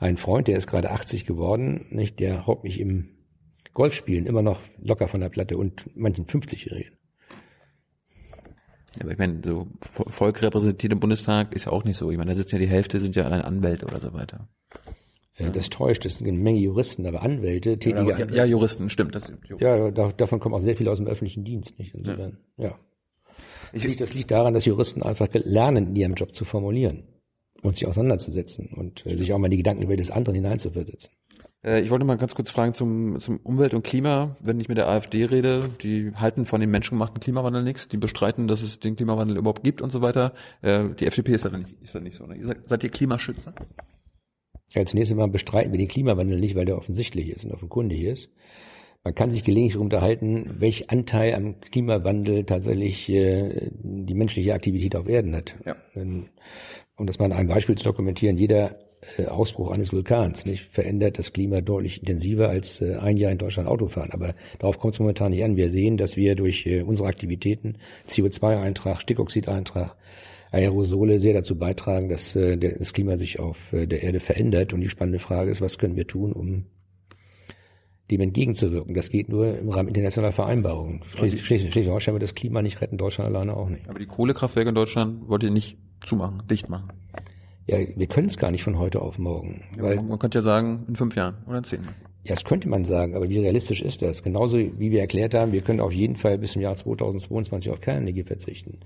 einen 0.00 0.16
Freund, 0.16 0.48
der 0.48 0.56
ist 0.56 0.66
gerade 0.66 0.90
80 0.90 1.24
geworden, 1.24 1.86
nicht? 1.90 2.18
Der 2.18 2.48
haut 2.48 2.64
mich 2.64 2.80
im 2.80 3.15
Golfspielen 3.76 4.24
immer 4.24 4.40
noch 4.40 4.58
locker 4.78 5.06
von 5.06 5.20
der 5.20 5.28
Platte 5.28 5.58
und 5.58 5.94
manchen 5.94 6.24
50-Jährigen. 6.24 6.94
Ja, 8.96 9.02
aber 9.02 9.12
ich 9.12 9.18
meine, 9.18 9.42
so 9.44 9.66
Volk 9.80 10.40
repräsentiert 10.40 10.94
im 10.94 10.98
Bundestag 10.98 11.54
ist 11.54 11.66
ja 11.66 11.72
auch 11.72 11.84
nicht 11.84 11.98
so. 11.98 12.10
Ich 12.10 12.16
meine, 12.16 12.30
da 12.30 12.38
sitzen 12.38 12.54
ja 12.54 12.60
die 12.62 12.68
Hälfte 12.68 13.00
sind 13.00 13.14
ja 13.14 13.24
allein 13.24 13.42
Anwälte 13.42 13.84
oder 13.84 14.00
so 14.00 14.14
weiter. 14.14 14.48
Ja. 15.36 15.50
Das 15.50 15.68
täuscht, 15.68 16.06
das 16.06 16.14
sind 16.14 16.26
eine 16.26 16.38
Menge 16.38 16.58
Juristen, 16.60 17.04
aber 17.06 17.20
Anwälte, 17.20 17.78
tätige 17.78 18.08
Ja, 18.08 18.14
Anwälte. 18.14 18.34
ja, 18.34 18.44
Juristen, 18.46 18.88
stimmt. 18.88 19.14
Das, 19.14 19.30
Ja, 19.58 19.90
da, 19.90 20.10
davon 20.10 20.40
kommen 20.40 20.54
auch 20.54 20.62
sehr 20.62 20.74
viele 20.74 20.90
aus 20.90 20.96
dem 20.96 21.06
öffentlichen 21.06 21.44
Dienst, 21.44 21.78
nicht? 21.78 21.94
Insofern, 21.94 22.38
ja. 22.56 22.78
Das 23.74 23.84
liegt, 23.84 24.00
das 24.00 24.14
liegt 24.14 24.30
daran, 24.30 24.54
dass 24.54 24.64
Juristen 24.64 25.02
einfach 25.02 25.28
lernen, 25.34 25.88
in 25.88 25.96
ihrem 25.96 26.14
Job 26.14 26.32
zu 26.34 26.46
formulieren 26.46 27.02
und 27.60 27.76
sich 27.76 27.86
auseinanderzusetzen 27.86 28.70
und 28.74 29.04
äh, 29.04 29.18
sich 29.18 29.34
auch 29.34 29.38
mal 29.38 29.48
in 29.48 29.50
die 29.50 29.56
Gedanken 29.58 29.82
über 29.82 29.98
des 29.98 30.10
anderen 30.10 30.36
hineinzuversetzen. 30.36 31.10
Äh, 31.64 31.80
Ich 31.82 31.90
wollte 31.90 32.04
mal 32.04 32.16
ganz 32.16 32.34
kurz 32.34 32.50
fragen 32.50 32.74
zum, 32.74 33.20
zum 33.20 33.38
Umwelt 33.38 33.74
und 33.74 33.82
Klima. 33.84 34.36
Wenn 34.40 34.60
ich 34.60 34.68
mit 34.68 34.78
der 34.78 34.88
AfD 34.88 35.24
rede, 35.24 35.70
die 35.82 36.12
halten 36.14 36.44
von 36.46 36.60
dem 36.60 36.70
menschengemachten 36.70 37.20
Klimawandel 37.20 37.62
nichts, 37.62 37.88
die 37.88 37.96
bestreiten, 37.96 38.48
dass 38.48 38.62
es 38.62 38.80
den 38.80 38.96
Klimawandel 38.96 39.36
überhaupt 39.38 39.62
gibt 39.62 39.82
und 39.82 39.90
so 39.90 40.02
weiter. 40.02 40.32
Äh, 40.62 40.90
Die 40.98 41.06
FDP 41.06 41.32
ist 41.32 41.44
da 41.44 41.50
nicht, 41.50 41.74
ist 41.82 41.94
da 41.94 42.00
nicht 42.00 42.16
so. 42.16 42.26
Ne? 42.26 42.36
Ihr 42.36 42.46
seid, 42.46 42.68
seid 42.68 42.84
ihr 42.84 42.90
Klimaschützer? 42.90 43.54
Ja, 44.72 44.80
als 44.82 44.94
nächstes 44.94 45.16
Mal 45.16 45.28
bestreiten 45.28 45.72
wir 45.72 45.78
den 45.78 45.88
Klimawandel 45.88 46.40
nicht, 46.40 46.56
weil 46.56 46.64
der 46.64 46.76
offensichtlich 46.76 47.28
ist 47.30 47.44
und 47.44 47.52
offenkundig 47.52 48.02
ist. 48.02 48.28
Man 49.04 49.14
kann 49.14 49.30
sich 49.30 49.44
gelegentlich 49.44 49.74
darüber 49.74 49.84
unterhalten, 49.84 50.56
welch 50.58 50.90
Anteil 50.90 51.32
am 51.36 51.60
Klimawandel 51.60 52.42
tatsächlich 52.42 53.08
äh, 53.08 53.70
die 53.72 54.14
menschliche 54.14 54.52
Aktivität 54.52 54.96
auf 54.96 55.08
Erden 55.08 55.36
hat. 55.36 55.54
Ja. 55.64 55.76
Denn, 55.94 56.30
Um 56.96 57.06
das 57.06 57.20
mal 57.20 57.26
an 57.26 57.32
einem 57.32 57.48
Beispiel 57.48 57.76
zu 57.76 57.84
dokumentieren, 57.84 58.36
jeder 58.36 58.74
Ausbruch 59.28 59.70
eines 59.70 59.92
Vulkans 59.92 60.46
nicht, 60.46 60.64
verändert 60.70 61.18
das 61.18 61.32
Klima 61.32 61.60
deutlich 61.60 62.00
intensiver 62.00 62.48
als 62.48 62.80
äh, 62.80 62.96
ein 62.96 63.16
Jahr 63.16 63.30
in 63.32 63.38
Deutschland 63.38 63.68
Autofahren. 63.68 64.10
Aber 64.12 64.34
darauf 64.58 64.78
kommt 64.78 64.94
es 64.94 65.00
momentan 65.00 65.30
nicht 65.32 65.44
an. 65.44 65.56
Wir 65.56 65.70
sehen, 65.70 65.96
dass 65.96 66.16
wir 66.16 66.34
durch 66.34 66.66
äh, 66.66 66.82
unsere 66.82 67.08
Aktivitäten, 67.08 67.76
CO2-Eintrag, 68.08 69.00
Stickoxideintrag, 69.00 69.96
Aerosole 70.50 71.20
sehr 71.20 71.34
dazu 71.34 71.56
beitragen, 71.58 72.08
dass 72.08 72.34
äh, 72.36 72.56
das 72.56 72.92
Klima 72.92 73.16
sich 73.16 73.38
auf 73.38 73.72
äh, 73.72 73.86
der 73.86 74.02
Erde 74.02 74.20
verändert. 74.20 74.72
Und 74.72 74.80
die 74.80 74.88
spannende 74.88 75.18
Frage 75.18 75.50
ist, 75.50 75.60
was 75.60 75.78
können 75.78 75.96
wir 75.96 76.06
tun, 76.06 76.32
um 76.32 76.64
dem 78.10 78.20
entgegenzuwirken? 78.20 78.94
Das 78.94 79.10
geht 79.10 79.28
nur 79.28 79.58
im 79.58 79.68
Rahmen 79.68 79.88
internationaler 79.88 80.32
Vereinbarungen. 80.32 81.02
Schleswig- 81.14 81.44
Schleswig- 81.44 81.72
Schleswig-Holstein 81.72 82.14
wird 82.14 82.22
das 82.22 82.34
Klima 82.34 82.62
nicht 82.62 82.80
retten, 82.80 82.96
Deutschland 82.98 83.28
alleine 83.28 83.56
auch 83.56 83.68
nicht. 83.68 83.88
Aber 83.88 83.98
die 83.98 84.06
Kohlekraftwerke 84.06 84.68
in 84.70 84.74
Deutschland 84.74 85.28
wollt 85.28 85.42
ihr 85.42 85.50
nicht 85.50 85.76
zumachen, 86.04 86.42
dicht 86.48 86.68
machen. 86.68 86.90
Ja, 87.66 87.78
wir 87.78 88.06
können 88.06 88.28
es 88.28 88.36
gar 88.36 88.52
nicht 88.52 88.62
von 88.62 88.78
heute 88.78 89.02
auf 89.02 89.18
morgen. 89.18 89.62
Weil, 89.76 90.00
man 90.00 90.18
könnte 90.20 90.38
ja 90.38 90.42
sagen, 90.42 90.84
in 90.86 90.94
fünf 90.94 91.16
Jahren 91.16 91.36
oder 91.48 91.58
in 91.58 91.64
zehn 91.64 91.82
Jahren. 91.82 91.94
ja, 92.22 92.34
das 92.34 92.44
könnte 92.44 92.68
man 92.68 92.84
sagen, 92.84 93.16
aber 93.16 93.28
wie 93.28 93.40
realistisch 93.40 93.82
ist 93.82 94.02
das? 94.02 94.22
Genauso 94.22 94.56
wie 94.56 94.90
wir 94.92 95.00
erklärt 95.00 95.34
haben, 95.34 95.50
wir 95.50 95.62
können 95.62 95.80
auf 95.80 95.92
jeden 95.92 96.14
Fall 96.14 96.38
bis 96.38 96.52
zum 96.52 96.62
Jahr 96.62 96.76
2022 96.76 97.70
auf 97.72 97.80
Kernenergie 97.80 98.22
verzichten. 98.22 98.78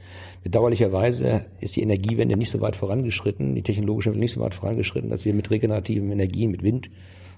Bedauerlicherweise 0.43 1.45
ist 1.61 1.77
die 1.77 1.83
Energiewende 1.83 2.39
nicht 2.39 2.51
so 2.51 2.61
weit 2.63 2.75
vorangeschritten, 2.75 3.55
die 3.55 3.63
technologische 3.63 4.11
Wende 4.11 4.21
nicht 4.21 4.33
so 4.33 4.41
weit 4.41 4.55
vorangeschritten, 4.55 5.11
dass 5.11 5.27
wir 5.27 5.35
mit 5.35 5.51
regenerativen 5.51 6.11
Energien, 6.11 6.51
mit 6.51 6.63
Wind, 6.63 6.91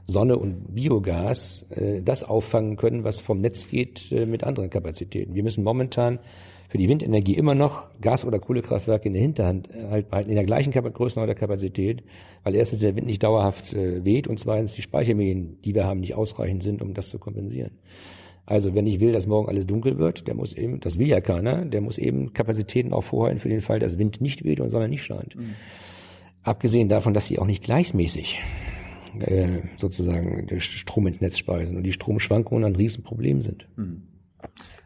Sonne 0.06 0.36
und 0.36 0.74
Biogas 0.74 1.66
äh, 1.70 2.02
das 2.02 2.22
auffangen 2.22 2.76
können, 2.76 3.02
was 3.02 3.20
vom 3.20 3.40
Netz 3.40 3.68
geht 3.68 4.12
äh, 4.12 4.26
mit 4.26 4.44
anderen 4.44 4.70
Kapazitäten. 4.70 5.34
Wir 5.34 5.42
müssen 5.42 5.64
momentan 5.64 6.18
für 6.72 6.78
die 6.78 6.88
Windenergie 6.88 7.34
immer 7.34 7.54
noch 7.54 7.84
Gas- 8.00 8.24
oder 8.24 8.38
Kohlekraftwerke 8.38 9.06
in 9.06 9.12
der 9.12 9.20
Hinterhand 9.20 9.68
äh, 9.68 9.90
halt 9.90 10.08
behalten, 10.08 10.30
in 10.30 10.36
der 10.36 10.46
gleichen 10.46 10.72
Größenordnung 10.72 11.26
der 11.26 11.34
Kapazität, 11.34 12.02
weil 12.44 12.54
erstens 12.54 12.80
der 12.80 12.96
Wind 12.96 13.06
nicht 13.06 13.22
dauerhaft 13.22 13.74
äh, 13.74 14.02
weht 14.06 14.26
und 14.26 14.38
zweitens 14.38 14.72
die 14.72 14.80
Speichermedien, 14.80 15.60
die 15.66 15.74
wir 15.74 15.84
haben, 15.84 16.00
nicht 16.00 16.14
ausreichend 16.14 16.62
sind, 16.62 16.80
um 16.80 16.94
das 16.94 17.10
zu 17.10 17.18
kompensieren. 17.18 17.72
Also 18.46 18.74
wenn 18.74 18.86
ich 18.86 19.00
will, 19.00 19.12
dass 19.12 19.26
morgen 19.26 19.50
alles 19.50 19.66
dunkel 19.66 19.98
wird, 19.98 20.26
der 20.26 20.34
muss 20.34 20.54
eben, 20.54 20.80
das 20.80 20.98
will 20.98 21.08
ja 21.08 21.20
keiner, 21.20 21.66
der 21.66 21.82
muss 21.82 21.98
eben 21.98 22.32
Kapazitäten 22.32 22.94
auch 22.94 23.04
vorhalten 23.04 23.38
für 23.38 23.50
den 23.50 23.60
Fall, 23.60 23.78
dass 23.78 23.98
Wind 23.98 24.22
nicht 24.22 24.42
weht 24.42 24.58
und 24.58 24.70
Sonne 24.70 24.88
nicht 24.88 25.04
scheint. 25.04 25.36
Abgesehen 26.42 26.88
davon, 26.88 27.12
dass 27.12 27.26
sie 27.26 27.38
auch 27.38 27.46
nicht 27.46 27.62
gleichmäßig 27.62 28.40
äh, 29.20 29.58
sozusagen 29.76 30.48
Strom 30.58 31.06
ins 31.06 31.20
Netz 31.20 31.36
speisen 31.36 31.76
und 31.76 31.82
die 31.82 31.92
Stromschwankungen 31.92 32.64
ein 32.64 32.76
Riesenproblem 32.76 33.42
sind. 33.42 33.68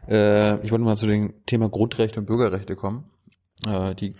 Äh, 0.07 0.63
ich 0.63 0.71
wollte 0.71 0.83
mal 0.85 0.97
zu 0.97 1.07
dem 1.07 1.33
Thema 1.45 1.69
Grundrechte 1.69 2.19
und 2.19 2.25
Bürgerrechte 2.25 2.75
kommen. 2.75 3.05
Äh, 3.65 3.95
die, 3.95 4.13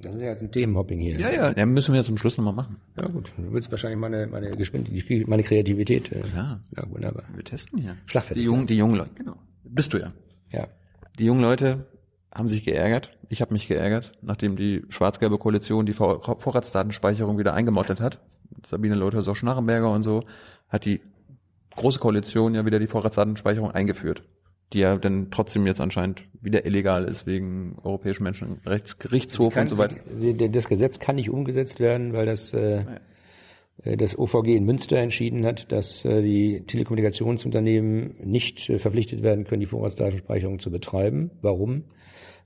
Das 0.00 0.14
ist 0.14 0.20
ja 0.20 0.28
jetzt 0.28 0.42
ein 0.42 0.52
Themenhopping 0.52 1.00
hier. 1.00 1.18
ja, 1.18 1.30
ja, 1.30 1.52
ja, 1.56 1.66
müssen 1.66 1.92
wir 1.92 2.00
ja 2.00 2.04
zum 2.04 2.18
Schluss 2.18 2.36
nochmal 2.36 2.54
machen. 2.54 2.76
Ja 3.00 3.08
gut, 3.08 3.32
du 3.36 3.52
willst 3.52 3.70
wahrscheinlich 3.70 3.98
meine, 3.98 4.26
meine 4.26 4.56
Geschwindigkeit, 4.56 5.26
meine 5.26 5.42
Kreativität. 5.42 6.12
Äh, 6.12 6.22
Ja. 6.34 6.60
ja, 6.76 6.90
wunderbar. 6.90 7.24
Wir 7.34 7.44
testen 7.44 7.80
hier. 7.80 7.96
Schlagfertig. 8.06 8.42
Die 8.42 8.46
jungen, 8.46 8.66
die 8.66 8.76
jungen 8.76 8.96
Leute, 8.96 9.10
genau. 9.14 9.36
Bist 9.64 9.92
du 9.92 9.98
ja. 9.98 10.12
Ja. 10.52 10.68
Die 11.18 11.24
jungen 11.24 11.40
Leute 11.40 11.86
haben 12.34 12.48
sich 12.48 12.64
geärgert. 12.64 13.10
Ich 13.28 13.40
habe 13.42 13.52
mich 13.52 13.68
geärgert, 13.68 14.12
nachdem 14.22 14.56
die 14.56 14.84
schwarz-gelbe 14.88 15.38
Koalition 15.38 15.86
die 15.86 15.92
Vor 15.92 16.22
Vorratsdatenspeicherung 16.40 17.38
wieder 17.38 17.54
eingemottet 17.54 18.00
hat. 18.00 18.20
Sabine 18.68 18.94
Leuthers-Schnarrenberger 18.94 19.90
und 19.90 20.02
so, 20.02 20.24
hat 20.68 20.84
die 20.84 21.00
große 21.76 21.98
Koalition 21.98 22.54
ja 22.54 22.64
wieder 22.66 22.78
die 22.78 22.86
Vorratsdatenspeicherung 22.86 23.70
eingeführt. 23.70 24.22
Die 24.72 24.78
ja 24.80 24.96
dann 24.96 25.30
trotzdem 25.30 25.66
jetzt 25.66 25.80
anscheinend 25.80 26.24
wieder 26.40 26.64
illegal 26.64 27.04
ist 27.04 27.26
wegen 27.26 27.76
Europäischen 27.82 28.22
Menschenrechtsgerichtshof 28.24 29.56
und 29.56 29.68
so 29.68 29.78
weiter. 29.78 29.96
Sie- 30.18 30.34
sie- 30.38 30.50
Das 30.50 30.68
Gesetz 30.68 30.98
kann 30.98 31.16
nicht 31.16 31.30
umgesetzt 31.30 31.78
werden, 31.80 32.12
weil 32.12 32.26
das, 32.26 32.52
äh, 32.54 32.84
äh, 33.84 33.96
das 33.96 34.18
OVG 34.18 34.56
in 34.56 34.64
Münster 34.64 34.96
entschieden 34.98 35.44
hat, 35.44 35.70
dass 35.72 36.04
äh, 36.04 36.22
die 36.22 36.62
Telekommunikationsunternehmen 36.66 38.14
nicht 38.24 38.68
äh, 38.70 38.78
verpflichtet 38.78 39.22
werden 39.22 39.44
können, 39.44 39.60
die 39.60 39.66
Vorratsdatenspeicherung 39.66 40.58
zu 40.58 40.70
betreiben. 40.70 41.30
Warum? 41.42 41.84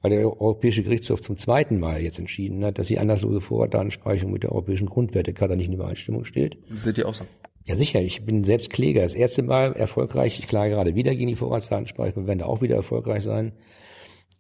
Weil 0.03 0.11
der 0.11 0.20
Europäische 0.41 0.83
Gerichtshof 0.83 1.22
zum 1.22 1.37
zweiten 1.37 1.79
Mal 1.79 2.03
jetzt 2.03 2.18
entschieden 2.18 2.64
hat, 2.64 2.79
dass 2.79 2.89
die 2.89 2.99
anlasslose 2.99 3.41
Vorratsdatenspeicherung 3.41 4.33
mit 4.33 4.43
der 4.43 4.53
Europäischen 4.53 4.87
Grundwertecharta 4.89 5.57
nicht 5.57 5.69
in 5.69 5.73
Übereinstimmung 5.74 6.24
steht. 6.24 6.59
Seht 6.77 6.98
ihr 6.98 7.09
auch 7.09 7.15
so? 7.15 7.24
Ja, 7.66 7.74
sicher. 7.74 8.01
Ich 8.01 8.24
bin 8.24 8.44
selbst 8.44 8.70
Kläger. 8.70 9.02
Das 9.02 9.14
erste 9.14 9.43
Mal 9.43 9.72
erfolgreich. 9.72 10.38
Ich 10.38 10.47
klage 10.47 10.74
gerade 10.74 10.94
wieder 10.94 11.14
gegen 11.14 11.26
die 11.26 11.34
Vorratsdatenspeicherung. 11.34 12.24
Wir 12.24 12.28
werden 12.28 12.38
da 12.38 12.47
auch 12.47 12.62
wieder 12.62 12.76
erfolgreich 12.76 13.24
sein. 13.24 13.55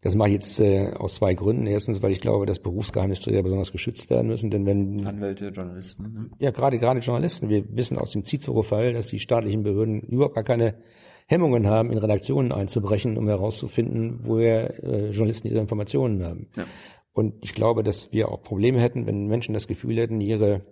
Das 0.00 0.14
mache 0.14 0.28
ich 0.28 0.34
jetzt 0.34 0.60
äh, 0.60 0.92
aus 0.92 1.16
zwei 1.16 1.34
Gründen. 1.34 1.66
Erstens, 1.66 2.00
weil 2.02 2.12
ich 2.12 2.20
glaube, 2.20 2.46
dass 2.46 2.60
Berufsgeheimnisträger 2.60 3.42
besonders 3.42 3.72
geschützt 3.72 4.08
werden 4.10 4.28
müssen. 4.28 4.50
Denn 4.50 4.64
wenn, 4.64 5.04
Anwälte, 5.04 5.48
Journalisten. 5.48 6.02
Ne? 6.04 6.30
ja, 6.38 6.52
gerade, 6.52 6.78
gerade 6.78 7.00
Journalisten, 7.00 7.48
wir 7.48 7.64
wissen 7.74 7.98
aus 7.98 8.12
dem 8.12 8.24
Cicero-Fall, 8.24 8.92
dass 8.92 9.08
die 9.08 9.18
staatlichen 9.18 9.64
Behörden 9.64 10.02
überhaupt 10.02 10.36
gar 10.36 10.44
keine 10.44 10.76
Hemmungen 11.26 11.66
haben, 11.66 11.90
in 11.90 11.98
Redaktionen 11.98 12.52
einzubrechen, 12.52 13.18
um 13.18 13.26
herauszufinden, 13.26 14.20
woher 14.22 14.84
äh, 14.84 15.10
Journalisten 15.10 15.48
ihre 15.48 15.58
Informationen 15.58 16.24
haben. 16.24 16.46
Ja. 16.56 16.66
Und 17.12 17.34
ich 17.42 17.54
glaube, 17.54 17.82
dass 17.82 18.12
wir 18.12 18.28
auch 18.28 18.44
Probleme 18.44 18.80
hätten, 18.80 19.06
wenn 19.06 19.26
Menschen 19.26 19.54
das 19.54 19.66
Gefühl 19.66 19.96
hätten, 19.96 20.20
ihre 20.20 20.64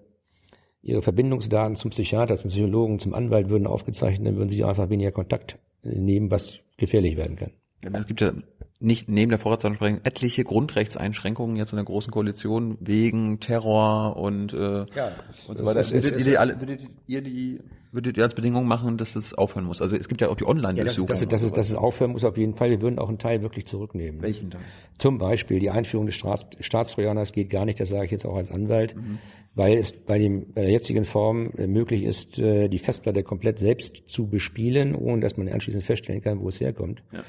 ihre 0.85 1.02
Verbindungsdaten 1.02 1.77
zum 1.77 1.90
Psychiater, 1.90 2.36
zum 2.36 2.51
Psychologen, 2.51 2.98
zum 2.98 3.15
Anwalt 3.15 3.48
würden 3.48 3.66
aufgezeichnet, 3.66 4.28
dann 4.28 4.36
würden 4.36 4.48
sie 4.51 4.62
einfach 4.65 4.90
weniger 4.90 5.12
Kontakt 5.12 5.59
äh, 5.82 5.89
nehmen, 5.98 6.31
was 6.31 6.59
gefährlich 6.77 7.16
werden 7.16 7.36
kann. 7.36 7.51
Ja, 7.82 7.90
Es 7.98 8.06
gibt 8.06 8.20
ja 8.20 8.32
nicht 8.81 9.09
neben 9.09 9.31
der 9.31 9.39
Vorratsdatenspeicherung 9.39 9.98
sprechen, 10.01 10.06
etliche 10.06 10.44
Grundrechtseinschränkungen 10.44 11.56
jetzt 11.56 11.73
in 11.73 11.77
der 11.77 11.85
großen 11.85 12.11
Koalition 12.12 12.77
wegen 12.81 13.40
Terror 13.40 14.16
und, 14.16 14.52
äh, 14.52 14.85
Ja, 14.94 15.12
und 15.48 15.59
so 15.59 15.65
weiter. 15.65 15.89
Würdet, 15.90 16.61
würdet 16.61 16.81
ihr 17.06 17.23
die 17.23 17.61
würdet 17.93 18.16
ihr 18.16 18.24
als 18.24 18.35
Bedingung 18.35 18.66
machen, 18.66 18.97
dass 18.98 19.12
das 19.12 19.35
aufhören 19.35 19.66
muss? 19.66 19.81
Also 19.81 19.94
es 19.97 20.09
gibt 20.09 20.20
ja 20.20 20.28
auch 20.28 20.35
die 20.35 20.43
Ja, 20.43 20.48
das, 20.52 20.56
Online-Durchsuchung. 20.65 21.06
das, 21.09 21.28
das, 21.28 21.43
und 21.43 21.47
ist, 21.48 21.56
das 21.56 21.70
ist 21.70 21.77
aufhören 21.77 22.11
muss 22.11 22.24
auf 22.24 22.36
jeden 22.36 22.55
Fall. 22.56 22.70
Wir 22.70 22.82
würden 22.82 22.98
auch 22.98 23.09
einen 23.09 23.19
Teil 23.19 23.40
wirklich 23.43 23.66
zurücknehmen. 23.66 24.20
Welchen 24.20 24.51
Teil? 24.51 24.61
Zum 24.98 25.19
Beispiel 25.19 25.61
die 25.61 25.70
Einführung 25.70 26.06
des 26.06 26.16
Staats, 26.16 26.48
Staatstrojaners 26.59 27.32
geht 27.32 27.51
gar 27.51 27.65
nicht, 27.65 27.78
das 27.78 27.90
sage 27.90 28.06
ich 28.06 28.11
jetzt 28.11 28.27
auch 28.27 28.35
als 28.36 28.51
Anwalt, 28.51 28.97
Mhm. 28.97 29.19
Weil 29.55 29.78
es 29.78 29.93
bei, 29.93 30.18
dem, 30.18 30.52
bei 30.52 30.62
der 30.62 30.70
jetzigen 30.70 31.05
Form 31.05 31.51
äh, 31.56 31.66
möglich 31.66 32.02
ist, 32.05 32.39
äh, 32.39 32.68
die 32.68 32.78
Festplatte 32.78 33.22
komplett 33.22 33.59
selbst 33.59 34.02
zu 34.06 34.26
bespielen, 34.26 34.94
ohne 34.94 35.20
dass 35.20 35.36
man 35.36 35.48
anschließend 35.48 35.85
feststellen 35.85 36.22
kann, 36.22 36.40
wo 36.40 36.48
es 36.48 36.60
herkommt. 36.60 37.02
Ja. 37.12 37.22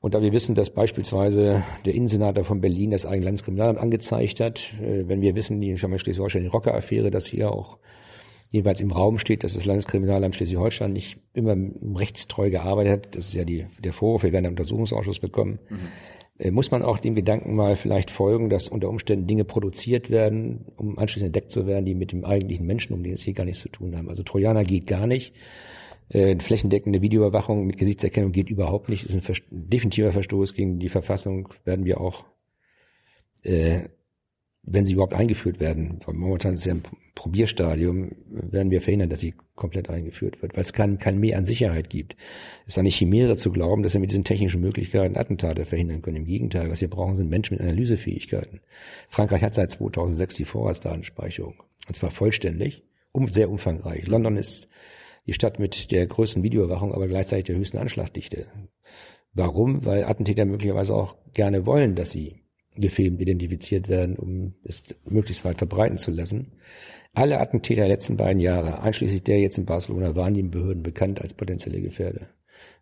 Und 0.00 0.12
da 0.12 0.20
wir 0.20 0.34
wissen, 0.34 0.54
dass 0.54 0.68
beispielsweise 0.68 1.62
der 1.86 1.94
Innensenator 1.94 2.44
von 2.44 2.60
Berlin 2.60 2.90
das 2.90 3.06
eigene 3.06 3.24
Landeskriminalamt 3.24 3.78
angezeigt 3.78 4.38
hat, 4.38 4.74
äh, 4.82 5.08
wenn 5.08 5.22
wir 5.22 5.34
wissen, 5.34 5.60
die 5.60 5.76
Schleswig-Holstein, 5.78 6.42
die 6.42 6.48
Rocker-Affäre, 6.48 7.10
dass 7.10 7.24
hier 7.24 7.50
auch 7.50 7.78
jedenfalls 8.50 8.82
im 8.82 8.92
Raum 8.92 9.18
steht, 9.18 9.44
dass 9.44 9.54
das 9.54 9.64
Landeskriminalamt 9.64 10.36
Schleswig-Holstein 10.36 10.92
nicht 10.92 11.16
immer 11.32 11.56
rechtstreu 11.98 12.50
gearbeitet 12.50 12.92
hat, 12.92 13.16
das 13.16 13.28
ist 13.28 13.34
ja 13.34 13.44
die, 13.44 13.66
der 13.82 13.94
Vorwurf, 13.94 14.24
wir 14.24 14.32
werden 14.32 14.44
einen 14.44 14.52
Untersuchungsausschuss 14.58 15.20
bekommen, 15.20 15.58
äh, 15.70 15.74
muss 16.50 16.70
man 16.72 16.82
auch 16.82 16.98
dem 16.98 17.14
Gedanken 17.14 17.54
mal 17.54 17.76
vielleicht 17.76 18.10
folgen, 18.10 18.50
dass 18.50 18.68
unter 18.68 18.88
Umständen 18.88 19.28
Dinge 19.28 19.44
produziert 19.44 20.10
werden, 20.10 20.66
um 20.76 20.98
anschließend 20.98 21.28
entdeckt 21.28 21.52
zu 21.52 21.66
werden, 21.66 21.84
die 21.84 21.94
mit 21.94 22.10
dem 22.10 22.24
eigentlichen 22.24 22.66
Menschen, 22.66 22.92
um 22.92 23.04
den 23.04 23.14
es 23.14 23.22
hier 23.22 23.34
gar 23.34 23.44
nichts 23.44 23.62
zu 23.62 23.68
tun 23.68 23.96
haben. 23.96 24.08
Also 24.08 24.24
Trojaner 24.24 24.64
geht 24.64 24.86
gar 24.88 25.06
nicht. 25.06 25.32
Äh, 26.08 26.38
flächendeckende 26.38 27.00
Videoüberwachung 27.00 27.66
mit 27.66 27.78
Gesichtserkennung 27.78 28.32
geht 28.32 28.50
überhaupt 28.50 28.88
nicht. 28.88 29.04
Ist 29.04 29.14
ein 29.14 29.22
Vers- 29.22 29.42
definitiver 29.50 30.12
Verstoß 30.12 30.54
gegen 30.54 30.78
die 30.78 30.88
Verfassung. 30.88 31.48
Werden 31.64 31.84
wir 31.84 32.00
auch, 32.00 32.26
äh, 33.42 33.88
wenn 34.66 34.84
sie 34.84 34.94
überhaupt 34.94 35.14
eingeführt 35.14 35.60
werden, 35.60 36.00
momentan 36.06 36.54
ist 36.54 36.64
ja 36.64 36.74
ein 36.74 36.82
Probierstadium, 37.14 38.12
werden 38.28 38.70
wir 38.70 38.80
verhindern, 38.80 39.10
dass 39.10 39.20
sie 39.20 39.34
komplett 39.54 39.88
eingeführt 39.88 40.42
wird, 40.42 40.54
weil 40.54 40.62
es 40.62 40.72
kein, 40.72 40.98
kein 40.98 41.18
Mehr 41.18 41.38
an 41.38 41.44
Sicherheit 41.44 41.90
gibt. 41.90 42.16
Es 42.66 42.74
ist 42.74 42.78
eine 42.78 42.88
Chimäre 42.88 43.36
zu 43.36 43.52
glauben, 43.52 43.82
dass 43.82 43.92
wir 43.92 44.00
mit 44.00 44.10
diesen 44.10 44.24
technischen 44.24 44.60
Möglichkeiten 44.60 45.16
Attentate 45.16 45.64
verhindern 45.64 46.02
können. 46.02 46.18
Im 46.18 46.24
Gegenteil, 46.24 46.70
was 46.70 46.80
wir 46.80 46.88
brauchen, 46.88 47.16
sind 47.16 47.30
Menschen 47.30 47.56
mit 47.56 47.62
Analysefähigkeiten. 47.62 48.60
Frankreich 49.08 49.42
hat 49.42 49.54
seit 49.54 49.70
2006 49.70 50.36
die 50.36 50.44
Vorratsdatenspeicherung. 50.44 51.62
Und 51.86 51.94
zwar 51.94 52.10
vollständig, 52.10 52.82
um, 53.12 53.28
sehr 53.28 53.50
umfangreich. 53.50 54.06
London 54.06 54.36
ist 54.36 54.68
die 55.26 55.34
Stadt 55.34 55.58
mit 55.58 55.90
der 55.90 56.06
größten 56.06 56.42
Videoüberwachung, 56.42 56.92
aber 56.92 57.06
gleichzeitig 57.06 57.44
der 57.44 57.56
höchsten 57.56 57.78
Anschlagdichte. 57.78 58.46
Warum? 59.34 59.84
Weil 59.84 60.04
Attentäter 60.04 60.44
möglicherweise 60.46 60.94
auch 60.94 61.16
gerne 61.32 61.66
wollen, 61.66 61.94
dass 61.94 62.10
sie 62.10 62.43
gefilmt, 62.76 63.20
identifiziert 63.20 63.88
werden, 63.88 64.16
um 64.16 64.54
es 64.64 64.82
möglichst 65.08 65.44
weit 65.44 65.58
verbreiten 65.58 65.98
zu 65.98 66.10
lassen. 66.10 66.52
Alle 67.12 67.40
Attentäter 67.40 67.82
der 67.82 67.88
letzten 67.88 68.16
beiden 68.16 68.40
Jahre, 68.40 68.80
einschließlich 68.80 69.22
der 69.22 69.40
jetzt 69.40 69.56
in 69.56 69.66
Barcelona, 69.66 70.16
waren 70.16 70.34
den 70.34 70.50
Behörden 70.50 70.82
bekannt 70.82 71.22
als 71.22 71.34
potenzielle 71.34 71.80
Gefährder. 71.80 72.28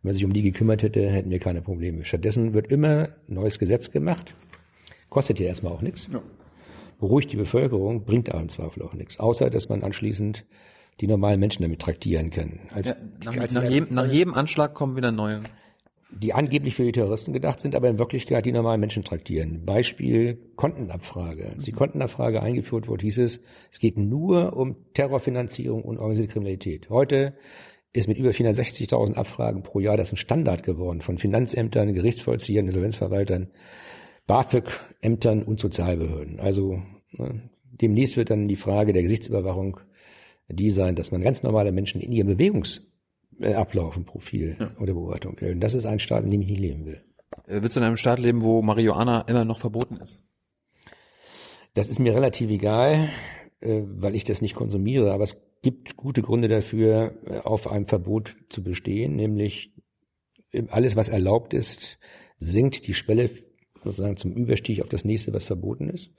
Wenn 0.03 0.09
man 0.09 0.15
sich 0.15 0.25
um 0.25 0.33
die 0.33 0.43
gekümmert 0.43 0.83
hätte, 0.83 1.09
hätten 1.11 1.31
wir 1.31 1.39
keine 1.39 1.61
Probleme. 1.61 2.05
Stattdessen 2.05 2.55
wird 2.55 2.69
immer 2.69 3.11
neues 3.29 3.59
Gesetz 3.59 3.91
gemacht. 3.91 4.35
Kostet 5.11 5.39
ja 5.39 5.47
erstmal 5.47 5.73
auch 5.73 5.83
nichts. 5.83 6.09
Beruhigt 6.99 7.33
die 7.33 7.37
Bevölkerung, 7.37 8.05
bringt 8.05 8.31
aber 8.31 8.41
im 8.41 8.49
Zweifel 8.49 8.83
auch 8.83 8.95
nichts. 8.95 9.21
Außer, 9.21 9.51
dass 9.51 9.69
man 9.69 9.83
anschließend 9.83 10.47
die 11.01 11.07
normalen 11.07 11.41
Menschen 11.41 11.63
damit 11.63 11.81
traktieren 11.81 12.31
kann. 12.31 12.61
Als, 12.73 12.89
Ja, 12.89 12.97
nach, 13.25 13.37
als 13.37 13.53
nach, 13.53 13.65
jedem, 13.65 13.95
nach 13.95 14.11
jedem 14.11 14.35
Anschlag 14.35 14.75
kommen 14.75 14.97
wieder 14.97 15.13
neue. 15.13 15.41
Die 16.21 16.35
angeblich 16.35 16.75
für 16.75 16.85
die 16.85 16.93
Terroristen 16.93 17.33
gedacht 17.33 17.61
sind, 17.61 17.75
aber 17.75 17.89
in 17.89 17.99
Wirklichkeit 17.99 18.45
die 18.45 18.53
normalen 18.53 18.81
Menschen 18.81 19.05
traktieren. 19.05 19.65
Beispiel 19.65 20.39
Kontenabfrage. 20.57 21.51
Als 21.51 21.65
die 21.65 21.73
Kontenabfrage 21.73 22.43
eingeführt 22.43 22.89
wurde, 22.89 23.03
hieß 23.03 23.19
es, 23.19 23.41
es 23.71 23.79
geht 23.79 23.97
nur 23.97 24.57
um 24.57 24.77
Terrorfinanzierung 24.95 25.83
und 25.83 25.99
organisierte 25.99 26.33
Kriminalität. 26.33 26.91
Heute 26.91 27.35
ist 27.93 28.09
mit 28.09 28.19
über 28.19 28.31
460.000 28.31 29.15
Abfragen 29.15 29.63
pro 29.63 29.81
Jahr 29.81 29.97
das 29.97 30.13
ein 30.13 30.17
Standard 30.17 30.63
geworden 30.63 31.01
von 31.01 31.19
Finanzämtern, 31.19 31.93
Gerichtsvollziehern, 31.93 32.67
Insolvenzverwaltern, 32.67 33.51
BAföG-Ämtern 34.27 35.43
und 35.43 35.61
Sozialbehörden. 35.61 36.41
Also 36.41 36.83
ne, 37.13 37.51
demnächst 37.71 38.17
wird 38.17 38.31
dann 38.31 38.49
die 38.49 38.57
Frage 38.57 38.93
der 38.93 39.03
Gesichtsüberwachung 39.03 39.79
die 40.49 40.71
sein, 40.71 40.97
dass 40.97 41.13
man 41.13 41.23
ganz 41.23 41.43
normale 41.43 41.73
Menschen 41.73 42.01
in 42.01 42.13
ihrem 42.13 42.29
Bewegungsablauf 43.43 43.97
ein 43.97 44.05
Profil 44.05 44.57
oder 44.79 44.95
Beobachtung. 44.95 45.37
Und 45.41 45.61
das 45.61 45.75
ist 45.75 45.87
ein 45.87 45.99
Staat, 45.99 46.25
in 46.25 46.31
dem 46.31 46.41
ich 46.43 46.49
nicht 46.49 46.61
leben 46.61 46.87
will. 46.87 47.03
Äh, 47.47 47.63
Willst 47.63 47.77
du 47.77 47.81
in 47.81 47.87
einem 47.87 47.97
Staat 47.97 48.19
leben, 48.19 48.43
wo 48.43 48.63
Marihuana 48.63 49.23
immer 49.23 49.45
noch 49.45 49.59
verboten 49.59 49.97
ist? 49.97 50.23
Das 51.75 51.89
ist 51.89 51.99
mir 51.99 52.15
relativ 52.15 52.51
egal, 52.51 53.09
äh, 53.61 53.83
weil 53.85 54.15
ich 54.15 54.25
das 54.25 54.43
nicht 54.43 54.55
konsumiere, 54.55 55.13
aber 55.13 55.25
es 55.25 55.37
gibt 55.63 55.97
gute 55.97 56.23
Gründe 56.23 56.49
dafür, 56.49 57.15
äh, 57.27 57.39
auf 57.39 57.67
einem 57.67 57.87
Verbot 57.87 58.37
zu 58.49 58.63
bestehen, 58.63 59.17
nämlich 59.17 59.73
äh, 60.53 60.65
alles, 60.69 60.97
was 60.97 61.09
erlaubt 61.09 61.55
ist, 61.55 61.99
senkt 62.37 62.87
die 62.87 62.95
Schwelle 62.95 63.31
sozusagen 63.85 64.17
zum 64.17 64.33
Überstieg 64.33 64.83
auf 64.83 64.89
das 64.89 65.05
nächste, 65.05 65.33
was 65.33 65.45
verboten 65.45 65.89
ist. 65.89 66.11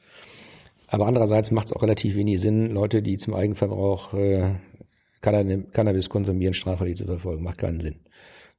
Aber 0.87 1.07
andererseits 1.07 1.51
macht 1.51 1.67
es 1.67 1.73
auch 1.73 1.81
relativ 1.81 2.15
wenig 2.15 2.39
Sinn, 2.39 2.69
Leute, 2.69 3.01
die 3.01 3.17
zum 3.17 3.33
Eigenverbrauch 3.33 4.13
äh, 4.13 4.55
Cannabis 5.23 6.09
konsumieren, 6.09 6.53
strafrechtlich 6.53 6.99
zu 6.99 7.05
verfolgen. 7.05 7.43
Macht 7.43 7.57
keinen 7.57 7.79
Sinn. 7.79 8.01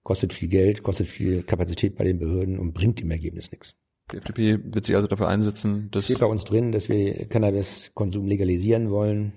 Kostet 0.03 0.33
viel 0.33 0.49
Geld, 0.49 0.83
kostet 0.83 1.07
viel 1.07 1.43
Kapazität 1.43 1.97
bei 1.97 2.05
den 2.05 2.19
Behörden 2.19 2.59
und 2.59 2.73
bringt 2.73 3.01
im 3.01 3.11
Ergebnis 3.11 3.51
nichts. 3.53 3.77
Die 4.13 4.19
FDP 4.19 4.59
wird 4.63 4.85
sich 4.85 4.97
also 4.97 5.09
dafür 5.09 5.29
einsetzen, 5.29 5.89
dass 5.91 6.05
steht 6.05 6.19
bei 6.19 6.27
uns 6.27 6.45
drin, 6.45 6.73
dass 6.73 6.89
wir 6.89 7.27
Cannabiskonsum 7.27 8.27
legalisieren 8.27 8.91
wollen. 8.91 9.33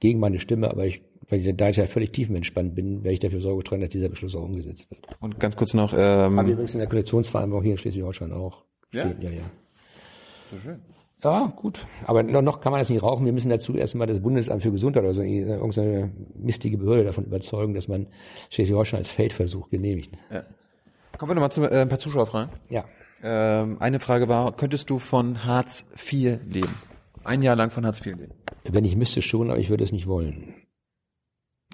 Gegen 0.00 0.18
meine 0.18 0.40
Stimme, 0.40 0.70
aber 0.70 0.86
ich, 0.86 1.02
weil 1.28 1.40
ich, 1.40 1.56
da 1.56 1.68
ich 1.68 1.76
ja 1.76 1.86
völlig 1.86 2.12
tiefenentspannt 2.12 2.74
bin, 2.74 3.04
werde 3.04 3.14
ich 3.14 3.20
dafür 3.20 3.40
Sorge 3.40 3.64
tragen, 3.64 3.80
dass 3.80 3.90
dieser 3.90 4.08
Beschluss 4.08 4.34
auch 4.34 4.42
umgesetzt 4.42 4.90
wird. 4.90 5.00
und 5.20 5.40
ganz 5.40 5.56
kurz 5.56 5.72
noch, 5.72 5.92
Haben 5.92 6.34
wir 6.34 6.42
ähm, 6.42 6.50
übrigens 6.50 6.74
in 6.74 6.80
der 6.80 6.88
Koalitionsvereinbarung 6.88 7.62
hier 7.62 7.72
in 7.72 7.78
Schleswig-Holstein 7.78 8.32
auch. 8.32 8.64
Ja? 8.92 9.08
Stehen. 9.08 9.22
Ja, 9.22 9.30
ja. 9.30 9.50
Ja, 11.26 11.52
gut. 11.56 11.86
Aber 12.04 12.22
noch, 12.22 12.40
noch 12.40 12.60
kann 12.60 12.70
man 12.70 12.80
das 12.80 12.88
nicht 12.88 13.02
rauchen. 13.02 13.26
Wir 13.26 13.32
müssen 13.32 13.48
dazu 13.50 13.74
erstmal 13.76 14.06
das 14.06 14.20
Bundesamt 14.20 14.62
für 14.62 14.70
Gesundheit 14.70 15.02
oder 15.02 15.12
so 15.12 15.22
irgendeine 15.22 16.12
mistige 16.36 16.78
Behörde 16.78 17.02
davon 17.02 17.24
überzeugen, 17.24 17.74
dass 17.74 17.88
man 17.88 18.06
Schleswig-Holstein 18.50 18.98
als 18.98 19.10
Feldversuch 19.10 19.68
genehmigt. 19.70 20.12
kommen 21.18 21.30
wir 21.30 21.34
nochmal 21.34 21.50
zu 21.50 21.62
äh, 21.64 21.80
ein 21.82 21.88
paar 21.88 21.98
Zuschauerfragen. 21.98 22.50
Ja. 22.70 22.84
Ähm, 23.24 23.78
eine 23.80 23.98
Frage 23.98 24.28
war, 24.28 24.54
könntest 24.54 24.88
du 24.88 25.00
von 25.00 25.44
Hartz 25.44 25.84
IV 25.96 26.38
leben? 26.48 26.74
Ein 27.24 27.42
Jahr 27.42 27.56
lang 27.56 27.70
von 27.70 27.84
Hartz 27.84 27.98
IV 28.06 28.14
leben. 28.16 28.34
Wenn 28.62 28.84
ich 28.84 28.94
müsste 28.94 29.20
schon, 29.20 29.50
aber 29.50 29.58
ich 29.58 29.68
würde 29.68 29.82
es 29.82 29.90
nicht 29.90 30.06
wollen. 30.06 30.54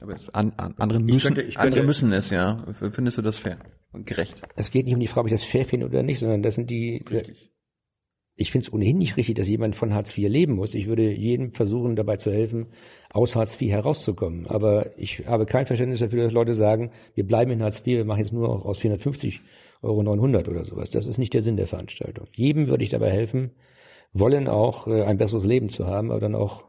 Aber 0.01 0.17
an, 0.33 0.53
an, 0.57 0.75
andere 0.79 0.99
müssen, 1.01 1.35
könnte- 1.35 1.43
ich 1.43 1.57
könnte- 1.57 1.67
andere 1.69 1.85
müssen 1.85 2.11
es, 2.13 2.31
ja. 2.31 2.65
Findest 2.93 3.19
du 3.19 3.23
das 3.23 3.37
fair 3.37 3.59
und 3.93 4.07
gerecht? 4.07 4.41
Es 4.57 4.71
geht 4.71 4.87
nicht 4.87 4.95
um 4.95 5.01
die 5.01 5.07
Frage, 5.09 5.21
ob 5.21 5.27
ich 5.27 5.33
das 5.33 5.45
fair 5.45 5.67
finde 5.67 5.87
oder 5.87 6.03
nicht, 6.03 6.21
sondern 6.21 6.43
das 6.43 6.55
sind 6.55 6.71
die. 6.71 7.05
Ich 8.43 8.51
finde 8.51 8.67
es 8.67 8.73
ohnehin 8.73 8.99
nicht 8.99 9.17
richtig, 9.17 9.37
dass 9.37 9.47
jemand 9.47 9.77
von 9.77 9.95
Hartz 9.95 10.19
IV 10.19 10.29
leben 10.29 10.55
muss. 10.55 10.75
Ich 10.75 10.89
würde 10.89 11.13
jedem 11.13 11.53
versuchen, 11.53 11.95
dabei 11.95 12.17
zu 12.17 12.33
helfen, 12.33 12.67
aus 13.11 13.37
Hartz 13.37 13.61
IV 13.61 13.71
herauszukommen. 13.71 14.49
Aber 14.49 14.99
ich 14.99 15.29
habe 15.29 15.47
kein 15.47 15.65
Verständnis 15.65 16.01
dafür, 16.01 16.25
dass 16.25 16.33
Leute 16.33 16.55
sagen, 16.55 16.91
wir 17.15 17.25
bleiben 17.25 17.53
in 17.53 17.63
Hartz 17.63 17.79
IV, 17.79 17.99
wir 17.99 18.05
machen 18.05 18.19
jetzt 18.19 18.33
nur 18.33 18.67
aus 18.67 18.81
450 18.81 19.43
Euro 19.83 20.03
900 20.03 20.49
oder 20.49 20.65
sowas. 20.65 20.91
Das 20.91 21.07
ist 21.07 21.19
nicht 21.19 21.35
der 21.35 21.43
Sinn 21.43 21.57
der 21.57 21.69
Veranstaltung. 21.69 22.27
Jedem 22.35 22.67
würde 22.67 22.83
ich 22.83 22.91
dabei 22.91 23.13
helfen, 23.13 23.53
wollen 24.13 24.49
auch 24.49 24.89
äh, 24.89 25.03
ein 25.03 25.19
besseres 25.19 25.45
Leben 25.45 25.69
zu 25.69 25.87
haben, 25.87 26.11
aber 26.11 26.21
dann 26.21 26.35
auch 26.35 26.65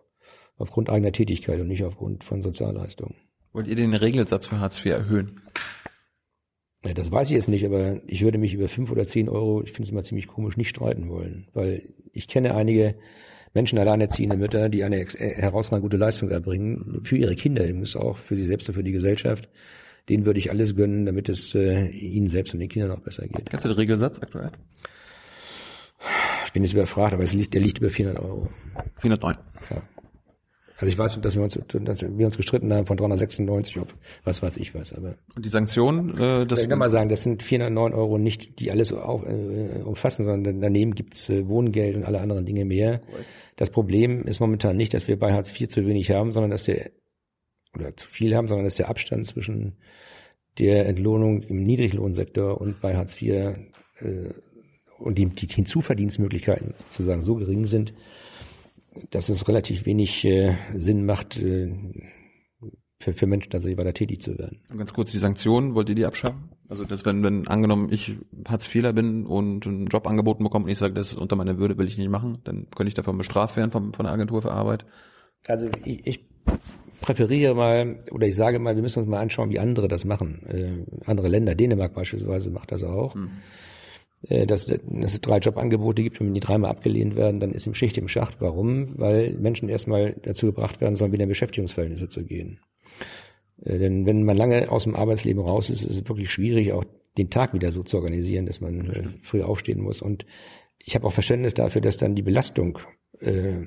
aufgrund 0.57 0.91
eigener 0.91 1.11
Tätigkeit 1.11 1.59
und 1.59 1.69
nicht 1.69 1.83
aufgrund 1.83 2.23
von 2.23 2.43
Sozialleistungen. 2.43 3.15
Wollt 3.51 3.67
ihr 3.67 3.75
den 3.75 3.95
Regelsatz 3.95 4.45
für 4.45 4.59
Hartz 4.59 4.85
IV 4.85 4.91
erhöhen? 4.91 5.41
Ja, 6.85 6.93
das 6.93 7.11
weiß 7.11 7.29
ich 7.29 7.35
jetzt 7.35 7.47
nicht, 7.47 7.65
aber 7.65 8.01
ich 8.07 8.23
würde 8.23 8.37
mich 8.37 8.53
über 8.53 8.67
fünf 8.67 8.91
oder 8.91 9.05
zehn 9.05 9.29
Euro, 9.29 9.63
ich 9.63 9.71
finde 9.71 9.83
es 9.83 9.91
immer 9.91 10.03
ziemlich 10.03 10.27
komisch, 10.27 10.57
nicht 10.57 10.69
streiten 10.69 11.09
wollen. 11.09 11.47
Weil 11.53 11.83
ich 12.11 12.27
kenne 12.27 12.55
einige 12.55 12.95
Menschen, 13.53 13.79
alleinerziehende 13.79 14.35
Mütter, 14.35 14.67
die 14.67 14.83
eine 14.83 15.01
äh, 15.01 15.35
herausragend 15.35 15.83
gute 15.83 15.97
Leistung 15.97 16.29
erbringen, 16.29 17.01
für 17.03 17.17
ihre 17.17 17.35
Kinder 17.35 17.63
übrigens 17.63 17.95
auch, 17.95 18.17
für 18.17 18.35
sie 18.35 18.45
selbst 18.45 18.67
und 18.67 18.75
für 18.75 18.83
die 18.83 18.91
Gesellschaft. 18.91 19.47
Denen 20.09 20.25
würde 20.25 20.39
ich 20.39 20.49
alles 20.51 20.75
gönnen, 20.75 21.05
damit 21.05 21.29
es 21.29 21.55
äh, 21.55 21.87
ihnen 21.87 22.27
selbst 22.27 22.53
und 22.53 22.59
den 22.59 22.67
Kindern 22.67 22.91
auch 22.91 22.99
besser 22.99 23.25
geht. 23.27 23.49
Kennst 23.49 23.63
du 23.63 23.69
den 23.69 23.77
Regelsatz 23.77 24.19
aktuell? 24.21 24.51
Ich 26.45 26.51
bin 26.51 26.63
jetzt 26.63 26.73
überfragt, 26.73 27.13
aber 27.13 27.23
es 27.23 27.33
liegt, 27.33 27.53
der 27.53 27.61
liegt 27.61 27.77
über 27.77 27.89
400 27.89 28.21
Euro. 28.21 28.49
409. 28.99 29.37
Ja. 29.69 29.81
Also 30.83 30.91
ich 30.91 30.97
weiß, 30.97 31.21
dass 31.21 31.35
wir 31.37 31.43
uns, 31.43 31.57
dass 31.85 32.01
wir 32.01 32.25
uns 32.25 32.35
gestritten 32.35 32.73
haben 32.73 32.85
von 32.85 32.97
396 32.97 33.79
auf 33.79 33.95
was 34.25 34.43
weiß 34.43 34.57
ich 34.57 34.75
was, 34.75 34.91
aber 34.91 35.15
Und 35.33 35.45
die 35.45 35.49
Sanktion, 35.49 36.09
äh, 36.17 36.45
das 36.45 36.61
Ich 36.61 36.69
will 36.69 36.75
mal 36.75 36.89
sagen, 36.89 37.07
das 37.07 37.23
sind 37.23 37.41
409 37.41 37.93
Euro 37.93 38.17
nicht, 38.17 38.59
die 38.59 38.69
alles 38.69 38.91
auf, 38.91 39.23
äh, 39.23 39.81
umfassen, 39.81 40.25
sondern 40.25 40.59
daneben 40.59 40.93
gibt's 40.93 41.29
äh, 41.29 41.47
Wohngeld 41.47 41.95
und 41.95 42.03
alle 42.03 42.19
anderen 42.19 42.45
Dinge 42.45 42.65
mehr. 42.65 43.01
Das 43.55 43.69
Problem 43.69 44.23
ist 44.23 44.41
momentan 44.41 44.75
nicht, 44.75 44.93
dass 44.93 45.07
wir 45.07 45.17
bei 45.17 45.31
Hartz 45.31 45.57
IV 45.57 45.69
zu 45.69 45.87
wenig 45.87 46.11
haben, 46.11 46.33
sondern 46.33 46.51
dass 46.51 46.65
der, 46.65 46.91
oder 47.73 47.95
zu 47.95 48.09
viel 48.09 48.35
haben, 48.35 48.49
sondern 48.49 48.65
dass 48.65 48.75
der 48.75 48.89
Abstand 48.89 49.25
zwischen 49.25 49.77
der 50.57 50.85
Entlohnung 50.85 51.43
im 51.43 51.63
Niedriglohnsektor 51.63 52.59
und 52.59 52.81
bei 52.81 52.97
Hartz 52.97 53.21
IV 53.21 53.31
äh, 53.31 53.55
und 54.97 55.17
die, 55.17 55.27
die 55.27 55.47
Hinzuverdienstmöglichkeiten 55.47 56.73
sozusagen 56.89 57.23
so 57.23 57.35
gering 57.35 57.67
sind, 57.67 57.93
dass 59.09 59.29
es 59.29 59.47
relativ 59.47 59.85
wenig 59.85 60.25
äh, 60.25 60.55
Sinn 60.75 61.05
macht, 61.05 61.37
äh, 61.37 61.71
für, 62.99 63.13
für 63.13 63.27
Menschen 63.27 63.51
tatsächlich 63.51 63.77
weiter 63.77 63.93
tätig 63.93 64.21
zu 64.21 64.37
werden. 64.37 64.61
Ganz 64.75 64.93
kurz, 64.93 65.11
die 65.11 65.17
Sanktionen, 65.17 65.75
wollt 65.75 65.89
ihr 65.89 65.95
die 65.95 66.05
abschaffen? 66.05 66.49
Also 66.69 66.85
dass 66.85 67.05
wenn, 67.05 67.21
wenn 67.23 67.47
angenommen 67.47 67.89
ich 67.91 68.17
Hartz-Vierler 68.47 68.93
bin 68.93 69.25
und 69.25 69.67
einen 69.67 69.87
Job 69.87 70.07
angeboten 70.07 70.43
bekomme 70.43 70.65
und 70.65 70.71
ich 70.71 70.77
sage, 70.77 70.93
das 70.93 71.13
ist 71.13 71.17
unter 71.19 71.35
meiner 71.35 71.57
Würde, 71.57 71.77
will 71.77 71.87
ich 71.87 71.97
nicht 71.97 72.09
machen, 72.09 72.39
dann 72.45 72.67
könnte 72.75 72.87
ich 72.87 72.93
davon 72.93 73.17
bestraft 73.17 73.57
werden 73.57 73.71
von, 73.71 73.93
von 73.93 74.05
der 74.05 74.13
Agentur 74.13 74.41
für 74.41 74.51
Arbeit? 74.51 74.85
Also 75.45 75.67
ich, 75.83 76.07
ich 76.07 76.25
präferiere 77.01 77.53
mal, 77.53 77.99
oder 78.11 78.27
ich 78.27 78.35
sage 78.35 78.59
mal, 78.59 78.75
wir 78.75 78.81
müssen 78.81 78.99
uns 78.99 79.09
mal 79.09 79.19
anschauen, 79.19 79.49
wie 79.49 79.59
andere 79.59 79.89
das 79.89 80.05
machen. 80.05 80.41
Äh, 80.47 81.09
andere 81.09 81.27
Länder, 81.27 81.55
Dänemark 81.55 81.93
beispielsweise 81.93 82.49
macht 82.49 82.71
das 82.71 82.83
auch. 82.83 83.15
Hm. 83.15 83.29
Äh, 84.27 84.47
dass, 84.47 84.65
dass 84.65 85.13
es 85.13 85.21
drei 85.21 85.37
Jobangebote 85.39 86.03
gibt 86.03 86.21
und 86.21 86.27
wenn 86.27 86.33
die 86.33 86.39
dreimal 86.39 86.71
abgelehnt 86.71 87.15
werden, 87.15 87.39
dann 87.39 87.51
ist 87.51 87.67
im 87.67 87.73
Schicht 87.73 87.97
im 87.97 88.07
Schacht. 88.07 88.37
Warum? 88.39 88.97
Weil 88.97 89.33
Menschen 89.37 89.69
erstmal 89.69 90.15
dazu 90.23 90.47
gebracht 90.47 90.81
werden 90.81 90.95
sollen, 90.95 91.11
wieder 91.11 91.23
in 91.23 91.29
Beschäftigungsverhältnisse 91.29 92.07
zu 92.07 92.23
gehen. 92.23 92.59
Äh, 93.63 93.77
denn 93.77 94.05
wenn 94.05 94.23
man 94.23 94.37
lange 94.37 94.71
aus 94.71 94.83
dem 94.83 94.95
Arbeitsleben 94.95 95.41
raus 95.43 95.69
ist, 95.69 95.83
ist 95.83 95.91
es 95.91 96.07
wirklich 96.07 96.31
schwierig, 96.31 96.71
auch 96.71 96.85
den 97.17 97.29
Tag 97.29 97.53
wieder 97.53 97.71
so 97.71 97.83
zu 97.83 97.97
organisieren, 97.97 98.45
dass 98.45 98.61
man 98.61 98.89
äh, 98.89 99.03
früh 99.21 99.41
aufstehen 99.41 99.81
muss. 99.81 100.01
Und 100.01 100.25
ich 100.79 100.95
habe 100.95 101.05
auch 101.05 101.13
Verständnis 101.13 101.53
dafür, 101.53 101.81
dass 101.81 101.97
dann 101.97 102.15
die 102.15 102.21
Belastung, 102.21 102.79
äh, 103.19 103.61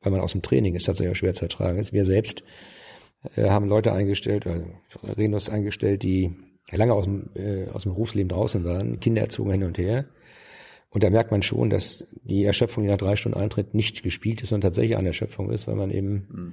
weil 0.00 0.12
man 0.12 0.20
aus 0.20 0.32
dem 0.32 0.42
Training 0.42 0.74
ist, 0.74 0.84
tatsächlich 0.84 1.12
auch 1.12 1.18
schwer 1.18 1.34
zu 1.34 1.44
ertragen 1.44 1.78
ist. 1.78 1.92
Wir 1.94 2.04
selbst 2.04 2.44
äh, 3.36 3.48
haben 3.48 3.68
Leute 3.68 3.92
eingestellt, 3.92 4.46
also 4.46 4.66
Renus 5.02 5.48
eingestellt, 5.48 6.02
die 6.02 6.32
lange 6.70 6.94
aus 6.94 7.04
dem, 7.04 7.30
äh, 7.34 7.68
aus 7.70 7.82
dem 7.82 7.92
Berufsleben 7.92 8.28
draußen 8.28 8.64
waren, 8.64 9.00
Kinder 9.00 9.22
erzogen 9.22 9.52
hin 9.52 9.64
und 9.64 9.78
her. 9.78 10.06
Und 10.90 11.02
da 11.02 11.10
merkt 11.10 11.32
man 11.32 11.42
schon, 11.42 11.70
dass 11.70 12.04
die 12.22 12.44
Erschöpfung, 12.44 12.84
die 12.84 12.90
nach 12.90 12.98
drei 12.98 13.16
Stunden 13.16 13.38
eintritt, 13.38 13.74
nicht 13.74 14.02
gespielt 14.02 14.42
ist, 14.42 14.50
sondern 14.50 14.68
tatsächlich 14.68 14.96
eine 14.96 15.08
Erschöpfung 15.08 15.50
ist, 15.50 15.66
weil 15.66 15.74
man 15.74 15.90
eben 15.90 16.28
mhm. 16.30 16.52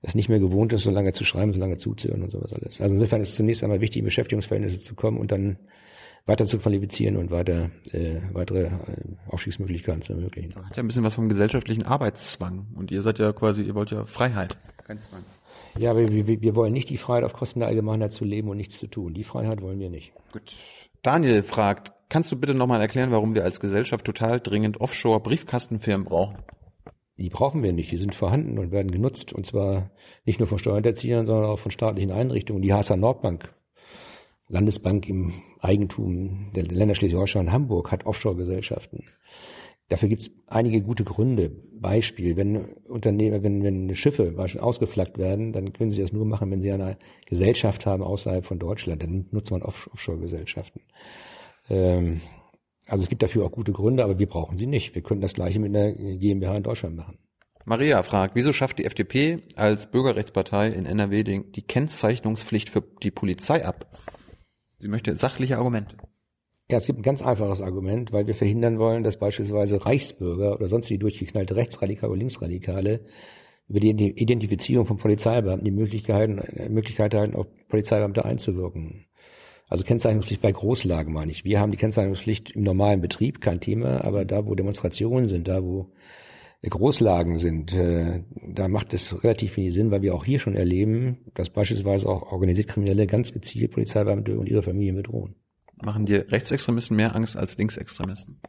es 0.00 0.14
nicht 0.14 0.28
mehr 0.28 0.38
gewohnt 0.38 0.72
ist, 0.72 0.84
so 0.84 0.90
lange 0.90 1.12
zu 1.12 1.24
schreiben, 1.24 1.52
so 1.52 1.58
lange 1.58 1.76
zuzuhören 1.76 2.22
und 2.22 2.30
sowas 2.30 2.52
alles. 2.52 2.80
Also 2.80 2.94
insofern 2.94 3.20
ist 3.20 3.30
es 3.30 3.34
zunächst 3.34 3.64
einmal 3.64 3.80
wichtig, 3.80 3.98
in 3.98 4.04
Beschäftigungsverhältnisse 4.04 4.80
zu 4.80 4.94
kommen 4.94 5.18
und 5.18 5.32
dann 5.32 5.58
weiter 6.26 6.46
zu 6.46 6.58
qualifizieren 6.58 7.16
und 7.16 7.32
weiter 7.32 7.70
äh, 7.90 8.20
weitere 8.32 8.66
äh, 8.66 8.70
Aufstiegsmöglichkeiten 9.28 10.02
zu 10.02 10.12
ermöglichen. 10.12 10.54
Hat 10.54 10.76
ja 10.76 10.82
ein 10.82 10.86
bisschen 10.86 11.02
was 11.02 11.14
vom 11.14 11.28
gesellschaftlichen 11.28 11.84
Arbeitszwang. 11.84 12.68
Und 12.76 12.92
ihr 12.92 13.02
seid 13.02 13.18
ja 13.18 13.32
quasi, 13.32 13.62
ihr 13.62 13.74
wollt 13.74 13.90
ja 13.90 14.04
Freiheit. 14.04 14.56
Kein 14.86 15.00
Zwang. 15.02 15.24
Ja, 15.78 15.90
aber 15.90 16.08
wir, 16.08 16.26
wir 16.26 16.56
wollen 16.56 16.72
nicht 16.72 16.90
die 16.90 16.96
Freiheit 16.96 17.24
auf 17.24 17.32
Kosten 17.32 17.60
der 17.60 17.68
Allgemeinheit 17.68 18.12
zu 18.12 18.24
leben 18.24 18.48
und 18.48 18.56
nichts 18.56 18.78
zu 18.78 18.86
tun. 18.86 19.14
Die 19.14 19.24
Freiheit 19.24 19.62
wollen 19.62 19.78
wir 19.78 19.90
nicht. 19.90 20.12
Gut. 20.32 20.54
Daniel 21.02 21.42
fragt, 21.42 21.92
kannst 22.08 22.30
du 22.32 22.36
bitte 22.36 22.54
nochmal 22.54 22.80
erklären, 22.80 23.10
warum 23.10 23.34
wir 23.34 23.44
als 23.44 23.60
Gesellschaft 23.60 24.04
total 24.04 24.40
dringend 24.40 24.80
Offshore-Briefkastenfirmen 24.80 26.06
brauchen? 26.06 26.38
Die 27.16 27.28
brauchen 27.28 27.62
wir 27.62 27.72
nicht. 27.72 27.90
Die 27.92 27.98
sind 27.98 28.14
vorhanden 28.14 28.58
und 28.58 28.72
werden 28.72 28.90
genutzt. 28.90 29.32
Und 29.32 29.46
zwar 29.46 29.90
nicht 30.24 30.38
nur 30.38 30.48
von 30.48 30.58
Steuerhinterziehern, 30.58 31.26
sondern 31.26 31.50
auch 31.50 31.58
von 31.58 31.70
staatlichen 31.70 32.10
Einrichtungen. 32.10 32.62
Die 32.62 32.72
HSA 32.72 32.96
Nordbank, 32.96 33.52
Landesbank 34.48 35.08
im 35.08 35.34
Eigentum 35.60 36.50
der 36.54 36.64
Länder 36.64 36.94
Schleswig-Holstein 36.94 37.52
Hamburg, 37.52 37.92
hat 37.92 38.06
Offshore-Gesellschaften. 38.06 39.04
Dafür 39.90 40.08
gibt 40.08 40.22
es 40.22 40.30
einige 40.46 40.80
gute 40.82 41.02
Gründe. 41.02 41.50
Beispiel, 41.50 42.36
wenn 42.36 42.64
Unternehmen, 42.88 43.42
wenn, 43.42 43.64
wenn 43.64 43.94
Schiffe 43.96 44.34
ausgeflaggt 44.60 45.18
werden, 45.18 45.52
dann 45.52 45.72
können 45.72 45.90
sie 45.90 46.00
das 46.00 46.12
nur 46.12 46.24
machen, 46.24 46.50
wenn 46.50 46.60
sie 46.60 46.70
eine 46.70 46.96
Gesellschaft 47.26 47.86
haben 47.86 48.02
außerhalb 48.02 48.46
von 48.46 48.60
Deutschland. 48.60 49.02
Dann 49.02 49.26
nutzt 49.32 49.50
man 49.50 49.62
Offshore-Gesellschaften. 49.62 50.82
Ähm, 51.68 52.20
also 52.86 53.02
es 53.02 53.08
gibt 53.08 53.22
dafür 53.22 53.44
auch 53.44 53.50
gute 53.50 53.72
Gründe, 53.72 54.04
aber 54.04 54.20
wir 54.20 54.28
brauchen 54.28 54.56
sie 54.56 54.66
nicht. 54.66 54.94
Wir 54.94 55.02
können 55.02 55.20
das 55.20 55.34
gleiche 55.34 55.58
mit 55.58 55.74
einer 55.74 55.92
GmbH 55.92 56.56
in 56.56 56.62
Deutschland 56.62 56.96
machen. 56.96 57.18
Maria 57.64 58.02
fragt, 58.04 58.36
wieso 58.36 58.52
schafft 58.52 58.78
die 58.78 58.84
FDP 58.84 59.42
als 59.56 59.90
Bürgerrechtspartei 59.90 60.68
in 60.68 60.86
NRW 60.86 61.24
die 61.24 61.62
Kennzeichnungspflicht 61.62 62.68
für 62.68 62.82
die 63.02 63.10
Polizei 63.10 63.64
ab? 63.64 63.98
Sie 64.78 64.88
möchte 64.88 65.16
sachliche 65.16 65.58
Argumente. 65.58 65.96
Ja, 66.70 66.78
es 66.78 66.86
gibt 66.86 67.00
ein 67.00 67.02
ganz 67.02 67.20
einfaches 67.20 67.60
Argument, 67.62 68.12
weil 68.12 68.28
wir 68.28 68.34
verhindern 68.36 68.78
wollen, 68.78 69.02
dass 69.02 69.16
beispielsweise 69.16 69.84
Reichsbürger 69.84 70.54
oder 70.54 70.68
sonst 70.68 70.88
die 70.88 70.98
durchgeknallte 70.98 71.56
Rechtsradikale 71.56 72.12
oder 72.12 72.18
Linksradikale 72.20 73.00
über 73.68 73.80
die 73.80 73.90
Identifizierung 73.90 74.86
von 74.86 74.96
Polizeibeamten 74.96 75.64
die 75.64 75.72
Möglichkeit, 75.72 76.30
Möglichkeit 76.70 77.12
erhalten, 77.12 77.34
auf 77.34 77.48
Polizeibeamte 77.68 78.24
einzuwirken. 78.24 79.06
Also 79.68 79.82
Kennzeichnungspflicht 79.82 80.42
bei 80.42 80.52
Großlagen 80.52 81.12
meine 81.12 81.32
ich. 81.32 81.44
Wir 81.44 81.58
haben 81.58 81.72
die 81.72 81.76
Kennzeichnungspflicht 81.76 82.52
im 82.52 82.62
normalen 82.62 83.00
Betrieb, 83.00 83.40
kein 83.40 83.60
Thema, 83.60 84.04
aber 84.04 84.24
da, 84.24 84.46
wo 84.46 84.54
Demonstrationen 84.54 85.26
sind, 85.26 85.48
da, 85.48 85.64
wo 85.64 85.90
Großlagen 86.62 87.38
sind, 87.38 87.74
äh, 87.74 88.22
da 88.46 88.68
macht 88.68 88.94
es 88.94 89.24
relativ 89.24 89.56
wenig 89.56 89.74
Sinn, 89.74 89.90
weil 89.90 90.02
wir 90.02 90.14
auch 90.14 90.24
hier 90.24 90.38
schon 90.38 90.54
erleben, 90.54 91.18
dass 91.34 91.50
beispielsweise 91.50 92.08
auch 92.08 92.30
organisiert 92.30 92.68
Kriminelle 92.68 93.08
ganz 93.08 93.32
gezielt 93.32 93.72
Polizeibeamte 93.72 94.38
und 94.38 94.48
ihre 94.48 94.62
Familien 94.62 94.94
bedrohen. 94.94 95.34
Machen 95.82 96.06
dir 96.06 96.30
Rechtsextremisten 96.30 96.96
mehr 96.96 97.14
Angst 97.14 97.36
als 97.36 97.56
Linksextremisten? 97.56 98.40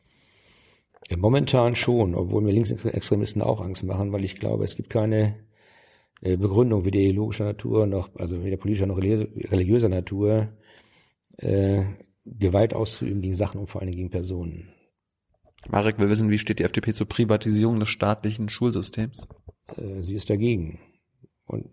Ja, 1.09 1.17
momentan 1.17 1.75
schon, 1.75 2.15
obwohl 2.15 2.41
mir 2.41 2.51
Linksextremisten 2.51 3.41
auch 3.41 3.61
Angst 3.61 3.83
machen, 3.83 4.11
weil 4.11 4.23
ich 4.23 4.35
glaube, 4.35 4.63
es 4.63 4.75
gibt 4.75 4.89
keine 4.89 5.35
äh, 6.21 6.37
Begründung 6.37 6.85
weder 6.85 6.99
ideologischer 6.99 7.45
Natur 7.45 7.87
noch, 7.87 8.15
also 8.15 8.43
weder 8.43 8.57
politischer 8.57 8.85
noch 8.85 8.97
religiöser 8.97 9.89
Natur, 9.89 10.49
äh, 11.37 11.83
Gewalt 12.25 12.73
auszuüben 12.73 13.21
gegen 13.21 13.35
Sachen 13.35 13.59
und 13.59 13.67
vor 13.67 13.81
allem 13.81 13.91
gegen 13.91 14.09
Personen. 14.09 14.69
Marek 15.69 15.99
will 15.99 16.09
wissen, 16.09 16.29
wie 16.29 16.37
steht 16.37 16.59
die 16.59 16.63
FDP 16.63 16.93
zur 16.93 17.07
Privatisierung 17.07 17.79
des 17.79 17.89
staatlichen 17.89 18.49
Schulsystems? 18.49 19.27
Äh, 19.75 20.01
sie 20.01 20.15
ist 20.15 20.29
dagegen. 20.29 20.79
Und 21.45 21.69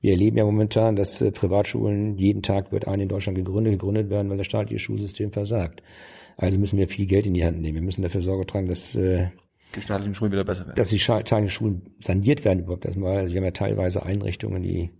wir 0.00 0.12
erleben 0.12 0.38
ja 0.38 0.44
momentan, 0.44 0.96
dass 0.96 1.20
äh, 1.20 1.32
Privatschulen, 1.32 2.16
jeden 2.18 2.42
Tag 2.42 2.72
wird 2.72 2.86
eine 2.86 3.02
in 3.02 3.08
Deutschland 3.08 3.36
gegründet, 3.36 3.74
gegründet 3.74 4.10
werden, 4.10 4.30
weil 4.30 4.38
das 4.38 4.46
staatliche 4.46 4.78
Schulsystem 4.78 5.32
versagt. 5.32 5.82
Also 6.36 6.58
müssen 6.58 6.78
wir 6.78 6.88
viel 6.88 7.06
Geld 7.06 7.26
in 7.26 7.34
die 7.34 7.44
Hand 7.44 7.60
nehmen. 7.60 7.74
Wir 7.74 7.82
müssen 7.82 8.02
dafür 8.02 8.22
Sorge 8.22 8.46
tragen, 8.46 8.68
dass 8.68 8.94
äh, 8.94 9.28
die 9.74 9.80
staatlichen 9.80 10.14
Schulen 10.14 10.32
wieder 10.32 10.44
besser 10.44 10.66
werden. 10.66 10.76
Dass 10.76 10.90
die 10.90 10.98
staatlichen 10.98 11.50
Schulen 11.50 11.82
saniert 12.00 12.44
werden 12.44 12.60
überhaupt 12.60 12.84
erstmal. 12.84 13.18
Also 13.18 13.34
wir 13.34 13.40
haben 13.40 13.46
ja 13.46 13.50
teilweise 13.50 14.04
Einrichtungen, 14.04 14.62
die 14.62 14.90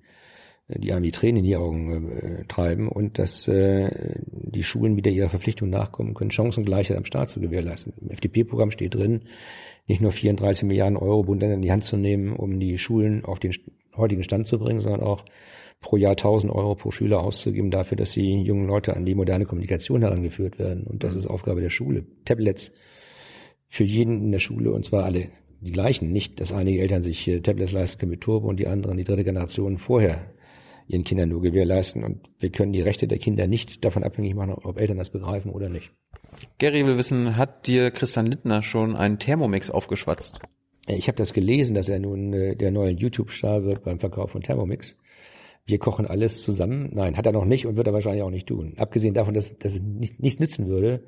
die 0.69 0.93
einem 0.93 1.03
die 1.03 1.12
Tränen 1.12 1.39
in 1.39 1.45
die 1.45 1.57
Augen 1.57 2.12
äh, 2.12 2.45
treiben 2.47 2.89
und 2.89 3.19
dass 3.19 3.49
äh, 3.49 4.20
die 4.27 4.62
Schulen 4.62 4.97
wieder 4.97 5.11
ihrer 5.11 5.31
Verpflichtung 5.31 5.70
nachkommen 5.70 6.12
können, 6.12 6.31
Chancengleichheit 6.31 6.97
am 6.97 7.07
Staat 7.07 7.31
zu 7.31 7.41
gewährleisten. 7.41 7.95
Im 8.03 8.11
FDP-Programm 8.11 8.70
steht 8.70 8.95
drin, 8.95 9.23
nicht 9.87 10.03
nur 10.03 10.12
34 10.12 10.65
Milliarden 10.65 10.99
Euro 10.99 11.23
Bund 11.23 11.43
in 11.43 11.62
die 11.62 11.73
Hand 11.73 11.85
zu 11.85 11.97
nehmen, 11.97 12.37
um 12.37 12.61
die 12.61 12.77
Schulen 12.77 13.25
auf 13.25 13.39
den 13.39 13.53
heutigen 13.99 14.23
Stand 14.23 14.47
zu 14.47 14.59
bringen, 14.59 14.81
sondern 14.81 15.03
auch 15.03 15.25
pro 15.81 15.97
Jahr 15.97 16.12
1000 16.12 16.53
Euro 16.53 16.75
pro 16.75 16.91
Schüler 16.91 17.20
auszugeben 17.20 17.70
dafür, 17.70 17.97
dass 17.97 18.12
die 18.12 18.43
jungen 18.43 18.66
Leute 18.66 18.97
an 18.97 19.05
die 19.05 19.15
moderne 19.15 19.45
Kommunikation 19.45 20.03
herangeführt 20.03 20.59
werden. 20.59 20.85
Und 20.85 21.05
das 21.05 21.15
ist 21.15 21.27
Aufgabe 21.27 21.61
der 21.61 21.70
Schule. 21.70 22.07
Tablets 22.25 22.73
für 23.69 23.85
jeden 23.85 24.23
in 24.23 24.33
der 24.33 24.39
Schule 24.39 24.73
und 24.73 24.85
zwar 24.85 25.05
alle 25.05 25.29
die 25.61 25.73
gleichen. 25.73 26.12
Nicht, 26.12 26.41
dass 26.41 26.53
einige 26.53 26.81
Eltern 26.81 27.03
sich 27.03 27.31
Tablets 27.43 27.73
leisten 27.73 27.99
können 27.99 28.11
mit 28.11 28.20
Turbo 28.20 28.49
und 28.49 28.59
die 28.59 28.66
anderen, 28.66 28.97
die 28.97 29.05
dritte 29.05 29.25
Generation 29.25 29.79
vorher 29.79 30.33
ihren 30.89 31.05
Kindern 31.05 31.29
nur 31.29 31.43
gewährleisten. 31.43 32.03
Und 32.03 32.31
wir 32.39 32.51
können 32.51 32.73
die 32.73 32.81
Rechte 32.81 33.07
der 33.07 33.19
Kinder 33.19 33.47
nicht 33.47 33.85
davon 33.85 34.03
abhängig 34.03 34.35
machen, 34.35 34.55
ob 34.55 34.81
Eltern 34.81 34.97
das 34.97 35.11
begreifen 35.11 35.51
oder 35.51 35.69
nicht. 35.69 35.93
Gary 36.59 36.87
will 36.87 36.97
wissen, 36.97 37.37
hat 37.37 37.66
dir 37.66 37.91
Christian 37.91 38.27
Lindner 38.27 38.62
schon 38.62 38.97
einen 38.97 39.19
Thermomix 39.19 39.70
aufgeschwatzt? 39.70 40.41
Ich 40.89 41.06
habe 41.09 41.16
das 41.16 41.32
gelesen, 41.32 41.74
dass 41.74 41.89
er 41.89 41.98
nun 41.98 42.32
äh, 42.32 42.56
der 42.56 42.70
neue 42.70 42.90
YouTube-Star 42.90 43.65
wird 43.65 43.85
beim 43.85 43.98
Verkauf 43.98 44.31
von 44.31 44.40
Thermomix. 44.40 44.97
Wir 45.66 45.78
kochen 45.78 46.06
alles 46.06 46.43
zusammen. 46.43 46.90
Nein, 46.94 47.16
hat 47.16 47.27
er 47.27 47.32
noch 47.32 47.44
nicht 47.44 47.66
und 47.66 47.77
wird 47.77 47.86
er 47.86 47.93
wahrscheinlich 47.93 48.23
auch 48.23 48.31
nicht 48.31 48.47
tun. 48.47 48.74
Abgesehen 48.78 49.12
davon, 49.12 49.35
dass, 49.35 49.56
dass 49.59 49.74
es 49.74 49.82
nicht, 49.82 50.19
nichts 50.19 50.40
nützen 50.40 50.66
würde, 50.66 51.02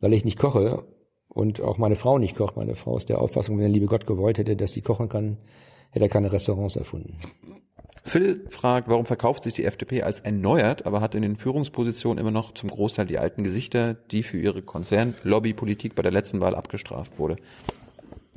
weil 0.00 0.14
ich 0.14 0.24
nicht 0.24 0.38
koche 0.38 0.84
und 1.28 1.60
auch 1.60 1.76
meine 1.76 1.96
Frau 1.96 2.18
nicht 2.18 2.34
kocht. 2.34 2.56
Meine 2.56 2.76
Frau 2.76 2.96
ist 2.96 3.10
der 3.10 3.20
Auffassung, 3.20 3.56
wenn 3.56 3.64
der 3.64 3.72
liebe 3.72 3.86
Gott 3.86 4.06
gewollt 4.06 4.38
hätte, 4.38 4.56
dass 4.56 4.72
sie 4.72 4.80
kochen 4.80 5.10
kann, 5.10 5.36
hätte 5.90 6.06
er 6.06 6.08
keine 6.08 6.32
Restaurants 6.32 6.76
erfunden. 6.76 7.18
Phil 8.04 8.46
fragt, 8.48 8.88
warum 8.88 9.04
verkauft 9.04 9.44
sich 9.44 9.52
die 9.52 9.64
FDP 9.66 10.02
als 10.02 10.20
erneuert, 10.20 10.86
aber 10.86 11.02
hat 11.02 11.14
in 11.14 11.20
den 11.20 11.36
Führungspositionen 11.36 12.18
immer 12.18 12.30
noch 12.30 12.54
zum 12.54 12.70
Großteil 12.70 13.06
die 13.06 13.18
alten 13.18 13.44
Gesichter, 13.44 13.94
die 13.94 14.22
für 14.22 14.38
ihre 14.38 14.62
Konzern-Lobbypolitik 14.62 15.94
bei 15.94 16.02
der 16.02 16.10
letzten 16.10 16.40
Wahl 16.40 16.54
abgestraft 16.54 17.18
wurde. 17.18 17.36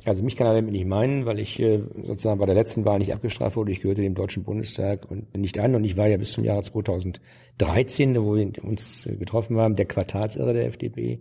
Also 0.06 0.22
mich 0.22 0.36
kann 0.36 0.46
er 0.46 0.54
damit 0.54 0.72
nicht 0.72 0.86
meinen, 0.86 1.24
weil 1.24 1.38
ich 1.38 1.58
äh, 1.60 1.80
sozusagen 2.02 2.38
bei 2.38 2.46
der 2.46 2.54
letzten 2.54 2.84
Wahl 2.84 2.98
nicht 2.98 3.14
abgestraft 3.14 3.56
wurde. 3.56 3.72
Ich 3.72 3.80
gehörte 3.80 4.02
dem 4.02 4.14
Deutschen 4.14 4.44
Bundestag 4.44 5.10
und 5.10 5.34
nicht 5.36 5.58
an 5.58 5.74
und 5.74 5.84
ich 5.84 5.96
war 5.96 6.08
ja 6.08 6.18
bis 6.18 6.32
zum 6.32 6.44
Jahre 6.44 6.62
2013, 6.62 8.14
wo 8.22 8.36
wir 8.36 8.52
uns 8.62 9.04
getroffen 9.04 9.56
haben, 9.56 9.76
der 9.76 9.86
Quartalsirre 9.86 10.52
der 10.52 10.66
FDP. 10.66 11.20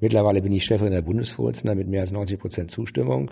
Mittlerweile 0.00 0.42
bin 0.42 0.52
ich 0.52 0.64
Chefin 0.64 0.90
der 0.90 1.02
Bundesvorsitzender 1.02 1.76
mit 1.76 1.86
mehr 1.86 2.00
als 2.00 2.10
90 2.10 2.40
Prozent 2.40 2.70
Zustimmung. 2.72 3.30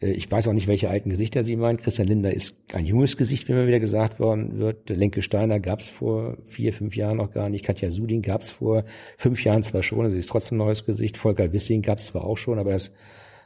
Äh, 0.00 0.12
Ich 0.12 0.30
weiß 0.30 0.46
auch 0.46 0.52
nicht, 0.52 0.68
welche 0.68 0.90
alten 0.90 1.10
Gesichter 1.10 1.42
Sie 1.42 1.56
meinen. 1.56 1.78
Christian 1.78 2.06
Linder 2.06 2.32
ist 2.32 2.56
ein 2.72 2.86
junges 2.86 3.16
Gesicht, 3.16 3.48
wie 3.48 3.52
immer 3.52 3.66
wieder 3.66 3.80
gesagt 3.80 4.20
worden 4.20 4.60
wird. 4.60 4.90
Lenke 4.90 5.22
Steiner 5.22 5.58
gab 5.58 5.80
es 5.80 5.88
vor 5.88 6.38
vier, 6.46 6.72
fünf 6.72 6.94
Jahren 6.94 7.16
noch 7.16 7.32
gar 7.32 7.48
nicht. 7.48 7.64
Katja 7.64 7.90
Suding 7.90 8.22
gab 8.22 8.42
es 8.42 8.50
vor 8.50 8.84
fünf 9.16 9.42
Jahren 9.42 9.64
zwar 9.64 9.82
schon, 9.82 10.08
sie 10.10 10.18
ist 10.18 10.28
trotzdem 10.28 10.56
ein 10.56 10.66
neues 10.66 10.86
Gesicht. 10.86 11.16
Volker 11.16 11.52
Wissing 11.52 11.82
gab 11.82 11.98
es 11.98 12.06
zwar 12.06 12.24
auch 12.24 12.36
schon, 12.36 12.60
aber 12.60 12.70
er 12.70 12.76
ist 12.76 12.92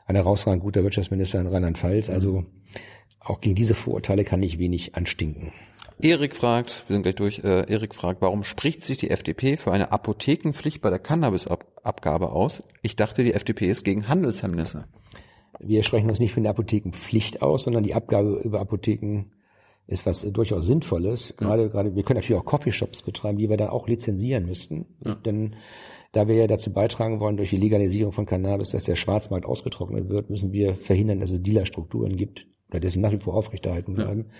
ein 0.09 0.17
herausragend 0.17 0.63
guter 0.63 0.83
Wirtschaftsminister 0.83 1.41
in 1.41 1.47
Rheinland-Pfalz. 1.47 2.11
Also 2.11 2.47
auch 3.21 3.41
gegen 3.41 3.55
diese 3.55 3.75
Vorurteile 3.75 4.25
kann 4.25 4.43
ich 4.43 4.59
wenig 4.59 4.97
anstinken. 4.97 5.53
Erik 6.01 6.35
fragt, 6.35 6.85
wir 6.89 6.95
sind 6.95 7.03
gleich 7.03 7.17
durch, 7.17 7.41
äh, 7.45 7.71
Erik 7.71 7.95
fragt, 7.95 8.23
warum 8.23 8.45
spricht 8.45 8.85
sich 8.85 8.99
die 8.99 9.11
FDP 9.11 9.57
für 9.57 9.73
eine 9.73 9.93
Apothekenpflicht 9.93 10.81
bei 10.81 10.91
der 10.91 11.01
Cannabisabgabe 11.01 12.31
aus? 12.31 12.63
Ich 12.83 12.97
dachte, 12.97 13.25
die 13.25 13.35
FDP 13.35 13.67
ist 13.67 13.85
gegen 13.85 14.09
Handelshemmnisse. 14.09 14.85
Wir 15.59 15.83
sprechen 15.83 16.09
uns 16.09 16.21
nicht 16.21 16.33
für 16.33 16.41
eine 16.41 16.51
Apothekenpflicht 16.51 17.43
aus, 17.43 17.65
sondern 17.65 17.83
die 17.83 17.95
Abgabe 17.95 18.41
über 18.45 18.61
Apotheken 18.61 19.25
ist 19.89 20.07
was 20.07 20.23
äh, 20.23 20.31
durchaus 20.31 20.67
Sinnvolles. 20.67 21.35
Gerade, 21.37 21.69
gerade, 21.69 21.97
wir 21.97 22.03
können 22.05 22.19
natürlich 22.19 22.41
auch 22.41 22.47
Coffeeshops 22.47 23.03
betreiben, 23.03 23.39
die 23.39 23.51
wir 23.51 23.57
dann 23.57 23.69
auch 23.69 23.89
lizenzieren 23.89 24.47
müssten. 24.47 24.87
Denn 25.25 25.57
da 26.19 26.27
wir 26.27 26.35
ja 26.35 26.49
dazu 26.49 26.73
beitragen 26.73 27.21
wollen, 27.21 27.37
durch 27.37 27.51
die 27.51 27.57
Legalisierung 27.57 28.11
von 28.11 28.27
Cannabis, 28.27 28.71
dass 28.71 28.83
der 28.83 28.97
Schwarzmarkt 28.97 29.47
ausgetrocknet 29.47 30.09
wird, 30.09 30.31
müssen 30.31 30.53
wir 30.53 30.75
verhindern, 30.75 31.21
dass 31.21 31.31
es 31.31 31.41
Dealerstrukturen 31.41 32.17
gibt 32.17 32.45
oder 32.71 32.81
dass 32.81 32.95
sie 32.95 32.99
nach 32.99 33.13
wie 33.13 33.21
vor 33.21 33.35
aufrechterhalten 33.35 33.95
bleiben. 33.95 34.23
Und 34.23 34.31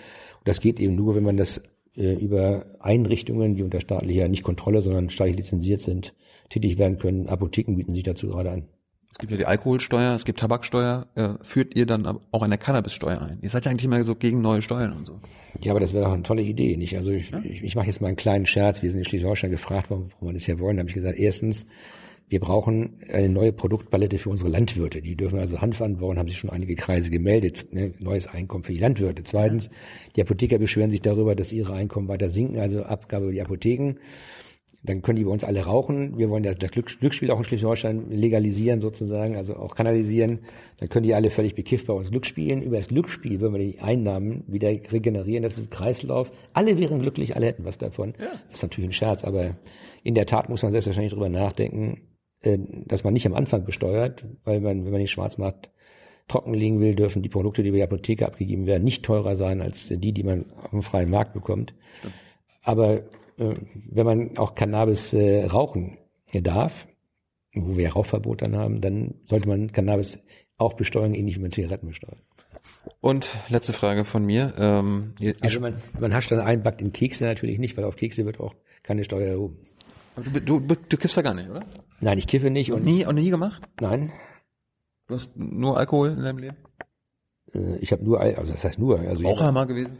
das 0.43 0.59
geht 0.59 0.81
eben 0.81 0.95
nur, 0.95 1.15
wenn 1.15 1.23
man 1.23 1.37
das 1.37 1.61
äh, 1.95 2.15
über 2.15 2.65
Einrichtungen, 2.81 3.55
die 3.55 3.63
unter 3.63 3.79
staatlicher, 3.79 4.27
nicht 4.27 4.43
Kontrolle, 4.43 4.81
sondern 4.81 5.09
staatlich 5.09 5.37
lizenziert 5.37 5.79
sind, 5.79 6.13
tätig 6.49 6.77
werden 6.77 6.99
können. 6.99 7.27
Apotheken 7.27 7.77
bieten 7.77 7.93
sich 7.93 8.03
dazu 8.03 8.27
gerade 8.27 8.51
an. 8.51 8.67
Es 9.11 9.17
gibt 9.17 9.31
ja 9.31 9.37
die 9.37 9.45
Alkoholsteuer, 9.45 10.15
es 10.15 10.23
gibt 10.23 10.39
Tabaksteuer. 10.39 11.07
Äh, 11.15 11.29
führt 11.41 11.75
ihr 11.75 11.85
dann 11.85 12.19
auch 12.31 12.41
eine 12.43 12.57
Cannabissteuer 12.57 13.21
ein? 13.21 13.39
Ihr 13.41 13.49
seid 13.49 13.65
ja 13.65 13.71
eigentlich 13.71 13.85
immer 13.85 14.03
so 14.03 14.15
gegen 14.15 14.41
neue 14.41 14.61
Steuern 14.61 14.93
und 14.93 15.07
so. 15.07 15.19
Ja, 15.61 15.71
aber 15.71 15.79
das 15.79 15.93
wäre 15.93 16.05
doch 16.05 16.13
eine 16.13 16.23
tolle 16.23 16.43
Idee, 16.43 16.77
nicht? 16.77 16.95
Also 16.95 17.11
ich, 17.11 17.33
ich, 17.43 17.63
ich 17.63 17.75
mache 17.75 17.87
jetzt 17.87 18.01
mal 18.01 18.07
einen 18.07 18.17
kleinen 18.17 18.45
Scherz. 18.45 18.83
Wir 18.83 18.91
sind 18.91 18.99
in 18.99 19.05
Schleswig-Holstein 19.05 19.49
gefragt 19.49 19.89
worden, 19.89 20.09
warum 20.11 20.29
wir 20.29 20.33
das 20.33 20.45
hier 20.45 20.59
wollen. 20.59 20.77
Da 20.77 20.81
habe 20.81 20.89
ich 20.89 20.95
gesagt, 20.95 21.17
erstens, 21.17 21.65
wir 22.29 22.39
brauchen 22.39 22.99
eine 23.11 23.27
neue 23.27 23.51
Produktpalette 23.51 24.19
für 24.19 24.29
unsere 24.29 24.49
Landwirte. 24.49 25.01
Die 25.01 25.15
dürfen 25.15 25.39
also 25.39 25.59
Hanf 25.59 25.81
anbauen, 25.81 26.19
haben 26.19 26.29
sich 26.29 26.37
schon 26.37 26.51
einige 26.51 26.75
Kreise 26.75 27.09
gemeldet. 27.09 27.65
Ne? 27.71 27.93
Neues 27.97 28.27
Einkommen 28.27 28.63
für 28.63 28.73
die 28.73 28.77
Landwirte. 28.77 29.23
Zweitens, 29.23 29.71
die 30.15 30.21
Apotheker 30.21 30.59
beschweren 30.59 30.91
sich 30.91 31.01
darüber, 31.01 31.35
dass 31.35 31.51
ihre 31.51 31.73
Einkommen 31.73 32.07
weiter 32.07 32.29
sinken, 32.29 32.59
also 32.59 32.83
Abgabe 32.83 33.25
über 33.25 33.33
die 33.33 33.41
Apotheken. 33.41 33.95
Dann 34.81 35.01
können 35.01 35.17
die 35.17 35.25
bei 35.25 35.31
uns 35.31 35.43
alle 35.43 35.65
rauchen. 35.65 36.17
Wir 36.17 36.29
wollen 36.29 36.43
das 36.43 36.57
Glück- 36.57 36.99
Glücksspiel 36.99 37.31
auch 37.31 37.39
in 37.39 37.43
Schleswig-Holstein 37.43 38.11
legalisieren 38.11 38.79
sozusagen, 38.79 39.35
also 39.35 39.57
auch 39.57 39.75
kanalisieren. 39.75 40.39
Dann 40.77 40.87
können 40.87 41.03
die 41.03 41.13
alle 41.13 41.31
völlig 41.31 41.53
bekifft 41.53 41.87
bei 41.87 41.93
uns 41.93 42.09
Glück 42.11 42.25
spielen. 42.25 42.61
Über 42.61 42.77
das 42.77 42.87
Glücksspiel 42.87 43.41
würden 43.41 43.55
wir 43.55 43.59
die 43.59 43.79
Einnahmen 43.79 44.45
wieder 44.47 44.69
regenerieren. 44.69 45.43
Das 45.43 45.53
ist 45.53 45.59
ein 45.59 45.69
Kreislauf. 45.69 46.31
Alle 46.53 46.77
wären 46.77 46.99
glücklich, 47.01 47.35
alle 47.35 47.47
hätten 47.47 47.65
was 47.65 47.77
davon. 47.77 48.13
Das 48.17 48.57
ist 48.59 48.63
natürlich 48.63 48.89
ein 48.89 48.93
Scherz, 48.93 49.25
aber 49.25 49.57
in 50.03 50.15
der 50.15 50.25
Tat 50.25 50.47
muss 50.47 50.63
man 50.63 50.71
selbstverständlich 50.71 51.11
darüber 51.11 51.29
nachdenken, 51.29 52.01
äh, 52.41 52.57
dass 52.85 53.03
man 53.03 53.13
nicht 53.13 53.25
am 53.27 53.33
Anfang 53.33 53.65
besteuert, 53.65 54.25
weil 54.45 54.61
man, 54.61 54.85
wenn 54.85 54.91
man 54.91 55.01
den 55.01 55.07
Schwarzmarkt 55.07 55.71
trocken 56.29 56.53
legen 56.53 56.79
will, 56.79 56.95
dürfen 56.95 57.21
die 57.21 57.29
Produkte, 57.29 57.63
die 57.63 57.69
über 57.69 57.79
die 57.79 57.83
Apotheke 57.83 58.25
abgegeben 58.25 58.65
werden, 58.65 58.83
nicht 58.83 59.03
teurer 59.03 59.35
sein 59.35 59.61
als 59.61 59.89
die, 59.89 60.13
die 60.13 60.23
man 60.23 60.45
auf 60.63 60.69
dem 60.69 60.83
freien 60.83 61.09
Markt 61.09 61.33
bekommt. 61.33 61.73
Aber 62.63 63.01
wenn 63.39 64.05
man 64.05 64.37
auch 64.37 64.55
Cannabis 64.55 65.13
äh, 65.13 65.45
rauchen 65.45 65.97
darf, 66.33 66.87
wo 67.53 67.77
wir 67.77 67.85
ja 67.85 67.89
Rauchverbot 67.91 68.41
dann 68.41 68.55
haben, 68.55 68.81
dann 68.81 69.15
sollte 69.27 69.47
man 69.47 69.71
Cannabis 69.71 70.19
auch 70.57 70.73
besteuern, 70.73 71.13
ähnlich 71.15 71.35
wie 71.37 71.41
man 71.41 71.51
Zigaretten 71.51 71.87
besteuert. 71.87 72.19
Und 73.01 73.33
letzte 73.49 73.73
Frage 73.73 74.03
von 74.05 74.25
mir. 74.25 74.53
Ähm, 74.57 75.13
Also 75.41 75.59
man, 75.61 75.75
man 75.99 76.13
hascht 76.13 76.31
dann 76.31 76.39
einbackt 76.39 76.81
in 76.81 76.91
Kekse 76.91 77.25
natürlich 77.25 77.57
nicht, 77.59 77.77
weil 77.77 77.85
auf 77.85 77.95
Kekse 77.95 78.25
wird 78.25 78.39
auch 78.39 78.53
keine 78.83 79.03
Steuer 79.03 79.27
erhoben. 79.29 79.57
du, 80.33 80.59
du, 80.59 80.75
du, 80.75 80.97
kiffst 80.97 81.15
ja 81.17 81.23
gar 81.23 81.33
nicht, 81.33 81.49
oder? 81.49 81.65
Nein, 82.01 82.17
ich 82.17 82.27
kiffe 82.27 82.49
nicht 82.49 82.71
und 82.71 82.83
Nie 82.83 83.05
und 83.05 83.15
nie 83.15 83.29
gemacht? 83.29 83.61
nein, 83.79 84.11
Du 85.07 85.15
hast 85.15 85.35
nur 85.35 85.77
Alkohol 85.77 86.09
in 86.09 86.21
deinem 86.23 86.37
Leben? 86.37 86.57
äh, 87.53 87.77
ich 87.77 87.91
habe 87.91 88.03
nur, 88.03 88.19
Al- 88.19 88.35
also 88.35 88.51
das 88.51 88.63
heißt 88.63 88.77
nur, 88.77 88.99
also 88.99 89.23
Raucher 89.23 89.51
mal 89.51 89.65
gewesen? 89.65 89.97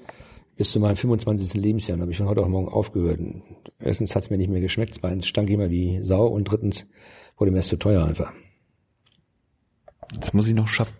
Bis 0.60 0.74
zu 0.74 0.82
meinem 0.82 0.98
25. 0.98 1.54
Lebensjahr 1.54 1.98
habe 1.98 2.12
ich 2.12 2.18
von 2.18 2.28
heute 2.28 2.42
auf 2.42 2.50
morgen 2.50 2.68
aufgehört. 2.68 3.20
Und 3.20 3.44
Erstens 3.80 4.14
hat 4.14 4.24
es 4.24 4.30
mir 4.30 4.38
nicht 4.38 4.50
mehr 4.50 4.60
geschmeckt, 4.60 4.94
zweitens 4.94 5.26
stank 5.26 5.48
ich 5.48 5.54
immer 5.54 5.70
wie 5.70 6.04
Sau 6.04 6.28
und 6.28 6.44
drittens 6.44 6.86
wurde 7.38 7.52
mir 7.52 7.60
es 7.60 7.70
zu 7.70 7.78
teuer 7.78 8.04
einfach. 8.04 8.34
Das 10.20 10.34
muss 10.34 10.50
ich 10.50 10.54
noch 10.54 10.68
schaffen. 10.68 10.98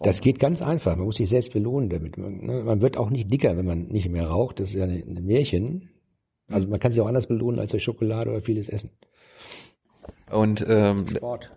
Das 0.00 0.22
geht 0.22 0.38
ganz 0.38 0.62
einfach. 0.62 0.96
Man 0.96 1.04
muss 1.04 1.16
sich 1.16 1.28
selbst 1.28 1.52
belohnen 1.52 1.90
damit. 1.90 2.16
Man, 2.16 2.38
ne, 2.38 2.62
man 2.64 2.80
wird 2.80 2.96
auch 2.96 3.10
nicht 3.10 3.30
dicker, 3.30 3.54
wenn 3.58 3.66
man 3.66 3.88
nicht 3.88 4.08
mehr 4.08 4.28
raucht. 4.28 4.60
Das 4.60 4.70
ist 4.70 4.76
ja 4.76 4.84
ein 4.84 5.14
ein 5.14 5.26
Märchen. 5.26 5.90
Also 6.48 6.68
man 6.68 6.80
kann 6.80 6.90
sich 6.90 7.02
auch 7.02 7.08
anders 7.08 7.26
belohnen 7.26 7.60
als 7.60 7.72
durch 7.72 7.84
Schokolade 7.84 8.30
oder 8.30 8.40
vieles 8.40 8.70
Essen. 8.70 8.92
Und 10.30 10.64
ähm, 10.66 11.06
Sport. 11.06 11.52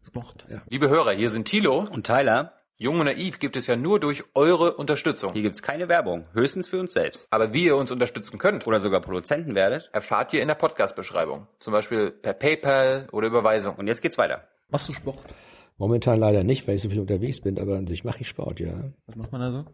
Sport. 0.00 0.46
Ja. 0.48 0.62
Liebe 0.70 0.88
Hörer, 0.88 1.12
hier 1.12 1.28
sind 1.28 1.44
Thilo. 1.44 1.84
Und 1.92 2.06
Tyler, 2.06 2.54
Jung 2.82 2.98
und 2.98 3.04
Naiv 3.04 3.38
gibt 3.40 3.58
es 3.58 3.66
ja 3.66 3.76
nur 3.76 4.00
durch 4.00 4.24
eure 4.34 4.72
Unterstützung. 4.72 5.34
hier 5.34 5.42
gibt's 5.42 5.62
keine 5.62 5.90
Werbung, 5.90 6.24
höchstens 6.32 6.66
für 6.66 6.80
uns 6.80 6.94
selbst. 6.94 7.30
Aber 7.30 7.52
wie 7.52 7.66
ihr 7.66 7.76
uns 7.76 7.90
unterstützen 7.90 8.38
könnt, 8.38 8.66
Oder 8.66 8.80
sogar 8.80 9.02
Produzenten 9.02 9.54
werdet. 9.54 9.90
erfahrt 9.92 10.32
ihr 10.32 10.40
in 10.40 10.48
der 10.48 10.54
Podcast-Beschreibung. 10.54 11.46
Zum 11.58 11.74
Beispiel 11.74 12.10
per 12.10 12.32
PayPal 12.32 13.06
oder 13.12 13.26
Überweisung. 13.26 13.74
Und 13.74 13.86
jetzt 13.86 14.00
geht's 14.00 14.16
weiter. 14.16 14.48
Machst 14.70 14.88
du 14.88 14.94
Sport? 14.94 15.18
Momentan 15.76 16.18
leider 16.18 16.42
nicht, 16.42 16.66
weil 16.66 16.76
ich 16.76 16.82
so 16.82 16.88
viel 16.88 17.00
unterwegs 17.00 17.42
bin, 17.42 17.58
aber 17.58 17.76
an 17.76 17.86
sich 17.86 18.02
mache 18.02 18.22
ich 18.22 18.28
Sport, 18.28 18.60
ja. 18.60 18.72
Was 19.06 19.14
macht 19.14 19.30
man 19.30 19.42
da 19.42 19.50
so? 19.50 19.64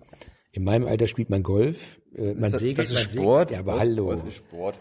In 0.51 0.65
meinem 0.65 0.89
Alter 0.89 1.07
spielt 1.07 1.31
man 1.31 1.45
Golf, 1.45 2.01
äh, 2.17 2.35
man 2.35 2.51
das, 2.51 2.59
segelt, 2.59 2.79
das 2.79 2.87
ist 2.89 2.95
man 2.95 3.03
segelt. 3.05 3.23
Sport? 3.23 3.51
Ja, 3.53 3.61
aber 3.61 3.79
hallo. 3.79 4.07
Golf 4.07 4.27
ist 4.27 4.35
Sport. 4.35 4.81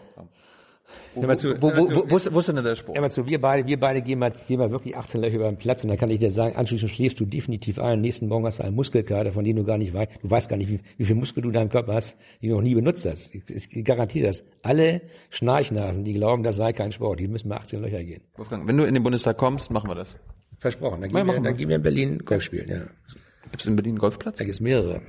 Wo, 1.14 1.34
zu, 1.34 1.60
wo, 1.60 1.70
wo, 1.76 1.94
wo, 1.94 2.10
wo, 2.10 2.16
ist, 2.16 2.32
wo 2.32 2.38
ist 2.38 2.48
denn 2.48 2.56
der 2.56 2.76
mal 3.00 3.10
zu, 3.10 3.26
wir 3.26 3.40
beide, 3.40 3.66
wir 3.66 3.80
beide 3.80 4.02
gehen 4.02 4.18
mal, 4.18 4.30
gehen 4.30 4.58
mal 4.58 4.70
wirklich 4.70 4.96
18 4.96 5.20
Löcher 5.20 5.36
über 5.36 5.48
den 5.48 5.56
Platz 5.56 5.82
und 5.82 5.88
dann 5.88 5.98
kann 5.98 6.10
ich 6.10 6.18
dir 6.18 6.30
sagen, 6.30 6.56
anschließend 6.56 6.90
schläfst 6.90 7.18
du 7.18 7.24
definitiv 7.24 7.78
ein. 7.78 8.00
Nächsten 8.00 8.28
Morgen 8.28 8.44
hast 8.46 8.58
du 8.58 8.64
einen 8.64 8.76
Muskelkater, 8.76 9.32
von 9.32 9.44
dem 9.44 9.56
du 9.56 9.64
gar 9.64 9.78
nicht 9.78 9.94
weißt. 9.94 10.22
Du 10.22 10.30
weißt 10.30 10.48
gar 10.48 10.56
nicht, 10.56 10.70
wie, 10.70 10.80
wie 10.96 11.04
viel 11.04 11.16
Muskel 11.16 11.42
du 11.42 11.48
in 11.48 11.54
deinem 11.54 11.70
Körper 11.70 11.94
hast, 11.94 12.16
die 12.42 12.48
du 12.48 12.54
noch 12.54 12.62
nie 12.62 12.74
benutzt 12.74 13.06
hast. 13.06 13.34
Ich, 13.34 13.42
ich 13.76 13.84
garantiere 13.84 14.28
das. 14.28 14.44
Alle 14.62 15.02
Schnarchnasen, 15.30 16.04
die 16.04 16.12
glauben, 16.12 16.42
das 16.42 16.56
sei 16.56 16.72
kein 16.72 16.92
Sport, 16.92 17.20
die 17.20 17.28
müssen 17.28 17.48
mal 17.48 17.56
18 17.56 17.80
Löcher 17.80 18.04
gehen. 18.04 18.22
Wolfgang, 18.36 18.68
wenn 18.68 18.76
du 18.76 18.84
in 18.84 18.94
den 18.94 19.02
Bundestag 19.02 19.38
kommst, 19.38 19.70
machen 19.70 19.88
wir 19.88 19.94
das. 19.94 20.16
Versprochen. 20.58 21.00
Dann 21.00 21.10
gehen, 21.10 21.26
wir, 21.26 21.40
dann 21.40 21.56
gehen 21.56 21.68
wir 21.68 21.76
in 21.76 21.82
Berlin 21.82 22.18
Golf 22.24 22.42
spielen, 22.42 22.68
ja. 22.68 22.82
Gibt 23.50 23.60
es 23.60 23.66
in 23.66 23.76
Berlin 23.76 23.92
einen 23.92 23.98
Golfplatz? 23.98 24.38
Da 24.38 24.44
gibt's 24.44 24.60
mehrere. 24.60 25.02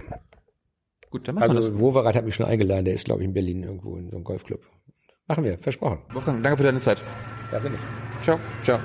Gut, 1.10 1.28
dann 1.28 1.36
machen 1.36 1.52
wir 1.52 1.58
Also 1.58 1.80
Wowereit 1.80 2.16
hat 2.16 2.26
mich 2.26 2.36
schon 2.36 2.46
eingeladen, 2.46 2.86
der 2.86 2.94
ist, 2.94 3.06
glaube 3.06 3.22
ich, 3.22 3.28
in 3.28 3.34
Berlin 3.34 3.64
irgendwo 3.64 3.98
in 3.98 4.10
so 4.10 4.16
einem 4.16 4.24
Golfclub. 4.24 4.62
Machen 5.28 5.44
wir, 5.44 5.58
versprochen. 5.58 6.00
Wolfgang, 6.14 6.42
danke 6.42 6.58
für 6.58 6.64
deine 6.64 6.80
Zeit. 6.80 7.02
Da 7.52 7.60
bin 7.60 7.74
ich. 7.74 7.80
Ciao. 8.24 8.40
Ciao. 8.64 8.80